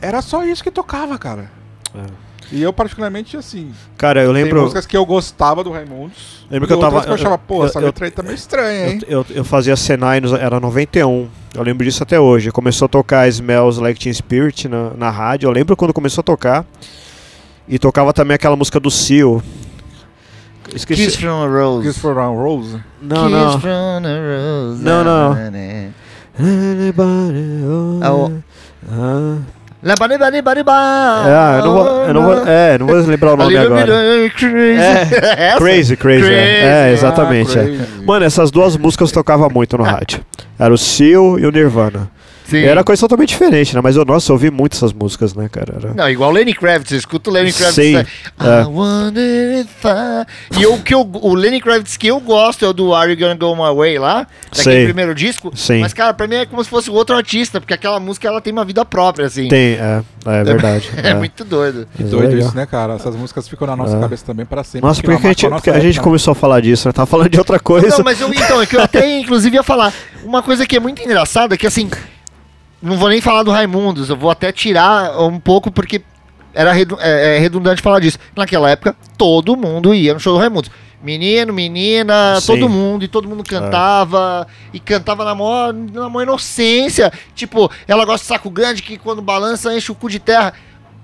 era 0.02 0.22
só 0.22 0.44
isso 0.44 0.64
que 0.64 0.72
tocava, 0.72 1.18
cara. 1.18 1.50
É. 1.96 2.26
E 2.52 2.62
eu, 2.62 2.72
particularmente, 2.72 3.36
assim, 3.36 3.72
Cara, 3.98 4.22
eu 4.22 4.32
tem 4.32 4.44
lembro. 4.44 4.62
músicas 4.62 4.86
que 4.86 4.96
eu 4.96 5.04
gostava 5.04 5.64
do 5.64 5.72
Raimundos. 5.72 6.46
Lembro 6.50 6.68
que 6.68 6.74
eu 6.74 6.80
tava- 6.80 7.02
que 7.02 7.10
eu 7.10 7.14
achava, 7.16 7.40
pô, 7.40 7.64
eu- 7.64 7.66
essa 7.66 7.80
eu- 7.80 7.86
letra 7.86 8.06
aí 8.06 8.12
tá 8.12 8.22
meio 8.22 8.36
estranha, 8.36 8.88
hein? 8.90 9.00
Eu, 9.08 9.26
eu, 9.32 9.38
eu 9.38 9.44
fazia 9.44 9.76
Senai, 9.76 10.22
nos- 10.22 10.32
era 10.34 10.60
91. 10.60 11.28
Eu 11.56 11.64
lembro 11.64 11.84
disso 11.84 12.04
até 12.04 12.20
hoje. 12.20 12.52
Começou 12.52 12.86
a 12.86 12.90
tocar 12.90 13.28
Smells 13.30 13.82
Like 13.82 14.00
Teen 14.00 14.14
Spirit 14.14 14.68
na, 14.68 14.92
na 14.92 15.10
rádio. 15.10 15.48
Eu 15.48 15.52
lembro 15.52 15.76
quando 15.76 15.92
começou 15.94 16.22
a 16.22 16.24
tocar. 16.24 16.64
E 17.68 17.80
tocava 17.80 18.14
também 18.14 18.36
aquela 18.36 18.56
música 18.56 18.80
do 18.80 18.92
Seal. 18.92 19.42
Esqueci. 20.76 21.04
Kiss 21.06 21.18
from 21.18 21.44
a 21.44 21.48
Rose. 21.48 21.88
Kiss 21.88 22.00
for 22.00 22.16
a 22.20 22.28
Rose. 22.28 22.80
Não, 23.02 23.24
Kiss 23.28 23.32
não. 23.32 23.60
from 23.60 23.70
a 23.70 24.00
Rose. 24.70 24.84
Não, 24.84 25.04
não. 25.04 25.36
É 28.04 28.10
o- 28.12 28.42
Ah. 28.92 29.38
É, 31.28 31.60
eu 31.60 31.64
não 31.66 31.74
vou, 31.74 31.88
eu 32.06 32.14
não 32.16 32.24
vou, 32.24 32.48
é, 32.48 32.78
não 32.80 32.88
vou 32.88 32.96
lembrar 32.96 33.34
o 33.34 33.38
nome 33.38 33.56
agora. 33.56 33.86
bit 33.86 34.36
crazy. 34.36 34.80
É, 35.38 35.48
Essa? 35.50 35.58
Crazy, 35.58 35.96
crazy. 35.96 36.26
é. 36.26 36.28
Crazy. 36.28 36.66
É, 36.66 36.92
exatamente. 36.92 37.60
Ah, 37.60 37.62
é. 37.62 37.66
crazy. 37.66 38.06
Mano, 38.06 38.26
essas 38.26 38.50
duas 38.50 38.76
músicas 38.76 39.12
tocava 39.12 39.48
muito 39.48 39.78
no 39.78 39.84
rádio. 39.84 40.22
Era 40.58 40.74
o 40.74 40.78
Seal 40.78 41.38
e 41.38 41.46
o 41.46 41.52
Nirvana. 41.52 42.10
Sim. 42.48 42.64
Era 42.64 42.84
coisa 42.84 43.00
totalmente 43.00 43.30
diferente, 43.30 43.74
né? 43.76 43.82
Mas 43.82 43.96
eu, 43.96 44.06
nossa, 44.06 44.32
eu 44.32 44.36
ouvi 44.36 44.52
muito 44.52 44.76
essas 44.76 44.94
músicas, 44.94 45.34
né, 45.34 45.50
cara? 45.50 45.76
Era... 45.78 45.94
Não, 45.94 46.10
igual 46.10 46.32
Lenny 46.32 46.54
Kravitz, 46.54 46.92
eu 46.92 46.98
escuto 46.98 47.30
o 47.30 47.34
Lenny 47.34 47.52
Kravitz. 47.52 47.76
Sim, 47.76 47.94
né? 47.96 48.06
é. 48.40 48.62
I 48.62 48.66
wonder 48.66 49.62
if 49.62 49.86
I... 49.86 50.60
E 50.60 50.66
o, 50.66 50.78
que 50.80 50.94
eu, 50.94 51.10
o 51.14 51.34
Lenny 51.34 51.60
Kravitz 51.60 51.98
que 51.98 52.08
eu 52.08 52.20
gosto 52.20 52.64
é 52.64 52.68
o 52.68 52.74
do 52.74 52.94
Are 52.94 53.12
You 53.12 53.18
Gonna 53.18 53.36
Go 53.36 53.56
My 53.56 53.76
Way 53.76 54.00
lá, 54.00 54.28
daquele 54.56 54.76
Sei. 54.76 54.86
primeiro 54.86 55.16
disco. 55.16 55.52
Sim. 55.56 55.80
Mas, 55.80 55.94
cara, 55.94 56.14
pra 56.14 56.28
mim 56.28 56.36
é 56.36 56.46
como 56.46 56.64
se 56.64 56.70
fosse 56.70 56.90
outro 56.90 57.16
artista, 57.16 57.60
porque 57.60 57.74
aquela 57.74 58.00
música 58.00 58.28
ela 58.28 58.40
tem 58.40 58.54
uma 58.54 58.66
vida 58.66 58.86
própria, 58.86 59.26
assim. 59.26 59.48
Tem, 59.48 59.74
é, 59.74 60.04
é 60.26 60.44
verdade. 60.44 60.90
É, 61.06 61.14
muito 61.14 61.44
doido. 61.46 61.88
Que 61.96 62.02
é 62.02 62.06
doido 62.06 62.30
legal. 62.32 62.48
isso, 62.48 62.56
né, 62.56 62.66
cara? 62.66 62.94
Essas 62.94 63.16
músicas 63.16 63.48
ficam 63.48 63.68
na 63.68 63.76
nossa 63.76 63.96
É. 63.96 64.00
cabeça 64.00 64.26
também 64.26 64.46
para 64.46 64.64
sempre. 64.64 64.88
Nossa, 64.88 65.02
por 65.02 65.20
que 65.20 65.28
a 65.28 65.30
gente, 65.30 65.48
porque 65.48 65.70
a 65.70 65.74
nossa 65.74 65.86
gente 65.86 65.98
né? 65.98 66.04
começou 66.04 66.32
a 66.32 66.36
falar 66.36 66.62
disso, 66.62 66.88
né? 66.88 66.94
Tava 66.94 67.06
falando 67.06 67.30
de 67.30 67.38
outra 67.38 67.60
coisa. 67.60 67.90
Não, 67.90 68.04
mas 68.04 68.20
eu, 68.20 68.34
então, 68.34 68.62
é 68.62 68.66
que 68.66 68.76
eu 68.76 68.82
até 68.82 69.20
inclusive 69.20 69.56
ia 69.56 69.64
falar. 69.64 69.94
Uma 70.24 70.42
coisa 70.42 70.66
que 70.66 70.76
é 70.76 70.80
muito 70.80 71.02
engraçada 71.04 71.54
é 71.54 71.58
que 71.58 71.68
assim. 71.68 71.90
Não 72.86 72.98
vou 72.98 73.10
nem 73.10 73.20
falar 73.22 73.44
do 73.44 73.52
Raimundos, 73.52 74.10
eu 74.10 74.16
vou 74.16 74.30
até 74.30 74.52
tirar 74.52 75.20
um 75.22 75.40
pouco 75.40 75.72
porque 75.72 76.02
era 76.54 76.72
redu- 76.72 76.98
é, 77.02 77.36
é 77.36 77.40
redundante 77.40 77.82
falar 77.82 78.00
disso. 78.00 78.18
Naquela 78.36 78.70
época, 78.70 78.96
todo 79.18 79.58
mundo 79.58 79.94
ia 79.94 80.14
no 80.14 80.20
show 80.20 80.34
do 80.34 80.40
Raimundos. 80.40 80.70
Menino, 81.04 81.54
menina, 81.54 82.40
Sim. 82.42 82.48
todo 82.48 82.70
mundo, 82.70 83.04
e 83.06 83.08
todo 83.08 83.28
mundo 83.28 83.44
cantava, 83.44 84.48
e 84.74 84.80
cantava 84.80 85.24
na 85.24 85.36
maior, 85.36 85.74
na 85.74 86.10
maior 86.10 86.24
inocência. 86.24 87.12
Tipo, 87.36 87.70
ela 87.88 88.06
gosta 88.06 88.24
de 88.24 88.28
saco 88.30 88.50
grande 88.50 88.82
que 88.82 88.98
quando 88.98 89.22
balança 89.22 89.76
enche 89.76 89.92
o 89.92 89.96
cu 89.96 90.10
de 90.10 90.18
terra. 90.20 90.54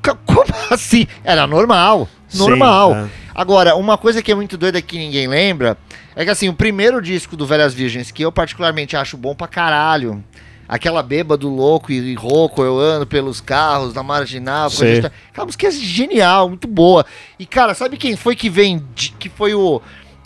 C- 0.04 0.16
Como 0.26 0.46
assim? 0.72 1.06
Era 1.24 1.46
normal. 1.46 2.08
Sim, 2.28 2.40
Normal. 2.40 2.96
é. 2.96 3.06
Agora, 3.36 3.76
uma 3.76 3.98
coisa 3.98 4.22
que 4.24 4.32
é 4.32 4.36
muito 4.36 4.58
doida 4.58 4.82
que 4.82 4.98
ninguém 4.98 5.28
lembra 5.28 5.78
é 6.16 6.24
que 6.24 6.32
assim, 6.32 6.50
o 6.50 6.54
primeiro 6.54 7.02
disco 7.02 7.36
do 7.38 7.46
Velhas 7.46 7.74
Virgens, 7.74 8.10
que 8.10 8.24
eu 8.24 8.32
particularmente 8.32 8.96
acho 8.98 9.16
bom 9.18 9.36
pra 9.36 9.48
caralho, 9.48 10.24
aquela 10.72 11.04
bêbado 11.04 11.50
louco 11.50 11.92
e, 11.92 11.98
e 11.98 12.16
rouco, 12.16 12.64
eu 12.64 12.80
ando 12.80 13.06
pelos 13.06 13.42
carros, 13.42 13.94
na 13.94 14.02
marginal, 14.02 14.70
coisa 14.72 15.02
de- 15.02 15.12
aquela 15.30 15.46
música 15.46 15.68
é 15.68 15.72
genial, 15.72 16.48
muito 16.48 16.66
boa. 16.68 17.06
E 17.38 17.46
cara, 17.46 17.74
sabe 17.74 17.98
quem 17.98 18.16
foi 18.16 18.38
que 18.38 18.50
vem, 18.50 18.82
que 19.20 19.28
foi 19.28 19.54
o. 19.54 19.82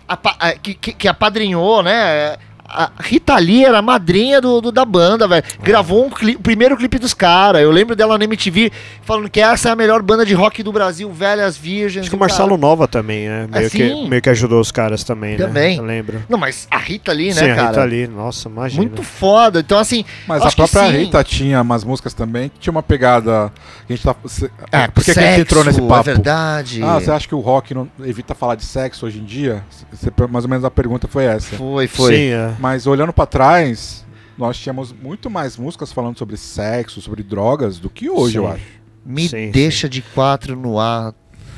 a 0.07 0.13
a- 0.39 0.53
que, 0.53 0.75
que, 0.75 0.93
que 0.93 1.07
apadrinhou, 1.07 1.81
né? 1.81 2.37
A 2.67 2.91
Rita 2.99 3.37
Lee 3.37 3.63
era 3.63 3.77
a 3.77 3.81
madrinha 3.81 4.41
do, 4.41 4.59
do- 4.59 4.71
da 4.71 4.83
banda, 4.83 5.27
velho. 5.27 5.43
Gravou 5.61 6.05
um 6.05 6.09
cli- 6.09 6.35
o 6.35 6.39
primeiro 6.39 6.75
clipe 6.75 6.97
dos 6.97 7.13
caras. 7.13 7.61
Eu 7.61 7.69
lembro 7.71 7.95
dela 7.95 8.17
na 8.17 8.23
MTV 8.25 8.71
falando 9.03 9.29
que 9.29 9.39
essa 9.39 9.69
é 9.69 9.71
a 9.71 9.75
melhor 9.75 10.01
banda 10.01 10.25
de 10.25 10.33
rock 10.33 10.63
do 10.63 10.71
Brasil, 10.71 11.09
Velhas 11.11 11.55
Virgens. 11.55 12.01
Acho 12.01 12.09
que 12.09 12.15
o 12.15 12.17
e 12.17 12.19
cara- 12.19 12.29
Marcelo 12.31 12.57
Nova 12.57 12.87
também, 12.87 13.27
né? 13.29 13.47
Meio, 13.51 13.67
Ah, 13.67 13.69
que, 13.69 14.09
meio 14.09 14.21
que 14.21 14.29
ajudou 14.29 14.59
os 14.59 14.71
caras 14.71 15.03
também, 15.03 15.37
né? 15.37 15.45
Também. 15.45 15.77
Eu 15.77 15.83
lembro. 15.85 16.23
Não, 16.27 16.37
mas 16.39 16.67
a 16.71 16.77
Rita 16.77 17.11
Lee, 17.11 17.27
né, 17.27 17.33
Sim, 17.33 17.51
a 17.51 17.55
cara? 17.55 17.67
Rita 17.69 17.81
ali, 17.81 18.07
nossa, 18.07 18.49
imagina. 18.49 18.81
Muito 18.81 19.03
foda. 19.03 19.59
Então, 19.59 19.77
assim. 19.77 20.03
Mas 20.27 20.41
a 20.41 20.51
própria. 20.51 20.89
Rita 20.89 21.23
tinha 21.23 21.61
umas 21.61 21.83
músicas 21.83 22.13
também 22.13 22.49
que 22.49 22.59
tinha 22.59 22.71
uma 22.71 22.83
pegada. 22.83 23.53
Que 23.85 23.93
a 23.93 23.95
gente 23.95 24.05
tá, 24.05 24.15
se- 24.25 24.49
É, 24.71 24.87
por 24.87 25.03
que, 25.03 25.13
que 25.13 25.19
a 25.19 25.21
gente 25.21 25.23
sexo, 25.23 25.41
entrou 25.41 25.63
nesse 25.63 25.79
É 25.79 25.87
papo? 25.87 26.03
verdade. 26.03 26.81
Ah, 26.83 26.99
você 26.99 27.11
acha 27.11 27.27
que 27.27 27.35
o 27.35 27.39
rock 27.39 27.73
não 27.75 27.87
evita 28.03 28.33
falar 28.33 28.55
de 28.55 28.65
sexo 28.65 29.05
hoje 29.05 29.19
em 29.19 29.23
dia? 29.23 29.63
Você- 29.91 30.11
mais 30.29 30.43
ou 30.45 30.49
menos 30.49 30.65
a 30.65 30.71
pergunta 30.71 31.07
foi 31.07 31.25
essa. 31.25 31.55
Foi, 31.55 31.87
foi. 31.87 32.15
Sim, 32.15 32.23
é. 32.29 32.54
Mas 32.59 32.87
olhando 32.87 33.13
pra 33.13 33.25
trás, 33.25 34.05
nós 34.37 34.57
tínhamos 34.57 34.91
muito 34.93 35.29
mais 35.29 35.57
músicas 35.57 35.91
falando 35.91 36.17
sobre 36.17 36.37
sexo, 36.37 37.01
sobre 37.01 37.23
drogas 37.23 37.79
do 37.79 37.89
que 37.89 38.09
hoje, 38.09 38.33
Sim. 38.33 38.37
eu 38.39 38.47
acho. 38.47 38.63
Me 39.05 39.29
Sim, 39.29 39.51
deixa 39.51 39.87
de 39.87 40.01
quatro 40.01 40.55
no 40.55 40.79
ar. 40.79 41.13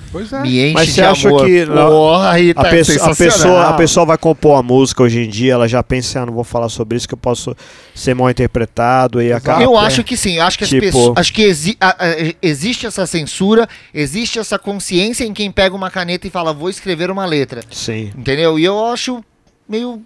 Pois 0.10 0.32
é. 0.32 0.42
Me 0.42 0.64
enche 0.66 0.74
Mas 0.74 0.86
de 0.88 0.94
você 0.94 1.02
acha 1.02 1.28
amor. 1.28 1.46
que 1.46 1.66
não- 1.66 1.90
Porra, 1.90 2.38
Rita, 2.38 2.62
A, 2.62 2.68
é 2.68 2.72
pesso- 2.72 3.04
a 3.04 3.14
pessoa, 3.16 3.68
a 3.68 3.74
pessoa 3.74 4.06
vai 4.06 4.18
compor 4.18 4.58
a 4.58 4.64
música 4.64 5.04
hoje 5.04 5.20
em 5.26 5.30
dia, 5.30 5.52
ela 5.54 5.68
já 5.68 5.84
pensa, 5.84 6.22
ah, 6.22 6.26
não 6.26 6.34
vou 6.34 6.46
falar 6.46 6.70
sobre 6.70 6.98
isso, 6.98 7.06
que 7.08 7.14
eu 7.14 7.18
posso 7.18 7.54
ser 7.94 8.14
mal 8.16 8.30
interpretado 8.30 9.22
e 9.22 9.34
acaba. 9.34 9.62
Eu 9.62 9.78
acho 9.78 10.00
é. 10.02 10.04
que 10.06 10.16
sim, 10.16 10.40
acho 10.40 10.58
que 10.58 10.64
as 10.64 10.70
Tipo- 10.70 10.82
pessoas, 10.82 11.18
acho 11.18 11.34
que 11.34 11.42
exi- 11.42 11.78
a- 11.80 11.90
a- 12.06 12.34
existe 12.42 12.86
essa 12.88 13.06
censura, 13.06 13.68
existe 13.94 14.40
essa 14.40 14.58
consciência 14.58 15.26
em 15.26 15.34
quem 15.34 15.52
pega 15.52 15.76
uma 15.76 15.92
caneta 15.92 16.26
e 16.26 16.30
fala, 16.30 16.54
vou 16.54 16.70
escrever 16.70 17.12
uma 17.12 17.26
letra, 17.26 17.62
Sim, 17.70 18.12
entendeu? 18.18 18.58
E 18.58 18.64
eu 18.64 18.86
acho 18.86 19.22
meio, 19.68 20.02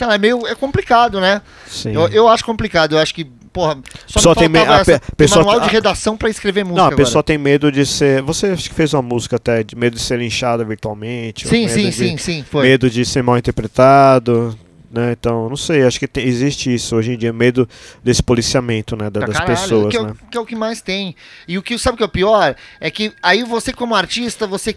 cara, 0.00 0.14
é 0.14 0.18
meio 0.18 0.46
é 0.46 0.54
complicado, 0.54 1.20
né? 1.20 1.40
sim. 1.66 1.92
Eu, 1.94 2.08
eu 2.08 2.28
acho 2.28 2.44
complicado, 2.44 2.96
eu 2.96 2.98
acho 2.98 3.14
que, 3.14 3.24
porra, 3.52 3.78
só 4.06 4.30
me 4.30 4.36
tem 4.36 4.48
me- 4.48 4.58
a 4.58 4.78
essa, 4.80 5.00
pessoa- 5.16 5.44
manual 5.44 5.60
de 5.60 5.68
a- 5.68 5.70
redação 5.70 6.16
pra 6.16 6.28
escrever 6.28 6.64
música 6.64 6.76
Não, 6.78 6.84
a 6.84 6.86
agora. 6.88 7.04
pessoa 7.04 7.22
tem 7.22 7.38
medo 7.38 7.70
de 7.70 7.84
ser. 7.86 8.22
Você 8.22 8.46
acho 8.48 8.68
que 8.68 8.74
fez 8.74 8.92
uma 8.94 9.02
música 9.02 9.36
até, 9.36 9.62
de 9.62 9.76
medo 9.76 9.94
de 9.96 10.02
ser 10.02 10.18
linchada 10.18 10.64
virtualmente. 10.64 11.46
Sim, 11.48 11.68
sim, 11.68 11.86
de- 11.86 11.92
sim, 11.92 12.16
sim, 12.16 12.44
foi. 12.50 12.62
Medo 12.68 12.88
de 12.90 13.04
ser 13.04 13.22
mal 13.22 13.36
interpretado. 13.38 14.58
Né? 14.92 15.12
Então, 15.12 15.48
não 15.48 15.56
sei, 15.56 15.84
acho 15.84 16.00
que 16.00 16.08
tem- 16.08 16.26
existe 16.26 16.74
isso 16.74 16.96
hoje 16.96 17.12
em 17.12 17.16
dia, 17.16 17.32
medo 17.32 17.68
desse 18.02 18.20
policiamento 18.20 18.96
né, 18.96 19.08
da- 19.08 19.20
das 19.20 19.38
caralho, 19.38 19.56
pessoas. 19.56 19.88
que, 19.92 19.96
é 19.96 20.02
né? 20.02 20.12
que 20.28 20.36
é 20.36 20.40
o 20.40 20.44
que 20.44 20.56
mais 20.56 20.80
tem. 20.82 21.14
E 21.46 21.56
o 21.56 21.62
que 21.62 21.78
sabe 21.78 21.94
o 21.94 21.96
que 21.96 22.02
é 22.02 22.06
o 22.06 22.08
pior? 22.08 22.56
É 22.80 22.90
que 22.90 23.12
aí 23.22 23.44
você, 23.44 23.72
como 23.72 23.94
artista, 23.94 24.48
você. 24.48 24.76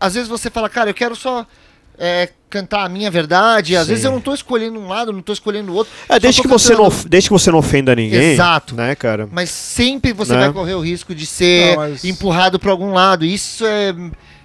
Às 0.00 0.14
vezes 0.14 0.28
você 0.28 0.50
fala, 0.50 0.68
cara, 0.68 0.90
eu 0.90 0.94
quero 0.94 1.14
só 1.14 1.46
é, 2.04 2.28
cantar 2.50 2.84
a 2.84 2.88
minha 2.88 3.08
verdade. 3.12 3.76
Às 3.76 3.84
Sim. 3.84 3.90
vezes 3.90 4.04
eu 4.04 4.10
não 4.10 4.20
tô 4.20 4.34
escolhendo 4.34 4.80
um 4.80 4.88
lado, 4.88 5.12
não 5.12 5.22
tô 5.22 5.32
escolhendo 5.32 5.70
o 5.70 5.74
outro. 5.76 5.92
É, 6.08 6.18
desde 6.18 6.42
que, 6.42 6.48
você 6.48 6.74
não, 6.74 6.88
desde 7.06 7.28
que 7.28 7.32
você 7.32 7.48
não 7.52 7.60
ofenda 7.60 7.94
ninguém. 7.94 8.32
Exato. 8.32 8.74
Né, 8.74 8.96
cara? 8.96 9.28
Mas 9.30 9.50
sempre 9.50 10.12
você 10.12 10.32
Né? 10.32 10.40
vai 10.40 10.52
correr 10.52 10.74
o 10.74 10.80
risco 10.80 11.14
de 11.14 11.24
ser 11.24 11.70
Não, 11.70 11.76
mas- 11.76 12.04
empurrado 12.04 12.58
para 12.58 12.72
algum 12.72 12.92
lado. 12.92 13.24
Isso 13.24 13.64
é. 13.64 13.94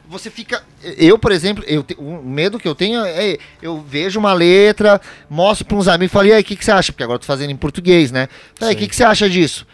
Você 0.08 0.30
fica. 0.30 0.64
Eu, 0.98 1.18
por 1.18 1.32
exemplo, 1.32 1.64
eu 1.68 1.82
te- 1.84 1.96
o 2.00 2.22
medo 2.24 2.60
que 2.60 2.68
eu 2.68 2.76
tenho 2.76 3.04
é. 3.04 3.38
Eu 3.62 3.82
vejo 3.82 4.20
uma 4.20 4.34
letra, 4.34 5.02
mostro 5.28 5.66
para 5.66 5.76
uns 5.78 5.88
amigos 5.88 6.12
e 6.12 6.14
falo, 6.14 6.28
e 6.28 6.34
aí, 6.34 6.42
o 6.42 6.46
que, 6.46 6.56
que 6.56 6.64
você 6.64 6.72
acha? 6.72 6.92
Porque 6.94 7.04
agora 7.04 7.16
eu 7.16 7.20
tô 7.22 7.26
fazendo 7.26 7.50
em 7.52 7.58
português, 7.58 8.12
né? 8.12 8.30
Aí, 8.62 8.74
o 8.76 8.78
que, 8.78 8.88
que 8.88 8.96
você 8.96 9.04
acha 9.04 9.28
disso? 9.30 9.66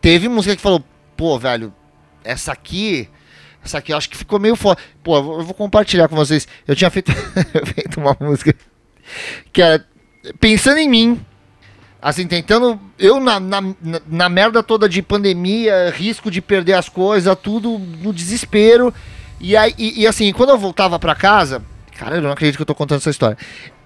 Teve 0.00 0.28
música 0.28 0.54
que 0.56 0.60
falou, 0.60 0.84
pô, 1.16 1.38
velho, 1.38 1.72
essa 2.24 2.52
aqui. 2.52 3.08
Essa 3.68 3.78
aqui 3.78 3.92
eu 3.92 3.96
acho 3.98 4.08
que 4.08 4.16
ficou 4.16 4.38
meio 4.38 4.56
foda. 4.56 4.80
Pô, 5.04 5.16
eu 5.18 5.42
vou- 5.44 5.54
compartilhar 5.54 6.08
com 6.08 6.16
vocês. 6.16 6.48
Eu 6.66 6.74
tinha 6.74 6.88
feito, 6.90 7.12
feito 7.74 8.00
uma 8.00 8.16
música 8.18 8.54
que 9.52 9.60
era 9.60 9.84
pensando 10.40 10.78
em 10.78 10.88
mim. 10.88 11.20
Assim, 12.00 12.26
tentando. 12.26 12.80
Eu 12.98 13.20
na, 13.20 13.38
na, 13.38 13.60
na- 13.60 14.00
na 14.06 14.28
merda 14.28 14.62
toda 14.62 14.88
de 14.88 15.02
pandemia, 15.02 15.90
risco 15.94 16.30
de 16.30 16.40
perder 16.40 16.74
as 16.74 16.88
coisas, 16.88 17.36
tudo 17.42 17.78
no 17.78 18.12
desespero. 18.12 18.94
E 19.40 19.56
aí, 19.56 19.74
e, 19.76 20.00
e 20.02 20.06
assim, 20.06 20.32
quando 20.32 20.50
eu 20.50 20.58
voltava 20.58 20.98
pra 20.98 21.14
casa. 21.14 21.62
Cara, 21.96 22.16
eu 22.16 22.22
não 22.22 22.30
acredito 22.30 22.56
que 22.56 22.62
eu 22.62 22.66
tô 22.66 22.74
contando 22.74 22.98
essa 23.00 23.10
história. 23.10 23.36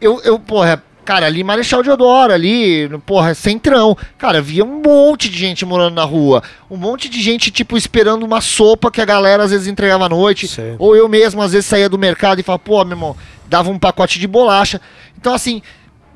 Eu, 0.01 0.21
eu 0.23 0.39
porra, 0.39 0.83
cara, 1.05 1.27
ali 1.27 1.43
Marechal 1.43 1.83
Deodoro, 1.83 2.33
ali, 2.33 2.89
porra, 3.05 3.35
centrão. 3.35 3.97
Cara, 4.19 4.41
via 4.41 4.65
um 4.65 4.83
monte 4.83 5.29
de 5.29 5.39
gente 5.39 5.65
morando 5.65 5.95
na 5.95 6.05
rua. 6.05 6.43
Um 6.71 6.77
monte 6.77 7.09
de 7.09 7.21
gente, 7.21 7.51
tipo, 7.51 7.77
esperando 7.77 8.25
uma 8.25 8.41
sopa 8.41 8.91
que 8.91 9.01
a 9.01 9.05
galera 9.05 9.43
às 9.45 9.51
vezes 9.51 9.67
entregava 9.67 10.07
à 10.07 10.09
noite. 10.09 10.49
Sim. 10.49 10.77
Ou 10.79 10.97
eu 10.97 11.09
mesmo, 11.09 11.43
às 11.43 11.53
vezes, 11.53 11.67
saía 11.67 11.89
do 11.89 11.99
mercado 11.99 12.41
e 12.41 12.43
falava, 12.43 12.63
pô, 12.63 12.85
meu 12.85 12.97
irmão, 12.97 13.17
dava 13.49 13.71
um 13.71 13.79
pacote 13.79 14.19
de 14.19 14.27
bolacha. 14.27 14.81
Então, 15.19 15.35
assim, 15.35 15.63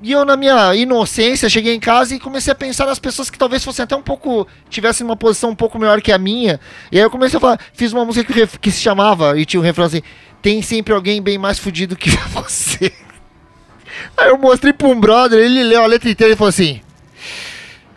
e 0.03 0.13
eu, 0.13 0.25
na 0.25 0.37
minha 0.37 0.75
inocência, 0.75 1.49
cheguei 1.49 1.75
em 1.75 1.81
casa 1.81 2.15
e 2.15 2.21
comecei 2.21 2.53
a 2.53 2.55
pensar 2.55 2.87
nas 2.87 2.99
pessoas 2.99 3.31
que 3.31 3.39
talvez 3.39 3.65
fossem 3.65 3.83
até 3.83 3.97
um 3.97 4.03
pouco. 4.03 4.47
tivessem 4.69 5.07
uma 5.07 5.17
posição 5.17 5.51
um 5.51 5.55
pouco 5.55 5.79
melhor 5.79 6.03
que 6.03 6.13
a 6.13 6.19
minha. 6.19 6.61
E 6.93 6.99
aí 6.99 7.03
eu 7.03 7.11
comecei 7.11 7.39
a 7.39 7.41
falar, 7.41 7.59
fiz 7.73 7.93
uma 7.93 8.05
música 8.05 8.33
que, 8.33 8.47
que 8.59 8.71
se 8.71 8.81
chamava, 8.81 9.39
e 9.39 9.47
tinha 9.47 9.61
um 9.61 9.65
refrão 9.65 9.87
assim: 9.87 10.03
tem 10.43 10.61
sempre 10.61 10.93
alguém 10.93 11.23
bem 11.23 11.39
mais 11.39 11.59
fudido 11.59 11.97
que 11.97 12.11
você. 12.29 12.93
Aí 14.17 14.29
eu 14.29 14.39
mostrei 14.39 14.73
pra 14.73 14.89
um 14.89 14.99
brother, 14.99 15.39
ele 15.39 15.63
leu 15.63 15.83
a 15.83 15.87
letra 15.87 16.11
inteira 16.11 16.33
e 16.33 16.37
falou 16.37 16.49
assim. 16.49 16.81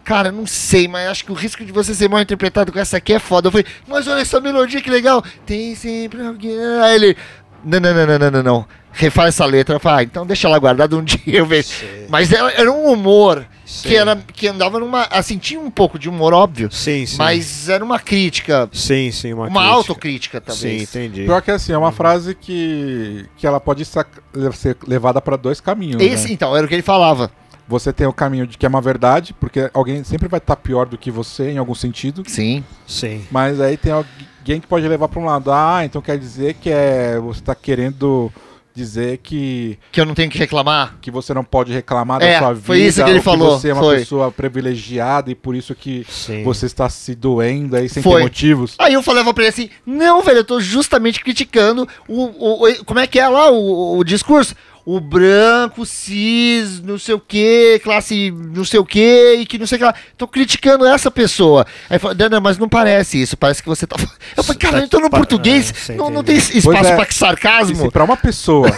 Cara, 0.03 0.31
não 0.31 0.47
sei, 0.47 0.87
mas 0.87 1.07
acho 1.07 1.25
que 1.25 1.31
o 1.31 1.35
risco 1.35 1.63
de 1.63 1.71
você 1.71 1.93
ser 1.93 2.09
mal 2.09 2.19
interpretado 2.19 2.71
com 2.71 2.79
essa 2.79 2.97
aqui 2.97 3.13
é 3.13 3.19
foda. 3.19 3.47
Eu 3.47 3.51
falei, 3.51 3.67
mas 3.87 4.07
olha 4.07 4.21
essa 4.21 4.41
melodia 4.41 4.81
que 4.81 4.89
legal. 4.89 5.23
Tem 5.45 5.75
sempre 5.75 6.25
alguém. 6.25 6.57
Aí 6.81 6.95
ele. 6.95 7.17
Não, 7.63 7.79
não, 7.79 7.93
não, 7.93 8.07
não, 8.07 8.19
não, 8.19 8.31
não, 8.31 8.43
não. 8.43 8.67
Refaz 8.91 9.35
essa 9.35 9.45
letra. 9.45 9.75
Eu 9.75 9.79
falei, 9.79 9.99
ah, 9.99 10.03
então 10.03 10.25
deixa 10.25 10.47
ela 10.47 10.57
guardada 10.57 10.97
um 10.97 11.03
dia 11.05 11.19
eu 11.25 11.45
vejo. 11.45 11.69
Mas 12.09 12.33
era, 12.33 12.51
era 12.53 12.71
um 12.71 12.91
humor 12.91 13.45
Sim. 13.69 13.89
que, 13.89 13.95
era, 13.95 14.15
que 14.15 14.47
andava 14.47 14.79
numa. 14.79 15.03
Assim, 15.11 15.37
tinha 15.37 15.59
um 15.59 15.69
pouco 15.69 15.99
de 15.99 16.09
humor, 16.09 16.33
óbvio. 16.33 16.71
Sim, 16.71 17.05
sim. 17.05 17.17
Mas 17.19 17.69
era 17.69 17.85
uma 17.85 17.99
crítica. 17.99 18.67
Sim, 18.73 19.11
sim, 19.11 19.31
uma, 19.31 19.43
Uma, 19.47 19.59
crítica. 19.61 19.75
autocrítica, 19.75 20.37
Sim, 20.39 20.43
talvez. 20.47 20.81
entendi. 20.81 21.23
Pior 21.25 21.39
que 21.39 21.51
assim, 21.51 21.71
é 21.71 21.77
uma 21.77 21.91
frase 21.91 22.33
que, 22.33 23.27
que 23.37 23.45
ela 23.45 23.59
pode 23.59 23.85
ser 23.85 24.75
levada 24.87 25.21
pra 25.21 25.37
dois 25.37 25.61
caminhos. 25.61 26.01
Esse, 26.01 26.29
né? 26.29 26.33
então, 26.33 26.57
era 26.57 26.65
o 26.65 26.67
que 26.67 26.73
ele 26.73 26.81
falava. 26.81 27.29
Você 27.67 27.93
tem 27.93 28.07
o 28.07 28.11
caminho 28.13 28.47
de 28.47 28.57
que 28.57 28.65
é 28.65 28.69
uma 28.69 28.81
verdade, 28.81 29.35
porque 29.39 29.69
alguém 29.71 30.03
sempre 30.03 30.27
vai 30.27 30.39
estar 30.39 30.55
pior 30.55 30.87
do 30.87 30.97
que 30.97 31.11
você 31.11 31.51
em 31.51 31.59
algum 31.59 31.75
sentido. 31.75 32.23
Sim. 32.25 32.63
Sim. 32.87 33.23
Mas 33.29 33.61
aí 33.61 33.77
tem 33.77 33.91
alguém 33.91 34.59
que 34.59 34.65
pode 34.65 34.87
levar 34.87 35.07
pra 35.07 35.19
um 35.19 35.25
lado. 35.25 35.51
Ah, 35.51 35.85
então 35.85 36.01
quer 36.01 36.17
dizer 36.17 36.55
que 36.55 36.71
é, 36.71 37.19
você 37.19 37.39
tá 37.39 37.53
querendo 37.53 38.31
dizer 38.75 39.17
que 39.17 39.77
Que 39.91 39.99
eu 39.99 40.05
não 40.05 40.13
tenho 40.15 40.29
que 40.31 40.37
reclamar? 40.37 40.97
que 41.01 41.11
você 41.11 41.33
não 41.33 41.43
pode 41.43 41.73
reclamar 41.73 42.21
É, 42.21 42.33
da 42.33 42.39
sua 42.39 42.53
vida, 42.53 42.65
foi 42.65 42.79
isso 42.81 43.03
que 43.03 43.09
ele 43.09 43.17
ou 43.19 43.23
falou, 43.23 43.59
você 43.59 43.69
é 43.69 43.73
uma 43.73 43.81
foi. 43.83 43.99
pessoa 43.99 44.31
privilegiada 44.31 45.31
e 45.31 45.35
por 45.35 45.55
isso 45.55 45.73
que 45.75 46.05
Sim. 46.09 46.43
você 46.43 46.65
está 46.65 46.87
se 46.89 47.15
doendo 47.15 47.75
aí 47.75 47.89
sem 47.89 48.01
Foi. 48.03 48.17
ter 48.17 48.23
motivos. 48.23 48.75
Aí 48.79 48.93
eu 48.93 49.01
falava 49.03 49.33
pra 49.33 49.43
ele 49.43 49.49
assim: 49.49 49.69
não, 49.85 50.21
velho, 50.21 50.39
eu 50.39 50.43
tô 50.45 50.59
justamente 50.59 51.19
criticando 51.19 51.87
o. 52.07 52.23
o- 52.23 52.67
o- 52.69 52.85
como 52.85 52.99
é 52.99 53.07
que 53.07 53.19
é 53.19 53.27
lá 53.27 53.49
o, 53.51 53.97
o 53.97 54.03
discurso? 54.03 54.55
O 54.85 54.99
branco, 54.99 55.85
cis, 55.85 56.81
não 56.81 56.97
sei 56.97 57.13
o 57.15 57.19
que, 57.19 57.79
classe 57.83 58.31
não 58.31 58.65
sei 58.65 58.79
o 58.79 58.85
que, 58.85 59.35
e 59.39 59.45
que 59.45 59.57
não 59.57 59.67
sei 59.67 59.75
o 59.75 59.79
que 59.79 59.85
lá. 59.85 59.93
Tô 60.17 60.27
criticando 60.27 60.85
essa 60.85 61.11
pessoa. 61.11 61.65
Aí 61.89 61.99
falou, 61.99 62.15
não, 62.17 62.29
não, 62.29 62.41
mas 62.41 62.57
não 62.57 62.67
parece 62.67 63.21
isso, 63.21 63.37
parece 63.37 63.61
que 63.61 63.69
você 63.69 63.85
tá. 63.85 63.95
Eu 64.35 64.43
falei, 64.43 64.59
cara, 64.59 64.83
então 64.83 64.99
no 64.99 65.09
Pa- 65.09 65.17
português 65.17 65.69
é, 65.69 65.73
você 65.73 65.95
não, 65.95 66.09
não 66.09 66.23
tem 66.23 66.37
espaço 66.37 66.89
é. 66.89 66.95
pra 66.95 67.07
E 67.09 67.13
sarcasmo. 67.13 67.75
se 67.75 67.91
pra 67.91 68.03
uma 68.03 68.17
pessoa 68.17 68.69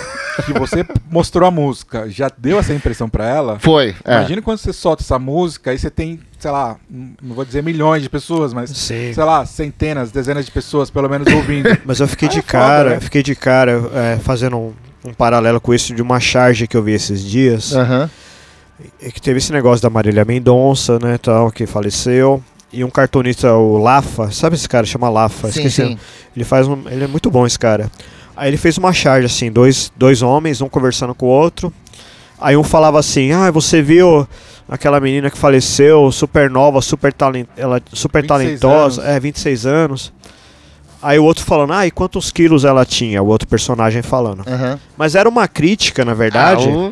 que 0.45 0.53
você 0.53 0.85
mostrou 1.09 1.47
a 1.47 1.51
música 1.51 2.09
já 2.09 2.29
deu 2.37 2.59
essa 2.59 2.73
impressão 2.73 3.07
pra 3.09 3.27
ela, 3.27 3.59
Foi. 3.59 3.95
É. 4.03 4.15
imagine 4.17 4.41
quando 4.41 4.57
você 4.57 4.73
solta 4.73 5.03
essa 5.03 5.17
música 5.19 5.71
aí 5.71 5.77
você 5.79 5.89
tem, 5.89 6.19
sei 6.39 6.51
lá, 6.51 6.77
n- 6.89 7.15
não 7.21 7.35
vou 7.35 7.45
dizer 7.45 7.63
milhões 7.63 8.01
de 8.03 8.09
pessoas, 8.09 8.53
mas 8.53 8.69
Sim. 8.71 9.13
sei 9.13 9.23
lá, 9.23 9.45
centenas, 9.45 10.11
dezenas 10.11 10.45
de 10.45 10.51
pessoas 10.51 10.89
pelo 10.89 11.07
menos 11.07 11.31
ouvindo. 11.33 11.69
Mas 11.85 11.99
eu 11.99 12.07
fiquei 12.07 12.27
de 12.27 12.39
é 12.39 12.41
foda, 12.41 12.51
cara, 12.51 12.89
né? 12.91 12.99
fiquei 12.99 13.23
de 13.23 13.35
cara 13.35 13.81
é, 13.93 14.17
fazendo 14.21 14.57
um, 14.57 14.73
um 15.03 15.13
paralelo 15.13 15.59
com 15.59 15.73
isso 15.73 15.93
de 15.95 16.01
uma 16.01 16.19
charge 16.19 16.67
que 16.67 16.75
eu 16.77 16.83
vi 16.83 16.93
esses 16.93 17.23
dias. 17.23 17.73
E 18.99 19.11
que 19.11 19.21
teve 19.21 19.37
esse 19.37 19.51
negócio 19.51 19.81
da 19.81 19.89
Marília 19.89 20.25
Mendonça, 20.25 20.97
né, 20.99 21.17
tal, 21.17 21.51
que 21.51 21.65
faleceu. 21.67 22.41
E 22.73 22.83
um 22.83 22.89
cartunista, 22.89 23.53
o 23.53 23.77
Lafa, 23.77 24.31
sabe 24.31 24.55
esse 24.55 24.67
cara? 24.67 24.85
Chama 24.85 25.09
Lafa, 25.09 25.51
Sim, 25.51 25.59
esqueci. 25.59 25.85
sim. 25.87 25.97
Ele 26.35 26.45
faz 26.45 26.67
um, 26.67 26.77
ele 26.89 27.03
é 27.03 27.07
muito 27.07 27.29
bom 27.29 27.45
esse 27.45 27.59
cara. 27.59 27.91
Aí 28.35 28.49
ele 28.49 28.57
fez 28.57 28.77
uma 28.77 28.93
charge 28.93 29.25
assim, 29.25 29.51
dois, 29.51 29.91
dois 29.95 30.21
homens, 30.21 30.61
um 30.61 30.69
conversando 30.69 31.13
com 31.13 31.25
o 31.25 31.29
outro. 31.29 31.71
Aí 32.39 32.55
um 32.55 32.63
falava 32.63 32.97
assim: 32.97 33.31
"Ah, 33.33 33.51
você 33.51 33.81
viu 33.81 34.25
aquela 34.69 34.99
menina 35.01 35.29
que 35.29 35.37
faleceu, 35.37 36.11
super 36.13 36.49
nova, 36.49 36.81
super 36.81 37.11
talent, 37.13 37.45
ela 37.57 37.79
super 37.93 38.21
26 38.23 38.27
talentosa, 38.59 39.01
anos. 39.01 39.15
é, 39.15 39.19
26 39.19 39.65
anos". 39.65 40.13
Aí 41.01 41.17
o 41.19 41.23
outro 41.23 41.43
falando: 41.43 41.73
"Ah, 41.73 41.85
e 41.87 41.91
quantos 41.91 42.31
quilos 42.31 42.63
ela 42.65 42.85
tinha?". 42.85 43.21
O 43.21 43.27
outro 43.27 43.47
personagem 43.47 44.01
falando. 44.01 44.43
Aham. 44.47 44.79
Mas 44.97 45.15
era 45.15 45.27
uma 45.27 45.47
crítica, 45.47 46.03
na 46.05 46.13
verdade. 46.13 46.67
Ah, 46.69 46.71
o- 46.71 46.89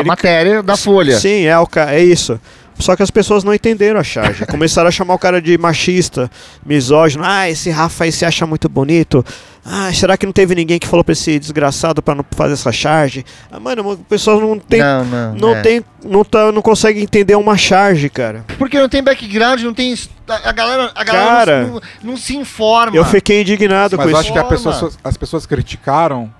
a 0.00 0.04
matéria 0.04 0.62
da 0.62 0.76
Folha. 0.76 1.18
Sim, 1.18 1.44
é, 1.46 1.58
o 1.58 1.66
ca... 1.66 1.92
é 1.94 2.02
isso. 2.02 2.38
Só 2.78 2.96
que 2.96 3.02
as 3.02 3.10
pessoas 3.10 3.44
não 3.44 3.54
entenderam 3.54 4.00
a 4.00 4.04
charge. 4.04 4.44
Começaram 4.50 4.88
a 4.88 4.90
chamar 4.90 5.14
o 5.14 5.18
cara 5.18 5.40
de 5.40 5.56
machista, 5.56 6.30
misógino. 6.64 7.22
Ah, 7.24 7.48
esse 7.48 7.70
Rafa 7.70 8.04
aí 8.04 8.12
se 8.12 8.24
acha 8.24 8.46
muito 8.46 8.68
bonito. 8.68 9.24
Ah, 9.64 9.90
será 9.94 10.16
que 10.16 10.26
não 10.26 10.32
teve 10.32 10.54
ninguém 10.54 10.78
que 10.78 10.86
falou 10.86 11.02
pra 11.02 11.12
esse 11.12 11.38
desgraçado 11.38 12.02
pra 12.02 12.14
não 12.14 12.24
fazer 12.32 12.52
essa 12.52 12.70
charge? 12.70 13.24
Ah, 13.50 13.58
mano, 13.58 13.92
o 13.92 13.96
pessoal 13.96 14.38
não 14.40 14.58
tem. 14.58 14.80
Não, 14.80 15.04
não. 15.04 15.34
Não 15.34 15.56
é. 15.56 15.62
tem. 15.62 15.84
Não, 16.04 16.22
tá, 16.22 16.52
não 16.52 16.60
consegue 16.60 17.00
entender 17.00 17.34
uma 17.34 17.56
charge, 17.56 18.10
cara. 18.10 18.44
Porque 18.58 18.78
não 18.78 18.88
tem 18.88 19.02
background, 19.02 19.62
não 19.62 19.72
tem. 19.72 19.94
A 20.28 20.52
galera, 20.52 20.90
a 20.94 21.04
galera 21.04 21.26
Cara, 21.26 21.62
não, 21.66 21.74
não- 21.74 21.80
não 22.02 22.16
se 22.16 22.36
informa. 22.36 22.94
Eu 22.96 23.04
fiquei 23.06 23.40
indignado 23.40 23.96
Mas 23.96 24.04
com 24.04 24.10
eu 24.10 24.20
isso. 24.20 24.32
acho 24.32 24.42
que 24.42 24.48
pessoa- 24.48 24.92
as 25.02 25.16
pessoas 25.16 25.46
criticaram, 25.46 26.30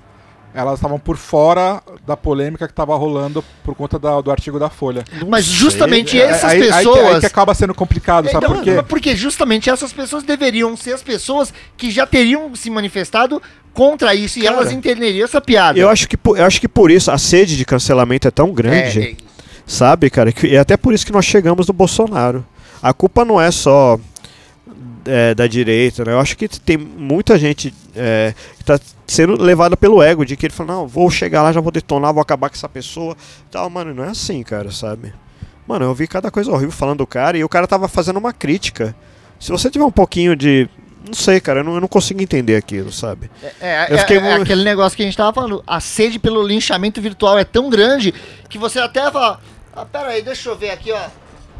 elas 0.55 0.74
estavam 0.74 0.98
por 0.98 1.16
fora 1.16 1.82
da 2.07 2.16
polêmica 2.16 2.66
que 2.66 2.72
estava 2.72 2.94
rolando 2.96 3.44
por 3.64 3.74
conta 3.74 3.98
da- 3.98 4.20
do 4.20 4.30
artigo 4.30 4.59
da 4.59 4.70
Folha. 4.70 5.05
Mas 5.28 5.44
justamente 5.44 6.18
É, 6.20 6.24
essas 6.26 6.44
aí, 6.52 6.62
aí 6.62 6.68
que- 6.68 6.72
aí 6.72 6.84
pessoas. 6.86 7.20
que 7.20 7.26
acaba 7.26 7.55
sendo 7.55 7.74
complicado, 7.74 8.30
sabe 8.30 8.44
Então, 8.46 8.57
por 8.57 8.64
quê? 8.64 8.82
Porque 8.88 9.16
justamente 9.16 9.68
essas 9.68 9.92
pessoas 9.92 10.22
deveriam 10.22 10.76
ser 10.76 10.92
as 10.94 11.02
pessoas 11.02 11.52
que 11.76 11.90
já 11.90 12.07
teriam 12.07 12.55
se 12.55 12.70
manifestado 12.70 13.42
contra 13.72 14.14
isso 14.14 14.38
e 14.38 14.42
Cara, 14.42 14.55
elas 14.57 14.70
entenderiam 14.72 15.24
essa 15.24 15.40
piada. 15.40 15.78
Eu 15.78 15.88
acho, 15.88 16.09
que, 16.09 16.16
por- 16.16 16.38
eu 16.38 16.44
acho 16.44 16.61
que 16.61 16.68
por 16.68 16.90
isso 16.90 17.11
a 17.11 17.18
sede 17.18 17.57
de 17.57 17.64
cancelamento 17.64 18.28
é 18.28 18.30
tão 18.30 18.52
grande. 18.52 19.00
É, 19.00 19.11
é, 19.11 19.16
Sabe, 19.66 20.11
cara? 20.11 20.30
Que- 20.30 20.46
E 20.48 20.55
é 20.57 20.59
até 20.61 20.76
por 20.76 20.92
isso 20.94 21.05
que 21.07 21.12
nós 21.12 21.24
chegamos 21.24 21.66
no 21.66 21.72
Bolsonaro. 21.72 22.44
A 22.82 22.92
culpa 22.92 23.24
não 23.24 23.40
é 23.40 23.50
só 23.50 23.98
é, 25.07 25.34
da 25.34 25.46
direita, 25.46 26.05
né? 26.05 26.12
Eu 26.12 26.20
acho 26.20 26.36
que 26.36 26.48
tem 26.48 26.76
muita 26.76 27.38
gente 27.38 27.72
é, 27.94 28.34
que 28.59 28.64
tá 28.64 28.78
sendo 29.07 29.40
levada 29.40 29.76
pelo 29.76 30.02
ego, 30.02 30.24
de 30.24 30.36
que 30.36 30.46
ele 30.46 30.55
fala, 30.55 30.72
não, 30.74 30.86
vou 30.88 31.11
chegar 31.11 31.42
lá, 31.42 31.52
já 31.52 31.61
vou 31.61 31.70
detonar, 31.72 32.12
vou 32.12 32.22
acabar 32.22 32.48
com 32.48 32.55
essa 32.57 32.68
pessoa. 32.68 33.16
Tal, 33.50 33.68
mano, 33.70 33.92
não 33.94 34.05
é 34.05 34.09
assim, 34.09 34.42
cara, 34.42 34.70
sabe? 34.70 35.12
Mano, 35.66 35.84
eu 35.86 35.94
vi 35.94 36.07
cada 36.07 36.30
coisa 36.30 36.50
horrível 36.50 36.70
falando 36.72 36.98
do 36.98 37.07
cara 37.07 37.38
e 37.38 37.44
o 37.44 37.48
cara 37.48 37.66
tava 37.66 37.88
fazendo 37.88 38.18
uma 38.18 38.32
crítica. 38.32 38.94
Se 39.40 39.50
você 39.50 39.70
tiver 39.70 39.84
um 39.84 39.90
pouquinho 39.90 40.34
de. 40.36 40.68
Não 41.07 41.12
sei, 41.14 41.38
cara, 41.38 41.61
eu 41.61 41.64
não, 41.64 41.74
eu 41.74 41.80
não 41.82 41.88
consigo 41.88 42.22
entender 42.22 42.57
aquilo, 42.57 42.90
sabe? 42.90 43.30
É, 43.61 43.90
Eu 43.92 43.96
é- 43.96 43.98
fiquei 43.98 44.16
é 44.16 44.20
mu- 44.20 44.42
aquele 44.42 44.64
negócio 44.64 44.96
que 44.96 45.02
a 45.02 45.07
gente 45.07 45.16
tava 45.16 45.32
falando. 45.34 45.62
A 45.66 45.78
sede 45.80 46.18
pelo 46.18 46.42
linchamento 46.46 47.00
virtual 47.00 47.38
é 47.38 47.44
tão 47.44 47.68
grande 47.68 48.12
que 48.48 48.57
você 48.57 48.78
até 48.78 49.11
fala. 49.11 49.38
Ah, 49.76 49.84
pera 49.84 50.09
aí, 50.09 50.22
deixa 50.22 50.48
eu 50.48 50.57
ver 50.57 50.70
aqui, 50.70 50.92
ó. 50.92 51.00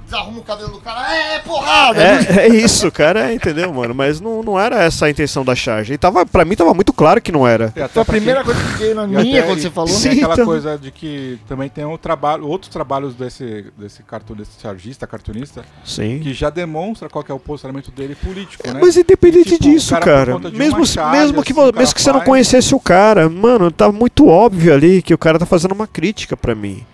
Desarruma 0.05 0.38
o 0.38 0.42
cabelo 0.42 0.68
do 0.70 0.80
cara. 0.80 1.14
É, 1.14 1.36
é 1.36 1.38
porrada! 1.40 2.02
É, 2.02 2.46
é 2.46 2.48
isso, 2.48 2.90
cara, 2.92 3.30
é, 3.30 3.34
entendeu, 3.34 3.72
mano? 3.72 3.94
Mas 3.94 4.20
não, 4.20 4.42
não 4.42 4.59
era 4.61 4.82
essa 4.82 5.07
a 5.07 5.11
intenção 5.11 5.44
da 5.44 5.55
charge. 5.55 5.94
E 5.94 5.98
tava, 5.98 6.24
pra 6.26 6.44
mim 6.44 6.55
tava 6.55 6.74
muito 6.74 6.92
claro 6.92 7.20
que 7.20 7.32
não 7.32 7.46
era. 7.46 7.66
Até 7.66 7.88
Foi 7.88 8.02
a 8.02 8.05
primeira 8.05 8.44
quem- 8.44 8.52
coisa 8.55 8.72
que 8.72 8.78
veio 8.78 8.94
na 8.94 9.05
e 9.05 9.09
minha 9.24 9.42
quando 9.42 9.61
você 9.61 9.70
falou. 9.70 9.88
Sim, 9.88 10.11
aquela 10.11 10.34
então. 10.34 10.44
coisa 10.46 10.78
de 10.78 10.90
que 10.90 11.38
também 11.48 11.68
tem 11.68 11.84
um 11.84 11.96
trabalho, 11.96 12.46
outros 12.46 12.70
trabalhos 12.70 13.14
desse, 13.14 13.66
desse 13.78 14.02
cartun, 14.02 14.34
desse 14.34 14.61
chargista, 14.61 15.07
cartunista, 15.07 15.64
Sim. 15.84 16.20
que 16.20 16.32
já 16.34 16.50
demonstra 16.50 17.09
qual 17.09 17.24
que 17.24 17.32
é 17.32 17.34
o 17.34 17.38
posicionamento 17.40 17.90
dele 17.90 18.14
político, 18.14 18.62
né? 18.70 18.78
Mas 18.80 18.96
independente 18.96 19.55
E, 19.55 19.59
tipo, 19.59 19.70
disso, 19.70 19.90
cara, 19.94 20.05
cara, 20.05 20.38
mesmo, 20.50 20.84
charge, 20.86 21.18
mesmo, 21.18 21.42
que, 21.42 21.52
assim, 21.52 21.72
mesmo 21.78 21.94
que 21.94 22.02
você 22.02 22.12
não 22.12 22.20
conhecesse 22.20 22.74
o 22.74 22.80
cara, 22.80 23.28
mano, 23.28 23.70
tá 23.70 23.90
muito 23.90 24.28
óbvio 24.28 24.72
ali 24.74 25.00
que 25.02 25.14
o 25.14 25.18
cara 25.18 25.38
tá 25.38 25.46
fazendo 25.46 25.72
uma 25.72 25.86
crítica 25.86 26.36
pra 26.36 26.55
mim. 26.55 26.84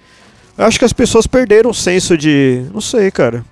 Eu 0.61 0.67
acho 0.67 0.79
que 0.79 0.85
as 0.85 0.93
pessoas 0.93 1.27
perderam 1.27 1.71
o 1.71 1.75
senso 1.75 2.17
de. 2.19 2.65
Não 2.73 2.81
sei, 2.81 3.11
cara. 3.11 3.45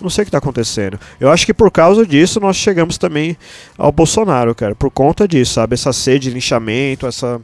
Não 0.00 0.10
sei 0.10 0.22
o 0.22 0.24
que 0.26 0.30
tá 0.30 0.38
acontecendo. 0.38 1.00
Eu 1.18 1.30
acho 1.30 1.44
que 1.46 1.54
por 1.54 1.70
causa 1.70 2.06
disso 2.06 2.38
nós 2.38 2.54
chegamos 2.56 2.98
também 2.98 3.36
ao 3.78 3.90
Bolsonaro, 3.90 4.54
cara. 4.54 4.74
Por 4.74 4.90
conta 4.90 5.26
disso, 5.26 5.54
sabe? 5.54 5.74
Essa 5.74 5.92
sede 5.92 6.28
de 6.28 6.34
linchamento, 6.34 7.06
essa. 7.06 7.40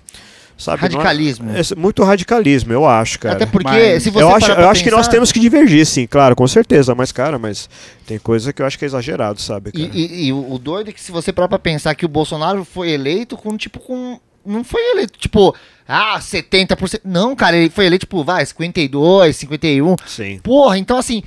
Sabe? 0.59 0.79
é- 0.79 0.83
Radicalismo. 0.83 1.51
é 1.51 1.61
muito 1.77 2.05
radicalismo, 2.05 2.73
eu 2.73 2.87
acho, 2.87 3.19
cara. 3.19 3.35
Até 3.37 3.47
porque, 3.47 3.69
Mas 3.69 4.03
se 4.05 4.11
você 4.11 4.23
eu 4.23 4.29
acho, 4.33 4.51
eu 4.51 4.55
pra 4.55 4.71
acho 4.71 4.85
que 4.85 4.91
nós 4.91 5.01
pensar- 5.01 5.11
temos 5.11 5.33
que 5.33 5.41
divergir, 5.41 5.85
sim, 5.85 6.07
claro, 6.07 6.37
com 6.37 6.47
certeza. 6.47 6.95
Mas, 6.95 7.11
cara, 7.11 7.37
mas 7.39 7.69
tem 8.07 8.19
coisa 8.19 8.53
que 8.53 8.63
eu 8.63 8.67
acho 8.67 8.79
que 8.79 8.85
é 8.85 8.87
exagerado, 8.87 9.41
sabe? 9.41 9.73
Cara? 9.73 9.85
E, 9.85 9.91
e- 9.93 10.27
e 10.29 10.33
o 10.33 10.53
o 10.53 10.59
doido 10.61 10.91
é 10.91 10.93
que 10.93 11.01
se 11.01 11.11
você 11.11 11.33
parar 11.33 11.49
pra 11.49 11.59
pensar 11.59 11.95
que 11.97 12.05
o 12.07 12.09
Bolsonaro 12.09 12.65
foi 12.65 12.91
eleito 12.91 13.37
com, 13.37 13.57
tipo, 13.57 13.81
com. 13.81 14.21
Não 14.45 14.65
foi 14.65 14.81
eleito, 14.91 15.19
tipo, 15.19 15.55
ah, 15.87 16.19
70%. 16.19 17.01
Não, 17.05 17.35
cara, 17.37 17.57
ele 17.57 17.71
foi 17.71 17.87
eleito, 17.87 18.07
tipo, 18.07 18.25
vai, 18.25 18.45
52, 18.45 19.37
51. 19.37 19.97
Sim. 20.07 20.39
Porra, 20.41 20.79
então 20.79 20.99
assim, 20.99 21.23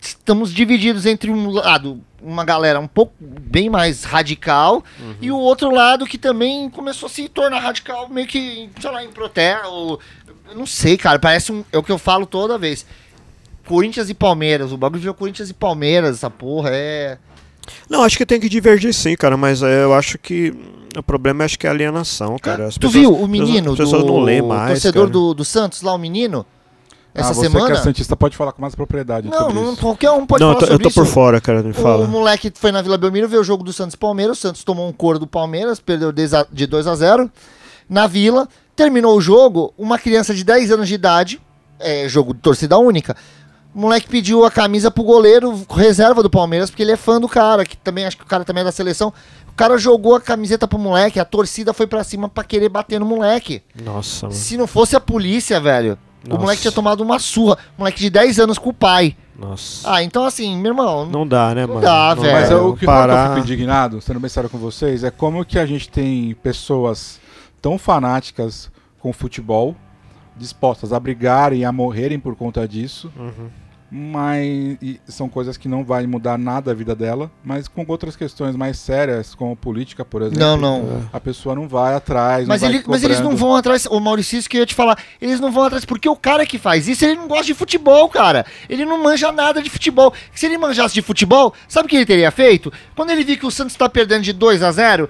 estamos 0.00 0.52
divididos 0.52 1.06
entre 1.06 1.30
um 1.30 1.50
lado, 1.50 2.00
uma 2.22 2.44
galera 2.44 2.80
um 2.80 2.88
pouco 2.88 3.12
bem 3.20 3.68
mais 3.68 4.04
radical, 4.04 4.84
e 5.20 5.30
o 5.30 5.38
outro 5.38 5.70
lado 5.70 6.06
que 6.06 6.18
também 6.18 6.70
começou 6.70 7.06
a 7.06 7.10
se 7.10 7.28
tornar 7.28 7.60
radical, 7.60 8.08
meio 8.08 8.26
que, 8.26 8.70
sei 8.80 8.90
lá, 8.90 9.04
em 9.04 9.10
protesto. 9.10 10.00
Não 10.54 10.66
sei, 10.66 10.96
cara, 10.96 11.18
parece 11.18 11.52
um. 11.52 11.64
É 11.72 11.78
o 11.78 11.82
que 11.82 11.92
eu 11.92 11.98
falo 11.98 12.24
toda 12.24 12.56
vez. 12.56 12.86
Corinthians 13.66 14.08
e 14.08 14.14
Palmeiras, 14.14 14.72
o 14.72 14.78
bagulho 14.78 15.00
virou 15.00 15.14
Corinthians 15.14 15.50
e 15.50 15.54
Palmeiras, 15.54 16.16
essa 16.16 16.30
porra 16.30 16.70
é. 16.72 17.18
Não, 17.88 18.02
acho 18.02 18.16
que 18.16 18.26
tem 18.26 18.40
que 18.40 18.48
divergir 18.48 18.92
sim, 18.92 19.16
cara, 19.16 19.36
mas 19.36 19.62
é, 19.62 19.84
eu 19.84 19.94
acho 19.94 20.18
que 20.18 20.54
o 20.96 21.02
problema 21.02 21.42
é 21.42 21.46
acho 21.46 21.58
que 21.58 21.66
é 21.66 21.70
a 21.70 21.72
alienação, 21.72 22.36
cara. 22.38 22.66
As 22.66 22.74
tu 22.74 22.80
pessoas- 22.80 22.94
viu 22.94 23.14
o 23.14 23.28
menino 23.28 23.72
as 23.72 23.78
pessoas 23.78 24.02
do 24.02 24.08
não 24.12 24.20
lêem 24.20 24.42
mais, 24.42 24.82
torcedor 24.82 25.08
do, 25.08 25.34
do 25.34 25.44
Santos 25.44 25.82
lá, 25.82 25.92
o 25.92 25.98
menino? 25.98 26.44
Essa 27.14 27.30
ah, 27.30 27.34
você 27.34 27.48
semana? 27.48 27.66
que 27.66 27.72
é 27.72 27.76
Santista 27.76 28.16
pode 28.16 28.36
falar 28.36 28.52
com 28.52 28.60
mais 28.62 28.74
propriedade 28.74 29.28
Não, 29.28 29.38
sobre 29.38 29.54
não, 29.54 29.72
isso. 29.72 29.82
qualquer 29.82 30.10
um 30.10 30.24
pode 30.26 30.44
Não, 30.44 30.54
falar 30.54 30.66
tô, 30.66 30.72
eu 30.72 30.78
tô 30.78 30.88
isso. 30.88 31.00
por 31.00 31.06
fora, 31.06 31.40
cara, 31.40 31.62
me 31.62 31.72
fala. 31.72 32.04
O 32.04 32.08
moleque 32.08 32.52
foi 32.54 32.70
na 32.70 32.80
Vila 32.80 32.96
Belmiro 32.96 33.28
ver 33.28 33.38
o 33.38 33.44
jogo 33.44 33.64
do 33.64 33.72
Santos 33.72 33.96
Palmeiras. 33.96 34.38
O 34.38 34.40
Santos 34.40 34.62
tomou 34.62 34.86
um 34.88 34.92
couro 34.92 35.18
do 35.18 35.26
Palmeiras, 35.26 35.80
perdeu 35.80 36.12
de 36.12 36.66
2 36.66 36.86
a 36.86 36.94
0 36.94 37.30
Na 37.88 38.06
Vila, 38.06 38.46
terminou 38.76 39.16
o 39.16 39.20
jogo, 39.20 39.72
uma 39.76 39.98
criança 39.98 40.32
de 40.32 40.44
10 40.44 40.70
anos 40.70 40.86
de 40.88 40.94
idade, 40.94 41.40
é, 41.80 42.08
jogo 42.08 42.34
de 42.34 42.40
torcida 42.40 42.78
única. 42.78 43.16
O 43.74 43.80
moleque 43.80 44.08
pediu 44.08 44.44
a 44.44 44.50
camisa 44.50 44.90
pro 44.90 45.04
goleiro 45.04 45.62
reserva 45.70 46.22
do 46.22 46.30
Palmeiras, 46.30 46.70
porque 46.70 46.82
ele 46.82 46.92
é 46.92 46.96
fã 46.96 47.20
do 47.20 47.28
cara, 47.28 47.64
que 47.64 47.76
também 47.76 48.06
acho 48.06 48.16
que 48.16 48.22
o 48.24 48.26
cara 48.26 48.44
também 48.44 48.62
é 48.62 48.64
da 48.64 48.72
seleção. 48.72 49.12
O 49.48 49.52
cara 49.52 49.76
jogou 49.78 50.14
a 50.16 50.20
camiseta 50.20 50.66
pro 50.66 50.78
moleque, 50.78 51.20
a 51.20 51.24
torcida 51.24 51.72
foi 51.72 51.86
pra 51.86 52.02
cima 52.02 52.28
pra 52.28 52.42
querer 52.44 52.68
bater 52.68 52.98
no 52.98 53.06
moleque. 53.06 53.62
Nossa, 53.84 54.26
mano. 54.26 54.34
Se 54.38 54.56
não 54.56 54.66
fosse 54.66 54.96
a 54.96 55.00
polícia, 55.00 55.60
velho, 55.60 55.98
o 56.24 56.30
Nossa. 56.30 56.40
moleque 56.40 56.62
tinha 56.62 56.72
tomado 56.72 57.00
uma 57.02 57.18
surra. 57.18 57.58
Moleque 57.76 58.00
de 58.00 58.10
10 58.10 58.40
anos 58.40 58.58
com 58.58 58.70
o 58.70 58.74
pai. 58.74 59.16
Nossa. 59.38 59.92
Ah, 59.92 60.02
então 60.02 60.24
assim, 60.24 60.56
meu 60.56 60.72
irmão, 60.72 61.06
Não 61.06 61.26
dá, 61.26 61.54
né, 61.54 61.62
Não 61.66 61.74
mano? 61.74 61.80
dá, 61.86 62.14
velho. 62.14 62.32
Mas 62.32 62.50
É, 62.50 62.54
eu- 62.54 62.68
o 62.70 62.72
que 62.72 62.80
que 62.80 62.84
eu 62.84 62.88
parar... 62.88 63.28
fico 63.34 63.40
indignado, 63.46 64.00
sendo 64.00 64.18
bem 64.18 64.28
sério 64.30 64.50
com 64.50 64.58
vocês, 64.58 65.04
é 65.04 65.10
como 65.10 65.44
que 65.44 65.58
a 65.58 65.66
gente 65.66 65.88
tem 65.88 66.34
pessoas 66.42 67.20
tão 67.62 67.78
fanáticas 67.78 68.70
com 68.98 69.10
o 69.10 69.12
futebol, 69.12 69.76
dispostas 70.38 70.92
a 70.92 71.00
brigarem, 71.00 71.64
a 71.64 71.72
morrerem 71.72 72.18
por 72.18 72.34
conta 72.36 72.66
disso, 72.66 73.12
Uhum. 73.16 73.48
mas 73.90 74.76
são 75.06 75.28
coisas 75.28 75.56
que 75.56 75.66
não 75.66 75.82
vai 75.84 76.06
mudar 76.06 76.36
nada 76.38 76.70
a 76.70 76.74
vida 76.74 76.94
dela, 76.94 77.30
mas 77.42 77.66
com 77.68 77.84
outras 77.88 78.14
questões 78.16 78.54
mais 78.54 78.78
sérias, 78.78 79.34
como 79.34 79.56
política, 79.56 80.04
por 80.04 80.20
exemplo. 80.22 80.38
Não, 80.40 80.56
não. 80.56 81.08
A 81.12 81.18
pessoa 81.18 81.54
não 81.54 81.66
vai 81.66 81.94
atrás. 81.94 82.46
Mas, 82.46 82.60
vai 82.60 82.70
ele, 82.70 82.84
mas 82.86 83.02
eles 83.02 83.20
não 83.20 83.34
vão 83.36 83.56
atrás. 83.56 83.86
O 83.86 83.98
Maurício, 83.98 84.38
isso 84.38 84.48
que 84.48 84.56
eu 84.58 84.60
ia 84.60 84.66
te 84.66 84.74
falar. 84.74 84.98
Eles 85.20 85.40
não 85.40 85.50
vão 85.50 85.64
atrás 85.64 85.84
porque 85.86 86.08
o 86.08 86.16
cara 86.16 86.44
que 86.44 86.58
faz 86.58 86.86
isso, 86.86 87.04
ele 87.04 87.14
não 87.16 87.26
gosta 87.28 87.46
de 87.46 87.54
futebol, 87.54 88.08
cara. 88.08 88.44
Ele 88.68 88.84
não 88.84 89.02
manja 89.02 89.32
nada 89.32 89.62
de 89.62 89.70
futebol. 89.70 90.12
Se 90.34 90.44
ele 90.46 90.58
manjasse 90.58 90.94
de 90.94 91.02
futebol, 91.02 91.54
sabe 91.66 91.86
o 91.86 91.88
que 91.88 91.96
ele 91.96 92.06
teria 92.06 92.30
feito? 92.30 92.70
Quando 92.94 93.10
ele 93.10 93.24
viu 93.24 93.38
que 93.38 93.46
o 93.46 93.50
Santos 93.50 93.74
tá 93.74 93.88
perdendo 93.88 94.22
de 94.22 94.32
2 94.32 94.62
a 94.62 94.70
0 94.70 95.08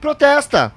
protesta. 0.00 0.72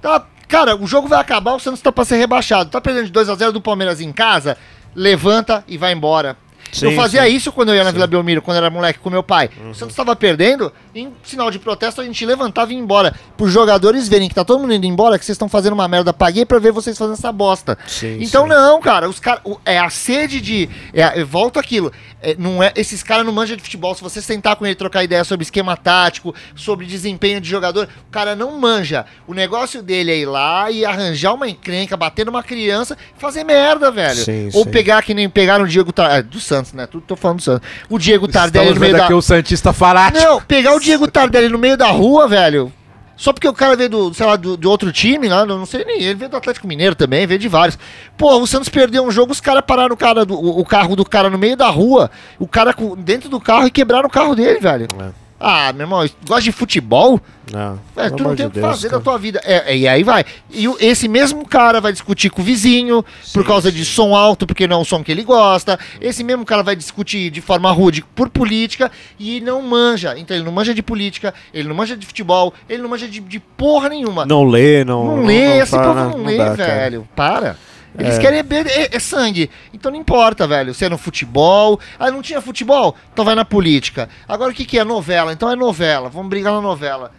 Tá, 0.00 0.24
cara, 0.48 0.74
o 0.74 0.86
jogo 0.86 1.06
vai 1.06 1.20
acabar, 1.20 1.54
o 1.54 1.60
Santos 1.60 1.80
tá 1.80 1.92
pra 1.92 2.04
ser 2.04 2.16
rebaixado. 2.16 2.70
Tá 2.70 2.80
perdendo 2.80 3.06
de 3.06 3.12
2 3.12 3.28
a 3.28 3.34
0 3.34 3.52
do 3.52 3.60
Palmeiras 3.60 4.00
em 4.00 4.12
casa, 4.12 4.56
levanta 4.94 5.62
e 5.68 5.78
vai 5.78 5.92
embora 5.92 6.36
Sim, 6.72 6.86
eu 6.86 6.92
fazia 6.92 7.22
sim. 7.24 7.34
isso 7.34 7.52
quando 7.52 7.70
eu 7.70 7.74
ia 7.74 7.84
na 7.84 7.90
sim. 7.90 7.94
Vila 7.94 8.06
Belmiro, 8.06 8.42
quando 8.42 8.56
era 8.56 8.70
moleque, 8.70 8.98
com 8.98 9.10
meu 9.10 9.22
pai. 9.22 9.50
Uhum. 9.60 9.70
O 9.70 9.74
Santos 9.74 9.92
estava 9.92 10.14
perdendo, 10.14 10.72
em 10.94 11.12
sinal 11.22 11.50
de 11.50 11.58
protesto 11.58 12.00
a 12.00 12.04
gente 12.04 12.24
levantava 12.24 12.72
e 12.72 12.76
ia 12.76 12.80
embora. 12.80 13.14
Para 13.36 13.46
os 13.46 13.52
jogadores 13.52 14.08
verem 14.08 14.28
que 14.28 14.34
tá 14.34 14.44
todo 14.44 14.60
mundo 14.60 14.74
indo 14.74 14.86
embora, 14.86 15.18
que 15.18 15.24
vocês 15.24 15.34
estão 15.34 15.48
fazendo 15.48 15.72
uma 15.72 15.88
merda, 15.88 16.12
paguei 16.12 16.44
para 16.44 16.58
ver 16.58 16.72
vocês 16.72 16.96
fazendo 16.96 17.14
essa 17.14 17.32
bosta. 17.32 17.78
então 18.20 18.46
não, 18.46 18.80
cara, 18.80 19.08
os 19.08 19.20
cara, 19.20 19.40
é 19.64 19.78
a 19.78 19.90
sede 19.90 20.40
de. 20.40 20.68
É, 20.92 21.22
volto 21.24 21.58
aquilo. 21.58 21.92
É, 22.20 22.34
não 22.36 22.62
é, 22.62 22.72
esses 22.74 23.02
caras 23.02 23.24
não 23.24 23.32
manjam 23.32 23.56
de 23.56 23.62
futebol. 23.62 23.94
Se 23.94 24.02
você 24.02 24.20
sentar 24.20 24.56
com 24.56 24.66
ele 24.66 24.74
trocar 24.74 25.04
ideia 25.04 25.24
sobre 25.24 25.44
esquema 25.44 25.76
tático, 25.76 26.34
sobre 26.54 26.86
desempenho 26.86 27.40
de 27.40 27.48
jogador, 27.48 27.88
o 28.08 28.10
cara 28.10 28.34
não 28.34 28.58
manja. 28.58 29.06
O 29.26 29.34
negócio 29.34 29.82
dele 29.82 30.10
é 30.10 30.18
ir 30.18 30.26
lá 30.26 30.70
e 30.70 30.84
arranjar 30.84 31.34
uma 31.34 31.48
encrenca, 31.48 31.96
bater 31.96 32.26
numa 32.26 32.42
criança 32.42 32.96
fazer 33.16 33.44
merda, 33.44 33.90
velho. 33.90 34.20
Ou 34.54 34.66
pegar 34.66 35.02
que 35.02 35.14
nem 35.14 35.28
pegaram 35.28 35.64
o 35.64 35.68
Diego 35.68 35.92
Tar... 35.92 36.10
É, 36.10 36.22
do 36.22 36.40
Santos, 36.40 36.57
né? 36.72 36.86
Tudo 36.86 37.04
tô 37.06 37.16
falando 37.16 37.38
do 37.38 37.42
Santos. 37.42 37.68
O 37.88 37.98
Diego 37.98 38.28
Tardelli 38.28 38.74
no 38.74 38.80
meio 38.80 38.96
da. 38.96 39.14
o 39.14 39.22
Santista 39.22 39.72
fanático. 39.72 40.24
Não, 40.24 40.40
pegar 40.40 40.74
o 40.74 40.80
Diego 40.80 41.06
Tardelli 41.08 41.48
no 41.48 41.58
meio 41.58 41.76
da 41.76 41.88
rua, 41.88 42.28
velho. 42.28 42.72
Só 43.18 43.32
porque 43.32 43.48
o 43.48 43.52
cara 43.52 43.74
veio 43.74 43.90
do, 43.90 44.14
sei 44.14 44.24
lá, 44.24 44.36
do, 44.36 44.56
de 44.56 44.68
outro 44.68 44.92
time, 44.92 45.28
né? 45.28 45.44
não 45.44 45.66
sei 45.66 45.84
nem, 45.84 46.00
ele 46.00 46.14
veio 46.14 46.30
do 46.30 46.36
Atlético 46.36 46.68
Mineiro 46.68 46.94
também, 46.94 47.26
veio 47.26 47.40
de 47.40 47.48
vários. 47.48 47.76
Pô, 48.16 48.38
o 48.38 48.46
Santos 48.46 48.68
perdeu 48.68 49.04
um 49.04 49.10
jogo, 49.10 49.32
os 49.32 49.40
caras 49.40 49.64
pararam 49.66 49.92
o, 49.92 49.96
cara 49.96 50.24
do, 50.24 50.34
o, 50.34 50.60
o, 50.60 50.64
carro 50.64 50.94
do 50.94 51.04
cara 51.04 51.28
no 51.28 51.36
meio 51.36 51.56
da 51.56 51.68
rua, 51.68 52.12
o 52.38 52.46
cara 52.46 52.72
dentro 52.98 53.28
do 53.28 53.40
carro 53.40 53.66
e 53.66 53.72
quebraram 53.72 54.06
o 54.06 54.10
carro 54.10 54.36
dele, 54.36 54.60
velho. 54.60 54.86
É. 55.00 55.27
Ah, 55.40 55.72
meu 55.72 55.84
irmão, 55.84 56.08
gosta 56.26 56.42
de 56.42 56.52
futebol? 56.52 57.20
Não. 57.52 57.78
É, 57.96 58.10
tu 58.10 58.22
não 58.22 58.34
tem 58.34 58.46
o 58.46 58.50
que 58.50 58.60
fazer 58.60 58.88
Deus, 58.88 58.92
da 58.92 59.00
tua 59.00 59.18
vida. 59.18 59.40
É, 59.44 59.76
e 59.76 59.86
aí 59.86 60.02
vai. 60.02 60.24
E 60.50 60.66
esse 60.80 61.08
mesmo 61.08 61.46
cara 61.46 61.80
vai 61.80 61.92
discutir 61.92 62.28
com 62.28 62.42
o 62.42 62.44
vizinho 62.44 63.04
sim, 63.22 63.32
por 63.32 63.46
causa 63.46 63.70
sim. 63.70 63.76
de 63.76 63.84
som 63.84 64.14
alto, 64.14 64.46
porque 64.46 64.66
não 64.66 64.78
é 64.78 64.80
o 64.80 64.84
som 64.84 65.02
que 65.02 65.12
ele 65.12 65.22
gosta. 65.22 65.78
Esse 66.00 66.24
mesmo 66.24 66.44
cara 66.44 66.62
vai 66.62 66.74
discutir 66.74 67.30
de 67.30 67.40
forma 67.40 67.70
rude 67.70 68.04
por 68.14 68.28
política 68.28 68.90
e 69.18 69.40
não 69.40 69.62
manja. 69.62 70.18
Então 70.18 70.36
ele 70.36 70.44
não 70.44 70.52
manja 70.52 70.74
de 70.74 70.82
política, 70.82 71.32
ele 71.54 71.68
não 71.68 71.74
manja 71.74 71.96
de 71.96 72.04
futebol, 72.04 72.52
ele 72.68 72.82
não 72.82 72.90
manja 72.90 73.06
de, 73.06 73.20
de 73.20 73.38
porra 73.38 73.88
nenhuma. 73.88 74.26
Não 74.26 74.44
lê, 74.44 74.84
não. 74.84 75.16
Não 75.16 75.24
lê, 75.24 75.48
não, 75.48 75.62
esse 75.62 75.76
povo 75.76 75.94
não, 75.94 76.10
não 76.10 76.24
lê, 76.24 76.36
dá, 76.36 76.52
velho. 76.52 77.08
Para. 77.14 77.56
Eles 77.98 78.16
é. 78.16 78.20
querem 78.20 78.42
beber 78.42 78.66
é, 78.66 78.96
é, 78.96 78.98
sangue. 78.98 79.50
Então 79.74 79.90
não 79.90 79.98
importa, 79.98 80.46
velho. 80.46 80.72
Se 80.72 80.84
é 80.84 80.88
no 80.88 80.96
futebol. 80.96 81.80
Ah, 81.98 82.10
não 82.10 82.22
tinha 82.22 82.40
futebol? 82.40 82.94
Então 83.12 83.24
vai 83.24 83.34
na 83.34 83.44
política. 83.44 84.08
Agora 84.28 84.52
o 84.52 84.54
que, 84.54 84.64
que 84.64 84.78
é 84.78 84.84
novela? 84.84 85.32
Então 85.32 85.50
é 85.50 85.56
novela. 85.56 86.08
Vamos 86.08 86.28
brigar 86.28 86.52
na 86.52 86.60
novela. 86.60 87.10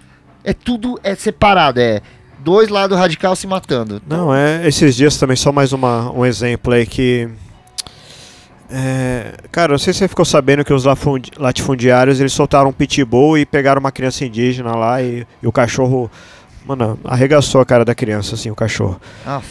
É 0.44 0.54
tudo 0.54 1.00
é 1.04 1.16
separado. 1.16 1.80
É 1.82 2.02
dois 2.40 2.70
lados 2.70 2.98
radical 2.98 3.36
se 3.36 3.46
matando. 3.46 4.02
Não, 4.08 4.34
é. 4.34 4.66
Esses 4.66 4.96
dias 4.96 5.18
também, 5.18 5.36
só 5.36 5.52
mais 5.52 5.74
uma, 5.74 6.12
um 6.12 6.26
exemplo 6.26 6.74
aí 6.74 6.86
que. 6.86 7.28
É, 8.72 9.34
cara, 9.52 9.72
não 9.72 9.80
sei 9.80 9.92
se 9.94 10.00
você 10.00 10.08
ficou 10.08 10.24
sabendo 10.24 10.64
que 10.64 10.72
os 10.72 10.86
latifundiários 11.38 12.20
eles 12.20 12.32
soltaram 12.32 12.70
um 12.70 12.74
pitbull 12.74 13.36
e 13.36 13.46
pegaram 13.46 13.80
uma 13.80 13.92
criança 13.92 14.24
indígena 14.24 14.76
lá 14.76 15.02
e, 15.02 15.26
e 15.42 15.48
o 15.48 15.52
cachorro, 15.52 16.10
mano, 16.66 17.00
arregaçou 17.04 17.60
a 17.62 17.66
cara 17.66 17.84
da 17.84 17.96
criança, 17.96 18.36
assim, 18.36 18.52
o 18.52 18.56
cachorro. 18.56 19.02
Ah, 19.26 19.42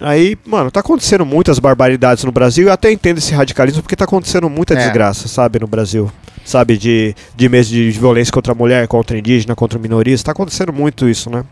Aí, 0.00 0.36
mano, 0.46 0.70
tá 0.70 0.80
acontecendo 0.80 1.26
muitas 1.26 1.58
barbaridades 1.58 2.24
no 2.24 2.32
Brasil. 2.32 2.68
Eu 2.68 2.72
até 2.72 2.90
entendo 2.90 3.18
esse 3.18 3.34
radicalismo 3.34 3.82
porque 3.82 3.94
tá 3.94 4.04
acontecendo 4.04 4.48
muita 4.48 4.72
é. 4.72 4.78
desgraça, 4.78 5.28
sabe, 5.28 5.58
no 5.58 5.66
Brasil. 5.66 6.10
Sabe, 6.42 6.78
de, 6.78 7.14
de 7.36 7.48
mesmo 7.50 7.74
de 7.74 7.90
violência 7.90 8.32
contra 8.32 8.52
a 8.52 8.54
mulher, 8.54 8.88
contra 8.88 9.18
indígena, 9.18 9.54
contra 9.54 9.78
minorias. 9.78 10.22
Tá 10.22 10.32
acontecendo 10.32 10.72
muito 10.72 11.06
isso, 11.06 11.28
né? 11.28 11.44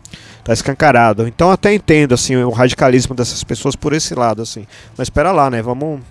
Tá 0.43 0.51
escancarado. 0.51 1.27
Então 1.27 1.51
até 1.51 1.73
entendo, 1.73 2.13
assim, 2.13 2.35
o 2.37 2.49
radicalismo 2.49 3.13
dessas 3.13 3.43
pessoas 3.43 3.75
por 3.75 3.93
esse 3.93 4.15
lado, 4.15 4.41
assim. 4.41 4.65
Mas 4.97 5.05
espera 5.05 5.31
lá, 5.31 5.49
né? 5.49 5.61
Vamos. 5.61 6.01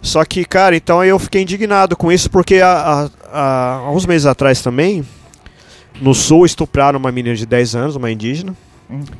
Só 0.00 0.24
que, 0.24 0.44
cara, 0.46 0.74
então 0.74 1.00
aí 1.00 1.10
eu 1.10 1.18
fiquei 1.18 1.42
indignado 1.42 1.96
com 1.96 2.10
isso 2.10 2.30
porque 2.30 2.60
há, 2.62 3.10
há, 3.30 3.80
há 3.84 3.90
uns 3.90 4.06
meses 4.06 4.26
atrás 4.26 4.62
também, 4.62 5.04
no 6.00 6.14
sul, 6.14 6.46
estupraram 6.46 6.98
uma 6.98 7.12
menina 7.12 7.36
de 7.36 7.44
10 7.44 7.74
anos, 7.76 7.96
uma 7.96 8.10
indígena. 8.10 8.56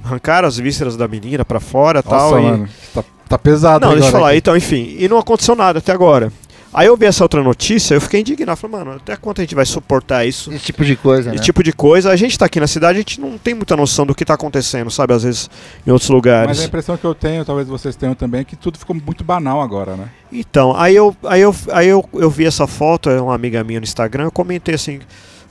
Arrancaram 0.04 0.48
as 0.48 0.56
vísceras 0.56 0.96
da 0.96 1.06
menina 1.06 1.44
pra 1.44 1.60
fora 1.60 2.00
e 2.00 2.02
tal. 2.02 2.40
Mano, 2.40 2.66
e... 2.66 2.94
tá, 2.94 3.04
tá 3.28 3.38
pesado 3.38 3.86
Não, 3.86 3.92
deixa 3.92 4.08
eu 4.08 4.12
falar. 4.12 4.28
Aqui. 4.30 4.38
Então, 4.38 4.56
enfim. 4.56 4.96
E 4.98 5.08
não 5.08 5.18
aconteceu 5.18 5.54
nada 5.54 5.78
até 5.78 5.92
agora. 5.92 6.32
Aí 6.72 6.86
eu 6.86 6.96
vi 6.96 7.06
essa 7.06 7.24
outra 7.24 7.42
notícia, 7.42 7.94
eu 7.94 8.00
fiquei 8.00 8.20
indignado. 8.20 8.58
Falei, 8.58 8.76
mano, 8.76 8.92
até 8.96 9.16
quanto 9.16 9.40
a 9.40 9.44
gente 9.44 9.54
vai 9.54 9.64
suportar 9.64 10.26
isso? 10.26 10.52
Esse 10.52 10.66
tipo 10.66 10.84
de 10.84 10.96
coisa, 10.96 11.30
Esse 11.30 11.38
né? 11.38 11.44
tipo 11.44 11.62
de 11.62 11.72
coisa. 11.72 12.10
A 12.10 12.16
gente 12.16 12.38
tá 12.38 12.44
aqui 12.44 12.60
na 12.60 12.66
cidade, 12.66 12.98
a 12.98 13.00
gente 13.00 13.20
não 13.20 13.38
tem 13.38 13.54
muita 13.54 13.74
noção 13.74 14.04
do 14.04 14.14
que 14.14 14.24
tá 14.24 14.34
acontecendo, 14.34 14.90
sabe? 14.90 15.14
Às 15.14 15.22
vezes 15.22 15.50
em 15.86 15.90
outros 15.90 16.10
lugares. 16.10 16.48
Mas 16.48 16.60
a 16.60 16.64
impressão 16.66 16.96
que 16.96 17.04
eu 17.04 17.14
tenho, 17.14 17.44
talvez 17.44 17.66
vocês 17.66 17.96
tenham 17.96 18.14
também, 18.14 18.42
é 18.42 18.44
que 18.44 18.54
tudo 18.54 18.78
ficou 18.78 18.94
muito 18.94 19.24
banal 19.24 19.62
agora, 19.62 19.96
né? 19.96 20.08
Então, 20.30 20.76
aí 20.76 20.94
eu, 20.94 21.16
aí 21.24 21.40
eu, 21.40 21.54
aí 21.72 21.88
eu, 21.88 22.06
eu 22.12 22.28
vi 22.28 22.44
essa 22.44 22.66
foto, 22.66 23.08
uma 23.08 23.34
amiga 23.34 23.64
minha 23.64 23.80
no 23.80 23.84
Instagram, 23.84 24.24
eu 24.24 24.32
comentei 24.32 24.74
assim, 24.74 25.00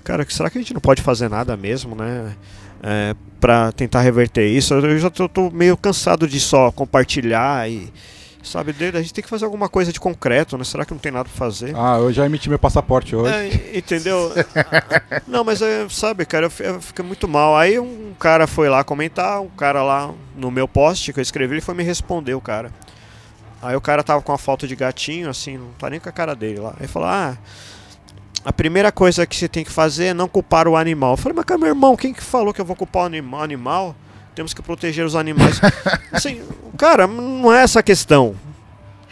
cara, 0.04 0.26
será 0.30 0.52
que 0.52 0.60
a 0.60 0.62
gente 0.62 0.74
não 0.74 0.82
pode 0.82 1.02
fazer 1.02 1.30
nada 1.30 1.58
mesmo, 1.58 1.96
né? 1.96 2.36
É, 2.84 3.16
para 3.40 3.72
tentar 3.72 4.02
reverter 4.02 4.48
isso. 4.48 4.74
Eu 4.74 5.00
já 5.00 5.10
tô, 5.10 5.50
meio 5.52 5.78
cansado 5.78 6.28
de 6.28 6.40
só 6.40 6.72
compartilhar 6.72 7.70
e. 7.70 7.92
Sabe, 8.44 8.74
a 8.80 9.02
gente 9.02 9.14
tem 9.14 9.22
que 9.22 9.30
fazer 9.30 9.44
alguma 9.44 9.68
coisa 9.68 9.92
de 9.92 10.00
concreto, 10.00 10.58
né? 10.58 10.64
Será 10.64 10.86
que 10.86 10.94
não 10.94 11.00
tem 11.00 11.12
nada 11.12 11.26
pra 11.26 11.38
fazer? 11.38 11.76
Ah, 11.76 11.98
eu 12.00 12.14
já 12.14 12.26
emiti 12.26 12.48
meu 12.48 12.58
passaporte 12.58 13.14
hoje. 13.14 13.34
É, 13.34 13.78
entendeu? 13.78 14.32
não, 15.28 15.44
mas 15.44 15.62
é, 15.62 15.86
sabe, 15.90 16.26
cara, 16.26 16.46
eu, 16.46 16.66
eu 16.66 16.82
fiquei 16.82 17.04
muito 17.04 17.28
mal. 17.28 17.58
Aí 17.58 17.78
um 17.78 18.14
cara 18.18 18.48
foi 18.48 18.70
lá 18.70 18.86
comentar, 18.86 19.42
um 19.42 19.50
cara 19.50 19.84
lá 19.84 20.14
no 20.34 20.50
meu 20.50 20.66
post 20.66 21.12
que 21.12 21.20
eu 21.20 21.22
escrevi, 21.22 21.56
ele 21.56 21.62
foi 21.62 21.76
me 21.76 21.84
responder, 21.84 22.36
o 22.36 22.42
cara. 22.42 22.72
Aí 23.62 23.76
o 23.76 23.82
cara 23.82 24.02
tava 24.02 24.22
com 24.22 24.32
uma 24.32 24.38
foto 24.38 24.66
de 24.66 24.78
gatinho, 24.78 25.30
assim, 25.30 25.58
não 25.58 25.72
tá 25.78 25.90
nem 25.90 26.00
com 26.00 26.08
a 26.08 26.12
cara 26.12 26.34
dele 26.34 26.60
lá. 26.60 26.74
Aí 26.80 26.88
falou, 26.88 27.10
ah, 27.10 27.38
a 28.48 28.54
primeira 28.54 28.94
coisa 28.94 29.26
que 29.26 29.36
você 29.36 29.46
tem 29.46 29.62
que 29.62 29.70
fazer 29.70 30.06
é 30.06 30.14
não 30.14 30.26
culpar 30.26 30.70
o 30.70 30.78
animal. 30.78 31.12
Eu 31.12 31.18
falei, 31.18 31.36
mas 31.36 31.60
meu 31.60 31.68
irmão, 31.68 31.98
quem 31.98 32.14
que 32.14 32.24
falou 32.24 32.54
que 32.54 32.62
eu 32.62 32.66
vou 32.66 32.78
culpar 32.78 33.12
o 33.12 33.36
animal? 33.44 33.94
Temos 34.34 34.54
que 34.54 34.62
proteger 34.62 35.06
os 35.06 35.18
animais. 35.18 35.60
assim, 36.14 36.40
cara, 36.78 37.06
não 37.08 37.54
é 37.54 37.64
essa 37.64 37.82
a 37.82 37.84
questão. 37.84 38.36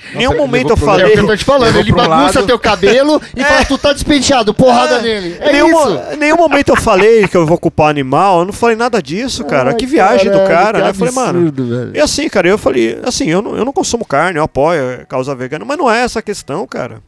Nossa, 0.06 0.18
nenhum 0.18 0.38
momento 0.38 0.70
eu 0.70 0.78
falei. 0.78 1.08
É 1.08 1.10
o 1.10 1.12
que 1.12 1.20
eu 1.20 1.28
tô 1.28 1.36
te 1.36 1.44
falando. 1.44 1.76
Ele 1.78 1.92
bagunça 1.92 2.40
lado. 2.40 2.48
teu 2.48 2.58
cabelo 2.58 3.22
e 3.36 3.42
é. 3.42 3.44
fala, 3.44 3.66
tu 3.66 3.78
tá 3.78 3.92
despenteado, 3.92 4.54
porrada 4.54 5.00
é. 5.00 5.02
nele. 5.02 5.38
É 5.42 5.52
nenhum, 5.52 5.70
isso. 5.70 6.18
nenhum 6.18 6.38
momento 6.38 6.70
eu 6.70 6.78
falei 6.78 7.28
que 7.28 7.36
eu 7.36 7.46
vou 7.46 7.58
culpar 7.58 7.90
animal. 7.90 8.40
Eu 8.40 8.46
não 8.46 8.54
falei 8.54 8.78
nada 8.78 9.04
disso, 9.04 9.44
cara. 9.44 9.72
Ai, 9.72 9.76
que 9.76 9.86
viagem 9.86 10.32
caralho, 10.32 10.46
do 10.46 10.50
cara, 10.50 10.80
né? 10.80 10.90
Eu 10.92 10.94
falei, 10.94 11.14
mano. 11.14 11.52
Velho. 11.52 11.92
E 11.94 12.00
assim, 12.00 12.30
cara, 12.30 12.48
eu 12.48 12.58
falei, 12.58 13.02
assim, 13.04 13.30
eu 13.30 13.42
não, 13.42 13.58
eu 13.58 13.66
não 13.66 13.74
consumo 13.74 14.06
carne, 14.06 14.40
eu 14.40 14.44
apoio 14.46 15.02
a 15.02 15.06
causa 15.06 15.36
vegana, 15.36 15.66
mas 15.66 15.78
não 15.78 15.92
é 15.92 16.04
essa 16.04 16.20
a 16.20 16.22
questão, 16.22 16.66
cara. 16.66 17.02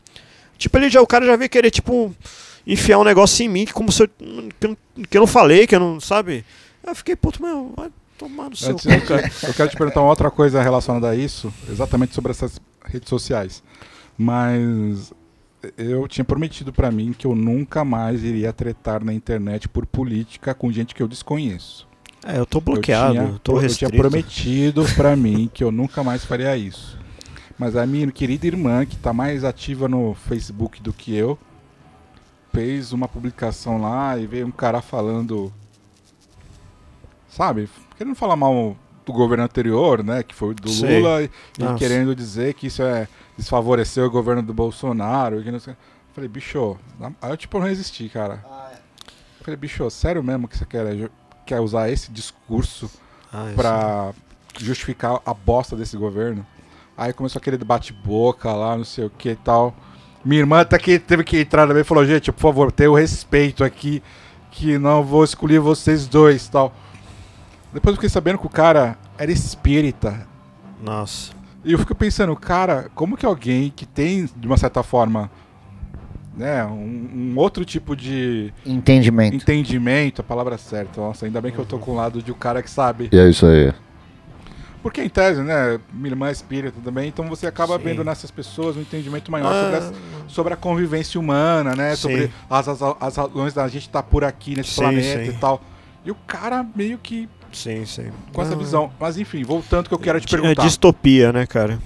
Tipo, 0.58 0.78
ele 0.78 0.90
já, 0.90 1.02
o 1.02 1.08
cara 1.08 1.26
já 1.26 1.36
veio 1.36 1.50
querer, 1.50 1.72
tipo, 1.72 2.14
enfiar 2.66 3.00
um 3.00 3.04
negócio 3.04 3.44
em 3.46 3.50
mim, 3.50 3.66
que 3.66 3.74
como 3.74 3.92
se 3.92 4.04
eu, 4.04 4.10
que 4.60 4.68
eu, 4.68 4.78
que 5.10 5.18
eu 5.18 5.22
não 5.22 5.28
falei, 5.28 5.66
que 5.66 5.76
eu 5.76 5.80
não, 5.80 6.00
sabe? 6.00 6.44
Eu 6.86 6.96
fiquei, 6.96 7.16
puto, 7.16 7.42
meu, 7.42 7.74
vai 7.76 7.90
tomar 8.18 8.50
no 8.50 8.56
seu 8.56 8.76
cu, 8.76 9.02
cara. 9.06 9.32
Eu 9.44 9.54
quero 9.54 9.70
te 9.70 9.78
perguntar 9.78 10.02
uma 10.02 10.10
outra 10.10 10.32
coisa 10.32 10.62
relacionada 10.62 11.10
a 11.10 11.16
isso, 11.16 11.54
exatamente 11.70 12.14
sobre 12.14 12.32
essas 12.32 12.60
redes 12.86 13.10
sociais. 13.10 13.64
Mas 14.18 15.14
eu 15.78 16.08
tinha 16.08 16.26
prometido 16.26 16.72
para 16.72 16.92
mim 16.92 17.14
que 17.18 17.26
eu 17.26 17.36
nunca 17.36 17.84
mais 17.84 18.24
iria 18.24 18.52
tretar 18.54 19.04
na 19.04 19.14
internet 19.14 19.68
por 19.68 19.86
política 19.86 20.54
com 20.54 20.72
gente 20.72 20.96
que 20.96 21.02
eu 21.02 21.08
desconheço. 21.08 21.88
É, 22.26 22.40
eu 22.40 22.46
tô 22.46 22.60
bloqueado, 22.60 23.16
eu 23.16 23.26
tinha, 23.26 23.40
tô 23.44 23.62
eu 23.62 23.70
tinha 23.70 23.90
prometido 23.90 24.86
para 24.96 25.16
mim 25.16 25.50
que 25.54 25.64
eu 25.64 25.72
nunca 25.72 26.04
mais 26.04 26.26
faria 26.26 26.56
isso. 26.58 26.98
Mas 27.58 27.76
a 27.76 27.86
minha 27.86 28.12
querida 28.12 28.46
irmã, 28.46 28.86
que 28.86 28.96
está 28.96 29.12
mais 29.12 29.44
ativa 29.44 29.88
no 29.88 30.14
Facebook 30.14 30.82
do 30.82 30.94
que 30.94 31.16
eu, 31.16 31.38
fez 32.54 32.94
uma 32.94 33.08
publicação 33.08 33.82
lá 33.82 34.18
e 34.18 34.28
veio 34.28 34.46
um 34.46 34.52
cara 34.52 34.82
falando. 34.82 35.52
Sabe? 37.28 37.70
Querendo 37.98 38.16
falar 38.16 38.36
mal 38.36 38.78
do 39.06 39.14
governo 39.14 39.44
anterior, 39.44 40.04
né? 40.04 40.22
Que 40.22 40.36
foi 40.36 40.54
do 40.54 40.70
Sei. 40.70 41.00
Lula, 41.00 41.24
e, 41.24 41.30
e, 41.60 41.76
querendo 41.78 42.16
dizer 42.16 42.54
que 42.54 42.68
isso 42.68 42.84
é 42.84 43.08
desfavoreceu 43.38 44.06
o 44.06 44.12
governo 44.12 44.44
do 44.44 44.54
Bolsonaro. 44.54 45.42
Que 45.42 45.52
não 45.52 45.60
sei. 45.60 45.76
Falei, 46.14 46.28
bicho, 46.28 46.78
aí 47.22 47.32
eu 47.32 47.38
tipo 47.38 47.60
não 47.60 47.68
resisti, 47.68 48.10
cara. 48.10 48.44
Ah, 48.46 48.72
é. 48.74 48.78
Falei, 49.44 49.56
bicho, 49.56 49.90
sério 49.90 50.24
mesmo 50.24 50.48
que 50.48 50.58
você 50.58 50.66
quer, 50.66 51.10
quer 51.46 51.60
usar 51.60 51.90
esse 51.90 52.12
discurso 52.12 52.90
ah, 53.32 53.52
pra 53.56 54.14
justificar 54.60 55.22
a 55.26 55.34
bosta 55.34 55.76
desse 55.76 55.96
governo? 55.96 56.46
Aí 56.98 57.14
começou 57.14 57.40
aquele 57.40 57.58
bate-boca 57.58 58.52
lá, 58.52 58.76
não 58.76 58.84
sei 58.84 59.06
o 59.06 59.10
que 59.10 59.30
e 59.30 59.36
tal. 59.36 59.76
Minha 60.26 60.42
irmã 60.42 60.62
até 60.62 60.78
que 60.80 60.98
teve 60.98 61.24
que 61.24 61.40
entrar 61.40 61.68
também 61.68 61.82
e 61.82 61.86
falou, 61.86 62.06
gente, 62.06 62.32
por 62.32 62.42
favor, 62.42 62.72
tenha 62.72 62.90
o 62.90 62.96
respeito 62.96 63.64
aqui, 63.64 64.02
que 64.50 64.78
não 64.80 65.04
vou 65.04 65.24
escolher 65.24 65.60
vocês 65.60 66.08
dois 66.08 66.48
tal. 66.50 66.74
Depois 67.72 67.94
eu 67.94 67.98
fiquei 67.98 68.10
sabendo 68.10 68.40
que 68.40 68.48
o 68.48 68.50
cara 68.50 68.98
era 69.18 69.32
espírita. 69.32 70.28
Nossa. 70.84 71.32
E 71.64 71.74
eu 71.74 71.78
fico 71.80 71.94
pensando, 71.94 72.36
cara, 72.36 72.90
como 72.96 73.16
que 73.16 73.26
alguém 73.26 73.72
que 73.76 73.86
tem, 73.86 74.28
de 74.36 74.48
uma 74.48 74.58
certa 74.58 74.82
forma, 74.82 75.30
né, 76.36 76.64
um, 76.66 77.34
um 77.34 77.34
outro 77.38 77.66
tipo 77.66 77.96
de 77.96 78.54
Entendimento. 78.66 79.36
entendimento, 79.36 80.22
a 80.22 80.24
palavra 80.24 80.58
certa. 80.58 81.00
Nossa, 81.02 81.26
ainda 81.26 81.42
bem 81.42 81.52
que 81.52 81.60
eu 81.60 81.66
tô 81.66 81.78
com 81.78 81.92
o 81.92 81.96
lado 81.96 82.24
de 82.24 82.32
um 82.32 82.36
cara 82.36 82.64
que 82.64 82.70
sabe. 82.70 83.10
E 83.12 83.20
é 83.20 83.30
isso 83.30 83.46
aí. 83.46 83.74
Porque 84.84 85.02
em 85.02 85.10
tese, 85.10 85.42
né, 85.42 85.80
minha 85.92 86.12
irmã 86.14 86.30
é 86.30 86.32
espírita 86.32 86.80
também, 86.84 87.10
então 87.10 87.28
você 87.28 87.48
acaba 87.48 87.78
Sim. 87.78 87.84
vendo 87.84 88.04
nessas 88.04 88.32
pessoas 88.32 88.78
um 88.78 88.82
entendimento 88.82 89.32
maior 89.32 89.52
Ah. 89.52 89.62
sobre, 89.62 89.76
as- 89.78 89.94
sobre 90.34 90.54
a 90.54 90.58
convivência 90.58 91.20
humana, 91.20 91.76
né, 91.76 91.96
Sim. 91.96 92.02
sobre 92.04 92.32
as, 92.50 92.68
as, 92.68 92.82
as 93.00 93.16
razões 93.18 93.54
da 93.54 93.68
gente 93.68 93.84
estar 93.88 94.04
por 94.04 94.24
aqui 94.24 94.56
nesse 94.56 94.72
Sim, 94.72 94.82
planeta 94.82 95.24
e 95.24 95.34
tal. 95.34 95.62
E 96.06 96.12
o 96.12 96.16
cara 96.28 96.66
meio 96.76 96.98
que 96.98 97.28
Sim, 97.52 97.86
sim. 97.86 98.12
com 98.32 98.42
essa 98.42 98.52
Não, 98.52 98.58
visão. 98.60 98.92
Mas 99.00 99.18
enfim, 99.18 99.44
voltando 99.44 99.88
que 99.90 99.94
eu 99.94 100.00
quero 100.00 100.22
te 100.22 100.34
É 100.34 100.38
perguntar. 100.40 100.64
distopia, 100.64 101.34
né, 101.34 101.46
cara? 101.46 101.80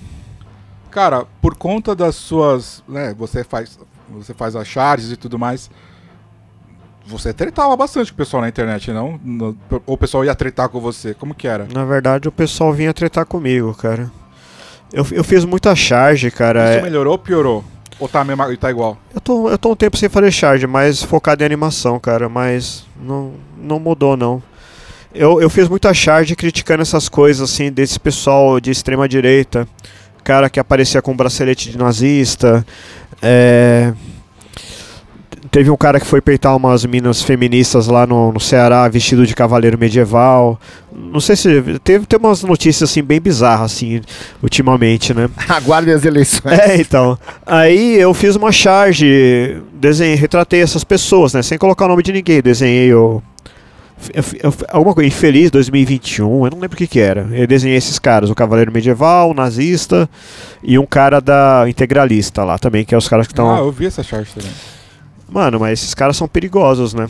Cara, 0.91 1.25
por 1.41 1.55
conta 1.55 1.95
das 1.95 2.15
suas, 2.15 2.83
né, 2.87 3.15
você 3.17 3.43
faz, 3.43 3.79
você 4.09 4.33
faz 4.33 4.55
as 4.55 4.67
charges 4.67 5.11
e 5.11 5.15
tudo 5.15 5.39
mais. 5.39 5.71
Você 7.05 7.33
tretava 7.33 7.75
bastante 7.75 8.11
com 8.11 8.15
o 8.15 8.17
pessoal 8.17 8.41
na 8.41 8.49
internet, 8.49 8.91
não? 8.91 9.19
No- 9.23 9.57
ou 9.85 9.95
o 9.95 9.97
pessoal 9.97 10.23
ia 10.23 10.35
tretar 10.35 10.69
com 10.69 10.79
você? 10.79 11.13
Como 11.13 11.33
que 11.33 11.47
era? 11.47 11.67
Na 11.73 11.83
verdade, 11.83 12.27
o 12.27 12.31
pessoal 12.31 12.71
vinha 12.71 12.93
tretar 12.93 13.25
comigo, 13.25 13.73
cara. 13.73 14.09
Eu, 14.93 15.05
eu 15.11 15.23
fiz 15.23 15.43
muita 15.45 15.75
charge, 15.75 16.29
cara. 16.31 16.69
Isso 16.69 16.79
É- 16.79 16.81
melhorou 16.81 17.13
ou 17.13 17.17
piorou? 17.19 17.63
Ou 17.99 18.07
tá, 18.07 18.23
mesmo, 18.23 18.57
tá 18.57 18.69
igual? 18.71 18.97
Eu 19.13 19.21
tô, 19.21 19.49
eu 19.49 19.57
tô 19.57 19.71
um 19.71 19.75
tempo 19.75 19.95
sem 19.95 20.09
fazer 20.09 20.31
charge, 20.31 20.65
mas 20.65 21.03
focado 21.03 21.43
em 21.43 21.45
animação, 21.45 21.99
cara. 21.99 22.27
Mas 22.27 22.85
não, 22.99 23.33
não 23.57 23.79
mudou, 23.79 24.17
não. 24.17 24.41
Eu, 25.13 25.41
eu 25.41 25.49
fiz 25.49 25.67
muita 25.67 25.93
charge 25.93 26.35
criticando 26.35 26.81
essas 26.81 27.07
coisas, 27.09 27.49
assim, 27.51 27.71
desse 27.71 27.99
pessoal 27.99 28.59
de 28.59 28.71
extrema 28.71 29.07
direita. 29.07 29.67
Cara 30.23 30.49
que 30.49 30.59
aparecia 30.59 31.01
com 31.01 31.15
bracelete 31.15 31.69
de 31.71 31.77
nazista. 31.77 32.65
É... 33.21 33.93
Teve 35.51 35.69
um 35.69 35.75
cara 35.75 35.99
que 35.99 36.05
foi 36.05 36.21
peitar 36.21 36.55
umas 36.55 36.85
minas 36.85 37.21
feministas 37.21 37.87
lá 37.87 38.07
no, 38.07 38.31
no 38.31 38.39
Ceará, 38.39 38.87
vestido 38.87 39.27
de 39.27 39.35
cavaleiro 39.35 39.77
medieval. 39.77 40.57
Não 40.95 41.19
sei 41.19 41.35
se. 41.35 41.61
Teve, 41.83 42.05
teve 42.05 42.25
umas 42.25 42.41
notícias 42.41 42.89
assim 42.89 43.03
bem 43.03 43.19
bizarras, 43.19 43.73
assim, 43.73 43.99
ultimamente, 44.41 45.13
né? 45.13 45.29
Aguardem 45.49 45.93
as 45.93 46.05
eleições. 46.05 46.57
É, 46.57 46.77
então. 46.77 47.19
Aí 47.45 47.97
eu 47.99 48.13
fiz 48.13 48.37
uma 48.37 48.49
charge, 48.49 49.61
desenhei, 49.73 50.15
retratei 50.15 50.61
essas 50.61 50.85
pessoas, 50.85 51.33
né? 51.33 51.41
Sem 51.41 51.57
colocar 51.57 51.83
o 51.83 51.89
nome 51.89 52.01
de 52.03 52.13
ninguém. 52.13 52.41
Desenhei 52.41 52.93
o. 52.93 53.21
eu- 54.13 54.23
eu- 54.43 54.53
alguma 54.69 54.93
coisa, 54.95 55.09
Infeliz 55.09 55.51
2021, 55.51 56.45
eu 56.45 56.51
não 56.51 56.59
lembro 56.59 56.75
o 56.75 56.77
que 56.77 56.87
que 56.87 56.99
era. 57.01 57.27
Eu 57.33 57.45
desenhei 57.45 57.77
esses 57.77 57.99
caras, 57.99 58.29
o 58.29 58.35
Cavaleiro 58.35 58.71
Medieval, 58.71 59.29
o 59.31 59.33
Nazista 59.33 60.09
e 60.63 60.79
um 60.79 60.85
cara 60.85 61.19
da 61.19 61.65
Integralista 61.67 62.41
lá 62.45 62.57
também, 62.57 62.85
que 62.85 62.95
é 62.95 62.97
os 62.97 63.09
caras 63.09 63.27
que 63.27 63.33
estão. 63.33 63.53
Ah, 63.53 63.59
eu 63.59 63.69
vi 63.71 63.87
essa 63.87 64.01
charge 64.01 64.31
também. 64.33 64.49
Mano, 65.31 65.61
mas 65.61 65.79
esses 65.79 65.93
caras 65.93 66.17
são 66.17 66.27
perigosos, 66.27 66.93
né? 66.93 67.07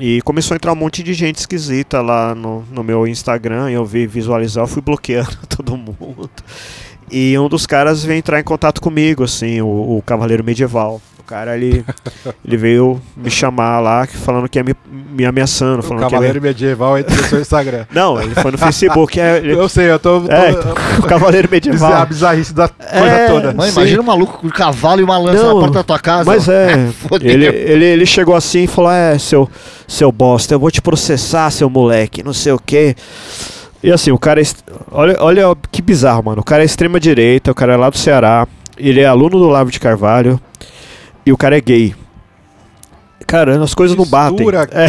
E 0.00 0.20
começou 0.22 0.54
a 0.54 0.56
entrar 0.56 0.72
um 0.72 0.76
monte 0.76 1.00
de 1.00 1.14
gente 1.14 1.36
esquisita 1.36 2.00
lá 2.00 2.34
no, 2.34 2.64
no 2.72 2.82
meu 2.82 3.06
Instagram, 3.06 3.70
eu 3.70 3.84
vi 3.84 4.04
visualizar, 4.04 4.64
eu 4.64 4.68
fui 4.68 4.82
bloqueando 4.82 5.36
todo 5.48 5.76
mundo. 5.76 6.28
E 7.10 7.38
um 7.38 7.48
dos 7.48 7.66
caras 7.66 8.02
veio 8.02 8.18
entrar 8.18 8.40
em 8.40 8.44
contato 8.44 8.80
comigo, 8.80 9.22
assim, 9.22 9.60
o, 9.60 9.98
o 9.98 10.02
Cavaleiro 10.04 10.42
Medieval. 10.42 11.00
O 11.24 11.24
cara, 11.24 11.56
ele, 11.56 11.84
ele 12.44 12.56
veio 12.56 13.00
me 13.16 13.30
chamar 13.30 13.78
lá, 13.80 14.04
falando 14.06 14.48
que 14.48 14.58
ia 14.58 14.64
me, 14.64 14.74
me 14.90 15.24
ameaçando. 15.24 15.78
O 15.78 15.82
Falando 15.82 16.00
que 16.00 16.04
ia 16.06 16.10
Cavaleiro 16.10 16.42
me... 16.42 16.48
Medieval 16.48 16.98
entrou 16.98 17.16
no 17.16 17.24
seu 17.24 17.40
Instagram. 17.40 17.86
Não, 17.94 18.20
ele 18.20 18.34
foi 18.34 18.50
no 18.50 18.58
Facebook. 18.58 19.18
É, 19.20 19.38
ele- 19.38 19.52
Eu 19.54 19.68
sei, 19.68 19.90
eu 19.90 19.98
tô. 19.98 20.20
tô 20.22 20.32
é, 20.32 20.50
então, 20.50 20.72
o 20.98 21.02
Cavaleiro 21.04 21.46
a 21.48 21.50
Medieval. 21.50 22.06
bizarrice 22.06 22.52
da 22.52 22.68
coisa 22.68 23.06
É, 23.06 23.26
toda. 23.28 23.68
Imagina 23.68 24.00
um 24.02 24.04
maluco 24.04 24.38
com 24.38 24.46
um 24.48 24.50
cavalo 24.50 25.00
e 25.00 25.04
uma 25.04 25.16
lança 25.16 25.42
Não, 25.42 25.54
na 25.54 25.60
porta 25.60 25.74
da 25.74 25.82
tua 25.84 25.98
casa. 25.98 26.30
Mas 26.30 26.48
é, 26.50 26.88
Fodeu. 27.08 27.30
ele, 27.30 27.46
ele, 27.46 27.84
ele 27.84 28.06
chegou 28.06 28.34
assim 28.34 28.64
e 28.64 28.66
falou: 28.66 28.90
É, 28.90 29.16
seu, 29.18 29.48
seu 29.86 30.10
bosta, 30.12 30.54
eu 30.54 30.58
vou 30.58 30.70
te 30.70 30.82
processar, 30.82 31.50
seu 31.50 31.70
moleque, 31.70 32.22
não 32.22 32.32
sei 32.34 32.52
o 32.52 32.58
quê. 32.58 32.94
E 33.82 33.90
assim, 33.90 34.10
o 34.10 34.18
cara. 34.18 34.40
é 34.40 34.42
est- 34.42 34.62
Olha, 34.90 35.16
olha 35.20 35.44
que 35.70 35.80
bizarro, 35.80 36.22
mano. 36.24 36.40
O 36.40 36.44
cara 36.44 36.62
é 36.62 36.66
extrema-direita, 36.66 37.50
o 37.52 37.54
cara 37.54 37.72
é 37.74 37.76
lá 37.76 37.88
do 37.90 37.96
Ceará, 37.96 38.46
ele 38.76 39.00
é 39.00 39.06
aluno 39.06 39.38
do 39.38 39.48
Lavo 39.48 39.70
de 39.70 39.78
Carvalho 39.80 40.40
e 41.24 41.32
o 41.32 41.36
cara 41.36 41.56
é 41.56 41.60
gay. 41.60 41.94
Cara, 43.26 43.62
as 43.62 43.72
coisas 43.72 43.96
não 43.96 44.04
batem. 44.04 44.36
Mistura 44.38 44.68
É, 44.72 44.88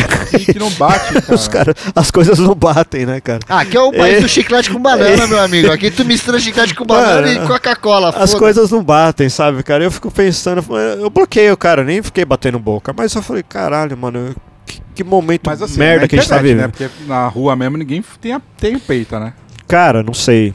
Que 0.52 0.58
não 0.60 0.70
bate, 0.72 1.14
cara. 1.22 1.36
os 1.36 1.48
cara, 1.48 1.74
as 1.96 2.12
coisas 2.12 2.40
não 2.40 2.54
batem, 2.56 3.06
né, 3.06 3.22
cara? 3.22 3.40
Ah, 3.48 3.60
aqui 3.62 3.78
é 3.78 3.80
o 3.82 3.92
país 3.92 4.18
É. 4.18 4.22
do 4.22 4.28
chiclete 4.28 4.70
com 4.72 4.80
banana, 4.80 5.28
meu 5.28 5.40
amigo. 5.40 5.72
Aqui 5.72 5.90
tu 5.92 6.04
mistura 6.04 6.40
chiclete 6.40 6.74
com 6.76 6.84
banana 6.84 7.28
Mano, 7.28 7.44
e 7.46 7.48
Coca-Cola. 7.48 8.10
As 8.10 8.34
coisas 8.34 8.70
não 8.72 8.84
batem, 8.84 9.30
sabe, 9.30 9.64
cara? 9.64 9.84
Eu 9.84 9.92
fico 9.92 10.12
pensando, 10.12 10.62
eu 11.00 11.10
bloqueei 11.10 11.52
o 11.52 11.56
cara, 11.58 11.84
nem 11.86 12.02
fiquei 12.02 12.26
batendo 12.26 12.60
boca, 12.60 12.92
mas 12.98 13.14
eu 13.16 13.22
falei, 13.22 13.44
caralho, 13.44 13.96
mano, 13.96 14.36
que, 14.66 14.82
que 14.96 15.04
momento 15.04 15.44
Mas 15.46 15.62
assim, 15.62 15.80
merda 15.80 16.08
que 16.08 16.16
a 16.16 16.20
gente 16.20 16.28
tá 16.28 16.38
vivendo. 16.40 16.58
né? 16.62 16.68
Porque 16.68 16.90
na 17.08 17.28
rua 17.28 17.56
mesmo 17.56 17.78
ninguém 17.78 18.04
tem, 18.20 18.34
a- 18.34 18.42
tem 18.58 18.78
peita, 18.80 19.20
né? 19.20 19.34
Cara, 19.68 20.02
não 20.04 20.14
sei. 20.14 20.54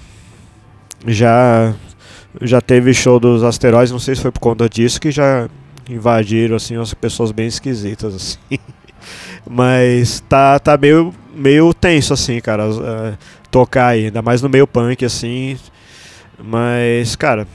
Já 1.07 1.73
já 2.43 2.61
teve 2.61 2.93
show 2.93 3.19
dos 3.19 3.43
asteroides, 3.43 3.91
não 3.93 3.99
sei 3.99 4.15
se 4.15 4.21
foi 4.21 4.31
por 4.31 4.41
conta 4.41 4.69
disso 4.69 5.01
que 5.01 5.11
já 5.11 5.49
invadiram 5.89 6.57
assim 6.57 6.77
as 6.81 6.93
pessoas 6.95 7.33
bem 7.33 7.47
esquisitas 7.47 8.15
assim. 8.15 8.39
Mas 9.49 10.21
tá 10.29 10.59
tá 10.59 10.77
meio 10.77 11.15
meio 11.35 11.73
tenso 11.73 12.13
assim, 12.13 12.41
cara, 12.41 12.65
eh, 12.65 13.15
tocar 13.51 13.89
aí, 13.89 14.07
ainda 14.07 14.21
mais 14.21 14.43
no 14.43 14.49
meio 14.49 14.67
punk 14.67 15.05
assim. 15.05 15.59
Mas, 16.41 17.17
cara, 17.17 17.47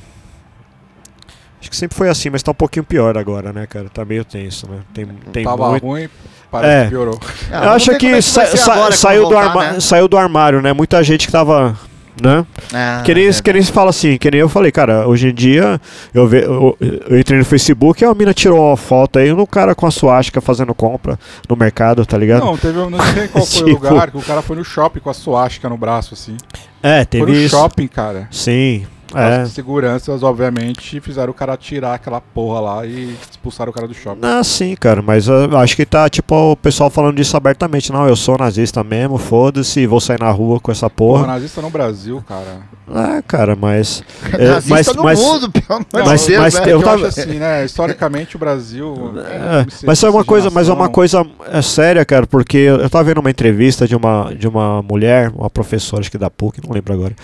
acho 1.62 1.70
que 1.70 1.76
sempre 1.76 1.96
foi 1.98 2.10
assim, 2.10 2.30
mas 2.30 2.42
tá 2.44 2.52
um 2.52 2.56
pouquinho 2.56 2.84
pior 2.84 3.18
agora, 3.18 3.54
né, 3.54 3.66
cara? 3.68 3.90
Tá 3.90 4.04
meio 4.04 4.26
tenso, 4.26 4.68
né? 4.70 4.80
Tem 4.94 5.06
tem 5.32 5.44
Tava 5.44 5.70
muito 5.72 5.86
ruim, 5.86 6.10
parece 6.52 6.74
É. 6.74 6.84
que 6.86 6.90
piorou. 6.90 7.20
Ah, 7.52 7.66
eu 7.66 7.70
acho 7.72 7.98
que, 7.98 8.08
é 8.08 8.12
vai 8.12 8.22
sa- 8.22 8.46
sa- 8.58 8.74
agora 8.74 8.92
saiu, 8.94 9.24
do 9.24 9.30
voltar, 9.36 9.74
né? 9.74 9.80
saiu 9.80 10.08
do 10.08 10.18
armário, 10.18 10.62
né? 10.62 10.74
Muita 10.74 11.02
gente 11.04 11.26
que 11.28 11.32
tava, 11.32 11.78
né? 12.22 12.46
Ah, 12.74 13.02
Que 13.04 13.14
nem, 13.14 13.28
é. 13.28 13.32
que 13.34 13.54
nem 13.54 13.62
se 13.62 13.72
fala 13.72 13.90
assim, 13.90 14.18
que 14.18 14.30
nem 14.30 14.40
eu 14.42 14.50
falei, 14.50 14.72
cara, 14.72 15.08
hoje 15.08 15.30
em 15.30 15.34
dia 15.34 15.80
eu, 16.14 16.28
ve, 16.28 16.44
eu, 16.44 16.78
eu 17.10 17.20
entrei 17.20 17.40
no 17.40 17.46
Facebook 17.46 18.04
e 18.04 18.06
a 18.06 18.14
mina 18.14 18.34
tirou 18.34 18.68
uma 18.70 18.78
foto 18.78 19.20
aí 19.20 19.34
no 19.34 19.48
cara 19.48 19.74
com 19.76 19.86
a 19.88 19.92
suástica 19.92 20.40
fazendo 20.42 20.74
compra 20.74 21.18
no 21.50 21.56
mercado, 21.56 22.06
tá 22.06 22.18
ligado? 22.18 22.44
Não, 22.46 22.58
teve. 22.58 22.74
Não 22.78 23.00
sei 23.14 23.28
qual 23.28 23.46
foi 23.46 23.62
o 23.64 23.66
Tipo- 23.76 23.86
lugar, 23.90 24.12
que 24.12 24.18
o 24.18 24.22
cara 24.22 24.42
foi 24.42 24.56
no 24.56 24.64
shopping 24.64 25.00
com 25.00 25.10
a 25.10 25.14
suástica 25.14 25.68
no 25.70 25.78
braço, 25.78 26.14
assim. 26.14 26.38
é, 26.82 26.98
Foi 26.98 27.06
teve 27.06 27.26
no 27.26 27.34
isso. 27.34 27.50
shopping, 27.56 27.88
cara. 27.88 28.28
Sim, 28.32 28.86
é. 29.16 29.42
As 29.42 29.50
seguranças, 29.52 30.22
obviamente, 30.24 31.00
fizeram 31.02 31.32
o 31.32 31.34
cara 31.34 31.58
tirar 31.58 31.96
aquela 31.96 32.22
porra 32.22 32.60
lá 32.60 32.86
e 32.86 33.16
expulsaram 33.30 33.72
o 33.72 33.74
cara 33.74 33.88
do 33.88 33.94
shopping. 33.94 34.20
Ah, 34.22 34.44
sim, 34.44 34.76
cara, 34.76 35.02
mas 35.02 35.28
eu 35.28 35.58
acho 35.58 35.76
que 35.76 35.86
tá, 35.86 36.08
tipo, 36.10 36.36
o 36.52 36.56
pessoal 36.56 36.90
falando 36.90 37.16
disso 37.16 37.36
abertamente. 37.36 37.92
Não, 37.92 38.08
eu 38.08 38.16
sou 38.16 38.38
nazista 38.38 38.84
mesmo, 38.84 39.18
foda-se, 39.18 39.88
vou 39.88 40.00
sair 40.00 40.20
na 40.20 40.30
rua 40.32 40.60
com 40.60 40.72
essa 40.72 40.90
Porra, 40.90 41.22
porra. 41.24 41.34
nazista 41.34 41.62
no 41.62 41.70
Brasil, 41.70 42.24
cara. 42.28 42.74
É, 43.18 43.22
cara, 43.22 43.56
mas... 43.56 44.04
é, 44.38 44.48
Nazista 44.50 44.70
mas, 44.76 44.96
no 44.96 45.04
mas, 45.04 45.20
mundo, 45.20 45.50
pelo 45.52 45.66
amor 45.70 45.86
de 45.86 46.10
mas- 46.10 46.26
Deus, 46.28 46.40
mas 46.42 46.54
né? 46.56 46.62
eu 46.66 46.70
eu 46.70 46.82
tava- 46.84 46.96
acho 47.08 47.20
assim, 47.22 47.40
né? 47.40 47.66
Historicamente, 47.66 48.36
o 48.36 48.40
Brasil. 48.40 49.14
É, 49.26 49.66
mas 49.86 50.04
é 50.04 50.10
uma 50.10 50.24
coisa, 50.26 50.50
mas 50.50 50.68
é 50.70 50.74
uma 50.74 50.90
coisa 50.90 51.26
é 51.50 51.62
séria, 51.62 52.04
cara, 52.06 52.28
porque 52.28 52.58
eu 52.58 52.84
eu 52.84 52.90
tava 52.90 53.06
vendo 53.06 53.20
uma 53.20 53.30
entrevista 53.32 53.88
de 53.88 53.96
uma, 53.96 54.34
de 54.38 54.48
uma 54.48 54.82
mulher, 54.82 55.32
uma 55.34 55.50
professora, 55.50 56.02
acho 56.02 56.12
que 56.12 56.18
da 56.18 56.30
PUC, 56.30 56.60
não 56.66 56.74
lembro 56.74 56.94
agora, 56.94 57.16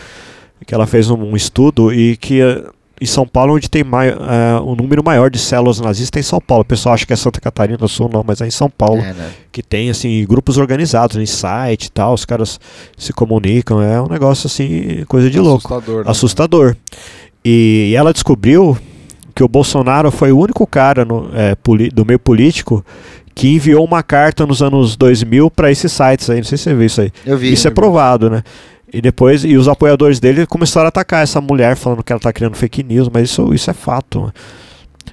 que 0.66 0.74
ela 0.74 0.88
fez 0.88 1.10
um, 1.10 1.18
um 1.18 1.36
estudo 1.36 1.94
e 1.94 2.18
que 2.18 2.42
eh, 2.42 2.64
em 3.02 3.06
São 3.06 3.26
Paulo, 3.26 3.56
onde 3.56 3.70
tem 3.70 3.84
mai, 3.84 4.10
eh, 4.10 4.60
um 4.64 4.76
número 4.76 5.02
maior 5.04 5.30
de 5.30 5.40
células 5.40 5.80
nazistas, 5.80 6.18
é 6.18 6.20
em 6.20 6.24
São 6.24 6.42
Paulo. 6.42 6.64
O 6.64 6.66
pessoal 6.66 6.94
acha 6.96 7.06
que 7.06 7.14
é 7.14 7.16
Santa 7.16 7.40
Catarina 7.40 7.78
do 7.78 7.88
Sul, 7.88 8.10
não, 8.12 8.24
mas 8.26 8.42
é 8.42 8.48
em 8.48 8.52
São 8.52 8.70
Paulo. 8.70 9.02
É, 9.02 9.14
né? 9.14 9.32
Que 9.52 9.64
tem, 9.64 9.90
assim, 9.90 10.26
grupos 10.26 10.58
organizados 10.58 11.16
em 11.16 11.26
site 11.26 11.86
e 11.86 11.92
tal, 11.92 12.14
os 12.14 12.26
caras 12.26 12.60
se 12.98 13.14
comunicam, 13.14 13.82
é 13.82 14.02
um 14.02 14.08
negócio, 14.08 14.48
assim, 14.48 15.06
coisa 15.08 15.30
de 15.30 15.40
louco 15.40 15.74
Assustador. 15.74 16.06
né? 16.06 16.12
assustador. 16.12 16.76
E 17.44 17.94
ela 17.96 18.12
descobriu 18.12 18.78
que 19.34 19.44
o 19.44 19.48
Bolsonaro 19.48 20.12
foi 20.12 20.34
o 20.34 20.38
único 20.38 20.68
cara 20.68 21.06
no, 21.06 21.30
é, 21.34 21.56
do 21.94 22.06
meio 22.06 22.20
político 22.20 22.84
que 23.34 23.48
enviou 23.48 23.86
uma 23.86 24.04
carta 24.04 24.46
nos 24.46 24.62
anos 24.62 24.98
2000 24.98 25.50
para 25.50 25.72
esses 25.72 25.90
sites 25.94 26.30
aí. 26.30 26.38
Não 26.38 26.44
sei 26.44 26.58
se 26.58 26.66
você 26.66 26.74
viu 26.74 26.86
isso 26.86 27.00
aí. 27.00 27.12
Eu 27.26 27.38
vi. 27.38 27.54
isso 27.54 27.66
é 27.66 27.72
provado, 27.72 28.30
né? 28.30 28.44
E 28.92 29.02
depois, 29.02 29.44
e 29.44 29.56
os 29.56 29.68
apoiadores 29.68 30.20
dele 30.20 30.46
começaram 30.46 30.88
a 30.88 30.90
atacar 30.90 31.24
essa 31.24 31.40
mulher, 31.40 31.76
falando 31.76 32.04
que 32.04 32.12
ela 32.12 32.20
tá 32.20 32.34
criando 32.34 32.56
fake 32.56 32.84
news, 32.84 33.10
mas 33.10 33.30
isso, 33.30 33.54
isso 33.54 33.70
é 33.70 33.74
fato. 33.74 34.34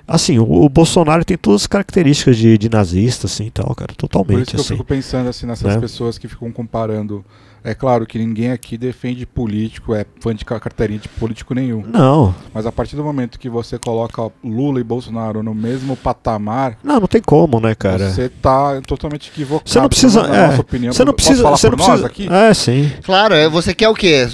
Assim, 0.06 0.38
o, 0.38 0.44
o 0.64 0.68
Bolsonaro 0.68 1.24
tem 1.24 1.36
todas 1.36 1.62
as 1.62 1.66
características 1.66 2.36
de, 2.36 2.56
de 2.56 2.68
nazista, 2.68 3.26
assim, 3.26 3.50
tal, 3.50 3.74
cara, 3.74 3.92
totalmente, 3.96 4.28
Por 4.34 4.40
isso 4.42 4.50
que 4.50 4.56
assim. 4.56 4.74
eu 4.74 4.76
fico 4.78 4.84
pensando 4.84 5.28
assim 5.28 5.46
nessas 5.46 5.74
né? 5.74 5.80
pessoas 5.80 6.16
que 6.16 6.28
ficam 6.28 6.50
comparando. 6.52 7.24
É 7.64 7.74
claro 7.74 8.06
que 8.06 8.16
ninguém 8.16 8.52
aqui 8.52 8.78
defende 8.78 9.26
político, 9.26 9.92
é 9.92 10.06
fã 10.20 10.32
de 10.32 10.44
ca- 10.44 10.60
carteirinha 10.60 11.00
de 11.00 11.08
político 11.08 11.52
nenhum. 11.52 11.82
Não, 11.84 12.32
Mas 12.54 12.64
a 12.64 12.70
partir 12.70 12.94
do 12.94 13.02
momento 13.02 13.40
que 13.40 13.48
você 13.48 13.76
coloca 13.76 14.30
Lula 14.44 14.78
e 14.78 14.84
Bolsonaro 14.84 15.42
no 15.42 15.52
mesmo 15.52 15.96
patamar, 15.96 16.78
não, 16.84 17.00
não 17.00 17.08
tem 17.08 17.20
como, 17.20 17.58
né, 17.58 17.74
cara? 17.74 18.08
você 18.08 18.28
tá 18.28 18.80
totalmente 18.82 19.30
equivocado. 19.30 19.68
Você 19.68 19.80
não 19.80 19.88
precisa, 19.88 20.22
na 20.22 20.36
é, 20.36 20.46
nossa 20.46 20.60
opinião. 20.60 20.92
você 20.92 21.04
não 21.04 21.12
precisa, 21.12 21.42
falar 21.42 21.56
você 21.56 21.68
por 21.68 21.76
não 21.76 21.88
nós 21.88 22.00
precisa. 22.02 22.06
aqui? 22.06 22.32
É, 22.32 22.54
sim. 22.54 22.92
Claro, 23.02 23.34
é, 23.34 23.48
você 23.48 23.74
quer 23.74 23.88
o 23.88 23.94
quê? 23.94 24.28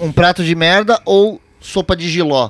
Um 0.00 0.10
prato 0.10 0.42
de 0.42 0.54
merda 0.54 0.98
ou 1.04 1.38
sopa 1.60 1.94
de 1.94 2.08
giló? 2.08 2.48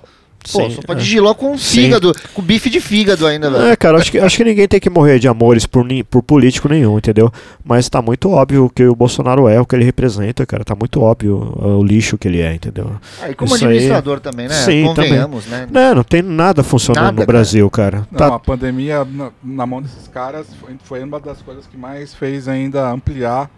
Pô, 0.52 0.62
Sim, 0.62 0.70
sopa 0.70 0.92
é. 0.94 0.96
de 0.96 1.04
giló 1.04 1.34
com 1.34 1.56
Sim. 1.58 1.82
fígado, 1.82 2.12
com 2.34 2.40
bife 2.42 2.70
de 2.70 2.80
fígado 2.80 3.26
ainda, 3.26 3.50
velho. 3.50 3.64
É, 3.66 3.76
cara, 3.76 3.98
acho 3.98 4.10
que, 4.10 4.18
acho 4.18 4.36
que 4.36 4.44
ninguém 4.44 4.66
tem 4.66 4.80
que 4.80 4.88
morrer 4.88 5.18
de 5.18 5.28
amores 5.28 5.66
por, 5.66 5.86
por 6.08 6.22
político 6.22 6.68
nenhum, 6.68 6.96
entendeu? 6.98 7.30
Mas 7.64 7.88
tá 7.88 8.00
muito 8.00 8.30
óbvio 8.30 8.64
o 8.64 8.70
que 8.70 8.84
o 8.84 8.94
Bolsonaro 8.96 9.46
é, 9.48 9.60
o 9.60 9.66
que 9.66 9.76
ele 9.76 9.84
representa, 9.84 10.46
cara. 10.46 10.64
Tá 10.64 10.74
muito 10.74 11.00
óbvio 11.00 11.36
uh, 11.56 11.78
o 11.78 11.84
lixo 11.84 12.16
que 12.16 12.26
ele 12.26 12.40
é, 12.40 12.54
entendeu? 12.54 12.90
Ah, 13.22 13.30
e 13.30 13.34
como 13.34 13.54
isso 13.54 13.64
aí- 13.64 13.70
administrador 13.72 14.20
também, 14.20 14.48
né? 14.48 14.54
Sim, 14.54 14.84
Convenhamos, 14.86 15.46
né? 15.46 15.68
Não, 15.70 15.94
não 15.96 16.02
tem 16.04 16.22
nada 16.22 16.62
funcionando 16.62 17.02
Nada, 17.04 17.12
no 17.12 17.18
cara. 17.18 17.26
Brasil, 17.26 17.70
cara. 17.70 18.08
Não, 18.10 18.18
Tá, 18.18 18.34
a 18.34 18.38
pandemia 18.38 19.04
na, 19.04 19.30
na 19.44 19.66
mão 19.66 19.82
desses 19.82 20.08
caras 20.08 20.46
foi, 20.60 20.74
foi 20.84 21.02
uma 21.04 21.20
das 21.20 21.42
coisas 21.42 21.66
que 21.66 21.76
mais 21.76 22.14
fez 22.14 22.48
ainda 22.48 22.90
ampliar 22.90 23.50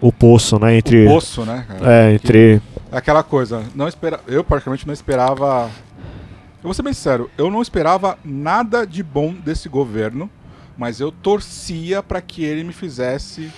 o 0.00 0.12
poço, 0.12 0.58
né? 0.58 0.76
Entre. 0.76 1.06
o 1.06 1.08
poço, 1.08 1.44
né? 1.44 1.64
cara? 1.66 1.92
É, 1.92 2.12
entre. 2.14 2.60
É 2.92 2.96
aquela 2.98 3.22
coisa, 3.22 3.64
não 3.74 3.88
espera, 3.88 4.20
eu 4.26 4.44
praticamente 4.44 4.86
não 4.86 4.94
esperava. 4.94 5.70
Eu 6.58 6.62
vou 6.64 6.74
ser 6.74 6.82
bem 6.82 6.92
sincero, 6.92 7.30
eu 7.36 7.50
não 7.50 7.62
esperava 7.62 8.18
nada 8.24 8.86
de 8.86 9.02
bom 9.02 9.32
desse 9.32 9.68
governo, 9.68 10.30
mas 10.76 11.00
eu 11.00 11.12
torcia 11.12 12.02
para 12.02 12.20
que 12.20 12.44
ele 12.44 12.64
me 12.64 12.72
fizesse 12.72 13.52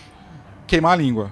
queimar 0.66 0.92
a 0.92 0.96
língua. 0.96 1.30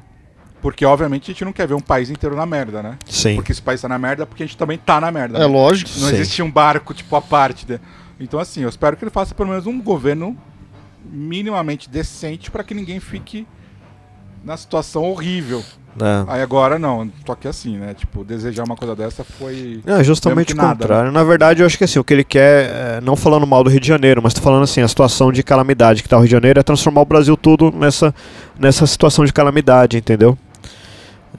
Porque 0.62 0.84
obviamente 0.84 1.30
a 1.30 1.32
gente 1.34 1.44
não 1.44 1.52
quer 1.52 1.68
ver 1.68 1.74
um 1.74 1.80
país 1.80 2.10
inteiro 2.10 2.34
na 2.34 2.46
merda, 2.46 2.82
né? 2.82 2.98
Sim. 3.06 3.36
Porque 3.36 3.52
esse 3.52 3.62
país 3.62 3.80
tá 3.80 3.88
na 3.88 3.98
merda 3.98 4.26
porque 4.26 4.42
a 4.42 4.46
gente 4.46 4.56
também 4.56 4.78
tá 4.78 5.00
na 5.00 5.12
merda. 5.12 5.36
É 5.36 5.40
né? 5.40 5.46
lógico. 5.46 5.90
Não 5.98 6.08
Sim. 6.08 6.14
existe 6.14 6.42
um 6.42 6.50
barco 6.50 6.92
tipo 6.94 7.14
a 7.14 7.22
parte. 7.22 7.66
de- 7.66 7.80
Então 8.18 8.40
assim, 8.40 8.62
eu 8.62 8.68
espero 8.68 8.96
que 8.96 9.04
ele 9.04 9.10
faça 9.10 9.34
pelo 9.34 9.50
menos 9.50 9.66
um 9.66 9.80
governo 9.80 10.36
minimamente 11.04 11.88
decente 11.88 12.50
para 12.50 12.64
que 12.64 12.74
ninguém 12.74 12.98
fique 12.98 13.46
na 14.46 14.56
situação 14.56 15.02
horrível. 15.02 15.62
É. 16.00 16.24
Aí 16.28 16.42
agora 16.42 16.78
não, 16.78 17.08
tô 17.24 17.32
aqui 17.32 17.48
assim, 17.48 17.78
né? 17.78 17.94
Tipo, 17.94 18.22
desejar 18.22 18.64
uma 18.64 18.76
coisa 18.76 18.94
dessa 18.94 19.24
foi. 19.24 19.80
É 19.84 20.04
justamente 20.04 20.52
o 20.52 20.56
nada, 20.56 20.74
contrário. 20.74 21.10
Na 21.10 21.24
verdade, 21.24 21.62
eu 21.62 21.66
acho 21.66 21.76
que 21.76 21.82
assim, 21.82 21.98
o 21.98 22.04
que 22.04 22.14
ele 22.14 22.22
quer, 22.22 22.70
é, 22.70 23.00
não 23.00 23.16
falando 23.16 23.46
mal 23.46 23.64
do 23.64 23.70
Rio 23.70 23.80
de 23.80 23.88
Janeiro, 23.88 24.20
mas 24.22 24.32
tô 24.32 24.40
falando 24.40 24.62
assim, 24.62 24.80
a 24.80 24.88
situação 24.88 25.32
de 25.32 25.42
calamidade 25.42 26.02
que 26.02 26.08
tá 26.08 26.16
o 26.16 26.20
Rio 26.20 26.28
de 26.28 26.32
Janeiro 26.32 26.60
é 26.60 26.62
transformar 26.62 27.00
o 27.00 27.04
Brasil 27.04 27.36
tudo 27.36 27.72
nessa, 27.72 28.14
nessa 28.58 28.86
situação 28.86 29.24
de 29.24 29.32
calamidade, 29.32 29.96
entendeu? 29.96 30.38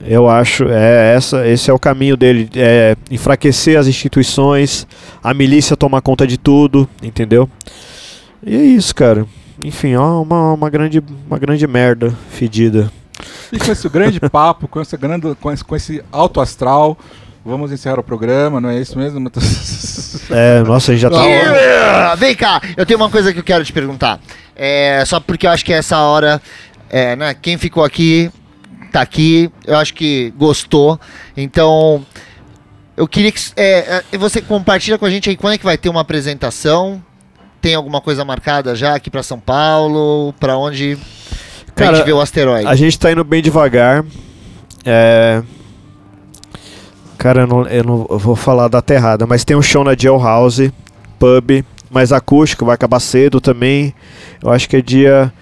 Eu 0.01 0.27
acho, 0.27 0.65
é 0.67 1.15
essa, 1.15 1.47
esse 1.47 1.71
é 1.71 1.73
o 1.73 1.79
caminho 1.79 2.17
dele, 2.17 2.49
é 2.55 2.95
enfraquecer 3.09 3.79
as 3.79 3.88
instituições, 3.88 4.85
a 5.23 5.34
milícia 5.34 5.77
tomar 5.77 6.01
conta 6.01 6.27
de 6.27 6.38
tudo, 6.38 6.89
entendeu? 7.01 7.49
E 8.45 8.55
é 8.55 8.61
isso, 8.61 8.93
cara. 8.93 9.25
Enfim, 9.63 9.95
ó, 9.95 10.21
uma, 10.21 10.53
uma 10.53 10.69
grande, 10.69 11.03
uma 11.27 11.39
grande 11.39 11.65
merda 11.67 12.13
fedida. 12.29 12.91
E 13.51 13.57
com 13.57 13.71
esse 13.71 13.89
grande 13.89 14.19
papo, 14.29 14.67
com, 14.67 14.79
essa 14.79 14.97
grande, 14.97 15.35
com, 15.35 15.51
esse, 15.51 15.63
com 15.63 15.75
esse 15.75 16.03
alto 16.11 16.39
astral, 16.39 16.97
vamos 17.43 17.71
encerrar 17.71 17.99
o 17.99 18.03
programa, 18.03 18.61
não 18.61 18.69
é 18.69 18.79
isso 18.79 18.97
mesmo? 18.97 19.31
É, 20.29 20.61
nossa, 20.63 20.91
a 20.91 20.95
gente 20.95 21.01
já 21.01 21.09
tá. 21.09 21.23
Yeah! 21.25 22.15
Vem 22.15 22.35
cá, 22.35 22.61
eu 22.75 22.85
tenho 22.85 22.99
uma 22.99 23.09
coisa 23.09 23.31
que 23.31 23.39
eu 23.39 23.43
quero 23.43 23.63
te 23.63 23.71
perguntar. 23.71 24.19
É, 24.53 25.03
só 25.05 25.21
porque 25.21 25.47
eu 25.47 25.51
acho 25.51 25.63
que 25.63 25.71
essa 25.71 25.99
hora, 25.99 26.41
é, 26.89 27.15
né, 27.15 27.34
quem 27.34 27.57
ficou 27.57 27.84
aqui, 27.84 28.29
tá 28.91 29.01
aqui, 29.01 29.49
eu 29.65 29.77
acho 29.77 29.93
que 29.93 30.34
gostou. 30.38 30.99
Então, 31.35 32.05
eu 32.97 33.07
queria 33.07 33.31
que 33.31 33.39
é, 33.55 34.03
é, 34.11 34.17
você 34.17 34.41
compartilha 34.41 34.97
com 34.97 35.05
a 35.05 35.09
gente 35.09 35.29
aí 35.29 35.38
quando 35.38 35.53
é 35.53 35.57
que 35.57 35.63
vai 35.63 35.77
ter 35.77 35.88
uma 35.88 36.01
apresentação. 36.01 37.01
Tem 37.61 37.75
alguma 37.75 38.01
coisa 38.01 38.23
marcada 38.23 38.75
já 38.75 38.95
aqui 38.95 39.09
pra 39.09 39.23
São 39.23 39.39
Paulo? 39.39 40.34
Pra 40.39 40.57
onde? 40.57 40.97
Cara, 41.75 41.97
gente 41.97 42.05
ver 42.05 42.13
o 42.13 42.21
asteroide. 42.21 42.67
A 42.67 42.75
gente 42.75 42.97
tá 42.97 43.11
indo 43.11 43.23
bem 43.23 43.41
devagar. 43.41 44.03
É... 44.85 45.43
Cara, 47.17 47.41
eu 47.41 47.47
não, 47.47 47.67
eu 47.67 47.84
não 47.84 48.07
vou 48.17 48.35
falar 48.35 48.65
a 48.65 48.67
data 48.67 48.93
errada, 48.93 49.25
mas 49.25 49.43
tem 49.43 49.57
um 49.57 49.61
show 49.61 49.84
na 49.84 49.95
Jailhouse, 49.97 50.71
pub, 51.17 51.63
mais 51.89 52.11
acústico, 52.11 52.65
vai 52.65 52.75
acabar 52.75 52.99
cedo 52.99 53.41
também. 53.41 53.93
Eu 54.43 54.51
acho 54.51 54.69
que 54.69 54.77
é 54.77 54.81
dia 54.81 55.34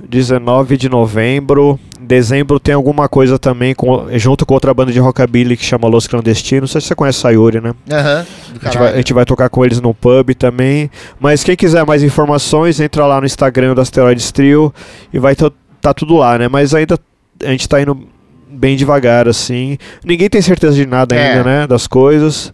19 0.00 0.76
de 0.76 0.88
novembro. 0.88 1.78
Dezembro 2.12 2.60
tem 2.60 2.74
alguma 2.74 3.08
coisa 3.08 3.38
também 3.38 3.74
com, 3.74 4.06
junto 4.18 4.44
com 4.44 4.52
outra 4.52 4.74
banda 4.74 4.92
de 4.92 4.98
rockabilly 4.98 5.56
que 5.56 5.64
chama 5.64 5.88
Los 5.88 6.06
Clandestinos. 6.06 6.68
Não 6.68 6.68
sei 6.68 6.80
se 6.82 6.88
você 6.88 6.94
conhece 6.94 7.20
Sayuri, 7.20 7.58
né? 7.58 7.72
Aham, 7.90 8.26
do 8.52 8.60
A 8.60 8.64
gente, 8.66 8.78
vai, 8.78 8.92
a 8.92 8.96
gente 8.96 9.12
vai 9.14 9.24
tocar 9.24 9.48
com 9.48 9.64
eles 9.64 9.80
no 9.80 9.94
pub 9.94 10.34
também. 10.34 10.90
Mas 11.18 11.42
quem 11.42 11.56
quiser 11.56 11.86
mais 11.86 12.02
informações, 12.02 12.80
entra 12.80 13.06
lá 13.06 13.18
no 13.18 13.24
Instagram 13.24 13.74
do 13.74 13.80
Asteroides 13.80 14.30
Trio 14.30 14.74
e 15.10 15.18
vai 15.18 15.32
estar 15.32 15.50
tá 15.80 15.94
tudo 15.94 16.18
lá, 16.18 16.36
né? 16.36 16.48
Mas 16.48 16.74
ainda 16.74 16.98
a 17.42 17.50
gente 17.50 17.66
tá 17.66 17.80
indo 17.80 18.06
bem 18.50 18.76
devagar, 18.76 19.26
assim. 19.26 19.78
Ninguém 20.04 20.28
tem 20.28 20.42
certeza 20.42 20.74
de 20.74 20.84
nada 20.84 21.16
É. 21.16 21.30
ainda, 21.30 21.44
né? 21.44 21.66
Das 21.66 21.86
coisas. 21.86 22.52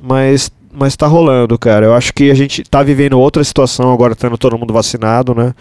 Mas, 0.00 0.48
mas 0.72 0.94
tá 0.94 1.08
rolando, 1.08 1.58
cara. 1.58 1.86
Eu 1.86 1.94
acho 1.94 2.14
que 2.14 2.30
a 2.30 2.34
gente 2.34 2.62
tá 2.62 2.84
vivendo 2.84 3.18
outra 3.18 3.42
situação 3.42 3.92
agora, 3.92 4.14
tendo 4.14 4.38
todo 4.38 4.56
mundo 4.56 4.72
vacinado, 4.72 5.34
né? 5.34 5.52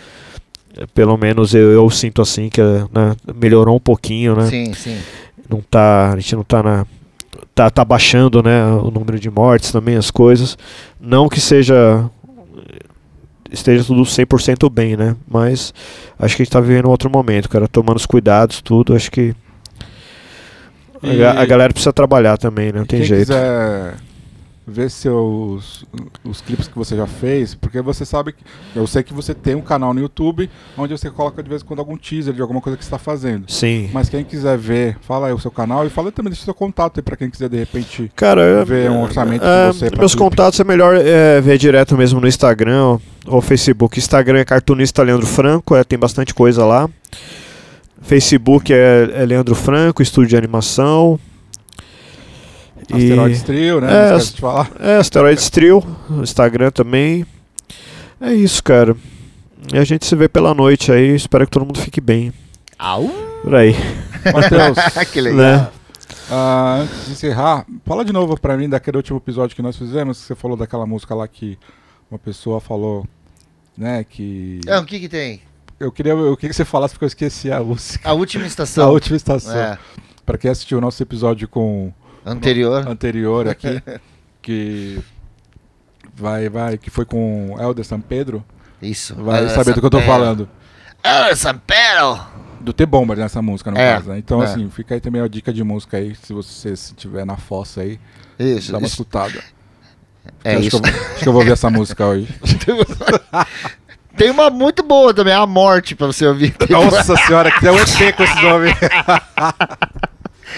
Pelo 0.93 1.15
menos 1.17 1.53
eu, 1.53 1.71
eu 1.71 1.89
sinto 1.89 2.21
assim 2.21 2.49
que 2.49 2.61
né, 2.61 3.15
melhorou 3.35 3.75
um 3.75 3.79
pouquinho, 3.79 4.35
né? 4.35 4.47
Sim, 4.47 4.73
sim. 4.73 4.97
não 5.49 5.61
tá, 5.61 6.11
a 6.13 6.15
gente 6.19 6.35
não 6.35 6.43
tá 6.43 6.61
na 6.63 6.85
tá, 7.53 7.69
tá 7.69 7.85
baixando, 7.85 8.43
né, 8.43 8.65
o 8.65 8.91
número 8.91 9.17
de 9.17 9.29
mortes 9.29 9.71
também 9.71 9.95
as 9.95 10.11
coisas. 10.11 10.57
Não 10.99 11.29
que 11.29 11.39
seja 11.39 12.09
esteja 13.51 13.83
tudo 13.85 14.01
100% 14.03 14.69
bem, 14.69 14.97
né? 14.97 15.15
Mas 15.25 15.73
acho 16.19 16.35
que 16.35 16.41
a 16.41 16.45
gente 16.45 16.51
tá 16.51 16.59
vivendo 16.59 16.87
um 16.87 16.91
outro 16.91 17.09
momento, 17.09 17.47
cara, 17.47 17.67
tomando 17.67 17.95
os 17.97 18.05
cuidados, 18.05 18.61
tudo, 18.61 18.93
acho 18.95 19.09
que 19.09 19.33
a, 21.01 21.07
E- 21.07 21.23
a 21.23 21.45
galera 21.45 21.71
precisa 21.71 21.93
trabalhar 21.93 22.37
também, 22.37 22.73
né? 22.73 22.79
Não 22.79 22.85
tem 22.85 22.99
Quem 22.99 23.07
jeito. 23.07 23.27
quiser 23.27 23.95
ver 24.67 24.89
seus 24.89 25.85
os 26.23 26.41
clipes 26.41 26.67
que 26.67 26.75
você 26.75 26.95
já 26.95 27.05
fez, 27.05 27.53
porque 27.53 27.81
você 27.81 28.03
sabe 28.05 28.31
que 28.33 28.43
eu 28.75 28.87
sei 28.87 29.03
que 29.03 29.13
você 29.13 29.33
tem 29.33 29.53
um 29.55 29.61
canal 29.61 29.93
no 29.93 29.99
YouTube 29.99 30.49
onde 30.77 30.97
você 30.97 31.09
coloca 31.09 31.43
de 31.43 31.49
vez 31.49 31.61
em 31.61 31.65
quando 31.65 31.79
algum 31.79 31.95
teaser 31.95 32.33
de 32.33 32.41
alguma 32.41 32.61
coisa 32.61 32.75
que 32.75 32.83
você 32.83 32.87
está 32.87 32.97
fazendo. 32.97 33.49
Sim. 33.51 33.89
Mas 33.93 34.09
quem 34.09 34.23
quiser 34.23 34.57
ver, 34.57 34.97
fala 35.01 35.27
aí 35.27 35.33
o 35.33 35.39
seu 35.39 35.51
canal 35.51 35.85
e 35.85 35.89
fala 35.89 36.11
também 36.11 36.31
deixa 36.31 36.41
o 36.41 36.45
seu 36.45 36.53
contato 36.53 36.99
aí 36.99 37.03
pra 37.03 37.15
quem 37.15 37.29
quiser 37.29 37.49
de 37.49 37.57
repente. 37.57 38.11
Cara, 38.15 38.41
é- 38.41 38.65
ver 38.65 38.89
um 38.89 39.03
orçamento 39.03 39.43
é, 39.45 39.67
com 39.67 39.73
você 39.73 39.85
meus 39.97 40.13
clipe. 40.13 40.17
contatos 40.17 40.59
é 40.59 40.63
melhor 40.63 40.95
é, 40.95 41.39
ver 41.41 41.57
direto 41.57 41.95
mesmo 41.95 42.19
no 42.19 42.27
Instagram 42.27 42.83
ou, 42.83 43.01
ou 43.27 43.41
Facebook. 43.41 43.99
Instagram 43.99 44.39
é 44.39 44.45
cartunista 44.45 45.03
Leandro 45.03 45.27
Franco, 45.27 45.75
é, 45.75 45.83
tem 45.83 45.99
bastante 45.99 46.33
coisa 46.33 46.65
lá. 46.65 46.89
Facebook 48.01 48.73
é, 48.73 49.09
é 49.13 49.25
Leandro 49.25 49.55
Franco, 49.55 50.01
estúdio 50.01 50.29
de 50.29 50.37
animação. 50.37 51.19
E- 52.89 52.95
Asteroides 52.95 53.43
Trio, 53.43 53.81
né? 53.81 53.91
É, 54.09 54.11
as- 54.13 54.29
falar. 54.31 54.69
É, 54.79 54.97
Asteroides 54.97 55.49
Trio, 55.49 55.83
no 56.09 56.23
Instagram 56.23 56.71
também. 56.71 57.25
É 58.21 58.33
isso, 58.33 58.63
cara. 58.63 58.95
E 59.73 59.77
a 59.77 59.83
gente 59.83 60.05
se 60.05 60.15
vê 60.15 60.27
pela 60.29 60.53
noite 60.53 60.91
aí. 60.91 61.15
Espero 61.15 61.45
que 61.45 61.51
todo 61.51 61.65
mundo 61.65 61.79
fique 61.79 61.99
bem. 61.99 62.31
Au! 62.77 63.07
Por 63.41 63.55
aí. 63.55 63.73
Matheus, 64.33 64.77
que 65.11 65.21
legal. 65.21 65.37
Né? 65.37 65.69
ah, 66.31 66.79
antes 66.81 67.05
de 67.05 67.11
encerrar, 67.13 67.65
fala 67.85 68.03
de 68.05 68.11
novo 68.13 68.39
pra 68.39 68.57
mim 68.57 68.67
daquele 68.69 68.97
último 68.97 69.17
episódio 69.17 69.55
que 69.55 69.61
nós 69.61 69.77
fizemos, 69.77 70.19
que 70.19 70.25
você 70.27 70.35
falou 70.35 70.55
daquela 70.57 70.85
música 70.85 71.13
lá 71.13 71.27
que 71.27 71.57
uma 72.09 72.17
pessoa 72.19 72.59
falou, 72.59 73.05
né, 73.77 74.03
que... 74.03 74.59
É, 74.67 74.77
o 74.79 74.85
que 74.85 74.99
que 74.99 75.09
tem? 75.09 75.41
Eu 75.79 75.91
queria, 75.91 76.13
eu 76.13 76.35
queria 76.35 76.49
que 76.49 76.55
você 76.55 76.65
falasse 76.65 76.93
porque 76.93 77.05
eu 77.05 77.07
esqueci 77.07 77.51
a 77.51 77.59
música. 77.61 78.07
A 78.09 78.13
última 78.13 78.43
A 78.43 78.47
estação. 78.47 78.91
última 78.91 79.17
estação. 79.17 79.55
É, 79.55 79.77
Pra 80.25 80.37
quem 80.37 80.49
assistiu 80.49 80.77
o 80.79 80.81
nosso 80.81 81.01
episódio 81.03 81.47
com 81.47 81.91
anterior. 82.25 82.87
anterior 82.87 83.47
aqui, 83.47 83.81
que 84.41 84.99
vai, 86.15 86.49
vai, 86.49 86.77
que 86.77 86.89
foi 86.89 87.05
com 87.05 87.53
o 87.53 87.61
Helder 87.61 87.85
San 87.85 87.99
Pedro, 88.01 88.43
Isso. 88.81 89.15
vai 89.15 89.45
Ah, 89.45 89.49
saber 89.49 89.73
do 89.73 89.79
que 89.79 89.85
eu 89.85 89.89
tô 89.89 89.97
San 89.99 90.03
Pedro. 90.05 90.19
falando. 90.19 90.49
Ah, 91.03 91.35
San 91.35 91.57
Pedro! 91.57 92.19
Do 92.61 92.73
T-Bomber 92.73 93.15
nessa 93.17 93.41
música, 93.41 93.69
no 93.69 93.77
É, 93.77 93.93
caso. 93.93 94.09
né? 94.09 94.17
Então, 94.17 94.41
é. 94.41 94.45
assim, 94.45 94.67
fica 94.71 94.95
aí 94.95 94.99
também 95.01 95.21
a 95.21 95.27
dica 95.27 95.53
de 95.53 95.63
música 95.63 95.97
aí, 95.97 96.15
se 96.15 96.33
você 96.33 96.75
se 96.75 96.95
tiver 96.95 97.23
na 97.25 97.37
fossa 97.37 97.81
aí, 97.81 97.99
Isso. 98.39 98.71
dá 98.71 98.79
uma 98.79 98.87
isso. 98.87 98.93
escutada. 98.95 99.43
É 100.43 100.55
acho, 100.55 100.67
isso. 100.67 100.81
Que 100.81 100.87
eu, 100.87 100.91
vou- 100.93 101.01
acho 101.11 101.19
que 101.23 101.27
eu 101.29 101.33
vou 101.33 101.41
ouvir 101.41 101.51
essa 101.51 101.69
música 101.69 102.05
hoje. 102.07 102.27
Tem 104.17 104.31
uma 104.31 104.49
muito 104.49 104.81
boa 104.81 105.13
também, 105.13 105.33
A 105.33 105.45
Morte, 105.45 105.93
pra 105.93 106.07
você 106.07 106.25
ouvir. 106.25 106.55
Nossa 106.69 107.17
senhora, 107.17 107.51
que 107.51 107.59
tem 107.59 107.69
um 107.69 107.75
ET 107.77 108.13
com 108.15 108.23
esse 108.23 108.41
nome. 108.41 108.69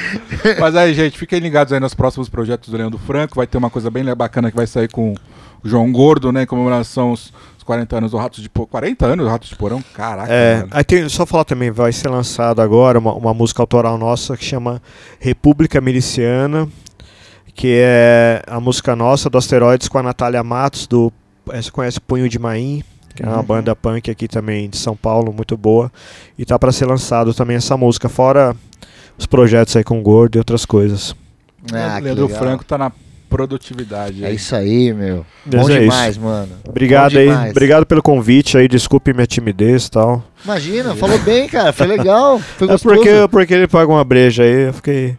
Mas 0.60 0.76
aí, 0.76 0.94
gente, 0.94 1.18
fiquem 1.18 1.40
ligados 1.40 1.74
aí 1.74 1.80
nos 1.80 1.94
próximos 1.94 2.30
projetos 2.30 2.70
do 2.70 2.78
Leandro 2.78 3.00
Franco. 3.00 3.36
Vai 3.36 3.48
ter 3.48 3.58
uma 3.58 3.70
coisa 3.70 3.90
bem 3.90 4.04
bacana 4.16 4.50
que 4.50 4.58
vai 4.58 4.68
sair 4.68 4.90
com 4.90 5.14
o 5.64 5.68
João 5.68 5.92
Gordo, 5.92 6.32
né? 6.32 6.44
Em 6.44 6.46
comemoração 6.46 7.10
aos 7.10 7.34
40 7.66 7.98
anos 7.98 8.12
do 8.12 8.18
Ratos 8.18 8.42
de 8.42 8.50
Porão. 8.50 8.68
40 8.68 9.06
anos 9.06 9.26
do 9.26 9.30
Ratos 9.30 9.50
de 9.50 9.56
Porão? 9.56 9.84
Caraca. 9.94 10.32
É, 10.32 10.66
aí 10.72 10.84
tem, 10.84 11.08
só 11.10 11.26
falar 11.26 11.44
também, 11.44 11.70
vai 11.70 11.92
ser 11.92 12.08
lançado 12.08 12.62
agora 12.62 12.98
uma, 12.98 13.14
uma 13.14 13.34
música 13.34 13.62
autoral 13.62 13.98
nossa 13.98 14.38
que 14.38 14.46
chama 14.46 14.82
República 15.20 15.82
Miliciana, 15.82 16.68
que 17.54 17.78
é 17.80 18.42
a 18.48 18.60
música 18.60 18.96
nossa 18.96 19.30
do 19.30 19.38
Asteroides 19.38 19.88
com 19.88 19.98
a 19.98 20.04
Natália 20.04 20.44
Matos, 20.44 20.88
do. 20.88 21.12
Você 21.46 21.72
conhece 21.72 22.00
Punho 22.00 22.30
de 22.30 22.40
Maim? 22.40 22.84
que 23.16 23.24
é 23.24 23.28
uma 23.28 23.38
uhum. 23.38 23.44
banda 23.44 23.76
punk 23.76 24.12
aqui 24.12 24.28
também 24.28 24.70
de 24.70 24.78
São 24.78 24.96
Paulo, 24.96 25.34
muito 25.34 25.58
boa. 25.58 25.92
E 26.38 26.46
tá 26.46 26.60
para 26.60 26.72
ser 26.72 26.86
lançado 26.86 27.34
também 27.34 27.58
essa 27.58 27.76
música, 27.76 28.08
fora 28.08 28.56
os 29.18 29.26
projetos 29.26 29.76
aí 29.76 29.84
com 29.84 30.00
o 30.00 30.02
Gordo 30.02 30.36
e 30.36 30.40
outras 30.40 30.66
coisas. 30.66 31.16
Ah, 31.74 32.00
Leandro 32.00 32.30
Franco 32.30 32.64
tá 32.64 32.78
na 32.78 32.92
produtividade. 33.30 34.24
É 34.24 34.32
isso 34.32 34.56
aí, 34.56 34.94
meu. 34.94 35.26
Bom 35.46 35.70
é 35.70 35.80
demais, 35.80 36.16
isso. 36.16 36.22
mano. 36.26 36.50
Obrigado 36.68 37.14
Bom 37.14 37.20
aí. 37.20 37.28
Demais. 37.28 37.52
Obrigado 37.52 37.86
pelo 37.86 38.02
convite 38.02 38.58
aí. 38.58 38.68
Desculpe 38.68 39.14
minha 39.14 39.28
timidez 39.28 39.86
e 39.86 39.92
tal. 39.92 40.24
Imagina, 40.44 40.96
falou 40.96 41.20
bem, 41.20 41.48
cara. 41.48 41.74
Foi 41.74 41.88
legal. 41.88 42.40
Foi 42.40 42.70
é 42.70 42.78
porque, 42.78 43.10
porque 43.30 43.54
ele 43.54 43.68
paga 43.68 43.92
uma 43.92 44.04
breja 44.04 44.44
aí. 44.44 44.68
Eu 44.68 44.74
fiquei. 44.74 45.18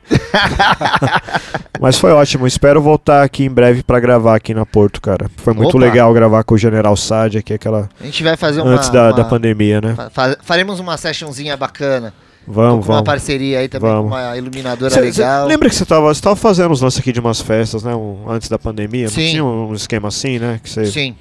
Mas 1.80 1.98
foi 1.98 2.10
ótimo. 2.12 2.46
Espero 2.46 2.80
voltar 2.80 3.22
aqui 3.22 3.44
em 3.44 3.50
breve 3.50 3.82
para 3.82 4.00
gravar 4.00 4.34
aqui 4.34 4.52
na 4.52 4.66
Porto, 4.66 5.00
cara. 5.00 5.30
Foi 5.36 5.54
muito 5.54 5.76
Opa. 5.76 5.86
legal 5.86 6.12
gravar 6.12 6.42
com 6.42 6.54
o 6.54 6.58
General 6.58 6.96
Sad 6.96 7.38
aqui, 7.38 7.54
aquela. 7.54 7.88
A 8.00 8.04
gente 8.04 8.22
vai 8.24 8.36
fazer 8.36 8.62
uma. 8.62 8.70
Antes 8.70 8.88
da, 8.88 9.08
uma... 9.08 9.12
da 9.12 9.24
pandemia, 9.24 9.80
né? 9.80 9.94
Faremos 10.42 10.80
uma 10.80 10.96
sessionzinha 10.96 11.56
bacana. 11.56 12.12
Vamos, 12.48 12.86
com 12.86 12.92
vamos. 12.92 12.96
uma 12.96 13.04
parceria 13.04 13.58
aí 13.58 13.68
também 13.68 13.90
vamos. 13.90 14.10
com 14.10 14.16
uma 14.16 14.36
iluminadora 14.36 14.92
cê, 14.92 15.00
legal. 15.00 15.42
Cê 15.42 15.48
lembra 15.48 15.68
que 15.68 15.74
você 15.74 15.82
estava 15.82 16.12
você 16.12 16.20
tava 16.20 16.36
fazendo 16.36 16.72
uns 16.72 16.80
lances 16.80 16.98
aqui 16.98 17.12
de 17.12 17.20
umas 17.20 17.40
festas, 17.40 17.82
né? 17.82 17.94
Um, 17.94 18.28
antes 18.28 18.48
da 18.48 18.58
pandemia? 18.58 19.08
Sim. 19.08 19.22
Não 19.22 19.30
tinha 19.30 19.44
um 19.44 19.74
esquema 19.74 20.08
assim, 20.08 20.38
né? 20.38 20.58
Que 20.62 20.70
cê, 20.70 20.86
Sim. 20.86 21.14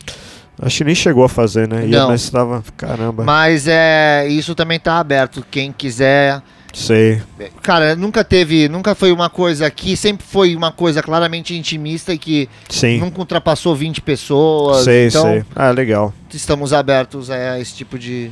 Acho 0.60 0.78
que 0.78 0.84
nem 0.86 0.96
chegou 0.96 1.24
a 1.24 1.30
fazer, 1.30 1.68
né? 1.68 1.86
Não. 1.86 2.08
Mas 2.08 2.24
estava. 2.24 2.64
Caramba. 2.76 3.24
Mas 3.24 3.68
é, 3.68 4.28
isso 4.28 4.56
também 4.56 4.80
tá 4.80 5.00
aberto. 5.00 5.46
Quem 5.52 5.72
quiser. 5.72 6.42
Sei. 6.74 7.22
Cara, 7.64 7.96
nunca 7.96 8.24
teve, 8.24 8.70
nunca 8.70 8.94
foi 8.94 9.12
uma 9.12 9.30
coisa 9.30 9.66
aqui, 9.66 9.98
sempre 9.98 10.26
foi 10.26 10.56
uma 10.56 10.72
coisa 10.72 11.02
claramente 11.02 11.56
intimista 11.56 12.14
e 12.14 12.18
que 12.20 12.48
Sim. 12.70 13.00
nunca 13.00 13.20
ultrapassou 13.20 13.76
20 13.76 14.02
pessoas. 14.02 14.84
Sei, 14.84 15.08
então, 15.08 15.24
sei. 15.24 15.44
Ah, 15.56 15.72
legal. 15.72 16.14
Estamos 16.32 16.74
abertos 16.74 17.32
a 17.32 17.60
esse 17.60 17.74
tipo 17.74 17.98
de, 17.98 18.30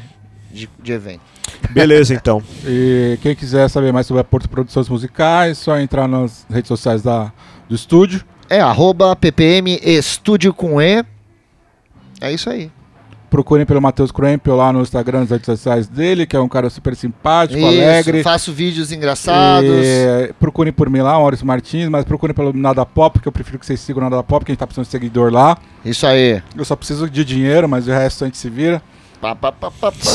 de, 0.51 0.69
de 0.81 0.91
evento. 0.91 1.21
Beleza, 1.71 2.13
então. 2.13 2.41
e 2.65 3.17
quem 3.21 3.35
quiser 3.35 3.69
saber 3.69 3.91
mais 3.91 4.07
sobre 4.07 4.21
a 4.21 4.23
Porto 4.23 4.49
Produções 4.49 4.87
Musicais, 4.87 5.57
só 5.57 5.79
entrar 5.79 6.07
nas 6.07 6.45
redes 6.49 6.67
sociais 6.67 7.01
da, 7.01 7.31
do 7.67 7.75
estúdio. 7.75 8.23
É, 8.49 8.61
arroba 8.61 9.15
ppm 9.15 9.79
estúdio 9.83 10.53
com 10.53 10.81
E. 10.81 11.03
É 12.21 12.31
isso 12.31 12.49
aí. 12.49 12.71
Procurem 13.29 13.65
pelo 13.65 13.81
Matheus 13.81 14.11
Krempel 14.11 14.55
lá 14.55 14.71
no 14.71 14.81
Instagram, 14.81 15.21
nas 15.21 15.31
redes 15.31 15.45
sociais 15.45 15.87
dele, 15.87 16.25
que 16.25 16.37
é 16.37 16.39
um 16.39 16.47
cara 16.47 16.69
super 16.69 16.95
simpático, 16.95 17.59
isso, 17.59 17.67
alegre. 17.67 18.23
Faço 18.23 18.53
vídeos 18.53 18.91
engraçados. 18.91 19.69
E, 19.69 20.33
procurem 20.39 20.71
por 20.71 20.89
mim 20.89 21.01
lá, 21.01 21.13
Maurício 21.13 21.45
Martins, 21.45 21.89
mas 21.89 22.05
procurem 22.05 22.33
pelo 22.33 22.53
Nada 22.53 22.85
Pop, 22.85 23.13
porque 23.13 23.27
eu 23.27 23.31
prefiro 23.33 23.59
que 23.59 23.65
vocês 23.65 23.79
sigam 23.79 24.01
o 24.01 24.09
Nada 24.09 24.23
Pop, 24.23 24.45
que 24.45 24.51
a 24.51 24.53
gente 24.53 24.59
tá 24.59 24.65
precisando 24.65 24.85
de 24.85 24.91
seguidor 24.91 25.33
lá. 25.33 25.57
Isso 25.83 26.07
aí. 26.07 26.41
Eu 26.55 26.63
só 26.63 26.75
preciso 26.77 27.09
de 27.09 27.25
dinheiro, 27.25 27.67
mas 27.67 27.87
o 27.87 27.91
resto 27.91 28.23
a 28.23 28.27
gente 28.27 28.37
se 28.37 28.49
vira. 28.49 28.81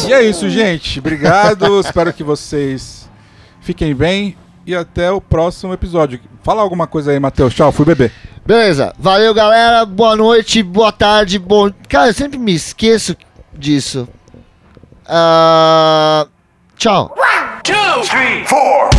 E 0.09 0.13
é 0.13 0.23
isso, 0.23 0.49
gente. 0.49 0.99
Obrigado. 0.99 1.81
Espero 1.81 2.13
que 2.13 2.23
vocês 2.23 3.09
fiquem 3.61 3.95
bem 3.95 4.37
e 4.67 4.75
até 4.75 5.11
o 5.11 5.21
próximo 5.21 5.73
episódio. 5.73 6.21
Fala 6.43 6.63
alguma 6.63 6.87
coisa 6.87 7.11
aí, 7.11 7.21
Matheus. 7.21 7.55
Tchau, 7.55 7.73
fui 7.73 7.85
beber. 7.85 8.13
Beleza. 8.45 8.95
Valeu, 8.99 9.33
galera. 9.35 9.85
Boa 9.85 10.17
noite, 10.17 10.63
boa 10.63 10.93
tarde, 10.93 11.39
bom. 11.39 11.71
Cara, 11.89 12.09
eu 12.09 12.15
sempre 12.15 12.39
me 12.39 12.55
esqueço 12.55 13.17
disso. 13.57 14.09
Uh... 15.07 16.29
Tchau. 16.77 17.15
One, 17.17 17.63
two, 17.63 18.09
three, 18.09 18.45
four. 18.47 18.90